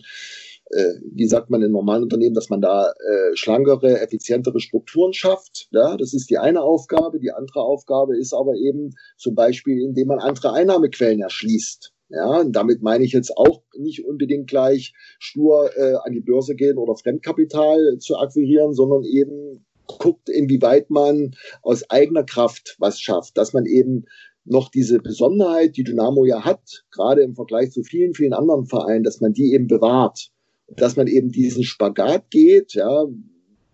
äh, 0.70 0.94
wie 1.12 1.26
sagt 1.26 1.50
man 1.50 1.62
in 1.62 1.72
normalen 1.72 2.02
Unternehmen, 2.02 2.34
dass 2.34 2.50
man 2.50 2.60
da 2.60 2.90
äh, 2.90 3.36
schlankere, 3.36 4.00
effizientere 4.00 4.60
Strukturen 4.60 5.12
schafft. 5.12 5.68
Ja, 5.70 5.96
das 5.96 6.12
ist 6.12 6.30
die 6.30 6.38
eine 6.38 6.62
Aufgabe. 6.62 7.18
Die 7.18 7.32
andere 7.32 7.62
Aufgabe 7.62 8.16
ist 8.18 8.34
aber 8.34 8.54
eben 8.54 8.90
zum 9.16 9.34
Beispiel, 9.34 9.82
indem 9.82 10.08
man 10.08 10.18
andere 10.18 10.52
Einnahmequellen 10.52 11.20
erschließt. 11.20 11.92
Ja, 12.10 12.40
und 12.40 12.52
damit 12.52 12.82
meine 12.82 13.04
ich 13.04 13.12
jetzt 13.12 13.36
auch 13.36 13.62
nicht 13.78 14.04
unbedingt 14.04 14.48
gleich 14.48 14.94
stur 15.20 15.70
äh, 15.76 15.94
an 16.02 16.12
die 16.12 16.20
Börse 16.20 16.56
gehen 16.56 16.76
oder 16.76 16.96
Fremdkapital 16.96 17.98
zu 17.98 18.16
akquirieren, 18.16 18.74
sondern 18.74 19.04
eben 19.04 19.64
guckt, 19.86 20.28
inwieweit 20.28 20.90
man 20.90 21.36
aus 21.62 21.88
eigener 21.88 22.24
Kraft 22.24 22.76
was 22.78 23.00
schafft, 23.00 23.36
dass 23.36 23.52
man 23.52 23.64
eben 23.64 24.06
noch 24.44 24.70
diese 24.70 24.98
Besonderheit, 24.98 25.76
die 25.76 25.84
Dynamo 25.84 26.24
ja 26.24 26.44
hat, 26.44 26.84
gerade 26.90 27.22
im 27.22 27.36
Vergleich 27.36 27.70
zu 27.70 27.82
vielen, 27.84 28.14
vielen 28.14 28.32
anderen 28.32 28.66
Vereinen, 28.66 29.04
dass 29.04 29.20
man 29.20 29.32
die 29.32 29.52
eben 29.52 29.68
bewahrt, 29.68 30.30
dass 30.66 30.96
man 30.96 31.06
eben 31.06 31.30
diesen 31.30 31.62
Spagat 31.62 32.30
geht, 32.30 32.74
ja, 32.74 33.06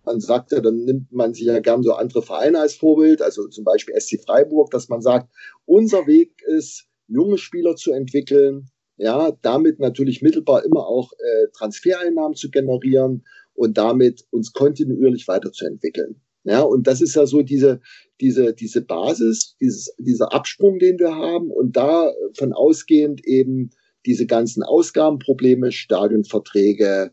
man 0.03 0.19
sagt 0.21 0.51
ja, 0.51 0.61
dann 0.61 0.85
nimmt 0.85 1.11
man 1.11 1.33
sich 1.33 1.45
ja 1.45 1.59
gern 1.59 1.83
so 1.83 1.93
andere 1.93 2.21
Vereine 2.21 2.59
als 2.59 2.75
Vorbild, 2.75 3.21
also 3.21 3.47
zum 3.47 3.63
Beispiel 3.63 3.99
SC 3.99 4.21
Freiburg, 4.23 4.71
dass 4.71 4.89
man 4.89 5.01
sagt, 5.01 5.29
unser 5.65 6.07
Weg 6.07 6.41
ist, 6.43 6.87
junge 7.07 7.37
Spieler 7.37 7.75
zu 7.75 7.91
entwickeln, 7.91 8.69
ja, 8.97 9.31
damit 9.41 9.79
natürlich 9.79 10.21
mittelbar 10.21 10.65
immer 10.65 10.87
auch 10.87 11.11
äh, 11.13 11.47
Transfereinnahmen 11.53 12.35
zu 12.35 12.49
generieren 12.49 13.23
und 13.53 13.77
damit 13.77 14.25
uns 14.31 14.53
kontinuierlich 14.53 15.27
weiterzuentwickeln. 15.27 16.21
Ja, 16.43 16.61
und 16.61 16.87
das 16.87 17.01
ist 17.01 17.15
ja 17.15 17.25
so 17.25 17.41
diese, 17.41 17.81
diese, 18.21 18.53
diese 18.53 18.81
Basis, 18.81 19.55
dieses, 19.59 19.93
dieser 19.99 20.33
Absprung, 20.33 20.79
den 20.79 20.97
wir 20.97 21.13
haben 21.13 21.51
und 21.51 21.75
davon 21.75 22.53
ausgehend 22.53 23.25
eben 23.25 23.71
diese 24.05 24.25
ganzen 24.25 24.63
Ausgabenprobleme, 24.63 25.73
Stadionverträge, 25.73 27.11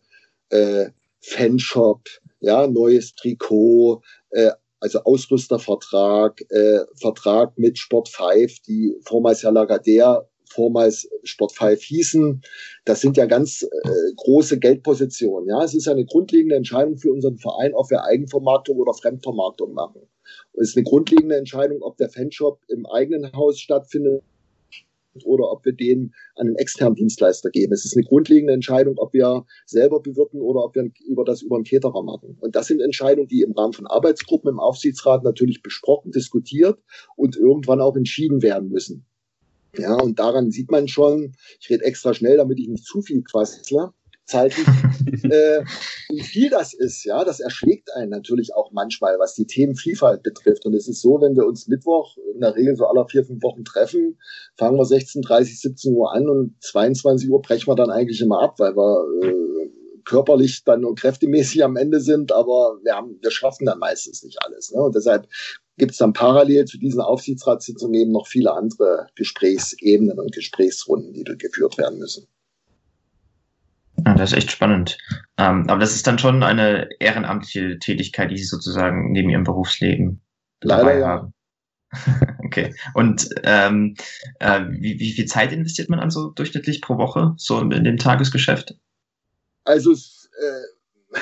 äh, 0.50 0.90
Fanshop, 1.20 2.08
ja, 2.40 2.66
neues 2.68 3.14
Trikot, 3.16 4.02
äh, 4.30 4.52
also 4.84 5.02
Ausrüstervertrag, 5.04 6.42
äh, 6.50 6.80
Vertrag 7.00 7.56
mit 7.56 7.78
Sport 7.78 8.10
5, 8.10 8.60
die 8.60 8.94
vormals 9.06 9.40
ja 9.40 9.48
Lagardère, 9.48 10.26
vormals 10.50 11.08
Sport 11.22 11.52
5 11.52 11.82
hießen. 11.82 12.42
Das 12.84 13.00
sind 13.00 13.16
ja 13.16 13.24
ganz 13.24 13.62
äh, 13.62 14.12
große 14.16 14.58
Geldpositionen. 14.58 15.48
Ja, 15.48 15.64
es 15.64 15.74
ist 15.74 15.88
eine 15.88 16.04
grundlegende 16.04 16.56
Entscheidung 16.56 16.98
für 16.98 17.10
unseren 17.10 17.38
Verein, 17.38 17.72
ob 17.72 17.88
wir 17.88 18.04
Eigenvermarktung 18.04 18.76
oder 18.76 18.92
Fremdvermarktung 18.92 19.72
machen. 19.72 20.02
Es 20.52 20.68
ist 20.68 20.76
eine 20.76 20.84
grundlegende 20.84 21.36
Entscheidung, 21.36 21.80
ob 21.80 21.96
der 21.96 22.10
Fanshop 22.10 22.60
im 22.68 22.84
eigenen 22.84 23.32
Haus 23.32 23.58
stattfindet 23.60 24.22
oder 25.24 25.50
ob 25.50 25.64
wir 25.64 25.72
den 25.72 26.12
an 26.34 26.48
einen 26.48 26.56
externen 26.56 26.96
Dienstleister 26.96 27.50
geben. 27.50 27.72
Es 27.72 27.84
ist 27.84 27.96
eine 27.96 28.04
grundlegende 28.04 28.52
Entscheidung, 28.52 28.98
ob 28.98 29.12
wir 29.12 29.44
selber 29.66 30.00
bewirten 30.00 30.40
oder 30.40 30.64
ob 30.64 30.74
wir 30.74 30.90
über 31.06 31.24
das 31.24 31.42
über 31.42 31.56
einen 31.56 31.64
Caterer 31.64 32.02
machen. 32.02 32.36
Und 32.40 32.56
das 32.56 32.66
sind 32.66 32.80
Entscheidungen, 32.80 33.28
die 33.28 33.42
im 33.42 33.52
Rahmen 33.52 33.72
von 33.72 33.86
Arbeitsgruppen 33.86 34.50
im 34.50 34.60
Aufsichtsrat 34.60 35.22
natürlich 35.22 35.62
besprochen, 35.62 36.10
diskutiert 36.10 36.78
und 37.16 37.36
irgendwann 37.36 37.80
auch 37.80 37.96
entschieden 37.96 38.42
werden 38.42 38.70
müssen. 38.70 39.06
Ja, 39.76 39.96
und 39.96 40.18
daran 40.18 40.50
sieht 40.50 40.70
man 40.70 40.86
schon, 40.88 41.32
ich 41.60 41.68
rede 41.68 41.84
extra 41.84 42.14
schnell, 42.14 42.36
damit 42.36 42.58
ich 42.60 42.68
nicht 42.68 42.84
zu 42.84 43.02
viel 43.02 43.22
quassle, 43.22 43.92
zeitlich, 44.26 44.66
äh, 45.24 45.64
wie 46.08 46.22
viel 46.22 46.50
das 46.50 46.74
ist. 46.74 47.04
Ja, 47.04 47.24
das 47.24 47.40
erschlägt 47.40 47.94
einen 47.94 48.10
natürlich 48.10 48.54
auch 48.54 48.72
manchmal, 48.72 49.18
was 49.18 49.34
die 49.34 49.46
Themenvielfalt 49.46 50.22
betrifft. 50.22 50.66
Und 50.66 50.74
es 50.74 50.88
ist 50.88 51.00
so, 51.00 51.20
wenn 51.20 51.36
wir 51.36 51.46
uns 51.46 51.68
Mittwoch 51.68 52.16
in 52.34 52.40
der 52.40 52.54
Regel 52.54 52.76
so 52.76 52.86
aller 52.86 53.06
vier, 53.08 53.24
fünf 53.24 53.42
Wochen 53.42 53.64
treffen, 53.64 54.18
fangen 54.56 54.78
wir 54.78 54.84
16, 54.84 55.22
30, 55.22 55.60
17 55.60 55.94
Uhr 55.94 56.14
an 56.14 56.28
und 56.28 56.56
22 56.62 57.30
Uhr 57.30 57.42
brechen 57.42 57.68
wir 57.68 57.76
dann 57.76 57.90
eigentlich 57.90 58.20
immer 58.20 58.42
ab, 58.42 58.58
weil 58.58 58.76
wir 58.76 59.06
äh, 59.22 59.70
körperlich 60.04 60.64
dann 60.64 60.82
nur 60.82 60.94
kräftemäßig 60.94 61.64
am 61.64 61.76
Ende 61.76 62.00
sind, 62.00 62.32
aber 62.32 62.78
wir 62.82 62.94
haben, 62.94 63.18
wir 63.22 63.30
schaffen 63.30 63.66
dann 63.66 63.78
meistens 63.78 64.22
nicht 64.22 64.38
alles. 64.44 64.70
Ne? 64.70 64.82
Und 64.82 64.94
deshalb 64.94 65.26
gibt 65.76 65.92
es 65.92 65.98
dann 65.98 66.12
parallel 66.12 66.66
zu 66.66 66.78
diesen 66.78 67.00
Aufsichtsratssitzungen 67.00 67.94
eben 68.00 68.12
noch 68.12 68.26
viele 68.26 68.52
andere 68.52 69.08
Gesprächsebenen 69.16 70.18
und 70.18 70.32
Gesprächsrunden, 70.32 71.12
die 71.12 71.24
geführt 71.24 71.78
werden 71.78 71.98
müssen. 71.98 72.26
Ja, 74.06 74.14
das 74.14 74.32
ist 74.32 74.38
echt 74.38 74.50
spannend. 74.50 74.98
Ähm, 75.38 75.68
aber 75.68 75.80
das 75.80 75.94
ist 75.94 76.06
dann 76.06 76.18
schon 76.18 76.42
eine 76.42 76.88
ehrenamtliche 77.00 77.78
Tätigkeit, 77.78 78.30
die 78.30 78.36
Sie 78.36 78.44
sozusagen 78.44 79.12
neben 79.12 79.30
Ihrem 79.30 79.44
Berufsleben 79.44 80.20
Leider 80.60 80.98
ja. 80.98 81.06
haben. 81.08 81.34
okay. 82.44 82.74
Und 82.94 83.28
ähm, 83.44 83.94
äh, 84.40 84.62
wie, 84.70 84.98
wie 84.98 85.12
viel 85.12 85.26
Zeit 85.26 85.52
investiert 85.52 85.88
man 85.88 86.00
also 86.00 86.30
durchschnittlich 86.30 86.80
pro 86.80 86.98
Woche 86.98 87.34
so 87.36 87.60
in, 87.60 87.70
dem 87.70 87.96
Tagesgeschäft? 87.96 88.76
Also 89.64 89.92
äh, 89.92 91.16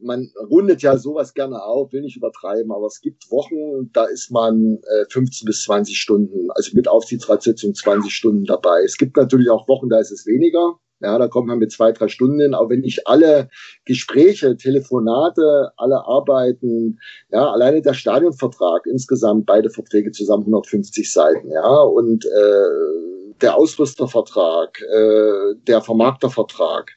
man 0.00 0.30
rundet 0.50 0.82
ja 0.82 0.98
sowas 0.98 1.34
gerne 1.34 1.62
auf, 1.62 1.92
will 1.92 2.02
nicht 2.02 2.16
übertreiben, 2.16 2.70
aber 2.70 2.86
es 2.86 3.00
gibt 3.00 3.30
Wochen, 3.30 3.90
da 3.92 4.04
ist 4.04 4.30
man 4.30 4.78
äh, 4.82 5.06
15 5.10 5.46
bis 5.46 5.62
20 5.64 5.98
Stunden, 5.98 6.50
also 6.50 6.70
mit 6.74 6.86
Aufsichtsratssitzung 6.86 7.74
20 7.74 8.14
Stunden 8.14 8.44
dabei. 8.44 8.82
Es 8.84 8.98
gibt 8.98 9.16
natürlich 9.16 9.48
auch 9.50 9.66
Wochen, 9.66 9.88
da 9.88 9.98
ist 9.98 10.10
es 10.10 10.26
weniger. 10.26 10.78
Ja, 11.00 11.18
da 11.18 11.28
kommt 11.28 11.48
man 11.48 11.58
mit 11.58 11.72
zwei, 11.72 11.92
drei 11.92 12.08
Stunden 12.08 12.40
hin. 12.40 12.54
Aber 12.54 12.70
wenn 12.70 12.84
ich 12.84 13.06
alle 13.06 13.48
Gespräche, 13.84 14.56
Telefonate, 14.56 15.72
alle 15.76 16.06
Arbeiten, 16.06 16.98
ja, 17.30 17.50
alleine 17.50 17.82
der 17.82 17.94
Stadionvertrag, 17.94 18.86
insgesamt 18.86 19.46
beide 19.46 19.70
Verträge 19.70 20.12
zusammen 20.12 20.44
150 20.44 21.12
Seiten, 21.12 21.50
ja, 21.50 21.82
und 21.82 22.24
äh, 22.24 23.34
der 23.40 23.56
Ausrüstervertrag, 23.56 24.80
äh, 24.80 25.54
der 25.66 25.82
Vermarktervertrag, 25.82 26.92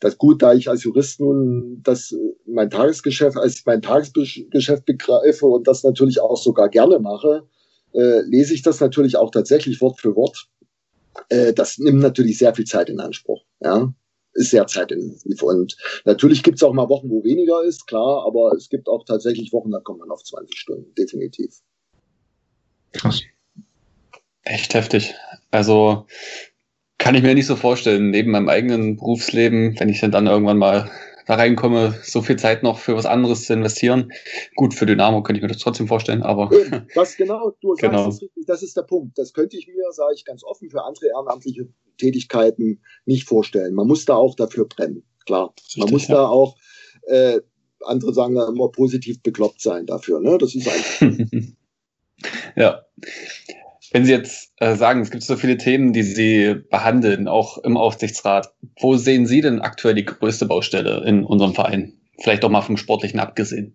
das 0.00 0.16
gut, 0.16 0.42
da 0.42 0.54
ich 0.54 0.68
als 0.68 0.84
Jurist 0.84 1.20
nun 1.20 1.80
das 1.82 2.14
mein 2.46 2.70
Tagesgeschäft 2.70 3.36
als 3.36 3.62
mein 3.66 3.82
Tagesgeschäft 3.82 4.84
begreife 4.86 5.46
und 5.46 5.66
das 5.66 5.82
natürlich 5.82 6.20
auch 6.20 6.36
sogar 6.36 6.68
gerne 6.68 7.00
mache, 7.00 7.44
äh, 7.94 8.20
lese 8.22 8.54
ich 8.54 8.62
das 8.62 8.80
natürlich 8.80 9.16
auch 9.16 9.30
tatsächlich 9.30 9.80
Wort 9.80 10.00
für 10.00 10.14
Wort. 10.14 10.48
Äh, 11.28 11.52
das 11.52 11.78
nimmt 11.78 12.00
natürlich 12.00 12.38
sehr 12.38 12.54
viel 12.54 12.66
Zeit 12.66 12.88
in 12.88 13.00
Anspruch. 13.00 13.44
Ja, 13.60 13.92
ist 14.34 14.50
sehr 14.50 14.66
zeitintensiv. 14.66 15.42
Und 15.42 15.76
natürlich 16.04 16.42
gibt 16.42 16.58
es 16.58 16.62
auch 16.62 16.72
mal 16.72 16.88
Wochen, 16.88 17.10
wo 17.10 17.24
weniger 17.24 17.62
ist, 17.64 17.86
klar, 17.86 18.24
aber 18.26 18.52
es 18.56 18.68
gibt 18.68 18.88
auch 18.88 19.04
tatsächlich 19.04 19.52
Wochen, 19.52 19.70
da 19.70 19.80
kommt 19.80 20.00
man 20.00 20.10
auf 20.10 20.22
20 20.22 20.58
Stunden, 20.58 20.94
definitiv. 20.94 21.56
Krass. 22.92 23.22
Echt 24.44 24.74
heftig. 24.74 25.14
Also 25.50 26.06
kann 26.98 27.14
ich 27.14 27.22
mir 27.22 27.34
nicht 27.34 27.46
so 27.46 27.56
vorstellen, 27.56 28.10
neben 28.10 28.30
meinem 28.30 28.48
eigenen 28.48 28.96
Berufsleben, 28.96 29.78
wenn 29.78 29.88
ich 29.88 30.00
dann 30.00 30.26
irgendwann 30.26 30.58
mal 30.58 30.90
da 31.28 31.34
reinkomme, 31.34 31.94
so 32.02 32.22
viel 32.22 32.36
Zeit 32.36 32.62
noch 32.62 32.78
für 32.78 32.96
was 32.96 33.04
anderes 33.04 33.44
zu 33.44 33.52
investieren. 33.52 34.10
Gut, 34.56 34.72
für 34.72 34.86
Dynamo 34.86 35.22
könnte 35.22 35.38
ich 35.38 35.42
mir 35.42 35.48
das 35.48 35.58
trotzdem 35.58 35.86
vorstellen, 35.86 36.22
aber. 36.22 36.48
das 36.94 37.16
genau, 37.18 37.52
du 37.60 37.74
sagst 37.74 37.82
genau. 37.82 38.06
das 38.06 38.22
richtig, 38.22 38.46
das 38.46 38.62
ist 38.62 38.74
der 38.78 38.82
Punkt. 38.82 39.18
Das 39.18 39.34
könnte 39.34 39.58
ich 39.58 39.68
mir, 39.68 39.92
sage 39.92 40.14
ich 40.14 40.24
ganz 40.24 40.42
offen, 40.42 40.70
für 40.70 40.82
andere 40.84 41.08
ehrenamtliche 41.08 41.68
Tätigkeiten 41.98 42.80
nicht 43.04 43.28
vorstellen. 43.28 43.74
Man 43.74 43.86
muss 43.86 44.06
da 44.06 44.14
auch 44.14 44.36
dafür 44.36 44.66
brennen, 44.66 45.04
klar. 45.26 45.52
Richtig, 45.58 45.82
Man 45.82 45.90
muss 45.90 46.08
ja. 46.08 46.14
da 46.14 46.28
auch, 46.28 46.56
äh, 47.02 47.40
andere 47.84 48.14
sagen 48.14 48.34
da 48.34 48.48
immer 48.48 48.70
positiv 48.70 49.22
bekloppt 49.22 49.60
sein 49.60 49.84
dafür, 49.84 50.20
ne? 50.20 50.38
Das 50.38 50.54
ist 50.54 50.66
einfach. 50.66 51.18
ja. 52.56 52.86
Wenn 53.92 54.04
Sie 54.04 54.12
jetzt 54.12 54.52
äh, 54.56 54.76
sagen, 54.76 55.00
es 55.00 55.10
gibt 55.10 55.22
so 55.22 55.36
viele 55.36 55.56
Themen, 55.56 55.92
die 55.92 56.02
Sie 56.02 56.54
behandeln, 56.70 57.26
auch 57.26 57.58
im 57.58 57.76
Aufsichtsrat, 57.76 58.52
wo 58.80 58.96
sehen 58.96 59.26
Sie 59.26 59.40
denn 59.40 59.60
aktuell 59.60 59.94
die 59.94 60.04
größte 60.04 60.46
Baustelle 60.46 61.04
in 61.06 61.24
unserem 61.24 61.54
Verein? 61.54 61.98
Vielleicht 62.20 62.44
auch 62.44 62.50
mal 62.50 62.62
vom 62.62 62.76
Sportlichen 62.76 63.20
abgesehen. 63.20 63.74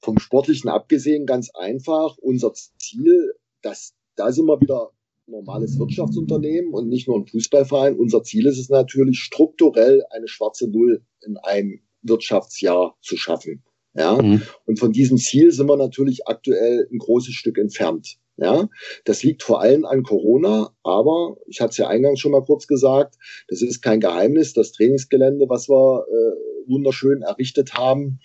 Vom 0.00 0.18
Sportlichen 0.18 0.68
abgesehen 0.68 1.26
ganz 1.26 1.50
einfach, 1.54 2.16
unser 2.18 2.52
Ziel, 2.52 3.34
das, 3.62 3.94
da 4.14 4.30
sind 4.30 4.46
wir 4.46 4.60
wieder 4.60 4.90
normales 5.26 5.78
Wirtschaftsunternehmen 5.78 6.72
und 6.72 6.88
nicht 6.88 7.08
nur 7.08 7.18
ein 7.18 7.26
Fußballverein. 7.26 7.96
Unser 7.96 8.22
Ziel 8.22 8.46
ist 8.46 8.58
es 8.58 8.68
natürlich, 8.68 9.18
strukturell 9.18 10.04
eine 10.10 10.28
schwarze 10.28 10.68
Null 10.68 11.02
in 11.24 11.36
einem 11.38 11.80
Wirtschaftsjahr 12.02 12.96
zu 13.00 13.16
schaffen. 13.16 13.64
Ja, 13.94 14.20
mhm. 14.20 14.42
und 14.66 14.78
von 14.78 14.92
diesem 14.92 15.16
Ziel 15.16 15.50
sind 15.52 15.68
wir 15.68 15.76
natürlich 15.76 16.28
aktuell 16.28 16.86
ein 16.92 16.98
großes 16.98 17.34
Stück 17.34 17.56
entfernt. 17.56 18.18
Ja, 18.38 18.68
das 19.04 19.22
liegt 19.22 19.42
vor 19.42 19.62
allem 19.62 19.86
an 19.86 20.02
Corona, 20.02 20.70
aber 20.82 21.36
ich 21.46 21.60
hatte 21.60 21.70
es 21.70 21.76
ja 21.78 21.88
eingangs 21.88 22.20
schon 22.20 22.32
mal 22.32 22.44
kurz 22.44 22.66
gesagt, 22.66 23.14
das 23.48 23.62
ist 23.62 23.80
kein 23.80 24.00
Geheimnis. 24.00 24.52
Das 24.52 24.72
Trainingsgelände, 24.72 25.46
was 25.48 25.68
wir 25.70 26.04
äh, 26.06 26.70
wunderschön 26.70 27.22
errichtet 27.22 27.72
haben, 27.74 28.20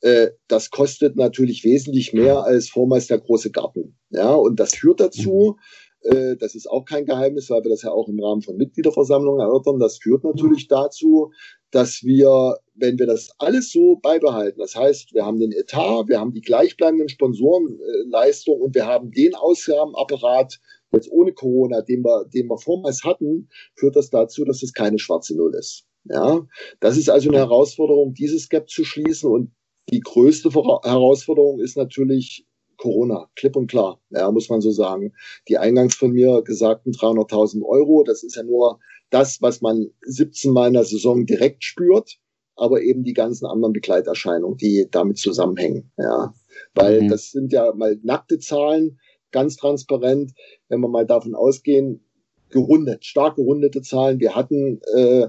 äh, 0.00 0.30
das 0.48 0.70
kostet 0.70 1.16
natürlich 1.16 1.64
wesentlich 1.64 2.12
mehr 2.14 2.44
als 2.44 2.70
vormals 2.70 3.08
der 3.08 3.18
große 3.18 3.50
Garten. 3.50 3.98
Ja, 4.10 4.34
und 4.34 4.58
das 4.58 4.74
führt 4.74 5.00
dazu, 5.00 5.58
äh, 6.04 6.36
das 6.36 6.54
ist 6.54 6.68
auch 6.68 6.84
kein 6.84 7.04
Geheimnis, 7.04 7.50
weil 7.50 7.62
wir 7.62 7.70
das 7.70 7.82
ja 7.82 7.90
auch 7.90 8.08
im 8.08 8.22
Rahmen 8.22 8.42
von 8.42 8.56
Mitgliederversammlungen 8.56 9.40
erörtern. 9.40 9.78
Das 9.78 9.98
führt 9.98 10.24
natürlich 10.24 10.68
dazu, 10.68 11.32
dass 11.70 12.02
wir, 12.02 12.56
wenn 12.74 12.98
wir 12.98 13.06
das 13.06 13.30
alles 13.38 13.70
so 13.70 13.96
beibehalten, 13.96 14.60
das 14.60 14.74
heißt, 14.74 15.14
wir 15.14 15.24
haben 15.24 15.38
den 15.38 15.52
Etat, 15.52 16.08
wir 16.08 16.20
haben 16.20 16.32
die 16.32 16.40
gleichbleibenden 16.40 17.08
Sponsorenleistungen 17.08 18.62
und 18.62 18.74
wir 18.74 18.86
haben 18.86 19.10
den 19.10 19.34
Ausgabenapparat 19.34 20.60
jetzt 20.92 21.10
ohne 21.10 21.32
Corona, 21.32 21.80
den 21.80 22.04
wir, 22.04 22.26
den 22.26 22.48
wir 22.48 22.58
vormals 22.58 23.04
hatten, 23.04 23.48
führt 23.76 23.96
das 23.96 24.10
dazu, 24.10 24.44
dass 24.44 24.62
es 24.62 24.74
keine 24.74 24.98
schwarze 24.98 25.36
Null 25.36 25.54
ist. 25.54 25.86
Ja, 26.04 26.46
das 26.80 26.96
ist 26.96 27.08
also 27.08 27.28
eine 27.28 27.38
Herausforderung, 27.38 28.12
dieses 28.12 28.48
Gap 28.48 28.68
zu 28.68 28.84
schließen 28.84 29.30
und 29.30 29.52
die 29.90 30.00
größte 30.00 30.50
Herausforderung 30.50 31.60
ist 31.60 31.76
natürlich 31.76 32.46
Corona, 32.82 33.30
klipp 33.36 33.54
und 33.54 33.68
klar, 33.68 34.00
ja, 34.10 34.28
muss 34.32 34.48
man 34.48 34.60
so 34.60 34.72
sagen. 34.72 35.12
Die 35.46 35.56
eingangs 35.56 35.94
von 35.94 36.10
mir 36.10 36.42
gesagten 36.42 36.92
300.000 36.92 37.64
Euro, 37.64 38.02
das 38.02 38.24
ist 38.24 38.34
ja 38.34 38.42
nur 38.42 38.80
das, 39.10 39.40
was 39.40 39.60
man 39.60 39.90
17 40.00 40.52
Mal 40.52 40.66
in 40.66 40.74
der 40.74 40.84
Saison 40.84 41.24
direkt 41.24 41.62
spürt, 41.62 42.18
aber 42.56 42.82
eben 42.82 43.04
die 43.04 43.12
ganzen 43.12 43.46
anderen 43.46 43.72
Begleiterscheinungen, 43.72 44.56
die 44.56 44.88
damit 44.90 45.18
zusammenhängen. 45.18 45.92
Ja, 45.96 46.34
weil 46.74 47.02
mhm. 47.02 47.08
das 47.08 47.30
sind 47.30 47.52
ja 47.52 47.72
mal 47.72 48.00
nackte 48.02 48.40
Zahlen, 48.40 48.98
ganz 49.30 49.56
transparent, 49.56 50.32
wenn 50.68 50.80
wir 50.80 50.88
mal 50.88 51.06
davon 51.06 51.36
ausgehen, 51.36 52.04
gerundet, 52.50 53.04
stark 53.04 53.36
gerundete 53.36 53.82
Zahlen. 53.82 54.18
Wir 54.18 54.34
hatten 54.34 54.80
äh, 54.96 55.28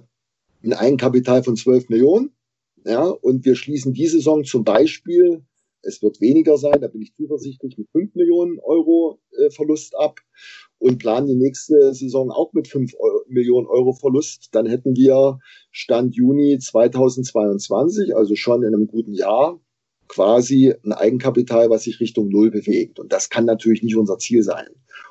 ein 0.64 0.74
Eigenkapital 0.74 1.44
von 1.44 1.56
12 1.56 1.90
Millionen, 1.90 2.32
ja, 2.84 3.04
und 3.04 3.46
wir 3.46 3.56
schließen 3.56 3.94
die 3.94 4.08
Saison 4.08 4.44
zum 4.44 4.64
Beispiel, 4.64 5.46
es 5.84 6.02
wird 6.02 6.22
weniger 6.22 6.58
sein, 6.58 6.82
da 6.82 6.88
bin 6.88 7.02
ich 7.02 7.14
zuversichtlich, 7.16 7.78
mit 7.78 7.90
5 7.92 8.16
Millionen 8.16 8.60
Euro 8.60 9.20
äh, 9.38 9.50
Verlust 9.52 9.96
ab 9.98 10.20
und 10.80 10.98
planen 10.98 11.28
die 11.28 11.36
nächste 11.36 11.94
Saison 11.94 12.32
auch 12.32 12.54
mit 12.54 12.68
5 12.68 12.94
Euro, 13.00 13.22
Millionen 13.28 13.68
Euro 13.68 13.94
Verlust, 13.94 14.50
dann 14.54 14.66
hätten 14.66 14.96
wir 14.96 15.40
Stand 15.72 16.16
Juni 16.16 16.58
2022, 16.60 18.16
also 18.16 18.36
schon 18.36 18.64
in 18.64 18.74
einem 18.74 18.88
guten 18.88 19.14
Jahr, 19.14 19.60
quasi 20.08 20.74
ein 20.84 20.94
Eigenkapital, 20.94 21.70
was 21.70 21.84
sich 21.84 22.00
Richtung 22.00 22.30
Null 22.30 22.52
bewegt. 22.52 23.00
Und 23.00 23.12
das 23.12 23.30
kann 23.30 23.46
natürlich 23.46 23.84
nicht 23.84 23.96
unser 23.96 24.18
Ziel 24.18 24.44
sein. 24.44 24.68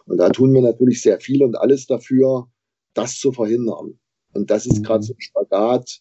Und 0.06 0.18
da 0.18 0.28
tun 0.30 0.52
wir 0.52 0.62
natürlich 0.62 1.02
sehr 1.02 1.20
viel 1.20 1.42
und 1.42 1.56
alles 1.56 1.86
dafür, 1.86 2.48
das 2.94 3.18
zu 3.18 3.32
verhindern. 3.32 3.98
Und 4.34 4.50
das 4.50 4.66
ist 4.66 4.84
gerade 4.84 5.02
so 5.02 5.14
ein 5.14 5.20
Spagat, 5.20 6.00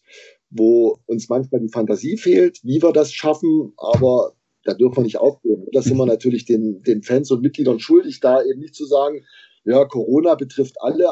wo 0.50 0.98
uns 1.06 1.28
manchmal 1.28 1.60
die 1.60 1.68
Fantasie 1.68 2.16
fehlt, 2.16 2.60
wie 2.62 2.82
wir 2.82 2.92
das 2.92 3.12
schaffen, 3.12 3.72
aber 3.76 4.34
da 4.64 4.74
dürfen 4.74 4.98
wir 4.98 5.02
nicht 5.02 5.18
aufgeben. 5.18 5.66
Das 5.72 5.84
sind 5.84 5.96
wir 5.96 6.06
natürlich 6.06 6.44
den, 6.44 6.82
den 6.82 7.02
Fans 7.02 7.30
und 7.30 7.42
Mitgliedern 7.42 7.80
schuldig, 7.80 8.20
da 8.20 8.42
eben 8.42 8.60
nicht 8.60 8.74
zu 8.74 8.86
sagen, 8.86 9.24
ja, 9.64 9.84
Corona 9.84 10.34
betrifft 10.34 10.76
alle, 10.80 11.08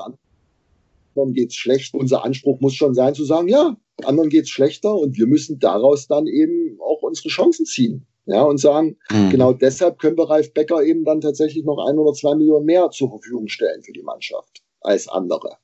anderen 1.15 1.35
geht's 1.35 1.55
schlecht. 1.55 1.95
Unser 1.95 2.25
Anspruch 2.25 2.61
muss 2.61 2.75
schon 2.75 2.95
sein 2.95 3.15
zu 3.15 3.25
sagen, 3.25 3.49
ja, 3.49 3.77
anderen 4.05 4.31
geht's 4.31 4.51
schlechter 4.51 4.95
und 4.95 5.17
wir 5.17 5.27
müssen 5.27 5.59
daraus 5.59 6.07
dann 6.07 6.27
eben 6.27 6.79
auch 6.81 7.03
unsere 7.03 7.29
Chancen 7.29 7.67
ziehen. 7.67 8.07
Ja, 8.27 8.43
und 8.43 8.59
sagen, 8.59 8.97
mhm. 9.11 9.31
genau 9.31 9.53
deshalb 9.53 9.99
können 9.99 10.17
wir 10.17 10.29
Ralf 10.29 10.53
Becker 10.53 10.83
eben 10.85 11.05
dann 11.05 11.21
tatsächlich 11.21 11.65
noch 11.65 11.85
ein 11.89 11.99
oder 11.99 12.13
zwei 12.13 12.37
Millionen 12.37 12.67
mehr 12.67 12.91
zur 12.91 13.09
Verfügung 13.09 13.49
stellen 13.49 13.83
für 13.83 13.93
die 13.93 14.03
Mannschaft 14.03 14.63
als 14.81 15.09
andere. 15.09 15.57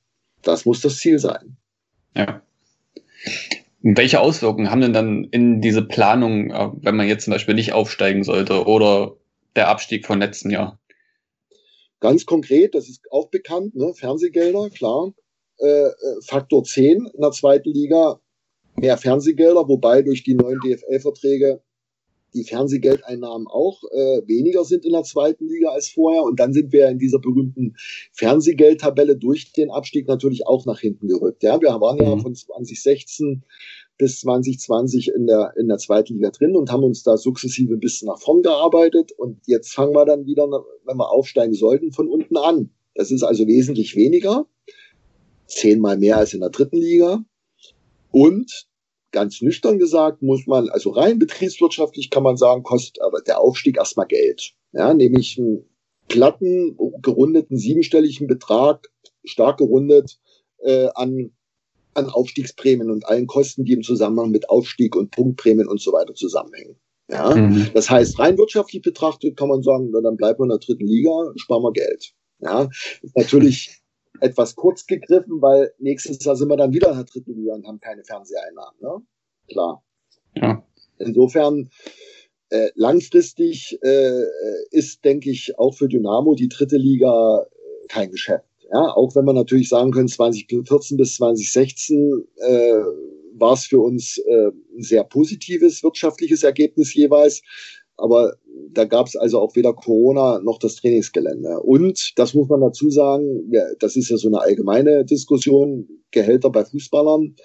Das 0.42 0.64
muss 0.64 0.80
das 0.80 0.96
Ziel 0.96 1.18
sein. 1.18 1.58
Ja. 2.16 2.42
Welche 3.94 4.18
Auswirkungen 4.18 4.68
haben 4.68 4.80
denn 4.80 4.92
dann 4.92 5.24
in 5.30 5.60
diese 5.60 5.82
Planung, 5.82 6.50
äh, 6.50 6.70
wenn 6.80 6.96
man 6.96 7.06
jetzt 7.06 7.24
zum 7.24 7.32
Beispiel 7.32 7.54
nicht 7.54 7.72
aufsteigen 7.72 8.24
sollte 8.24 8.64
oder 8.64 9.16
der 9.54 9.68
Abstieg 9.68 10.06
von 10.06 10.18
letzten 10.18 10.50
Jahr? 10.50 10.80
Ganz 12.00 12.26
konkret, 12.26 12.74
das 12.74 12.88
ist 12.88 13.02
auch 13.12 13.28
bekannt, 13.30 13.76
ne? 13.76 13.94
Fernsehgelder, 13.94 14.70
klar. 14.70 15.12
Äh, 15.58 15.66
äh 15.66 15.92
Faktor 16.26 16.64
10 16.64 17.06
in 17.14 17.20
der 17.20 17.30
zweiten 17.30 17.70
Liga, 17.70 18.18
mehr 18.74 18.98
Fernsehgelder, 18.98 19.68
wobei 19.68 20.02
durch 20.02 20.24
die 20.24 20.34
neuen 20.34 20.58
DFL-Verträge 20.64 21.62
die 22.36 22.44
Fernsehgeldeinnahmen 22.44 23.46
auch 23.46 23.82
äh, 23.90 24.22
weniger 24.26 24.64
sind 24.64 24.84
in 24.84 24.92
der 24.92 25.02
zweiten 25.02 25.48
Liga 25.48 25.70
als 25.70 25.88
vorher. 25.88 26.22
Und 26.22 26.38
dann 26.38 26.52
sind 26.52 26.72
wir 26.72 26.88
in 26.88 26.98
dieser 26.98 27.18
berühmten 27.18 27.74
Fernsehgeldtabelle 28.12 29.16
durch 29.16 29.52
den 29.52 29.70
Abstieg 29.70 30.06
natürlich 30.06 30.46
auch 30.46 30.66
nach 30.66 30.80
hinten 30.80 31.08
gerückt. 31.08 31.42
Ja, 31.42 31.60
wir 31.60 31.68
waren 31.80 31.98
ja 31.98 32.14
mhm. 32.14 32.20
von 32.20 32.34
2016 32.34 33.42
bis 33.98 34.20
2020 34.20 35.08
in 35.08 35.26
der, 35.26 35.54
in 35.56 35.68
der 35.68 35.78
zweiten 35.78 36.14
Liga 36.14 36.30
drin 36.30 36.54
und 36.54 36.70
haben 36.70 36.84
uns 36.84 37.02
da 37.02 37.16
sukzessive 37.16 37.74
ein 37.74 37.80
bisschen 37.80 38.06
nach 38.06 38.20
vorn 38.20 38.42
gearbeitet. 38.42 39.12
Und 39.16 39.40
jetzt 39.46 39.72
fangen 39.72 39.94
wir 39.94 40.04
dann 40.04 40.26
wieder, 40.26 40.46
wenn 40.84 40.96
wir 40.96 41.10
aufsteigen 41.10 41.54
sollten, 41.54 41.92
von 41.92 42.08
unten 42.08 42.36
an. 42.36 42.70
Das 42.94 43.10
ist 43.10 43.22
also 43.22 43.46
wesentlich 43.46 43.96
weniger. 43.96 44.46
Zehnmal 45.46 45.96
mehr 45.96 46.18
als 46.18 46.34
in 46.34 46.40
der 46.40 46.50
dritten 46.50 46.76
Liga. 46.76 47.24
Und 48.10 48.66
ganz 49.16 49.40
nüchtern 49.40 49.78
gesagt, 49.78 50.20
muss 50.20 50.46
man, 50.46 50.68
also 50.68 50.90
rein 50.90 51.18
betriebswirtschaftlich 51.18 52.10
kann 52.10 52.22
man 52.22 52.36
sagen, 52.36 52.62
kostet 52.62 53.00
aber 53.00 53.22
der 53.22 53.40
Aufstieg 53.40 53.78
erstmal 53.78 54.06
Geld. 54.06 54.52
Ja, 54.72 54.92
nämlich 54.92 55.38
einen 55.38 55.64
glatten, 56.06 56.76
gerundeten, 57.00 57.56
siebenstelligen 57.56 58.26
Betrag, 58.26 58.86
stark 59.24 59.56
gerundet, 59.56 60.18
äh, 60.58 60.88
an, 60.94 61.30
an 61.94 62.10
Aufstiegsprämien 62.10 62.90
und 62.90 63.08
allen 63.08 63.26
Kosten, 63.26 63.64
die 63.64 63.72
im 63.72 63.82
Zusammenhang 63.82 64.30
mit 64.30 64.50
Aufstieg 64.50 64.94
und 64.94 65.12
Punktprämien 65.12 65.66
und 65.66 65.80
so 65.80 65.94
weiter 65.94 66.12
zusammenhängen. 66.12 66.76
Ja, 67.10 67.34
mhm. 67.34 67.68
das 67.72 67.88
heißt, 67.88 68.18
rein 68.18 68.36
wirtschaftlich 68.36 68.82
betrachtet 68.82 69.38
kann 69.38 69.48
man 69.48 69.62
sagen, 69.62 69.88
na, 69.92 70.02
dann 70.02 70.18
bleiben 70.18 70.40
wir 70.40 70.44
in 70.44 70.50
der 70.50 70.58
dritten 70.58 70.86
Liga, 70.86 71.32
sparen 71.36 71.62
wir 71.62 71.72
Geld. 71.72 72.12
Ja, 72.40 72.68
natürlich 73.14 73.80
etwas 74.20 74.56
kurz 74.56 74.86
gegriffen, 74.86 75.40
weil 75.40 75.72
nächstes 75.78 76.24
Jahr 76.24 76.36
sind 76.36 76.48
wir 76.48 76.56
dann 76.56 76.72
wieder 76.72 76.90
in 76.90 76.96
der 76.96 77.04
dritten 77.04 77.34
Liga 77.34 77.54
und 77.54 77.66
haben 77.66 77.80
keine 77.80 78.04
Fernseheinnahmen. 78.04 78.80
Ne? 78.80 79.02
Klar. 79.48 79.84
Ja. 80.34 80.64
Insofern 80.98 81.70
äh, 82.50 82.70
langfristig 82.74 83.78
äh, 83.82 84.22
ist, 84.70 85.04
denke 85.04 85.30
ich, 85.30 85.58
auch 85.58 85.74
für 85.74 85.88
Dynamo 85.88 86.34
die 86.34 86.48
dritte 86.48 86.76
Liga 86.76 87.42
äh, 87.42 87.86
kein 87.88 88.10
Geschäft. 88.10 88.44
Ja, 88.72 88.80
auch 88.94 89.14
wenn 89.14 89.24
man 89.24 89.36
natürlich 89.36 89.68
sagen 89.68 89.92
können, 89.92 90.08
2014 90.08 90.96
bis 90.96 91.16
2016 91.16 92.24
äh, 92.36 92.72
war 93.34 93.52
es 93.52 93.64
für 93.64 93.80
uns 93.80 94.18
äh, 94.18 94.48
ein 94.76 94.82
sehr 94.82 95.04
positives 95.04 95.82
wirtschaftliches 95.82 96.42
Ergebnis 96.42 96.94
jeweils. 96.94 97.42
Aber 97.98 98.34
da 98.72 98.84
gab 98.84 99.06
es 99.06 99.16
also 99.16 99.40
auch 99.40 99.56
weder 99.56 99.72
Corona 99.72 100.40
noch 100.40 100.58
das 100.58 100.76
Trainingsgelände. 100.76 101.60
Und 101.60 102.12
das 102.16 102.34
muss 102.34 102.48
man 102.48 102.60
dazu 102.60 102.90
sagen, 102.90 103.50
das 103.80 103.96
ist 103.96 104.10
ja 104.10 104.16
so 104.16 104.28
eine 104.28 104.40
allgemeine 104.40 105.04
Diskussion, 105.04 105.88
Gehälter 106.10 106.50
bei 106.50 106.64
Fußballern. 106.64 107.36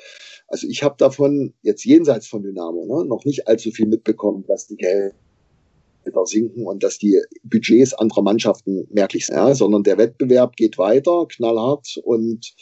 Also 0.48 0.68
ich 0.68 0.84
habe 0.84 0.96
davon 0.98 1.54
jetzt 1.62 1.86
jenseits 1.86 2.28
von 2.28 2.44
Dynamo 2.44 2.86
ne, 2.86 3.06
noch 3.08 3.24
nicht 3.26 3.48
allzu 3.48 3.72
viel 3.72 3.88
mitbekommen, 3.88 4.44
dass 4.48 4.68
die 4.68 4.76
Gehälter 4.76 5.16
sinken 6.26 6.66
und 6.66 6.84
dass 6.84 6.98
die 6.98 7.22
Budgets 7.44 7.94
anderer 7.94 8.22
Mannschaften 8.22 8.88
merklich 8.92 9.28
sind, 9.28 9.36
ja, 9.36 9.56
sondern 9.56 9.84
der 9.84 9.98
Wettbewerb 9.98 10.58
geht 10.58 10.78
weiter, 10.78 11.26
knallhart 11.30 12.02
und 12.04 12.54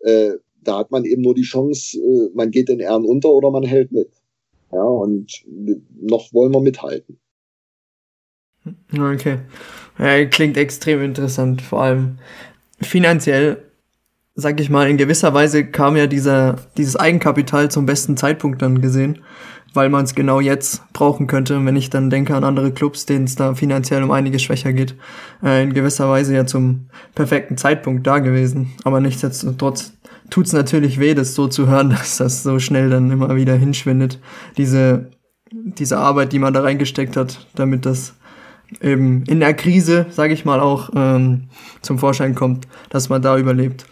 äh, 0.00 0.32
da 0.62 0.78
hat 0.78 0.90
man 0.90 1.04
eben 1.04 1.22
nur 1.22 1.34
die 1.34 1.42
Chance, 1.42 1.98
äh, 1.98 2.30
man 2.34 2.50
geht 2.50 2.68
in 2.68 2.80
Ehren 2.80 3.04
unter 3.04 3.30
oder 3.30 3.50
man 3.50 3.62
hält 3.62 3.92
mit. 3.92 4.10
Ja, 4.72 4.82
und 4.82 5.44
noch 6.00 6.32
wollen 6.32 6.52
wir 6.52 6.60
mithalten. 6.60 7.20
Okay. 8.92 9.38
Ja, 9.98 10.24
klingt 10.26 10.56
extrem 10.56 11.02
interessant. 11.02 11.62
Vor 11.62 11.82
allem 11.82 12.18
finanziell, 12.80 13.62
sag 14.34 14.60
ich 14.60 14.70
mal, 14.70 14.88
in 14.88 14.96
gewisser 14.96 15.32
Weise 15.34 15.64
kam 15.66 15.96
ja 15.96 16.06
dieser, 16.06 16.56
dieses 16.76 16.96
Eigenkapital 16.96 17.70
zum 17.70 17.86
besten 17.86 18.16
Zeitpunkt 18.16 18.60
dann 18.60 18.82
gesehen, 18.82 19.20
weil 19.72 19.88
man 19.88 20.04
es 20.04 20.14
genau 20.14 20.40
jetzt 20.40 20.82
brauchen 20.92 21.26
könnte. 21.26 21.64
Wenn 21.64 21.76
ich 21.76 21.90
dann 21.90 22.10
denke 22.10 22.34
an 22.34 22.44
andere 22.44 22.72
Clubs, 22.72 23.06
denen 23.06 23.24
es 23.24 23.36
da 23.36 23.54
finanziell 23.54 24.02
um 24.02 24.10
einiges 24.10 24.42
schwächer 24.42 24.72
geht, 24.72 24.94
äh, 25.42 25.62
in 25.62 25.72
gewisser 25.72 26.08
Weise 26.10 26.34
ja 26.34 26.46
zum 26.46 26.88
perfekten 27.14 27.56
Zeitpunkt 27.56 28.06
da 28.06 28.18
gewesen. 28.18 28.72
Aber 28.84 29.00
nichtsdestotrotz 29.00 29.94
tut's 30.30 30.52
natürlich 30.52 30.98
weh, 30.98 31.14
das 31.14 31.34
so 31.34 31.48
zu 31.48 31.68
hören, 31.68 31.90
dass 31.98 32.18
das 32.18 32.42
so 32.42 32.58
schnell 32.58 32.90
dann 32.90 33.10
immer 33.10 33.34
wieder 33.36 33.54
hinschwindet. 33.54 34.18
Diese, 34.58 35.10
diese 35.50 35.98
Arbeit, 35.98 36.32
die 36.32 36.38
man 36.38 36.52
da 36.52 36.60
reingesteckt 36.60 37.16
hat, 37.16 37.46
damit 37.54 37.86
das 37.86 38.14
eben 38.80 39.24
in 39.28 39.40
der 39.40 39.54
Krise, 39.54 40.06
sage 40.10 40.34
ich 40.34 40.44
mal, 40.44 40.60
auch 40.60 40.90
ähm, 40.94 41.48
zum 41.82 41.98
Vorschein 41.98 42.34
kommt, 42.34 42.66
dass 42.90 43.08
man 43.08 43.22
da 43.22 43.38
überlebt. 43.38 43.86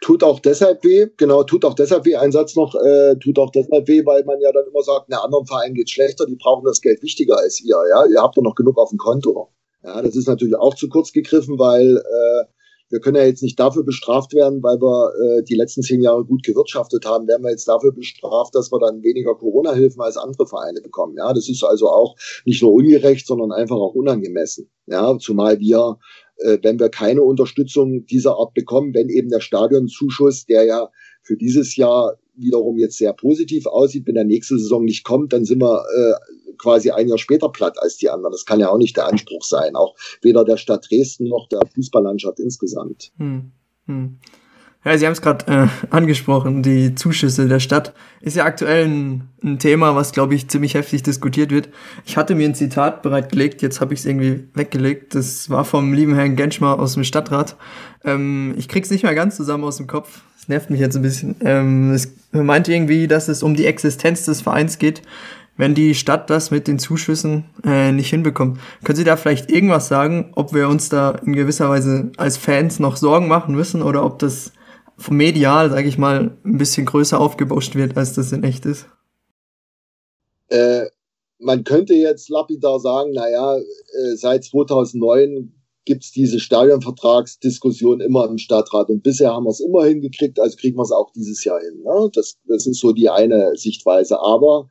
Tut 0.00 0.24
auch 0.24 0.40
deshalb 0.40 0.82
weh, 0.82 1.08
genau, 1.18 1.42
tut 1.42 1.64
auch 1.64 1.74
deshalb 1.74 2.06
weh, 2.06 2.16
ein 2.16 2.32
Satz 2.32 2.56
noch, 2.56 2.74
äh, 2.74 3.16
tut 3.16 3.38
auch 3.38 3.50
deshalb 3.50 3.86
weh, 3.86 4.04
weil 4.06 4.24
man 4.24 4.40
ja 4.40 4.50
dann 4.50 4.64
immer 4.66 4.82
sagt, 4.82 5.06
na, 5.08 5.18
anderen 5.18 5.46
Vereinen 5.46 5.74
geht 5.74 5.90
schlechter, 5.90 6.24
die 6.24 6.36
brauchen 6.36 6.64
das 6.64 6.80
Geld 6.80 7.02
wichtiger 7.02 7.38
als 7.38 7.60
ihr, 7.60 7.76
ja, 7.90 8.06
ihr 8.06 8.22
habt 8.22 8.36
doch 8.36 8.42
noch 8.42 8.54
genug 8.54 8.78
auf 8.78 8.88
dem 8.88 8.98
Konto. 8.98 9.50
Ja, 9.84 10.00
das 10.00 10.16
ist 10.16 10.28
natürlich 10.28 10.56
auch 10.56 10.74
zu 10.74 10.88
kurz 10.88 11.12
gegriffen, 11.12 11.58
weil 11.58 11.98
äh, 11.98 12.44
wir 12.90 13.00
können 13.00 13.16
ja 13.16 13.24
jetzt 13.24 13.42
nicht 13.42 13.58
dafür 13.58 13.84
bestraft 13.84 14.34
werden, 14.34 14.62
weil 14.62 14.80
wir 14.80 15.12
äh, 15.14 15.42
die 15.44 15.54
letzten 15.54 15.82
zehn 15.82 16.02
Jahre 16.02 16.24
gut 16.24 16.42
gewirtschaftet 16.42 17.06
haben, 17.06 17.28
werden 17.28 17.44
wir 17.44 17.50
jetzt 17.50 17.68
dafür 17.68 17.92
bestraft, 17.92 18.54
dass 18.54 18.70
wir 18.72 18.80
dann 18.80 19.02
weniger 19.02 19.34
Corona-Hilfen 19.34 20.02
als 20.02 20.16
andere 20.16 20.46
Vereine 20.46 20.80
bekommen. 20.80 21.14
Ja, 21.16 21.32
das 21.32 21.48
ist 21.48 21.62
also 21.62 21.88
auch 21.88 22.16
nicht 22.44 22.62
nur 22.62 22.72
ungerecht, 22.72 23.26
sondern 23.26 23.52
einfach 23.52 23.76
auch 23.76 23.94
unangemessen. 23.94 24.70
Ja, 24.86 25.16
zumal 25.18 25.60
wir, 25.60 25.98
äh, 26.38 26.58
wenn 26.62 26.80
wir 26.80 26.88
keine 26.88 27.22
Unterstützung 27.22 28.06
dieser 28.06 28.36
Art 28.36 28.54
bekommen, 28.54 28.92
wenn 28.92 29.08
eben 29.08 29.28
der 29.28 29.40
Stadionzuschuss, 29.40 30.46
der 30.46 30.64
ja 30.64 30.90
für 31.22 31.36
dieses 31.36 31.76
Jahr 31.76 32.18
wiederum 32.34 32.78
jetzt 32.78 32.98
sehr 32.98 33.12
positiv 33.12 33.66
aussieht, 33.66 34.06
wenn 34.06 34.14
der 34.14 34.24
nächste 34.24 34.58
Saison 34.58 34.84
nicht 34.84 35.04
kommt, 35.04 35.32
dann 35.32 35.44
sind 35.44 35.60
wir 35.60 35.84
äh, 35.96 36.14
quasi 36.60 36.90
ein 36.90 37.08
Jahr 37.08 37.18
später 37.18 37.48
platt 37.48 37.78
als 37.80 37.96
die 37.96 38.10
anderen. 38.10 38.32
Das 38.32 38.44
kann 38.44 38.60
ja 38.60 38.68
auch 38.68 38.78
nicht 38.78 38.96
der 38.96 39.06
Anspruch 39.06 39.44
sein, 39.44 39.76
auch 39.76 39.94
weder 40.22 40.44
der 40.44 40.56
Stadt 40.56 40.86
Dresden 40.90 41.28
noch 41.28 41.48
der 41.48 41.60
Fußballlandschaft 41.74 42.38
insgesamt. 42.40 43.12
Hm. 43.18 43.52
Hm. 43.86 44.18
Ja, 44.82 44.96
Sie 44.96 45.04
haben 45.04 45.12
es 45.12 45.20
gerade 45.20 45.46
äh, 45.46 45.68
angesprochen, 45.90 46.62
die 46.62 46.94
Zuschüsse 46.94 47.46
der 47.48 47.60
Stadt 47.60 47.92
ist 48.22 48.36
ja 48.36 48.46
aktuell 48.46 48.86
ein, 48.86 49.28
ein 49.44 49.58
Thema, 49.58 49.94
was, 49.94 50.12
glaube 50.12 50.34
ich, 50.34 50.48
ziemlich 50.48 50.72
heftig 50.72 51.02
diskutiert 51.02 51.50
wird. 51.50 51.68
Ich 52.06 52.16
hatte 52.16 52.34
mir 52.34 52.48
ein 52.48 52.54
Zitat 52.54 53.02
bereitgelegt, 53.02 53.60
jetzt 53.60 53.82
habe 53.82 53.92
ich 53.92 54.00
es 54.00 54.06
irgendwie 54.06 54.44
weggelegt. 54.54 55.14
Das 55.14 55.50
war 55.50 55.66
vom 55.66 55.92
lieben 55.92 56.14
Herrn 56.14 56.34
Genschmar 56.34 56.78
aus 56.78 56.94
dem 56.94 57.04
Stadtrat. 57.04 57.56
Ähm, 58.04 58.54
ich 58.56 58.68
krieg's 58.68 58.90
nicht 58.90 59.02
mehr 59.02 59.14
ganz 59.14 59.36
zusammen 59.36 59.64
aus 59.64 59.76
dem 59.76 59.86
Kopf. 59.86 60.22
Das 60.38 60.48
nervt 60.48 60.70
mich 60.70 60.80
jetzt 60.80 60.96
ein 60.96 61.02
bisschen. 61.02 61.36
Ähm, 61.40 61.92
es 61.92 62.14
meinte 62.32 62.72
irgendwie, 62.72 63.06
dass 63.06 63.28
es 63.28 63.42
um 63.42 63.54
die 63.54 63.66
Existenz 63.66 64.24
des 64.24 64.40
Vereins 64.40 64.78
geht 64.78 65.02
wenn 65.60 65.74
die 65.74 65.94
Stadt 65.94 66.30
das 66.30 66.50
mit 66.50 66.66
den 66.66 66.78
Zuschüssen 66.78 67.44
äh, 67.64 67.92
nicht 67.92 68.08
hinbekommt. 68.08 68.58
Können 68.82 68.96
Sie 68.96 69.04
da 69.04 69.16
vielleicht 69.16 69.50
irgendwas 69.50 69.88
sagen, 69.88 70.32
ob 70.34 70.54
wir 70.54 70.68
uns 70.68 70.88
da 70.88 71.10
in 71.10 71.34
gewisser 71.34 71.68
Weise 71.68 72.10
als 72.16 72.38
Fans 72.38 72.80
noch 72.80 72.96
Sorgen 72.96 73.28
machen 73.28 73.54
müssen 73.54 73.82
oder 73.82 74.04
ob 74.04 74.18
das 74.18 74.52
medial, 75.10 75.70
sage 75.70 75.86
ich 75.86 75.98
mal, 75.98 76.36
ein 76.44 76.58
bisschen 76.58 76.86
größer 76.86 77.20
aufgebauscht 77.20 77.74
wird, 77.74 77.96
als 77.96 78.14
das 78.14 78.32
in 78.32 78.42
echt 78.42 78.64
ist? 78.64 78.86
Äh, 80.48 80.86
man 81.38 81.64
könnte 81.64 81.94
jetzt 81.94 82.30
lapidar 82.30 82.80
sagen, 82.80 83.12
naja, 83.12 83.56
äh, 83.56 84.16
seit 84.16 84.44
2009 84.44 85.52
gibt 85.84 86.04
es 86.04 86.12
diese 86.12 86.40
Stadionvertragsdiskussion 86.40 88.00
immer 88.00 88.26
im 88.28 88.38
Stadtrat 88.38 88.88
und 88.88 89.02
bisher 89.02 89.32
haben 89.32 89.44
wir 89.44 89.50
es 89.50 89.60
immer 89.60 89.84
hingekriegt, 89.84 90.40
also 90.40 90.56
kriegen 90.56 90.76
wir 90.76 90.82
es 90.82 90.92
auch 90.92 91.10
dieses 91.12 91.44
Jahr 91.44 91.60
hin. 91.60 91.82
Ne? 91.82 92.10
Das, 92.14 92.38
das 92.46 92.66
ist 92.66 92.80
so 92.80 92.92
die 92.92 93.10
eine 93.10 93.52
Sichtweise. 93.56 94.18
Aber 94.20 94.68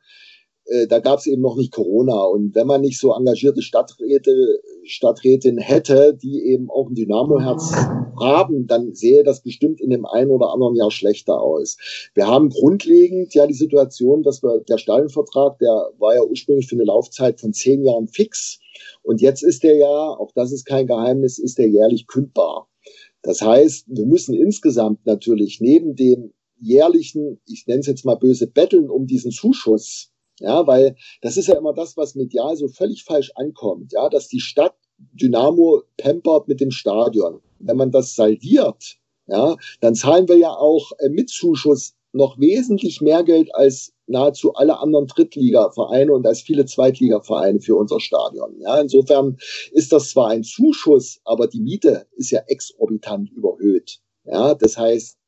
äh, 0.70 0.86
da 0.86 1.00
gab 1.00 1.18
es 1.18 1.26
eben 1.26 1.42
noch 1.42 1.56
nicht 1.56 1.72
Corona. 1.72 2.22
Und 2.22 2.54
wenn 2.54 2.66
man 2.66 2.80
nicht 2.80 2.98
so 2.98 3.12
engagierte 3.12 3.60
Stadträte, 3.60 4.60
Stadträtin 4.84 5.58
hätte, 5.58 6.14
die 6.14 6.44
eben 6.46 6.70
auch 6.70 6.88
ein 6.88 6.94
Dynamo-Herz 6.94 7.72
haben, 8.18 8.66
dann 8.66 8.94
sähe 8.94 9.24
das 9.24 9.42
bestimmt 9.42 9.80
in 9.80 9.90
dem 9.90 10.06
einen 10.06 10.30
oder 10.30 10.52
anderen 10.52 10.76
Jahr 10.76 10.90
schlechter 10.90 11.40
aus. 11.40 11.76
Wir 12.14 12.28
haben 12.28 12.50
grundlegend 12.50 13.34
ja 13.34 13.46
die 13.46 13.54
Situation, 13.54 14.22
dass 14.22 14.42
wir, 14.42 14.60
der 14.68 14.78
Stadionvertrag, 14.78 15.58
der 15.58 15.90
war 15.98 16.14
ja 16.14 16.22
ursprünglich 16.22 16.68
für 16.68 16.76
eine 16.76 16.84
Laufzeit 16.84 17.40
von 17.40 17.52
zehn 17.52 17.84
Jahren 17.84 18.06
fix. 18.06 18.60
Und 19.02 19.20
jetzt 19.20 19.42
ist 19.42 19.64
der 19.64 19.76
ja, 19.76 19.86
auch 19.88 20.30
das 20.34 20.52
ist 20.52 20.64
kein 20.66 20.86
Geheimnis, 20.86 21.38
ist 21.38 21.58
der 21.58 21.68
jährlich 21.68 22.06
kündbar. 22.06 22.68
Das 23.22 23.42
heißt, 23.42 23.86
wir 23.88 24.06
müssen 24.06 24.34
insgesamt 24.34 25.04
natürlich 25.04 25.60
neben 25.60 25.94
dem 25.94 26.32
jährlichen, 26.58 27.40
ich 27.46 27.66
nenne 27.66 27.80
es 27.80 27.86
jetzt 27.86 28.04
mal 28.04 28.14
böse, 28.14 28.46
Betteln 28.46 28.88
um 28.88 29.06
diesen 29.06 29.30
Zuschuss, 29.30 30.10
ja, 30.40 30.66
weil 30.66 30.96
das 31.22 31.36
ist 31.36 31.46
ja 31.46 31.56
immer 31.56 31.72
das, 31.72 31.96
was 31.96 32.14
medial 32.14 32.56
so 32.56 32.68
völlig 32.68 33.04
falsch 33.04 33.30
ankommt. 33.34 33.92
Ja, 33.92 34.08
dass 34.08 34.28
die 34.28 34.40
Stadt 34.40 34.74
Dynamo 35.12 35.82
pampert 35.96 36.48
mit 36.48 36.60
dem 36.60 36.70
Stadion. 36.70 37.40
Wenn 37.58 37.76
man 37.76 37.90
das 37.90 38.14
saldiert, 38.14 38.96
ja, 39.26 39.56
dann 39.80 39.94
zahlen 39.94 40.28
wir 40.28 40.36
ja 40.36 40.50
auch 40.50 40.92
mit 41.10 41.30
Zuschuss 41.30 41.94
noch 42.12 42.38
wesentlich 42.38 43.00
mehr 43.00 43.22
Geld 43.22 43.54
als 43.54 43.92
nahezu 44.06 44.54
alle 44.54 44.80
anderen 44.80 45.06
Drittligavereine 45.06 46.12
und 46.12 46.26
als 46.26 46.40
viele 46.40 46.64
Zweitligavereine 46.64 47.60
für 47.60 47.76
unser 47.76 48.00
Stadion. 48.00 48.58
Ja, 48.60 48.80
insofern 48.80 49.38
ist 49.72 49.92
das 49.92 50.10
zwar 50.10 50.30
ein 50.30 50.42
Zuschuss, 50.42 51.20
aber 51.24 51.46
die 51.46 51.60
Miete 51.60 52.06
ist 52.16 52.30
ja 52.30 52.40
exorbitant 52.46 53.30
überhöht. 53.30 54.00
Ja, 54.30 54.54
das 54.54 54.76
heißt, 54.76 55.18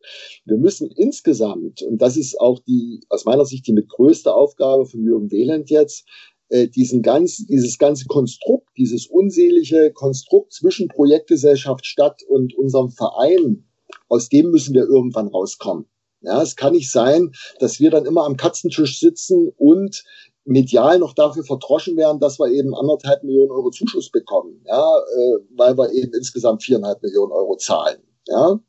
wir 0.44 0.56
müssen 0.58 0.90
insgesamt, 0.90 1.82
und 1.82 1.98
das 2.00 2.16
ist 2.16 2.38
auch 2.40 2.60
die, 2.60 3.00
aus 3.08 3.24
meiner 3.24 3.44
Sicht 3.44 3.66
die 3.66 3.72
mit 3.72 3.88
größte 3.88 4.32
Aufgabe 4.32 4.86
von 4.86 5.02
Jürgen 5.02 5.30
Wehland 5.32 5.70
jetzt, 5.70 6.06
äh, 6.50 6.68
diesen 6.68 7.02
ganz, 7.02 7.44
dieses 7.46 7.78
ganze 7.78 8.06
Konstrukt, 8.06 8.68
dieses 8.76 9.06
unselige 9.06 9.92
Konstrukt 9.92 10.52
zwischen 10.52 10.86
Projektgesellschaft 10.86 11.84
Stadt 11.84 12.22
und 12.28 12.54
unserem 12.56 12.90
Verein, 12.90 13.64
aus 14.08 14.28
dem 14.28 14.50
müssen 14.50 14.74
wir 14.74 14.84
irgendwann 14.84 15.26
rauskommen. 15.26 15.86
Ja, 16.20 16.40
es 16.40 16.54
kann 16.54 16.74
nicht 16.74 16.92
sein, 16.92 17.32
dass 17.58 17.80
wir 17.80 17.90
dann 17.90 18.06
immer 18.06 18.24
am 18.24 18.36
Katzentisch 18.36 19.00
sitzen 19.00 19.50
und 19.56 20.04
medial 20.44 21.00
noch 21.00 21.14
dafür 21.14 21.42
verdroschen 21.42 21.96
werden, 21.96 22.20
dass 22.20 22.38
wir 22.38 22.52
eben 22.52 22.72
anderthalb 22.74 23.24
Millionen 23.24 23.50
Euro 23.50 23.70
Zuschuss 23.70 24.10
bekommen, 24.10 24.62
ja, 24.64 24.80
äh, 24.80 25.38
weil 25.56 25.76
wir 25.76 25.92
eben 25.92 26.12
insgesamt 26.14 26.62
viereinhalb 26.62 27.02
Millionen 27.02 27.32
Euro 27.32 27.56
zahlen. 27.56 28.00
Ja, 28.28 28.60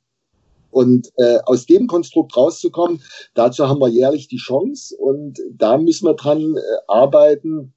und 0.74 1.10
äh, 1.18 1.40
aus 1.46 1.66
dem 1.66 1.88
Konstrukt 1.88 2.36
rauszukommen, 2.36 3.02
dazu 3.34 3.68
haben 3.68 3.80
wir 3.80 3.90
jährlich 3.90 4.28
die 4.28 4.38
Chance 4.38 4.96
und 4.98 5.40
da 5.52 5.78
müssen 5.78 6.06
wir 6.08 6.16
dran 6.16 6.56
äh, 6.56 6.62
arbeiten, 6.88 7.74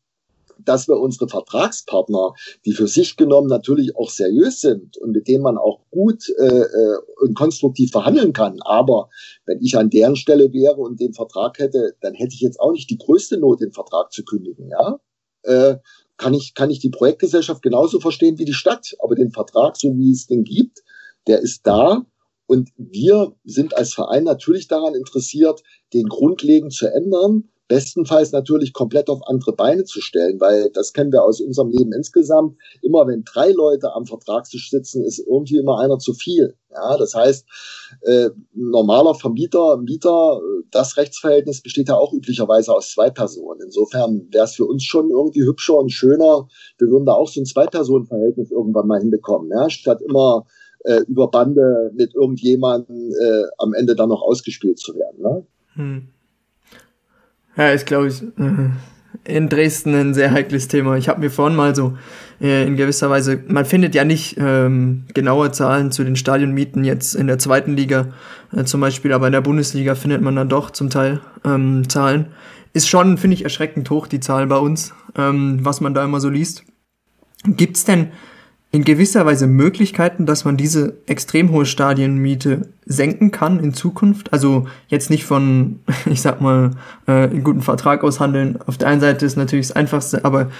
dass 0.64 0.88
wir 0.88 0.98
unsere 0.98 1.28
Vertragspartner, 1.28 2.32
die 2.64 2.72
für 2.72 2.88
sich 2.88 3.16
genommen 3.16 3.48
natürlich 3.48 3.96
auch 3.96 4.10
seriös 4.10 4.60
sind 4.60 4.96
und 4.96 5.12
mit 5.12 5.28
denen 5.28 5.42
man 5.42 5.58
auch 5.58 5.80
gut 5.90 6.28
äh, 6.38 6.44
äh, 6.44 6.98
und 7.20 7.34
konstruktiv 7.34 7.90
verhandeln 7.90 8.32
kann. 8.32 8.60
Aber 8.62 9.08
wenn 9.44 9.60
ich 9.60 9.76
an 9.76 9.90
deren 9.90 10.16
Stelle 10.16 10.52
wäre 10.52 10.76
und 10.76 11.00
den 11.00 11.12
Vertrag 11.12 11.58
hätte, 11.58 11.94
dann 12.00 12.14
hätte 12.14 12.34
ich 12.34 12.40
jetzt 12.40 12.58
auch 12.60 12.72
nicht 12.72 12.90
die 12.90 12.98
größte 12.98 13.38
Not, 13.38 13.60
den 13.60 13.72
Vertrag 13.72 14.12
zu 14.12 14.24
kündigen. 14.24 14.70
Ja, 14.70 14.98
äh, 15.42 15.76
kann 16.16 16.32
ich 16.32 16.54
kann 16.54 16.70
ich 16.70 16.78
die 16.78 16.90
Projektgesellschaft 16.90 17.62
genauso 17.62 18.00
verstehen 18.00 18.38
wie 18.38 18.46
die 18.46 18.54
Stadt, 18.54 18.96
aber 19.00 19.14
den 19.14 19.32
Vertrag, 19.32 19.76
so 19.76 19.96
wie 19.96 20.12
es 20.12 20.26
den 20.26 20.44
gibt, 20.44 20.82
der 21.26 21.40
ist 21.40 21.66
da 21.66 22.06
und 22.46 22.70
wir 22.76 23.34
sind 23.44 23.76
als 23.76 23.94
Verein 23.94 24.24
natürlich 24.24 24.68
daran 24.68 24.94
interessiert, 24.94 25.62
den 25.92 26.06
grundlegend 26.08 26.72
zu 26.72 26.86
ändern, 26.86 27.48
bestenfalls 27.68 28.32
natürlich 28.32 28.72
komplett 28.72 29.08
auf 29.08 29.26
andere 29.26 29.52
Beine 29.52 29.84
zu 29.84 30.00
stellen, 30.00 30.40
weil 30.40 30.70
das 30.72 30.92
kennen 30.92 31.12
wir 31.12 31.24
aus 31.24 31.40
unserem 31.40 31.70
Leben 31.70 31.92
insgesamt. 31.92 32.56
Immer 32.82 33.06
wenn 33.06 33.24
drei 33.24 33.50
Leute 33.50 33.92
am 33.92 34.06
Vertragstisch 34.06 34.70
sitzen, 34.70 35.04
ist 35.04 35.18
irgendwie 35.18 35.56
immer 35.56 35.80
einer 35.80 35.98
zu 35.98 36.14
viel. 36.14 36.54
Ja, 36.70 36.96
das 36.96 37.14
heißt, 37.14 37.46
äh, 38.02 38.30
normaler 38.54 39.14
Vermieter, 39.14 39.78
Mieter, 39.78 40.40
das 40.70 40.96
Rechtsverhältnis 40.96 41.62
besteht 41.62 41.88
ja 41.88 41.96
auch 41.96 42.12
üblicherweise 42.12 42.72
aus 42.72 42.92
zwei 42.92 43.10
Personen. 43.10 43.62
Insofern 43.64 44.28
wäre 44.30 44.44
es 44.44 44.54
für 44.54 44.66
uns 44.66 44.84
schon 44.84 45.10
irgendwie 45.10 45.42
hübscher 45.42 45.76
und 45.76 45.90
schöner. 45.90 46.46
Wir 46.78 46.88
würden 46.88 47.06
da 47.06 47.14
auch 47.14 47.28
so 47.28 47.40
ein 47.40 47.46
Zwei-Personen-Verhältnis 47.46 48.50
irgendwann 48.50 48.86
mal 48.86 49.00
hinbekommen, 49.00 49.50
ja, 49.50 49.70
statt 49.70 50.02
immer 50.02 50.46
äh, 50.86 51.00
über 51.08 51.28
Bande 51.28 51.90
mit 51.94 52.14
irgendjemandem 52.14 53.10
äh, 53.10 53.44
am 53.58 53.74
Ende 53.74 53.94
dann 53.94 54.08
noch 54.08 54.22
ausgespielt 54.22 54.78
zu 54.78 54.94
werden. 54.94 55.22
Ne? 55.22 55.46
Hm. 55.74 56.08
Ja, 57.56 57.70
ist, 57.70 57.86
glaube 57.86 58.08
ich, 58.08 58.22
äh, 58.22 58.70
in 59.24 59.48
Dresden 59.48 59.94
ein 59.94 60.14
sehr 60.14 60.30
heikles 60.30 60.68
Thema. 60.68 60.96
Ich 60.96 61.08
habe 61.08 61.20
mir 61.20 61.30
vorhin 61.30 61.56
mal 61.56 61.74
so 61.74 61.96
äh, 62.40 62.66
in 62.66 62.76
gewisser 62.76 63.10
Weise, 63.10 63.42
man 63.48 63.64
findet 63.64 63.94
ja 63.94 64.04
nicht 64.04 64.36
ähm, 64.38 65.04
genaue 65.14 65.52
Zahlen 65.52 65.90
zu 65.90 66.04
den 66.04 66.16
Stadionmieten 66.16 66.84
jetzt 66.84 67.14
in 67.14 67.26
der 67.26 67.38
zweiten 67.38 67.76
Liga 67.76 68.08
äh, 68.54 68.64
zum 68.64 68.80
Beispiel, 68.80 69.12
aber 69.12 69.26
in 69.26 69.32
der 69.32 69.40
Bundesliga 69.40 69.94
findet 69.94 70.22
man 70.22 70.36
dann 70.36 70.48
doch 70.48 70.70
zum 70.70 70.90
Teil 70.90 71.20
ähm, 71.44 71.88
Zahlen. 71.88 72.26
Ist 72.72 72.88
schon, 72.88 73.16
finde 73.16 73.34
ich, 73.34 73.44
erschreckend 73.44 73.88
hoch, 73.90 74.06
die 74.06 74.20
Zahlen 74.20 74.48
bei 74.48 74.58
uns, 74.58 74.92
ähm, 75.16 75.60
was 75.62 75.80
man 75.80 75.94
da 75.94 76.04
immer 76.04 76.20
so 76.20 76.28
liest. 76.28 76.62
Gibt's 77.44 77.84
denn 77.84 78.08
in 78.72 78.84
gewisser 78.84 79.24
Weise 79.24 79.46
Möglichkeiten, 79.46 80.26
dass 80.26 80.44
man 80.44 80.56
diese 80.56 80.98
extrem 81.06 81.50
hohe 81.52 81.66
Stadienmiete 81.66 82.68
senken 82.84 83.30
kann 83.30 83.58
in 83.60 83.72
Zukunft? 83.72 84.32
Also 84.32 84.66
jetzt 84.88 85.08
nicht 85.08 85.24
von, 85.24 85.80
ich 86.10 86.20
sag 86.20 86.40
mal, 86.40 86.72
äh, 87.06 87.12
einen 87.12 87.44
guten 87.44 87.62
Vertrag 87.62 88.04
aushandeln. 88.04 88.58
Auf 88.66 88.76
der 88.76 88.88
einen 88.88 89.00
Seite 89.00 89.24
ist 89.24 89.36
natürlich 89.36 89.68
das 89.68 89.76
Einfachste, 89.76 90.24
aber 90.24 90.50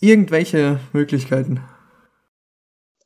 irgendwelche 0.00 0.80
Möglichkeiten. 0.92 1.60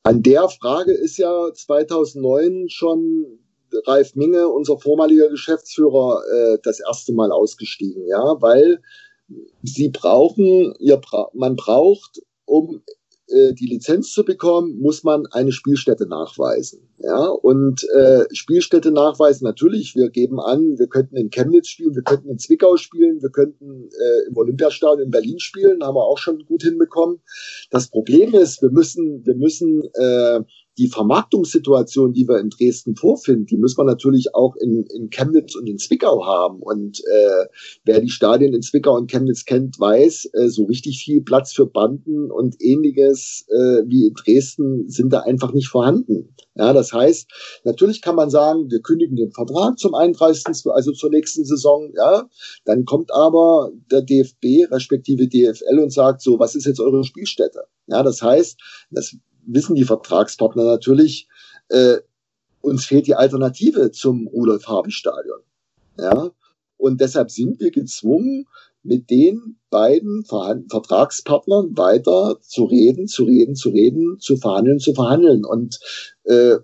An 0.02 0.22
der 0.22 0.48
Frage 0.48 0.92
ist 0.92 1.18
ja 1.18 1.52
2009 1.54 2.68
schon 2.68 3.38
Ralf 3.86 4.14
Minge, 4.16 4.48
unser 4.48 4.78
vormaliger 4.78 5.28
Geschäftsführer, 5.28 6.22
äh, 6.30 6.58
das 6.62 6.80
erste 6.80 7.12
Mal 7.12 7.30
ausgestiegen, 7.30 8.06
ja, 8.06 8.36
weil 8.40 8.82
sie 9.62 9.88
brauchen, 9.90 10.74
ihr 10.78 11.00
man 11.32 11.56
braucht, 11.56 12.20
um 12.44 12.82
äh, 13.32 13.52
die 13.54 13.66
Lizenz 13.66 14.12
zu 14.12 14.24
bekommen, 14.24 14.78
muss 14.80 15.02
man 15.04 15.26
eine 15.32 15.52
Spielstätte 15.52 16.06
nachweisen. 16.06 16.88
Ja, 16.98 17.26
und 17.26 17.84
äh, 17.94 18.24
Spielstätte 18.32 18.92
nachweisen 18.92 19.44
natürlich. 19.44 19.96
Wir 19.96 20.10
geben 20.10 20.38
an, 20.38 20.78
wir 20.78 20.86
könnten 20.86 21.16
in 21.16 21.30
Chemnitz 21.30 21.68
spielen, 21.68 21.94
wir 21.94 22.02
könnten 22.02 22.28
in 22.28 22.38
Zwickau 22.38 22.76
spielen, 22.76 23.20
wir 23.22 23.30
könnten 23.30 23.88
äh, 23.88 24.28
im 24.28 24.36
Olympiastadion 24.36 25.06
in 25.06 25.10
Berlin 25.10 25.40
spielen, 25.40 25.82
haben 25.82 25.96
wir 25.96 26.04
auch 26.04 26.18
schon 26.18 26.44
gut 26.46 26.62
hinbekommen. 26.62 27.20
Das 27.70 27.88
Problem 27.88 28.34
ist, 28.34 28.62
wir 28.62 28.70
müssen, 28.70 29.26
wir 29.26 29.34
müssen 29.34 29.82
äh, 29.94 30.40
die 30.78 30.88
Vermarktungssituation, 30.88 32.12
die 32.12 32.26
wir 32.26 32.38
in 32.38 32.50
Dresden 32.50 32.96
vorfinden, 32.96 33.46
die 33.46 33.58
muss 33.58 33.76
man 33.76 33.86
natürlich 33.86 34.34
auch 34.34 34.56
in, 34.56 34.84
in 34.94 35.10
Chemnitz 35.10 35.54
und 35.54 35.68
in 35.68 35.78
Zwickau 35.78 36.24
haben. 36.24 36.60
Und 36.60 37.00
äh, 37.00 37.46
wer 37.84 38.00
die 38.00 38.08
Stadien 38.08 38.54
in 38.54 38.62
Zwickau 38.62 38.96
und 38.96 39.10
Chemnitz 39.10 39.44
kennt, 39.44 39.78
weiß, 39.78 40.30
äh, 40.32 40.48
so 40.48 40.64
richtig 40.64 41.02
viel 41.02 41.22
Platz 41.22 41.52
für 41.52 41.66
Banden 41.66 42.30
und 42.30 42.56
ähnliches 42.60 43.46
äh, 43.48 43.82
wie 43.86 44.06
in 44.06 44.14
Dresden 44.14 44.88
sind 44.88 45.12
da 45.12 45.20
einfach 45.20 45.52
nicht 45.52 45.68
vorhanden. 45.68 46.34
Ja, 46.54 46.72
das 46.72 46.92
heißt, 46.92 47.30
natürlich 47.64 48.02
kann 48.02 48.14
man 48.14 48.28
sagen, 48.28 48.70
wir 48.70 48.80
kündigen 48.80 49.16
den 49.16 49.32
Vertrag 49.32 49.78
zum 49.78 49.94
31., 49.94 50.66
also 50.66 50.92
zur 50.92 51.10
nächsten 51.10 51.44
Saison, 51.44 51.90
ja. 51.96 52.28
Dann 52.64 52.84
kommt 52.84 53.12
aber 53.12 53.70
der 53.90 54.02
DFB 54.02 54.70
respektive 54.70 55.28
DFL 55.28 55.78
und 55.78 55.92
sagt 55.92 56.20
so, 56.20 56.38
was 56.38 56.54
ist 56.54 56.66
jetzt 56.66 56.80
eure 56.80 57.04
Spielstätte? 57.04 57.64
Ja, 57.86 58.02
das 58.02 58.22
heißt, 58.22 58.60
das 58.90 59.16
wissen 59.46 59.74
die 59.74 59.84
Vertragspartner 59.84 60.64
natürlich, 60.64 61.28
äh, 61.68 61.98
uns 62.60 62.84
fehlt 62.84 63.06
die 63.06 63.14
Alternative 63.14 63.90
zum 63.90 64.28
Rudolf-Habich-Stadion. 64.28 65.40
Ja, 65.98 66.30
und 66.76 67.00
deshalb 67.00 67.30
sind 67.30 67.60
wir 67.60 67.70
gezwungen, 67.70 68.46
mit 68.82 69.10
den 69.10 69.56
beiden 69.70 70.24
Vertragspartnern 70.24 71.76
weiter 71.76 72.38
zu 72.40 72.64
reden, 72.64 73.06
zu 73.06 73.24
reden, 73.24 73.54
zu 73.54 73.70
reden, 73.70 74.18
zu 74.18 74.36
verhandeln, 74.36 74.80
zu 74.80 74.92
verhandeln. 74.92 75.44
Und 75.44 75.78
äh, 76.24 76.56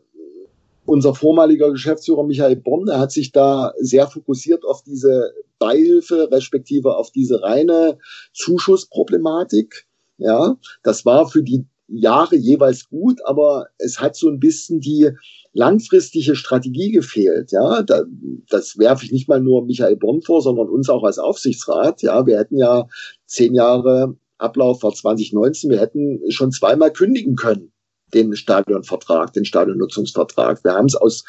unser 0.84 1.14
vormaliger 1.14 1.70
Geschäftsführer 1.70 2.24
Michael 2.24 2.56
Bonn, 2.56 2.86
der 2.86 2.98
hat 2.98 3.12
sich 3.12 3.30
da 3.30 3.72
sehr 3.78 4.09
fokussiert 4.09 4.64
auf 4.64 4.82
diese 4.82 5.32
Beihilfe, 5.59 6.28
respektive 6.30 6.96
auf 6.96 7.10
diese 7.10 7.42
reine 7.42 7.98
Zuschussproblematik. 8.32 9.86
Ja, 10.16 10.56
das 10.82 11.05
war 11.05 11.28
für 11.28 11.42
die 11.42 11.66
Jahre 11.89 12.36
jeweils 12.36 12.89
gut, 12.89 13.20
aber 13.24 13.66
es 13.78 14.01
hat 14.01 14.15
so 14.15 14.28
ein 14.28 14.39
bisschen 14.39 14.81
die 14.81 15.10
langfristige 15.52 16.36
Strategie 16.36 16.93
gefehlt. 16.93 17.51
Ja, 17.51 17.82
da, 17.82 18.05
das 18.48 18.78
werfe 18.78 19.05
ich 19.05 19.12
nicht 19.12 19.28
mal 19.28 19.40
nur 19.40 19.65
Michael 19.65 19.97
Bonn 19.97 20.23
vor, 20.23 20.43
sondern 20.43 20.69
uns 20.69 20.89
auch 20.89 21.02
als 21.02 21.19
Aufsichtsrat. 21.19 22.02
Ja, 22.02 22.27
wir 22.27 22.39
hätten 22.39 22.59
ja 22.59 22.86
zehn 23.27 23.55
Jahre 23.55 24.16
Ablauf 24.36 24.82
war 24.82 24.93
2019. 24.93 25.70
Wir 25.70 25.81
hätten 25.81 26.20
schon 26.31 26.52
zweimal 26.52 26.93
kündigen 26.93 27.35
können 27.35 27.73
den 28.15 28.35
Stadionvertrag, 28.36 29.32
den 29.32 29.44
Stadionnutzungsvertrag. 29.44 30.65
Wir 30.65 30.74
haben 30.74 30.86
es 30.86 30.94
aus 30.94 31.24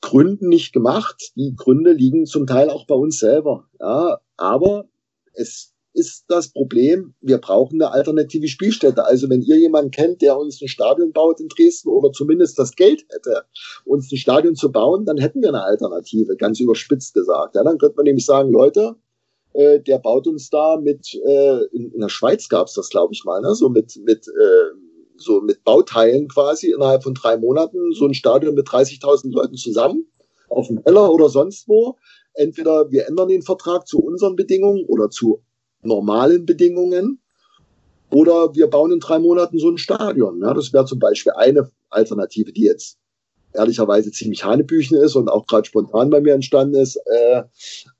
Gründen 0.00 0.48
nicht 0.48 0.72
gemacht. 0.72 1.32
Die 1.36 1.54
Gründe 1.54 1.92
liegen 1.92 2.26
zum 2.26 2.46
Teil 2.46 2.70
auch 2.70 2.86
bei 2.86 2.94
uns 2.94 3.18
selber. 3.18 3.68
Ja, 3.80 4.18
aber 4.36 4.88
es 5.34 5.72
ist 5.96 6.26
das 6.28 6.52
Problem, 6.52 7.14
wir 7.22 7.38
brauchen 7.38 7.80
eine 7.80 7.90
alternative 7.90 8.48
Spielstätte. 8.48 9.04
Also 9.04 9.30
wenn 9.30 9.40
ihr 9.42 9.56
jemanden 9.56 9.90
kennt, 9.90 10.20
der 10.20 10.38
uns 10.38 10.60
ein 10.60 10.68
Stadion 10.68 11.12
baut 11.12 11.40
in 11.40 11.48
Dresden 11.48 11.88
oder 11.88 12.12
zumindest 12.12 12.58
das 12.58 12.76
Geld 12.76 13.06
hätte, 13.08 13.44
uns 13.84 14.12
ein 14.12 14.18
Stadion 14.18 14.54
zu 14.54 14.70
bauen, 14.70 15.06
dann 15.06 15.16
hätten 15.16 15.40
wir 15.40 15.48
eine 15.48 15.64
Alternative, 15.64 16.36
ganz 16.36 16.60
überspitzt 16.60 17.14
gesagt. 17.14 17.54
Ja, 17.54 17.64
dann 17.64 17.78
könnte 17.78 17.96
man 17.96 18.04
nämlich 18.04 18.26
sagen, 18.26 18.50
Leute, 18.50 18.96
äh, 19.54 19.80
der 19.80 19.98
baut 19.98 20.26
uns 20.26 20.50
da 20.50 20.76
mit, 20.76 21.14
äh, 21.14 21.64
in, 21.72 21.90
in 21.92 22.00
der 22.00 22.10
Schweiz 22.10 22.48
gab's 22.50 22.74
das, 22.74 22.90
glaube 22.90 23.14
ich 23.14 23.24
mal, 23.24 23.40
ne? 23.40 23.54
so 23.54 23.70
mit, 23.70 23.96
mit 24.04 24.28
äh, 24.28 24.76
so 25.18 25.40
mit 25.40 25.64
Bauteilen 25.64 26.28
quasi 26.28 26.72
innerhalb 26.72 27.02
von 27.02 27.14
drei 27.14 27.38
Monaten 27.38 27.92
so 27.92 28.04
ein 28.04 28.12
Stadion 28.12 28.54
mit 28.54 28.68
30.000 28.68 29.32
Leuten 29.32 29.56
zusammen 29.56 30.06
auf 30.50 30.66
dem 30.66 30.82
Heller 30.84 31.10
oder 31.10 31.30
sonst 31.30 31.68
wo. 31.68 31.96
Entweder 32.34 32.90
wir 32.90 33.08
ändern 33.08 33.28
den 33.28 33.40
Vertrag 33.40 33.86
zu 33.86 33.98
unseren 33.98 34.36
Bedingungen 34.36 34.84
oder 34.86 35.08
zu 35.08 35.42
normalen 35.86 36.46
Bedingungen. 36.46 37.20
Oder 38.10 38.54
wir 38.54 38.68
bauen 38.68 38.92
in 38.92 39.00
drei 39.00 39.18
Monaten 39.18 39.58
so 39.58 39.70
ein 39.70 39.78
Stadion. 39.78 40.40
Ja, 40.40 40.54
das 40.54 40.72
wäre 40.72 40.84
zum 40.84 40.98
Beispiel 40.98 41.32
eine 41.32 41.70
Alternative, 41.90 42.52
die 42.52 42.62
jetzt 42.62 42.98
ehrlicherweise 43.52 44.12
ziemlich 44.12 44.44
hanebüchen 44.44 44.96
ist 44.98 45.16
und 45.16 45.28
auch 45.28 45.46
gerade 45.46 45.66
spontan 45.66 46.10
bei 46.10 46.20
mir 46.20 46.34
entstanden 46.34 46.76
ist. 46.76 46.96
Äh, 46.96 47.42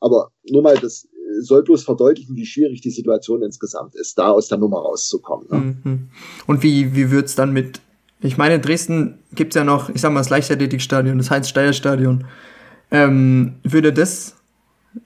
aber 0.01 0.31
nur 0.49 0.63
mal, 0.63 0.77
das 0.77 1.09
soll 1.41 1.63
bloß 1.63 1.85
verdeutlichen, 1.85 2.37
wie 2.37 2.47
schwierig 2.47 2.81
die 2.81 2.91
Situation 2.91 3.43
insgesamt 3.43 3.95
ist, 3.95 4.19
da 4.19 4.31
aus 4.31 4.49
der 4.49 4.59
Nummer 4.59 4.79
rauszukommen. 4.79 5.47
Ne? 5.51 5.77
Mhm. 5.85 6.09
Und 6.47 6.63
wie, 6.63 6.95
wie 6.95 7.11
wird's 7.11 7.35
dann 7.35 7.53
mit, 7.53 7.81
ich 8.21 8.37
meine, 8.37 8.57
in 8.57 8.63
Dresden 8.63 9.19
gibt's 9.33 9.57
ja 9.57 9.65
noch, 9.65 9.89
ich 9.91 10.01
sag 10.01 10.13
mal, 10.13 10.21
das 10.21 10.31
Leichtathletikstadion, 10.31 11.19
das 11.19 11.31
Heinz-Steier-Stadion. 11.31 12.25
Ähm, 12.91 13.57
würde 13.63 13.93
das 13.93 14.37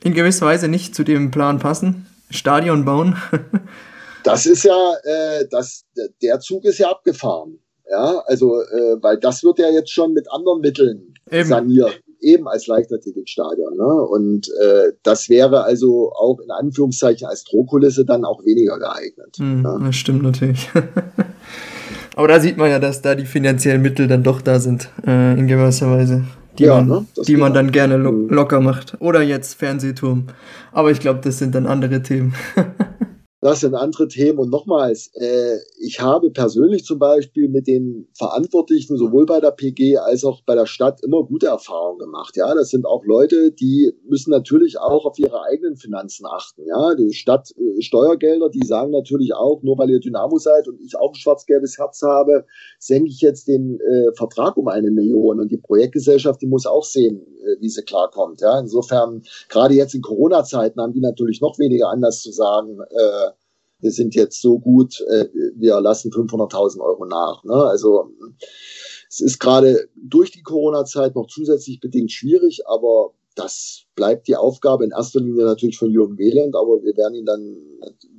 in 0.05 0.15
gewisser 0.15 0.47
Weise 0.47 0.69
nicht 0.69 0.94
zu 0.94 1.05
dem 1.05 1.31
Plan 1.31 1.59
passen? 1.59 2.07
Stadion 2.31 2.85
bauen? 2.85 3.16
das 4.24 4.47
ist 4.47 4.65
ja, 4.65 4.94
äh, 5.05 5.47
das, 5.51 5.85
der 6.23 6.40
Zug 6.40 6.65
ist 6.65 6.78
ja 6.78 6.90
abgefahren. 6.90 7.59
Ja, 7.90 8.23
also, 8.27 8.61
äh, 8.61 9.02
weil 9.02 9.19
das 9.19 9.43
wird 9.43 9.59
ja 9.59 9.69
jetzt 9.69 9.90
schon 9.90 10.12
mit 10.12 10.31
anderen 10.31 10.61
Mitteln 10.61 11.15
eben. 11.31 11.48
saniert, 11.48 12.01
eben 12.20 12.47
als 12.47 12.69
Leichtathletikstadion. 12.69 13.77
Ne? 13.77 13.85
Und 13.85 14.48
äh, 14.62 14.93
das 15.02 15.28
wäre 15.28 15.65
also 15.65 16.12
auch 16.12 16.39
in 16.39 16.52
Anführungszeichen 16.52 17.27
als 17.27 17.43
Drohkulisse 17.44 18.05
dann 18.05 18.24
auch 18.24 18.44
weniger 18.44 18.78
geeignet. 18.78 19.36
Hm, 19.39 19.65
ja. 19.65 19.78
Das 19.78 19.97
stimmt 19.97 20.23
natürlich. 20.23 20.69
Aber 22.16 22.28
da 22.28 22.39
sieht 22.39 22.57
man 22.57 22.70
ja, 22.70 22.78
dass 22.78 23.02
da 23.02 23.16
die 23.16 23.24
finanziellen 23.24 23.82
Mittel 23.82 24.07
dann 24.07 24.23
doch 24.23 24.40
da 24.40 24.61
sind, 24.61 24.89
äh, 25.07 25.39
in 25.39 25.48
gewisser 25.48 25.90
Weise. 25.90 26.24
Die 26.59 26.64
ja, 26.64 26.77
man, 26.77 26.89
ne? 26.89 27.06
die 27.27 27.36
man 27.36 27.55
dann 27.55 27.70
gerne 27.72 27.97
lo 27.97 28.12
mhm. 28.12 28.28
locker 28.28 28.60
macht. 28.60 28.97
Oder 29.01 29.22
jetzt 29.22 29.55
Fernsehturm. 29.55 30.27
Aber 30.72 30.90
ich 30.90 31.01
glaube, 31.01 31.20
das 31.22 31.39
sind 31.39 31.55
dann 31.55 31.66
andere 31.66 32.02
Themen. 32.02 32.35
Das 33.42 33.60
sind 33.60 33.74
andere 33.74 34.06
Themen. 34.06 34.38
Und 34.38 34.50
nochmals, 34.50 35.10
äh, 35.14 35.56
ich 35.78 36.00
habe 36.00 36.30
persönlich 36.30 36.84
zum 36.84 36.98
Beispiel 36.98 37.48
mit 37.48 37.66
den 37.66 38.06
Verantwortlichen 38.12 38.98
sowohl 38.98 39.24
bei 39.24 39.40
der 39.40 39.50
PG 39.50 39.96
als 39.96 40.24
auch 40.24 40.42
bei 40.44 40.54
der 40.54 40.66
Stadt 40.66 41.02
immer 41.02 41.24
gute 41.24 41.46
Erfahrungen 41.46 41.98
gemacht. 41.98 42.36
Ja, 42.36 42.54
das 42.54 42.68
sind 42.68 42.84
auch 42.84 43.02
Leute, 43.06 43.50
die 43.50 43.92
müssen 44.06 44.30
natürlich 44.30 44.78
auch 44.78 45.06
auf 45.06 45.18
ihre 45.18 45.42
eigenen 45.44 45.76
Finanzen 45.76 46.26
achten. 46.26 46.66
Ja, 46.66 46.94
die 46.94 47.14
Stadt 47.14 47.50
äh, 47.56 47.80
Steuergelder, 47.80 48.50
die 48.50 48.66
sagen 48.66 48.90
natürlich 48.90 49.32
auch, 49.34 49.62
nur 49.62 49.78
weil 49.78 49.88
ihr 49.88 50.00
Dynamo 50.00 50.36
seid 50.36 50.68
und 50.68 50.78
ich 50.82 50.98
auch 50.98 51.12
ein 51.12 51.14
schwarz-gelbes 51.14 51.78
Herz 51.78 52.02
habe, 52.02 52.44
senke 52.78 53.08
ich 53.08 53.22
jetzt 53.22 53.48
den 53.48 53.80
äh, 53.80 54.12
Vertrag 54.16 54.58
um 54.58 54.68
eine 54.68 54.90
Million. 54.90 55.40
Und 55.40 55.50
die 55.50 55.56
Projektgesellschaft, 55.56 56.42
die 56.42 56.46
muss 56.46 56.66
auch 56.66 56.84
sehen, 56.84 57.22
äh, 57.40 57.56
wie 57.58 57.70
sie 57.70 57.84
klarkommt. 57.84 58.42
Ja, 58.42 58.60
insofern, 58.60 59.22
gerade 59.48 59.72
jetzt 59.72 59.94
in 59.94 60.02
Corona-Zeiten 60.02 60.78
haben 60.78 60.92
die 60.92 61.00
natürlich 61.00 61.40
noch 61.40 61.58
weniger 61.58 61.88
anders 61.88 62.20
zu 62.20 62.32
sagen. 62.32 62.80
Äh, 62.90 63.30
wir 63.81 63.90
sind 63.90 64.15
jetzt 64.15 64.40
so 64.40 64.59
gut, 64.59 65.01
äh, 65.09 65.27
wir 65.57 65.81
lassen 65.81 66.11
500.000 66.11 66.81
Euro 66.81 67.07
nach. 67.07 67.44
Ne? 67.44 67.55
Also 67.55 68.11
es 69.09 69.20
ist 69.20 69.39
gerade 69.39 69.89
durch 69.97 70.31
die 70.31 70.43
Corona-Zeit 70.43 71.15
noch 71.15 71.27
zusätzlich 71.27 71.81
bedingt 71.81 72.12
schwierig, 72.12 72.62
aber 72.66 73.15
das 73.35 73.85
bleibt 73.94 74.28
die 74.28 74.36
Aufgabe 74.36 74.85
in 74.85 74.90
erster 74.90 75.20
Linie 75.20 75.44
natürlich 75.44 75.78
von 75.78 75.90
Jürgen 75.90 76.19
Wieland, 76.19 76.55
aber 76.57 76.82
wir 76.82 76.97
werden 76.97 77.15
ihn 77.15 77.27
dann, 77.27 77.57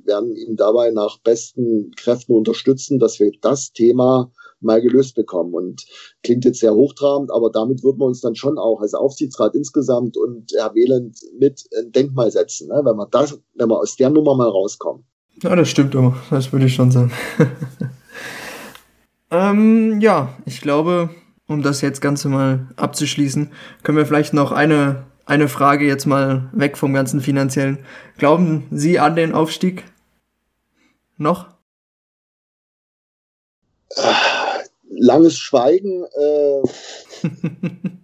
werden 0.04 0.34
ihn 0.34 0.56
dabei 0.56 0.90
nach 0.90 1.18
besten 1.20 1.92
Kräften 1.96 2.34
unterstützen, 2.34 2.98
dass 2.98 3.20
wir 3.20 3.30
das 3.40 3.72
Thema 3.72 4.32
mal 4.60 4.80
gelöst 4.80 5.14
bekommen. 5.14 5.54
Und 5.54 5.84
klingt 6.22 6.44
jetzt 6.44 6.60
sehr 6.60 6.74
hochtrabend, 6.74 7.30
aber 7.30 7.50
damit 7.50 7.82
würden 7.82 8.00
wir 8.00 8.06
uns 8.06 8.20
dann 8.20 8.34
schon 8.34 8.58
auch 8.58 8.80
als 8.80 8.94
Aufsichtsrat 8.94 9.54
insgesamt 9.54 10.16
und 10.16 10.52
Herr 10.56 10.74
Wieland 10.74 11.18
mit 11.38 11.68
ein 11.78 11.92
Denkmal 11.92 12.30
setzen, 12.30 12.68
ne? 12.68 12.80
wenn 12.84 12.96
wir 12.96 13.08
das, 13.10 13.38
wenn 13.54 13.68
wir 13.68 13.78
aus 13.78 13.96
der 13.96 14.10
Nummer 14.10 14.34
mal 14.34 14.48
rauskommen. 14.48 15.04
Ja, 15.42 15.56
das 15.56 15.68
stimmt 15.68 15.94
immer. 15.94 16.16
Das 16.30 16.52
würde 16.52 16.66
ich 16.66 16.74
schon 16.74 16.92
sagen. 16.92 17.12
ähm, 19.30 20.00
ja, 20.00 20.36
ich 20.46 20.60
glaube, 20.60 21.10
um 21.48 21.62
das 21.62 21.80
jetzt 21.80 22.00
Ganze 22.00 22.28
mal 22.28 22.68
abzuschließen, 22.76 23.50
können 23.82 23.98
wir 23.98 24.06
vielleicht 24.06 24.34
noch 24.34 24.52
eine, 24.52 25.04
eine 25.26 25.48
Frage 25.48 25.84
jetzt 25.84 26.06
mal 26.06 26.48
weg 26.52 26.78
vom 26.78 26.94
ganzen 26.94 27.20
finanziellen. 27.20 27.78
Glauben 28.18 28.68
Sie 28.70 29.00
an 29.00 29.16
den 29.16 29.34
Aufstieg? 29.34 29.82
Noch? 31.18 31.48
Langes 34.88 35.38
Schweigen. 35.38 36.04
Äh, 36.04 36.62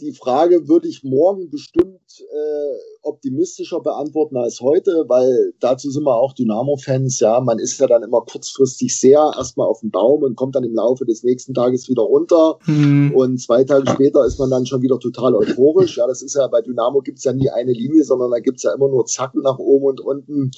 die 0.00 0.12
Frage 0.12 0.68
würde 0.68 0.88
ich 0.88 1.02
morgen 1.02 1.50
bestimmt 1.50 2.00
äh, 2.20 2.78
optimistischer 3.02 3.80
beantworten 3.80 4.36
als 4.36 4.60
heute, 4.60 5.04
weil 5.08 5.54
dazu 5.60 5.90
sind 5.90 6.04
wir 6.04 6.14
auch 6.14 6.34
Dynamo-Fans. 6.34 7.18
Ja, 7.20 7.40
man 7.40 7.58
ist 7.58 7.78
ja 7.80 7.86
dann 7.86 8.02
immer 8.02 8.20
kurzfristig 8.20 8.98
sehr 8.98 9.32
erstmal 9.36 9.66
auf 9.66 9.80
dem 9.80 9.90
Baum 9.90 10.22
und 10.22 10.36
kommt 10.36 10.54
dann 10.54 10.64
im 10.64 10.74
Laufe 10.74 11.04
des 11.04 11.22
nächsten 11.22 11.54
Tages 11.54 11.88
wieder 11.88 12.02
runter. 12.02 12.58
Mhm. 12.66 13.12
Und 13.14 13.38
zwei 13.38 13.64
Tage 13.64 13.90
später 13.90 14.24
ist 14.24 14.38
man 14.38 14.50
dann 14.50 14.66
schon 14.66 14.82
wieder 14.82 14.98
total 14.98 15.34
euphorisch. 15.34 15.96
Ja, 15.96 16.06
das 16.06 16.22
ist 16.22 16.34
ja 16.34 16.46
bei 16.46 16.62
Dynamo 16.62 17.00
gibt's 17.00 17.24
ja 17.24 17.32
nie 17.32 17.50
eine 17.50 17.72
Linie, 17.72 18.04
sondern 18.04 18.30
da 18.30 18.38
gibt's 18.38 18.62
ja 18.62 18.74
immer 18.74 18.88
nur 18.88 19.06
Zacken 19.06 19.42
nach 19.42 19.58
oben 19.58 19.86
und 19.86 20.00
unten. 20.00 20.50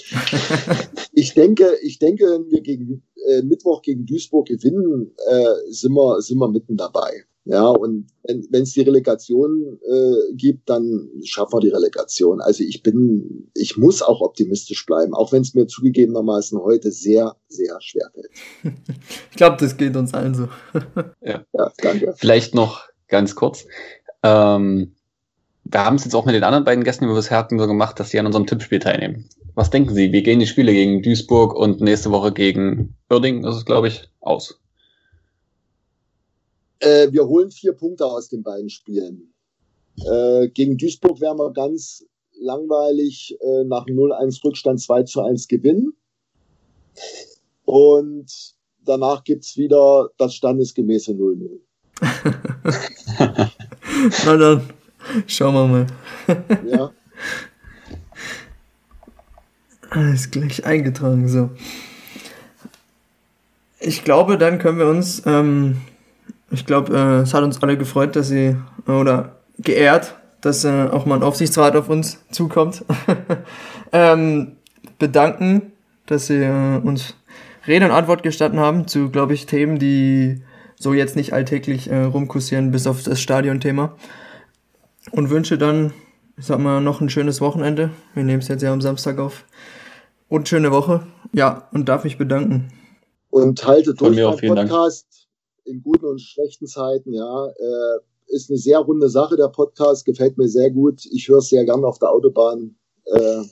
ich 1.12 1.34
denke, 1.34 1.72
ich 1.82 1.98
denke, 1.98 2.24
wenn 2.24 2.50
wir 2.50 2.60
gegen 2.60 3.02
äh, 3.28 3.42
Mittwoch 3.42 3.82
gegen 3.82 4.06
Duisburg 4.06 4.46
gewinnen, 4.46 5.12
äh, 5.28 5.70
sind 5.70 5.92
wir, 5.92 6.20
sind 6.20 6.38
wir 6.38 6.48
mitten 6.48 6.76
dabei. 6.76 7.24
Ja, 7.50 7.66
und 7.66 8.06
wenn 8.22 8.62
es 8.62 8.74
die 8.74 8.82
Relegation 8.82 9.80
äh, 9.84 10.34
gibt, 10.36 10.70
dann 10.70 11.10
schaffen 11.24 11.54
wir 11.54 11.60
die 11.60 11.70
Relegation. 11.70 12.40
Also 12.40 12.62
ich 12.62 12.84
bin, 12.84 13.50
ich 13.54 13.76
muss 13.76 14.02
auch 14.02 14.20
optimistisch 14.20 14.86
bleiben, 14.86 15.14
auch 15.14 15.32
wenn 15.32 15.42
es 15.42 15.52
mir 15.52 15.66
zugegebenermaßen 15.66 16.60
heute 16.60 16.92
sehr, 16.92 17.34
sehr 17.48 17.80
schwer 17.80 18.08
fällt. 18.14 18.30
Ich 19.32 19.36
glaube, 19.36 19.56
das 19.58 19.76
geht 19.76 19.96
uns 19.96 20.14
allen 20.14 20.34
so. 20.34 20.48
ja. 21.24 21.44
ja, 21.52 21.72
danke. 21.82 22.14
Vielleicht 22.16 22.54
noch 22.54 22.82
ganz 23.08 23.34
kurz. 23.34 23.66
Ähm, 24.22 24.94
wir 25.64 25.84
haben 25.84 25.96
es 25.96 26.04
jetzt 26.04 26.14
auch 26.14 26.26
mit 26.26 26.36
den 26.36 26.44
anderen 26.44 26.64
beiden 26.64 26.84
Gästen, 26.84 27.04
die 27.04 27.10
wir 27.10 27.16
bisher 27.16 27.38
hatten, 27.38 27.58
so 27.58 27.66
gemacht, 27.66 27.98
dass 27.98 28.10
sie 28.10 28.20
an 28.20 28.26
unserem 28.26 28.46
Tippspiel 28.46 28.78
teilnehmen. 28.78 29.28
Was 29.54 29.70
denken 29.70 29.92
Sie? 29.92 30.12
Wie 30.12 30.22
gehen 30.22 30.38
die 30.38 30.46
Spiele 30.46 30.72
gegen 30.72 31.02
Duisburg 31.02 31.54
und 31.56 31.80
nächste 31.80 32.12
Woche 32.12 32.30
gegen 32.30 32.94
Uerdingen, 33.10 33.42
das 33.42 33.56
ist 33.56 33.66
glaube 33.66 33.88
ich, 33.88 34.08
aus? 34.20 34.59
Äh, 36.80 37.12
wir 37.12 37.26
holen 37.26 37.50
vier 37.50 37.72
Punkte 37.74 38.06
aus 38.06 38.28
den 38.28 38.42
beiden 38.42 38.70
Spielen. 38.70 39.32
Äh, 40.04 40.48
gegen 40.48 40.76
Duisburg 40.78 41.20
werden 41.20 41.38
wir 41.38 41.52
ganz 41.52 42.04
langweilig 42.40 43.36
äh, 43.40 43.64
nach 43.64 43.86
0-1 43.86 44.42
Rückstand 44.44 44.80
2 44.80 45.02
zu 45.04 45.20
1 45.22 45.46
gewinnen. 45.48 45.92
Und 47.64 48.54
danach 48.84 49.24
gibt 49.24 49.44
es 49.44 49.56
wieder 49.56 50.08
das 50.16 50.34
standesgemäße 50.34 51.12
0-0. 51.12 51.60
Na 54.24 54.36
dann, 54.36 54.70
schauen 55.26 55.54
wir 55.54 55.66
mal. 55.66 55.86
ja. 56.66 56.92
Alles 59.90 60.30
gleich 60.30 60.64
eingetragen, 60.64 61.28
so. 61.28 61.50
Ich 63.80 64.04
glaube, 64.04 64.38
dann 64.38 64.58
können 64.58 64.78
wir 64.78 64.86
uns 64.86 65.22
ähm, 65.26 65.76
ich 66.50 66.66
glaube, 66.66 66.96
äh, 66.96 67.22
es 67.22 67.34
hat 67.34 67.44
uns 67.44 67.62
alle 67.62 67.78
gefreut, 67.78 68.16
dass 68.16 68.28
sie, 68.28 68.56
äh, 68.86 68.90
oder 68.90 69.36
geehrt, 69.58 70.14
dass 70.40 70.64
äh, 70.64 70.88
auch 70.90 71.06
mal 71.06 71.16
ein 71.16 71.22
Aufsichtsrat 71.22 71.76
auf 71.76 71.88
uns 71.88 72.18
zukommt. 72.30 72.84
ähm, 73.92 74.56
bedanken, 74.98 75.72
dass 76.06 76.26
sie 76.26 76.42
äh, 76.42 76.78
uns 76.78 77.14
Rede 77.66 77.86
und 77.86 77.92
Antwort 77.92 78.22
gestatten 78.22 78.58
haben 78.58 78.88
zu, 78.88 79.10
glaube 79.10 79.34
ich, 79.34 79.46
Themen, 79.46 79.78
die 79.78 80.42
so 80.76 80.94
jetzt 80.94 81.14
nicht 81.14 81.32
alltäglich 81.32 81.90
äh, 81.90 82.02
rumkursieren, 82.02 82.70
bis 82.70 82.86
auf 82.86 83.02
das 83.02 83.20
Stadionthema. 83.20 83.96
Und 85.12 85.30
wünsche 85.30 85.58
dann, 85.58 85.92
ich 86.36 86.46
sag 86.46 86.58
mal, 86.58 86.80
noch 86.80 87.00
ein 87.00 87.10
schönes 87.10 87.40
Wochenende. 87.40 87.90
Wir 88.14 88.24
nehmen 88.24 88.40
es 88.40 88.48
jetzt 88.48 88.62
ja 88.62 88.72
am 88.72 88.80
Samstag 88.80 89.18
auf. 89.18 89.44
Und 90.28 90.48
schöne 90.48 90.70
Woche. 90.70 91.06
Ja, 91.32 91.68
und 91.72 91.88
darf 91.88 92.04
mich 92.04 92.16
bedanken. 92.16 92.72
Und 93.30 93.64
haltet 93.64 94.00
durch 94.00 94.16
Podcast. 94.16 94.56
Dank 94.56 94.70
in 95.64 95.82
guten 95.82 96.06
und 96.06 96.20
schlechten 96.20 96.66
Zeiten, 96.66 97.12
ja. 97.12 97.46
Äh, 97.46 97.98
ist 98.28 98.48
eine 98.48 98.58
sehr 98.58 98.78
runde 98.78 99.08
Sache, 99.08 99.36
der 99.36 99.48
Podcast, 99.48 100.04
gefällt 100.04 100.38
mir 100.38 100.48
sehr 100.48 100.70
gut. 100.70 101.04
Ich 101.10 101.28
höre 101.28 101.38
es 101.38 101.48
sehr 101.48 101.64
gerne 101.64 101.86
auf 101.86 101.98
der 101.98 102.10
Autobahn. 102.10 102.76
Äh, 103.04 103.42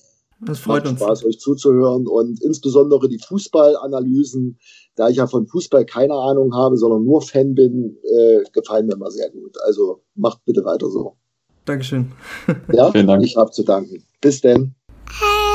das 0.40 0.60
freut 0.60 0.84
macht 0.84 0.92
uns. 0.92 1.00
Spaß, 1.00 1.24
euch 1.24 1.40
zuzuhören 1.40 2.06
und 2.06 2.40
insbesondere 2.42 3.08
die 3.08 3.18
Fußballanalysen, 3.18 4.58
da 4.94 5.08
ich 5.08 5.16
ja 5.16 5.26
von 5.26 5.48
Fußball 5.48 5.84
keine 5.84 6.14
Ahnung 6.14 6.54
habe, 6.54 6.76
sondern 6.76 7.04
nur 7.04 7.22
Fan 7.22 7.54
bin, 7.54 7.98
äh, 8.04 8.44
gefallen 8.52 8.86
mir 8.86 8.94
immer 8.94 9.10
sehr 9.10 9.30
gut. 9.30 9.56
Also 9.64 10.02
macht 10.14 10.44
bitte 10.44 10.64
weiter 10.64 10.88
so. 10.90 11.16
Dankeschön. 11.64 12.12
Ja, 12.72 12.92
Vielen 12.92 13.08
Dank. 13.08 13.24
ich 13.24 13.36
habe 13.36 13.50
zu 13.50 13.64
danken. 13.64 14.04
Bis 14.20 14.40
denn. 14.40 14.74
Hey, 15.20 15.48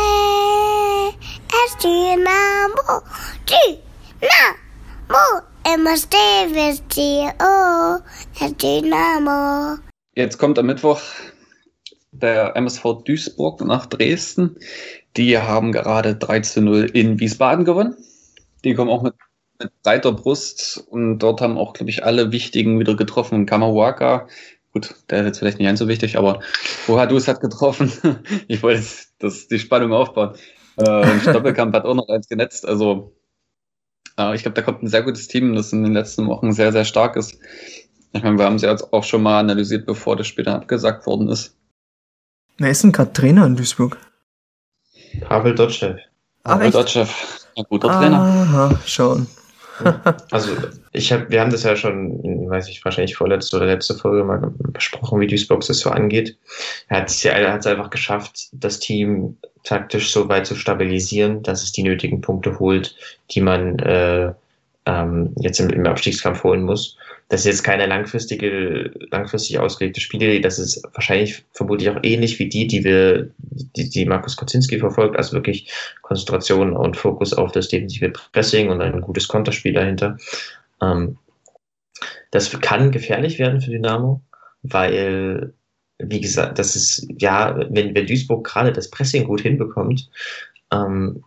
Jetzt 10.14 10.38
kommt 10.38 10.60
am 10.60 10.66
Mittwoch 10.66 11.02
der 12.12 12.56
MSV 12.58 13.04
Duisburg 13.06 13.62
nach 13.62 13.86
Dresden. 13.86 14.58
Die 15.16 15.38
haben 15.38 15.72
gerade 15.72 16.16
3 16.16 16.42
zu 16.42 16.62
0 16.62 16.92
in 16.94 17.20
Wiesbaden 17.20 17.64
gewonnen. 17.64 17.96
Die 18.66 18.74
kommen 18.76 18.92
auch 18.92 19.04
mit, 19.04 19.14
mit 19.58 19.72
breiter 19.84 20.12
Brust 20.12 20.84
und 20.90 21.20
dort 21.20 21.40
haben 21.40 21.58
auch, 21.58 21.74
glaube 21.74 21.92
ich, 21.92 22.04
alle 22.04 22.34
Wichtigen 22.34 22.80
wieder 22.80 22.96
getroffen. 22.96 23.46
Kamawaka, 23.46 24.28
gut, 24.74 24.96
der 25.10 25.20
ist 25.20 25.26
jetzt 25.28 25.40
vielleicht 25.40 25.60
nicht 25.60 25.68
ganz 25.68 25.80
so 25.80 25.88
wichtig, 25.88 26.18
aber 26.18 26.42
Bohadus 26.88 27.30
hat 27.30 27.40
getroffen. 27.40 27.92
ich 28.50 28.62
wollte 28.64 28.84
das, 29.20 29.48
die 29.48 29.60
Spannung 29.60 29.94
aufbauen. 29.94 30.36
Äh, 30.76 31.10
und 31.10 31.22
Stoppelkamp 31.22 31.74
hat 31.74 31.86
auch 31.86 31.96
noch 31.96 32.10
eins 32.10 32.28
genetzt. 32.28 32.68
Also 32.68 33.14
äh, 34.18 34.36
ich 34.36 34.42
glaube, 34.44 34.56
da 34.56 34.62
kommt 34.62 34.84
ein 34.84 34.88
sehr 34.88 35.04
gutes 35.04 35.28
Team, 35.28 35.56
das 35.56 35.74
in 35.74 35.84
den 35.84 35.94
letzten 35.94 36.28
Wochen 36.28 36.52
sehr, 36.52 36.72
sehr 36.72 36.86
stark 36.86 37.16
ist. 37.16 37.38
Ich 38.14 38.24
meine, 38.24 38.38
wir 38.38 38.46
haben 38.46 38.60
sie 38.60 38.68
jetzt 38.68 38.94
auch 38.94 39.04
schon 39.04 39.24
mal 39.24 39.40
analysiert, 39.40 39.86
bevor 39.86 40.16
das 40.16 40.28
Spiel 40.28 40.46
dann 40.46 40.62
abgesagt 40.62 41.06
worden 41.06 41.30
ist. 41.30 41.56
Wer 42.58 42.70
ist 42.70 42.84
denn 42.84 42.92
gerade 42.92 43.14
Trainer 43.14 43.46
in 43.46 43.56
Duisburg? 43.56 43.98
Pavel 45.22 45.56
Dotschew. 45.56 45.96
Pavel 46.44 46.72
Dotschew, 46.72 47.08
ein 47.58 47.66
guter 47.70 47.88
Trainer. 47.88 48.20
Aha, 48.20 48.80
Also 50.32 50.52
ich 50.92 51.12
habe, 51.12 51.30
wir 51.30 51.42
haben 51.42 51.52
das 51.52 51.64
ja 51.64 51.76
schon, 51.76 52.50
weiß 52.50 52.70
ich, 52.70 52.84
wahrscheinlich 52.86 53.16
vorletzte 53.16 53.58
oder 53.58 53.66
letzte 53.66 53.96
Folge 53.96 54.24
mal 54.24 54.52
besprochen, 54.58 55.20
wie 55.20 55.28
Duisburg 55.28 55.66
das 55.66 55.80
so 55.80 55.90
angeht. 55.90 56.38
Er 56.90 57.02
hat 57.02 57.10
es 57.10 57.24
ja, 57.24 57.34
einfach 57.34 57.90
geschafft, 57.90 58.50
das 58.52 58.80
Team 58.80 59.38
taktisch 59.64 60.12
so 60.12 60.30
weit 60.30 60.46
zu 60.46 60.56
stabilisieren, 60.56 61.42
dass 61.44 61.64
es 61.64 61.72
die 61.72 61.84
nötigen 61.84 62.22
Punkte 62.22 62.60
holt, 62.60 62.96
die 63.32 63.42
man 63.42 63.80
äh, 63.80 64.34
ähm, 64.86 65.34
jetzt 65.38 65.60
im, 65.60 65.70
im 65.70 65.86
Abstiegskampf 65.86 66.44
holen 66.44 66.64
muss. 66.64 66.98
Das 67.30 67.42
ist 67.42 67.46
jetzt 67.46 67.64
keine 67.64 67.86
langfristige, 67.86 68.92
langfristig 69.12 69.60
ausgelegte 69.60 70.02
Spielidee. 70.02 70.40
Das 70.40 70.60
ist 70.60 70.84
wahrscheinlich 70.94 71.46
vermutlich 71.52 71.90
auch 71.90 72.00
ähnlich 72.04 72.38
wie 72.40 72.50
die, 72.50 72.68
die 72.68 72.84
wir, 72.84 73.32
die, 73.38 73.90
die 73.90 74.06
Markus 74.06 74.36
Kocinski 74.36 74.80
verfolgt. 74.80 75.18
Also 75.18 75.34
wirklich 75.34 75.72
Konzentration 76.02 76.74
und 76.74 76.98
Fokus 76.98 77.34
auf 77.34 77.52
das 77.52 77.70
defensive 77.70 78.12
Pressing 78.32 78.70
und 78.70 78.82
ein 78.82 79.02
gutes 79.02 79.28
Konterspiel 79.28 79.74
dahinter. 79.74 80.18
Ähm, 80.82 81.18
das 82.32 82.52
kann 82.62 82.92
gefährlich 82.92 83.40
werden 83.40 83.62
für 83.62 83.72
Dynamo, 83.72 84.22
weil, 84.64 85.54
wie 86.00 86.22
gesagt, 86.22 86.60
das 86.60 86.76
ist, 86.76 87.08
ja, 87.20 87.56
wenn, 87.70 87.96
wenn 87.96 88.08
Duisburg 88.08 88.46
gerade 88.46 88.72
das 88.72 88.90
Pressing 88.90 89.26
gut 89.26 89.42
hinbekommt, 89.42 90.10
ähm, 90.72 91.24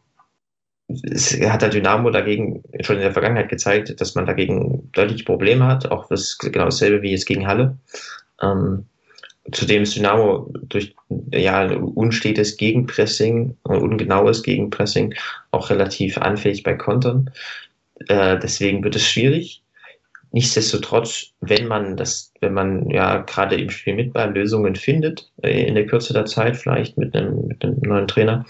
es 0.88 1.32
hat 1.40 1.62
der 1.62 1.70
Dynamo 1.70 2.10
dagegen 2.10 2.62
schon 2.80 2.96
in 2.96 3.02
der 3.02 3.12
Vergangenheit 3.12 3.48
gezeigt, 3.48 4.00
dass 4.00 4.14
man 4.14 4.26
dagegen 4.26 4.88
deutlich 4.92 5.24
Probleme 5.24 5.66
hat, 5.66 5.90
auch 5.90 6.08
das 6.08 6.38
genau 6.38 6.66
dasselbe 6.66 7.02
wie 7.02 7.10
jetzt 7.10 7.26
gegen 7.26 7.46
Halle. 7.46 7.76
Ähm, 8.40 8.86
zudem 9.52 9.82
ist 9.82 9.96
Dynamo 9.96 10.52
durch 10.68 10.94
ja, 11.32 11.60
ein 11.60 11.76
unstetes 11.76 12.56
Gegenpressing, 12.56 13.56
ein 13.64 13.82
ungenaues 13.82 14.42
Gegenpressing 14.42 15.14
auch 15.50 15.70
relativ 15.70 16.18
anfällig 16.18 16.62
bei 16.62 16.74
Kontern. 16.74 17.30
Äh, 18.08 18.38
deswegen 18.38 18.84
wird 18.84 18.96
es 18.96 19.06
schwierig. 19.06 19.62
Nichtsdestotrotz, 20.32 21.32
wenn 21.40 21.66
man 21.66 21.96
das, 21.96 22.32
wenn 22.40 22.52
man 22.52 22.90
ja 22.90 23.18
gerade 23.18 23.56
im 23.56 23.70
Spiel 23.70 23.94
mit 23.94 24.12
bei 24.12 24.26
Lösungen 24.26 24.76
findet, 24.76 25.30
äh, 25.42 25.66
in 25.66 25.74
der 25.74 25.86
Kürze 25.86 26.12
der 26.12 26.26
Zeit 26.26 26.56
vielleicht 26.56 26.98
mit 26.98 27.16
einem, 27.16 27.46
mit 27.46 27.64
einem 27.64 27.78
neuen 27.80 28.08
Trainer, 28.08 28.44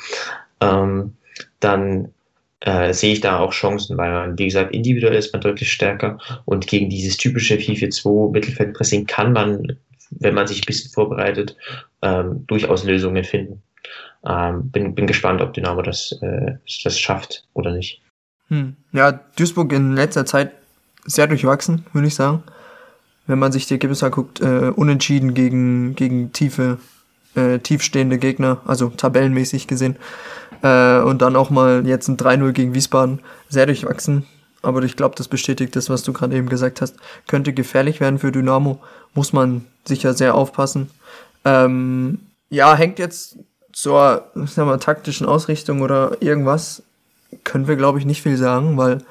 ähm, 0.60 1.14
dann 1.60 2.12
äh, 2.60 2.92
sehe 2.92 3.12
ich 3.12 3.20
da 3.20 3.38
auch 3.38 3.52
Chancen, 3.52 3.96
weil 3.98 4.12
man, 4.12 4.38
wie 4.38 4.46
gesagt, 4.46 4.74
individuell 4.74 5.16
ist 5.16 5.32
man 5.32 5.42
deutlich 5.42 5.70
stärker 5.70 6.18
und 6.44 6.66
gegen 6.66 6.88
dieses 6.88 7.16
typische 7.16 7.56
4-4-2 7.56 8.32
Mittelfeldpressing 8.32 9.06
kann 9.06 9.32
man, 9.32 9.76
wenn 10.10 10.34
man 10.34 10.46
sich 10.46 10.62
ein 10.62 10.66
bisschen 10.66 10.90
vorbereitet, 10.90 11.56
ähm, 12.02 12.46
durchaus 12.46 12.84
Lösungen 12.84 13.24
finden. 13.24 13.62
Ähm, 14.26 14.70
bin, 14.70 14.94
bin 14.94 15.06
gespannt, 15.06 15.40
ob 15.40 15.54
Dynamo 15.54 15.82
das, 15.82 16.12
äh, 16.22 16.54
das 16.82 16.98
schafft 16.98 17.44
oder 17.52 17.72
nicht. 17.72 18.00
Hm. 18.48 18.76
Ja, 18.92 19.12
Duisburg 19.36 19.72
in 19.72 19.94
letzter 19.94 20.24
Zeit 20.24 20.52
sehr 21.04 21.26
durchwachsen, 21.26 21.86
würde 21.92 22.08
ich 22.08 22.14
sagen. 22.14 22.42
Wenn 23.26 23.38
man 23.38 23.52
sich 23.52 23.66
die 23.66 23.74
Ergebnisse 23.74 24.06
anguckt, 24.06 24.40
äh, 24.40 24.72
unentschieden 24.74 25.34
gegen, 25.34 25.94
gegen 25.94 26.32
tiefe, 26.32 26.78
äh, 27.34 27.58
tiefstehende 27.58 28.18
Gegner, 28.18 28.60
also 28.66 28.88
tabellenmäßig 28.88 29.66
gesehen. 29.66 29.96
Äh, 30.62 31.00
und 31.00 31.22
dann 31.22 31.36
auch 31.36 31.50
mal 31.50 31.86
jetzt 31.86 32.08
ein 32.08 32.16
3-0 32.16 32.52
gegen 32.52 32.74
Wiesbaden. 32.74 33.20
Sehr 33.48 33.66
durchwachsen. 33.66 34.26
Aber 34.62 34.82
ich 34.82 34.96
glaube, 34.96 35.14
das 35.16 35.28
bestätigt 35.28 35.76
das, 35.76 35.90
was 35.90 36.02
du 36.02 36.12
gerade 36.12 36.36
eben 36.36 36.48
gesagt 36.48 36.80
hast. 36.80 36.96
Könnte 37.28 37.52
gefährlich 37.52 38.00
werden 38.00 38.18
für 38.18 38.32
Dynamo. 38.32 38.80
Muss 39.14 39.32
man 39.32 39.64
sicher 39.84 40.14
sehr 40.14 40.34
aufpassen. 40.34 40.90
Ähm, 41.44 42.18
ja, 42.50 42.74
hängt 42.74 42.98
jetzt 42.98 43.38
zur 43.72 44.30
sagen 44.34 44.68
wir, 44.68 44.80
taktischen 44.80 45.26
Ausrichtung 45.26 45.82
oder 45.82 46.16
irgendwas, 46.20 46.82
können 47.44 47.68
wir, 47.68 47.76
glaube 47.76 47.98
ich, 47.98 48.06
nicht 48.06 48.22
viel 48.22 48.38
sagen, 48.38 48.78
weil 48.78 49.02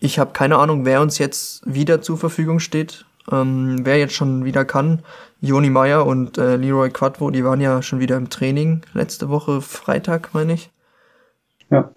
ich 0.00 0.18
habe 0.18 0.32
keine 0.32 0.56
Ahnung, 0.56 0.84
wer 0.84 1.00
uns 1.02 1.18
jetzt 1.18 1.62
wieder 1.66 2.00
zur 2.00 2.18
Verfügung 2.18 2.58
steht. 2.58 3.04
Ähm, 3.30 3.80
wer 3.84 3.98
jetzt 3.98 4.14
schon 4.14 4.44
wieder 4.44 4.64
kann. 4.64 5.00
Joni 5.40 5.68
Meyer 5.68 6.06
und 6.06 6.38
äh, 6.38 6.56
Leroy 6.56 6.90
Quadvo, 6.90 7.30
die 7.30 7.44
waren 7.44 7.60
ja 7.60 7.82
schon 7.82 7.98
wieder 7.98 8.16
im 8.16 8.30
Training 8.30 8.82
letzte 8.94 9.28
Woche 9.28 9.60
Freitag, 9.60 10.32
meine 10.32 10.54
ich. 10.54 10.70
Ja. 11.70 11.90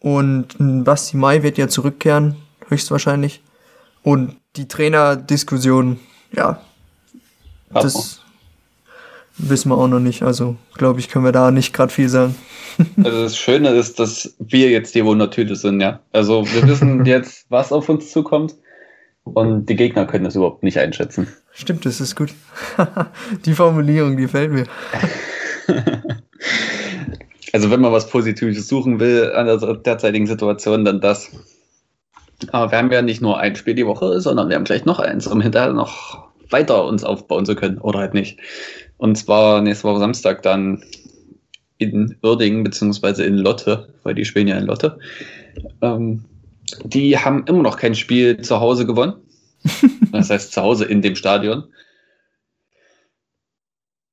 Und 0.00 0.56
Basti 0.58 1.16
Mai 1.16 1.42
wird 1.42 1.58
ja 1.58 1.68
zurückkehren, 1.68 2.36
höchstwahrscheinlich. 2.68 3.42
Und 4.02 4.36
die 4.56 4.68
Trainerdiskussion, 4.68 5.98
ja, 6.32 6.60
das 7.70 8.20
wissen 9.38 9.70
wir 9.70 9.78
auch 9.78 9.88
noch 9.88 10.00
nicht. 10.00 10.22
Also, 10.22 10.56
glaube 10.74 11.00
ich, 11.00 11.08
können 11.08 11.24
wir 11.24 11.32
da 11.32 11.50
nicht 11.50 11.72
gerade 11.72 11.92
viel 11.92 12.08
sagen. 12.08 12.34
Also 13.02 13.22
das 13.22 13.38
Schöne 13.38 13.70
ist, 13.70 13.98
dass 13.98 14.34
wir 14.38 14.68
jetzt 14.68 14.94
die 14.94 15.02
Wundertüte 15.02 15.56
sind, 15.56 15.80
ja. 15.80 16.00
Also 16.12 16.46
wir 16.52 16.68
wissen 16.68 17.06
jetzt, 17.06 17.46
was 17.48 17.72
auf 17.72 17.88
uns 17.88 18.12
zukommt 18.12 18.54
und 19.24 19.66
die 19.70 19.76
Gegner 19.76 20.04
können 20.04 20.24
das 20.24 20.36
überhaupt 20.36 20.62
nicht 20.62 20.78
einschätzen. 20.78 21.26
Stimmt, 21.52 21.86
das 21.86 22.02
ist 22.02 22.16
gut. 22.16 22.34
die 23.46 23.54
Formulierung, 23.54 24.18
die 24.18 24.28
fällt 24.28 24.52
mir. 24.52 24.66
Also 27.52 27.70
wenn 27.70 27.80
man 27.80 27.92
was 27.92 28.08
Positives 28.08 28.68
suchen 28.68 29.00
will 29.00 29.32
an 29.34 29.46
der 29.46 29.56
derzeitigen 29.74 30.26
Situation, 30.26 30.84
dann 30.84 31.00
das. 31.00 31.30
Aber 32.52 32.70
wir 32.70 32.78
haben 32.78 32.92
ja 32.92 33.02
nicht 33.02 33.22
nur 33.22 33.38
ein 33.38 33.56
Spiel 33.56 33.74
die 33.74 33.86
Woche, 33.86 34.20
sondern 34.20 34.48
wir 34.48 34.56
haben 34.56 34.64
gleich 34.64 34.84
noch 34.84 34.98
eins, 34.98 35.26
um 35.26 35.40
hinterher 35.40 35.72
noch 35.72 36.28
weiter 36.50 36.84
uns 36.84 37.04
aufbauen 37.04 37.46
zu 37.46 37.54
können 37.54 37.78
oder 37.78 38.00
halt 38.00 38.14
nicht. 38.14 38.38
Und 38.98 39.16
zwar 39.16 39.62
nächste 39.62 39.88
Woche 39.88 40.00
Samstag 40.00 40.42
dann 40.42 40.82
in 41.78 42.16
Uerdingen 42.22 42.64
beziehungsweise 42.64 43.24
in 43.24 43.36
Lotte, 43.36 43.88
weil 44.02 44.14
die 44.14 44.24
spielen 44.24 44.48
ja 44.48 44.56
in 44.56 44.66
Lotte. 44.66 44.98
Ähm, 45.82 46.24
die 46.84 47.18
haben 47.18 47.44
immer 47.46 47.62
noch 47.62 47.76
kein 47.76 47.94
Spiel 47.94 48.40
zu 48.40 48.60
Hause 48.60 48.86
gewonnen. 48.86 49.14
Das 50.12 50.30
heißt 50.30 50.52
zu 50.52 50.62
Hause 50.62 50.86
in 50.86 51.02
dem 51.02 51.14
Stadion. 51.14 51.64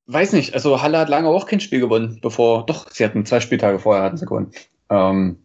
Weiß 0.05 0.33
nicht, 0.33 0.53
also 0.53 0.81
Halle 0.81 0.97
hat 0.97 1.09
lange 1.09 1.29
auch 1.29 1.47
kein 1.47 1.61
Spiel 1.61 1.79
gewonnen, 1.79 2.19
bevor, 2.21 2.65
doch, 2.65 2.89
sie 2.91 3.05
hatten 3.05 3.25
zwei 3.25 3.39
Spieltage 3.39 3.79
vorher 3.79 4.03
hatten 4.03 4.17
sie 4.17 4.25
gewonnen. 4.25 4.51
Ähm, 4.89 5.37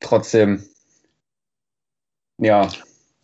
trotzdem, 0.00 0.64
ja, 2.38 2.68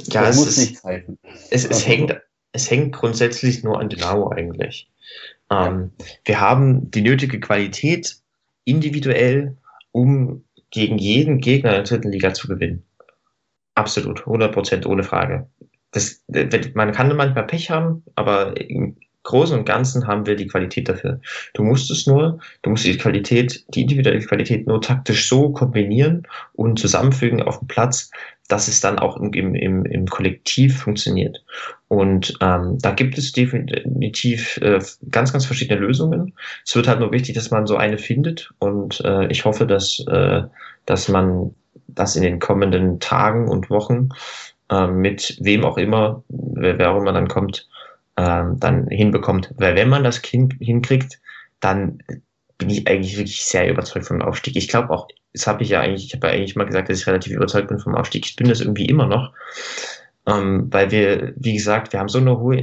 ja 0.03 0.29
es 0.29 0.37
muss 0.37 0.49
ist, 0.49 0.59
nichts 0.59 0.85
halten. 0.85 1.19
Es, 1.51 1.65
es, 1.65 1.69
also, 1.69 1.87
hängt, 1.87 2.21
es 2.53 2.71
hängt 2.71 2.95
grundsätzlich 2.95 3.65
nur 3.65 3.81
an 3.81 3.89
Dynamo 3.89 4.31
eigentlich. 4.31 4.89
Ähm, 5.51 5.91
ja. 5.99 6.07
Wir 6.25 6.41
haben 6.41 6.91
die 6.91 7.03
nötige 7.03 7.41
Qualität 7.41 8.19
individuell, 8.65 9.57
um 9.91 10.45
gegen 10.71 10.99
jeden 10.99 11.41
Gegner 11.41 11.71
in 11.71 11.77
der 11.77 11.85
dritten 11.85 12.13
Liga 12.13 12.33
zu 12.35 12.47
gewinnen. 12.47 12.85
Absolut, 13.75 14.21
100 14.21 14.53
Prozent, 14.53 14.87
ohne 14.87 15.03
Frage. 15.03 15.49
Das, 15.91 16.23
man 16.75 16.93
kann 16.93 17.17
manchmal 17.17 17.47
Pech 17.47 17.71
haben, 17.71 18.05
aber 18.15 18.55
Großen 19.29 19.59
und 19.59 19.67
Ganzen 19.67 20.07
haben 20.07 20.25
wir 20.25 20.37
die 20.37 20.47
Qualität 20.47 20.89
dafür. 20.89 21.21
Du 21.53 21.63
musst 21.63 21.91
es 21.91 22.07
nur, 22.07 22.41
du 22.63 22.71
musst 22.71 22.87
die 22.87 22.97
Qualität, 22.97 23.63
die 23.75 23.83
individuelle 23.83 24.21
Qualität 24.21 24.67
nur 24.67 24.81
taktisch 24.81 25.29
so 25.29 25.51
kombinieren 25.51 26.27
und 26.55 26.79
zusammenfügen 26.79 27.43
auf 27.43 27.59
dem 27.59 27.69
Platz, 27.69 28.11
dass 28.49 28.69
es 28.69 28.81
dann 28.81 28.99
auch 28.99 29.19
im, 29.19 29.55
im, 29.55 29.85
im 29.85 30.07
Kollektiv 30.07 30.79
funktioniert. 30.79 31.45
Und 31.89 32.39
ähm, 32.41 32.79
da 32.81 32.93
gibt 32.93 33.19
es 33.19 33.33
definitiv 33.33 34.57
äh, 34.63 34.81
ganz, 35.11 35.31
ganz 35.33 35.45
verschiedene 35.45 35.79
Lösungen. 35.79 36.33
Es 36.65 36.75
wird 36.75 36.89
halt 36.89 37.01
nur 37.01 37.13
wichtig, 37.13 37.35
dass 37.35 37.51
man 37.51 37.67
so 37.67 37.77
eine 37.77 37.99
findet. 37.99 38.51
Und 38.61 39.03
äh, 39.05 39.27
ich 39.27 39.45
hoffe, 39.45 39.67
dass, 39.67 40.03
äh, 40.09 40.43
dass 40.87 41.09
man 41.09 41.55
das 41.87 42.17
in 42.17 42.23
den 42.23 42.39
kommenden 42.39 42.99
Tagen 42.99 43.47
und 43.47 43.69
Wochen 43.69 44.09
äh, 44.71 44.87
mit 44.87 45.37
wem 45.43 45.67
auch 45.67 45.77
immer, 45.77 46.23
wer, 46.29 46.79
wer 46.79 46.93
auch 46.93 47.01
immer 47.03 47.13
dann 47.13 47.29
kommt, 47.29 47.69
dann 48.19 48.89
hinbekommt. 48.89 49.55
Weil 49.57 49.77
wenn 49.77 49.89
man 49.89 50.05
das 50.05 50.19
hin, 50.19 50.49
hinkriegt, 50.61 51.21
dann 51.61 52.03
bin 52.59 52.71
ich 52.71 52.89
eigentlich 52.89 53.17
wirklich 53.17 53.45
sehr 53.45 53.71
überzeugt 53.71 54.07
vom 54.07 54.21
Aufstieg. 54.23 54.57
Ich 54.57 54.69
glaube 54.69 54.91
auch, 54.91 55.09
das 55.33 55.47
habe 55.47 55.63
ich 55.63 55.69
ja 55.71 55.81
eigentlich, 55.81 56.07
ich 56.07 56.15
habe 56.15 56.27
ja 56.27 56.33
eigentlich 56.33 56.57
mal 56.57 56.67
gesagt, 56.67 56.89
dass 56.89 57.01
ich 57.01 57.07
relativ 57.07 57.33
überzeugt 57.33 57.69
bin 57.69 57.79
vom 57.79 57.95
Aufstieg. 57.95 58.27
Ich 58.27 58.37
bin 58.37 58.49
das 58.49 58.61
irgendwie 58.61 58.87
immer 58.87 59.07
noch. 59.07 59.33
Ähm, 60.27 60.67
weil 60.71 60.91
wir, 60.91 61.33
wie 61.37 61.55
gesagt, 61.55 61.93
wir 61.93 62.01
haben 62.01 62.09
so 62.09 62.19
eine 62.19 62.39
hohe 62.39 62.57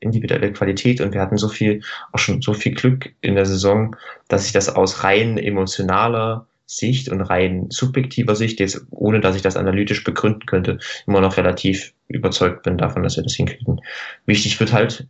individuelle 0.00 0.52
Qualität 0.52 1.00
und 1.00 1.12
wir 1.12 1.20
hatten 1.20 1.36
so 1.36 1.48
viel, 1.48 1.82
auch 2.12 2.18
schon 2.18 2.40
so 2.40 2.54
viel 2.54 2.74
Glück 2.74 3.12
in 3.20 3.34
der 3.34 3.46
Saison, 3.46 3.96
dass 4.28 4.46
ich 4.46 4.52
das 4.52 4.74
aus 4.74 5.04
rein 5.04 5.36
emotionaler 5.36 6.46
Sicht 6.66 7.08
und 7.10 7.20
rein 7.20 7.66
subjektiver 7.70 8.34
Sicht, 8.36 8.58
jetzt 8.60 8.86
ohne 8.90 9.20
dass 9.20 9.36
ich 9.36 9.42
das 9.42 9.56
analytisch 9.56 10.02
begründen 10.02 10.46
könnte, 10.46 10.78
immer 11.06 11.20
noch 11.20 11.36
relativ 11.36 11.92
überzeugt 12.08 12.62
bin 12.62 12.78
davon, 12.78 13.02
dass 13.02 13.16
wir 13.16 13.22
das 13.22 13.34
hinkriegen. 13.34 13.80
Wichtig 14.26 14.58
wird 14.60 14.72
halt 14.72 15.06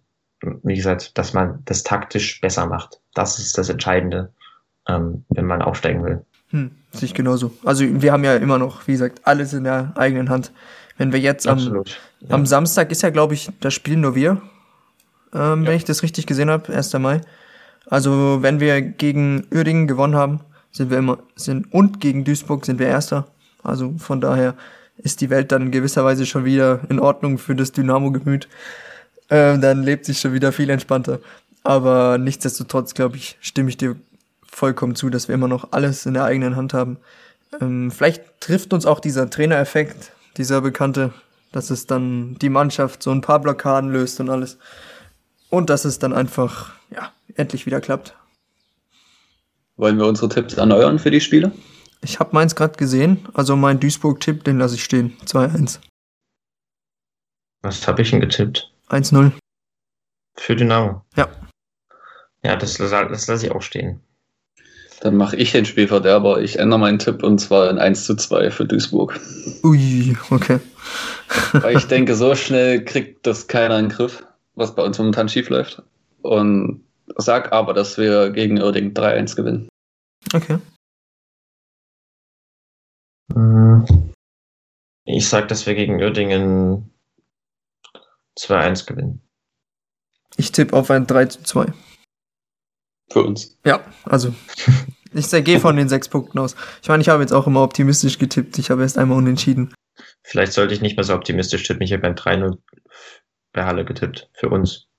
wie 0.63 0.75
gesagt, 0.75 1.17
dass 1.19 1.33
man 1.33 1.63
das 1.65 1.83
taktisch 1.83 2.41
besser 2.41 2.67
macht. 2.67 3.01
Das 3.15 3.39
ist 3.39 3.57
das 3.59 3.69
Entscheidende, 3.69 4.33
ähm, 4.89 5.25
wenn 5.29 5.47
man 5.47 5.63
aufsteigen 5.63 6.05
will. 6.05 6.25
Hm, 6.51 6.71
sehe 6.93 7.07
ich 7.07 7.15
genauso. 7.15 7.53
Also 7.65 7.85
wir 8.03 8.13
haben 8.13 8.25
ja 8.25 8.37
immer 8.37 8.59
noch, 8.59 8.87
wie 8.87 8.93
gesagt, 8.93 9.21
alles 9.25 9.53
in 9.53 9.65
der 9.65 9.93
eigenen 9.97 10.31
Hand. 10.31 10.53
Wenn 10.97 11.13
wir 11.13 11.21
jetzt 11.21 11.47
am, 11.47 11.59
Absolut. 11.59 11.99
Ja. 12.21 12.35
am 12.35 12.47
Samstag 12.47 12.91
ist 12.91 13.03
ja, 13.03 13.11
glaube 13.11 13.35
ich, 13.35 13.51
das 13.61 13.75
Spiel 13.75 13.97
nur 13.97 14.15
wir, 14.15 14.43
ähm, 15.33 15.63
Ja. 15.63 15.69
wenn 15.69 15.77
ich 15.77 15.85
das 15.85 16.03
richtig 16.03 16.27
gesehen 16.27 16.51
habe, 16.51 16.73
1. 16.73 16.99
Mai. 16.99 17.21
Also 17.87 18.39
wenn 18.43 18.61
wir 18.61 18.81
gegen 18.81 19.47
Uerdingen 19.53 19.87
gewonnen 19.87 20.15
haben, 20.15 20.41
sind 20.75 20.91
wir 20.91 20.99
immer, 20.99 21.19
sind, 21.37 21.73
und 21.73 22.01
gegen 22.01 22.25
Duisburg 22.25 22.67
sind 22.67 22.79
wir 22.79 22.89
Erster. 22.89 23.29
Also 23.63 23.95
von 23.99 24.21
daher 24.21 24.55
ist 24.99 25.21
die 25.21 25.31
Welt 25.31 25.53
dann 25.53 25.63
in 25.63 25.71
gewisser 25.71 26.05
Weise 26.05 26.27
schon 26.27 26.45
wieder 26.45 26.81
in 26.89 27.01
Ordnung 27.01 27.39
für 27.39 27.55
das 27.55 27.73
Dynamo-Gemüt. 27.73 28.49
Ähm, 29.31 29.61
dann 29.61 29.83
lebt 29.83 30.05
sich 30.05 30.21
schon 30.21 30.35
wieder 30.35 30.53
viel 30.53 30.69
entspannter. 30.69 31.21
Aber 31.63 32.19
nichtsdestotrotz, 32.19 32.93
glaube 32.95 33.17
ich, 33.17 33.39
stimme 33.41 33.71
ich 33.71 33.77
dir 33.77 33.97
vollkommen 34.47 34.97
zu, 34.97 35.11
dass 35.11 35.29
wir 35.29 35.35
immer 35.35 35.49
noch 35.49 35.73
alles 35.73 36.07
in 36.07 36.15
der 36.15 36.25
eigenen 36.25 36.57
Hand 36.57 36.75
haben. 36.75 36.99
Ähm, 37.61 37.91
vielleicht 37.91 38.23
trifft 38.41 38.73
uns 38.73 38.85
auch 38.85 39.01
dieser 39.01 39.31
Trainereffekt, 39.31 40.13
dieser 40.37 40.61
bekannte, 40.61 41.13
dass 41.53 41.71
es 41.71 41.87
dann 41.87 42.37
die 42.41 42.49
Mannschaft 42.49 43.03
so 43.03 43.13
ein 43.13 43.21
paar 43.21 43.41
Blockaden 43.41 43.91
löst 43.91 44.21
und 44.21 44.29
alles. 44.29 44.59
Und 45.51 45.71
dass 45.71 45.85
es 45.85 46.01
dann 46.01 46.13
einfach, 46.13 46.73
ja, 46.91 47.13
endlich 47.37 47.65
wieder 47.65 47.81
klappt. 47.81 48.15
Wollen 49.77 49.99
wir 49.99 50.07
unsere 50.07 50.29
Tipps 50.29 50.55
erneuern 50.55 50.99
für 50.99 51.11
die 51.11 51.21
Spiele? 51.21 51.53
Ich 52.01 52.21
habe 52.21 52.31
meins 52.33 52.55
gerade 52.55 52.77
gesehen, 52.77 53.27
also 53.35 53.57
mein 53.57 53.81
Duisburg-Tipp, 53.81 54.45
den 54.45 54.59
lasse 54.59 54.77
ich 54.77 54.85
stehen. 54.85 55.17
2-1. 55.25 55.81
Was 57.63 57.89
habe 57.89 58.03
ich 58.03 58.11
denn 58.11 58.21
getippt? 58.21 58.71
1-0. 58.91 59.33
Für 60.37 60.55
Dynamo. 60.55 61.03
Ja. 61.17 61.29
Ja, 62.43 62.57
das, 62.57 62.75
das 62.75 63.27
lasse 63.27 63.47
ich 63.47 63.53
auch 63.53 63.63
stehen. 63.63 64.01
Dann 65.01 65.17
mache 65.17 65.37
ich 65.37 65.53
den 65.53 65.65
Spielverderber. 65.65 66.41
Ich 66.41 66.59
ändere 66.59 66.79
meinen 66.79 66.99
Tipp 66.99 67.23
und 67.23 67.39
zwar 67.39 67.71
in 67.71 67.79
1 67.79 68.05
zu 68.05 68.15
2 68.17 68.51
für 68.51 68.67
Duisburg. 68.67 69.19
Ui, 69.63 70.17
okay. 70.31 70.61
Weil 71.53 71.77
ich 71.77 71.85
denke, 71.89 72.15
so 72.15 72.35
schnell 72.35 72.85
kriegt 72.85 73.27
das 73.27 73.47
keiner 73.47 73.79
in 73.79 73.89
den 73.89 73.97
Griff, 73.97 74.25
was 74.55 74.75
bei 74.75 74.83
uns 74.83 74.99
momentan 74.99 75.29
schief 75.29 75.49
läuft. 75.49 75.83
Und 76.23 76.85
sag 77.17 77.53
aber, 77.53 77.75
dass 77.75 77.99
wir 77.99 78.31
gegen 78.31 78.57
Irding 78.57 78.93
3-1 78.93 79.37
gewinnen. 79.37 79.69
Okay. 80.33 80.59
Hm. 83.33 84.13
Ich 85.05 85.29
sag, 85.29 85.49
dass 85.49 85.67
wir 85.67 85.75
gegen 85.75 86.01
Uerdingen 86.01 86.91
2-1 88.39 88.87
gewinnen. 88.87 89.21
Ich 90.37 90.51
tippe 90.51 90.75
auf 90.75 90.91
ein 90.91 91.07
3 91.07 91.27
zu 91.27 91.43
2. 91.43 91.73
Für 93.13 93.23
uns. 93.23 93.59
Ja, 93.65 93.85
also 94.05 94.35
ich 95.13 95.31
gehe 95.31 95.61
von 95.61 95.77
den 95.77 95.89
sechs 95.89 96.09
Punkten 96.09 96.39
aus. 96.39 96.57
Ich 96.83 96.89
meine, 96.89 97.03
ich 97.03 97.09
habe 97.09 97.23
jetzt 97.23 97.33
auch 97.33 97.47
immer 97.47 97.63
optimistisch 97.63 98.19
getippt. 98.19 98.59
Ich 98.59 98.71
habe 98.71 98.83
erst 98.83 98.99
einmal 98.99 99.19
unentschieden. 99.19 99.75
Vielleicht 100.23 100.53
sollte 100.53 100.75
ich 100.75 100.81
nicht 100.81 100.97
mehr 100.97 101.05
so 101.05 101.15
optimistisch 101.15 101.63
tippen. 101.65 101.83
Ich 101.83 101.93
habe 101.93 102.07
ein 102.07 102.17
3-0 102.17 102.59
bei 103.55 103.65
Halle 103.65 103.85
getippt. 103.87 104.29
Für 104.35 104.51
uns. 104.51 104.87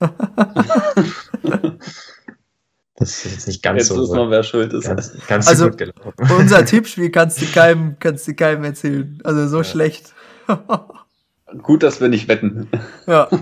Das 2.98 3.10
ist 3.26 3.30
jetzt 3.30 3.46
nicht 3.46 3.62
ganz 3.62 3.76
Jetzt 3.80 3.88
so, 3.88 4.00
wissen 4.00 4.16
wir, 4.16 4.30
wer 4.30 4.42
schuld 4.42 4.72
ist. 4.72 4.86
ganz, 4.86 5.12
ganz 5.26 5.46
Also- 5.48 5.64
so 5.64 5.68
gut 5.70 5.78
gelaufen. 5.78 6.14
Unser 6.38 6.64
Tippspiel 6.64 7.10
kannst 7.10 7.42
du 7.42 7.44
keinem, 7.44 7.96
kannst 8.00 8.26
du 8.26 8.34
keinem 8.34 8.64
erzählen. 8.64 9.18
Also 9.22 9.48
so 9.48 9.58
Ja. 9.58 9.64
schlecht. 9.64 10.14
Gut, 11.62 11.82
dass 11.82 12.00
wir 12.00 12.08
nicht 12.08 12.26
wetten. 12.28 12.68
ja. 13.06 13.28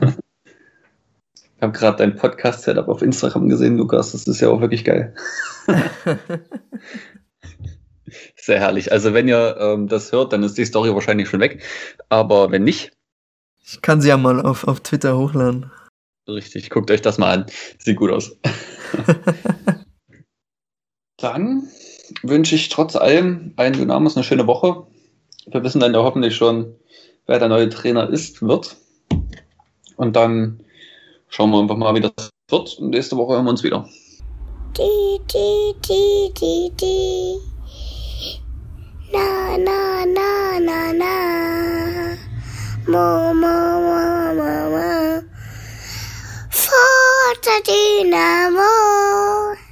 Ich 1.56 1.62
habe 1.62 1.78
gerade 1.78 1.96
dein 1.98 2.16
Podcast-Setup 2.16 2.88
auf 2.88 3.00
Instagram 3.00 3.48
gesehen, 3.48 3.78
Lukas. 3.78 4.10
Das 4.12 4.26
ist 4.26 4.40
ja 4.40 4.48
auch 4.50 4.60
wirklich 4.60 4.84
geil. 4.84 5.14
Sehr 8.36 8.58
herrlich. 8.60 8.92
Also 8.92 9.14
wenn 9.14 9.28
ihr 9.28 9.56
ähm, 9.58 9.88
das 9.88 10.12
hört, 10.12 10.32
dann 10.34 10.42
ist 10.42 10.58
die 10.58 10.66
Story 10.66 10.92
wahrscheinlich 10.94 11.28
schon 11.28 11.40
weg. 11.40 11.62
Aber 12.10 12.50
wenn 12.50 12.64
nicht, 12.64 12.90
Ich 13.66 13.80
kann 13.80 14.00
sie 14.00 14.08
ja 14.08 14.16
mal 14.16 14.42
auf, 14.42 14.68
auf 14.68 14.80
Twitter 14.80 15.16
hochladen. 15.16 15.70
richtig, 16.28 16.70
guckt 16.70 16.90
euch 16.90 17.00
das 17.00 17.18
mal 17.18 17.32
an. 17.32 17.46
Sieht 17.78 17.96
gut 17.96 18.10
aus. 18.10 18.36
Dann 21.16 21.68
wünsche 22.22 22.54
ich 22.54 22.68
trotz 22.68 22.96
allem 22.96 23.54
allen 23.56 23.72
Dynamos 23.72 24.16
eine 24.16 24.24
schöne 24.24 24.46
Woche. 24.46 24.86
Wir 25.46 25.64
wissen 25.64 25.80
dann 25.80 25.94
ja 25.94 26.02
hoffentlich 26.02 26.36
schon, 26.36 26.74
wer 27.26 27.38
der 27.38 27.48
neue 27.48 27.68
Trainer 27.68 28.08
ist, 28.10 28.42
wird. 28.42 28.76
Und 29.96 30.16
dann 30.16 30.60
schauen 31.28 31.50
wir 31.50 31.60
einfach 31.60 31.76
mal, 31.76 31.94
wie 31.94 32.00
das 32.00 32.30
wird. 32.50 32.78
Und 32.78 32.90
nächste 32.90 33.16
Woche 33.16 33.34
hören 33.34 33.44
wir 33.44 33.50
uns 33.50 33.62
wieder. 33.62 33.88
Di, 34.76 35.20
di, 35.32 35.72
di, 35.86 36.32
di, 36.34 36.70
di. 36.80 37.38
Na, 39.12 39.56
na, 39.56 40.04
na, 40.06 40.58
na, 40.60 40.92
na. 40.92 41.14
mama, 42.86 43.80
mama, 44.34 45.24
for 46.50 47.34
the 47.42 47.62
dynamo. 47.64 49.63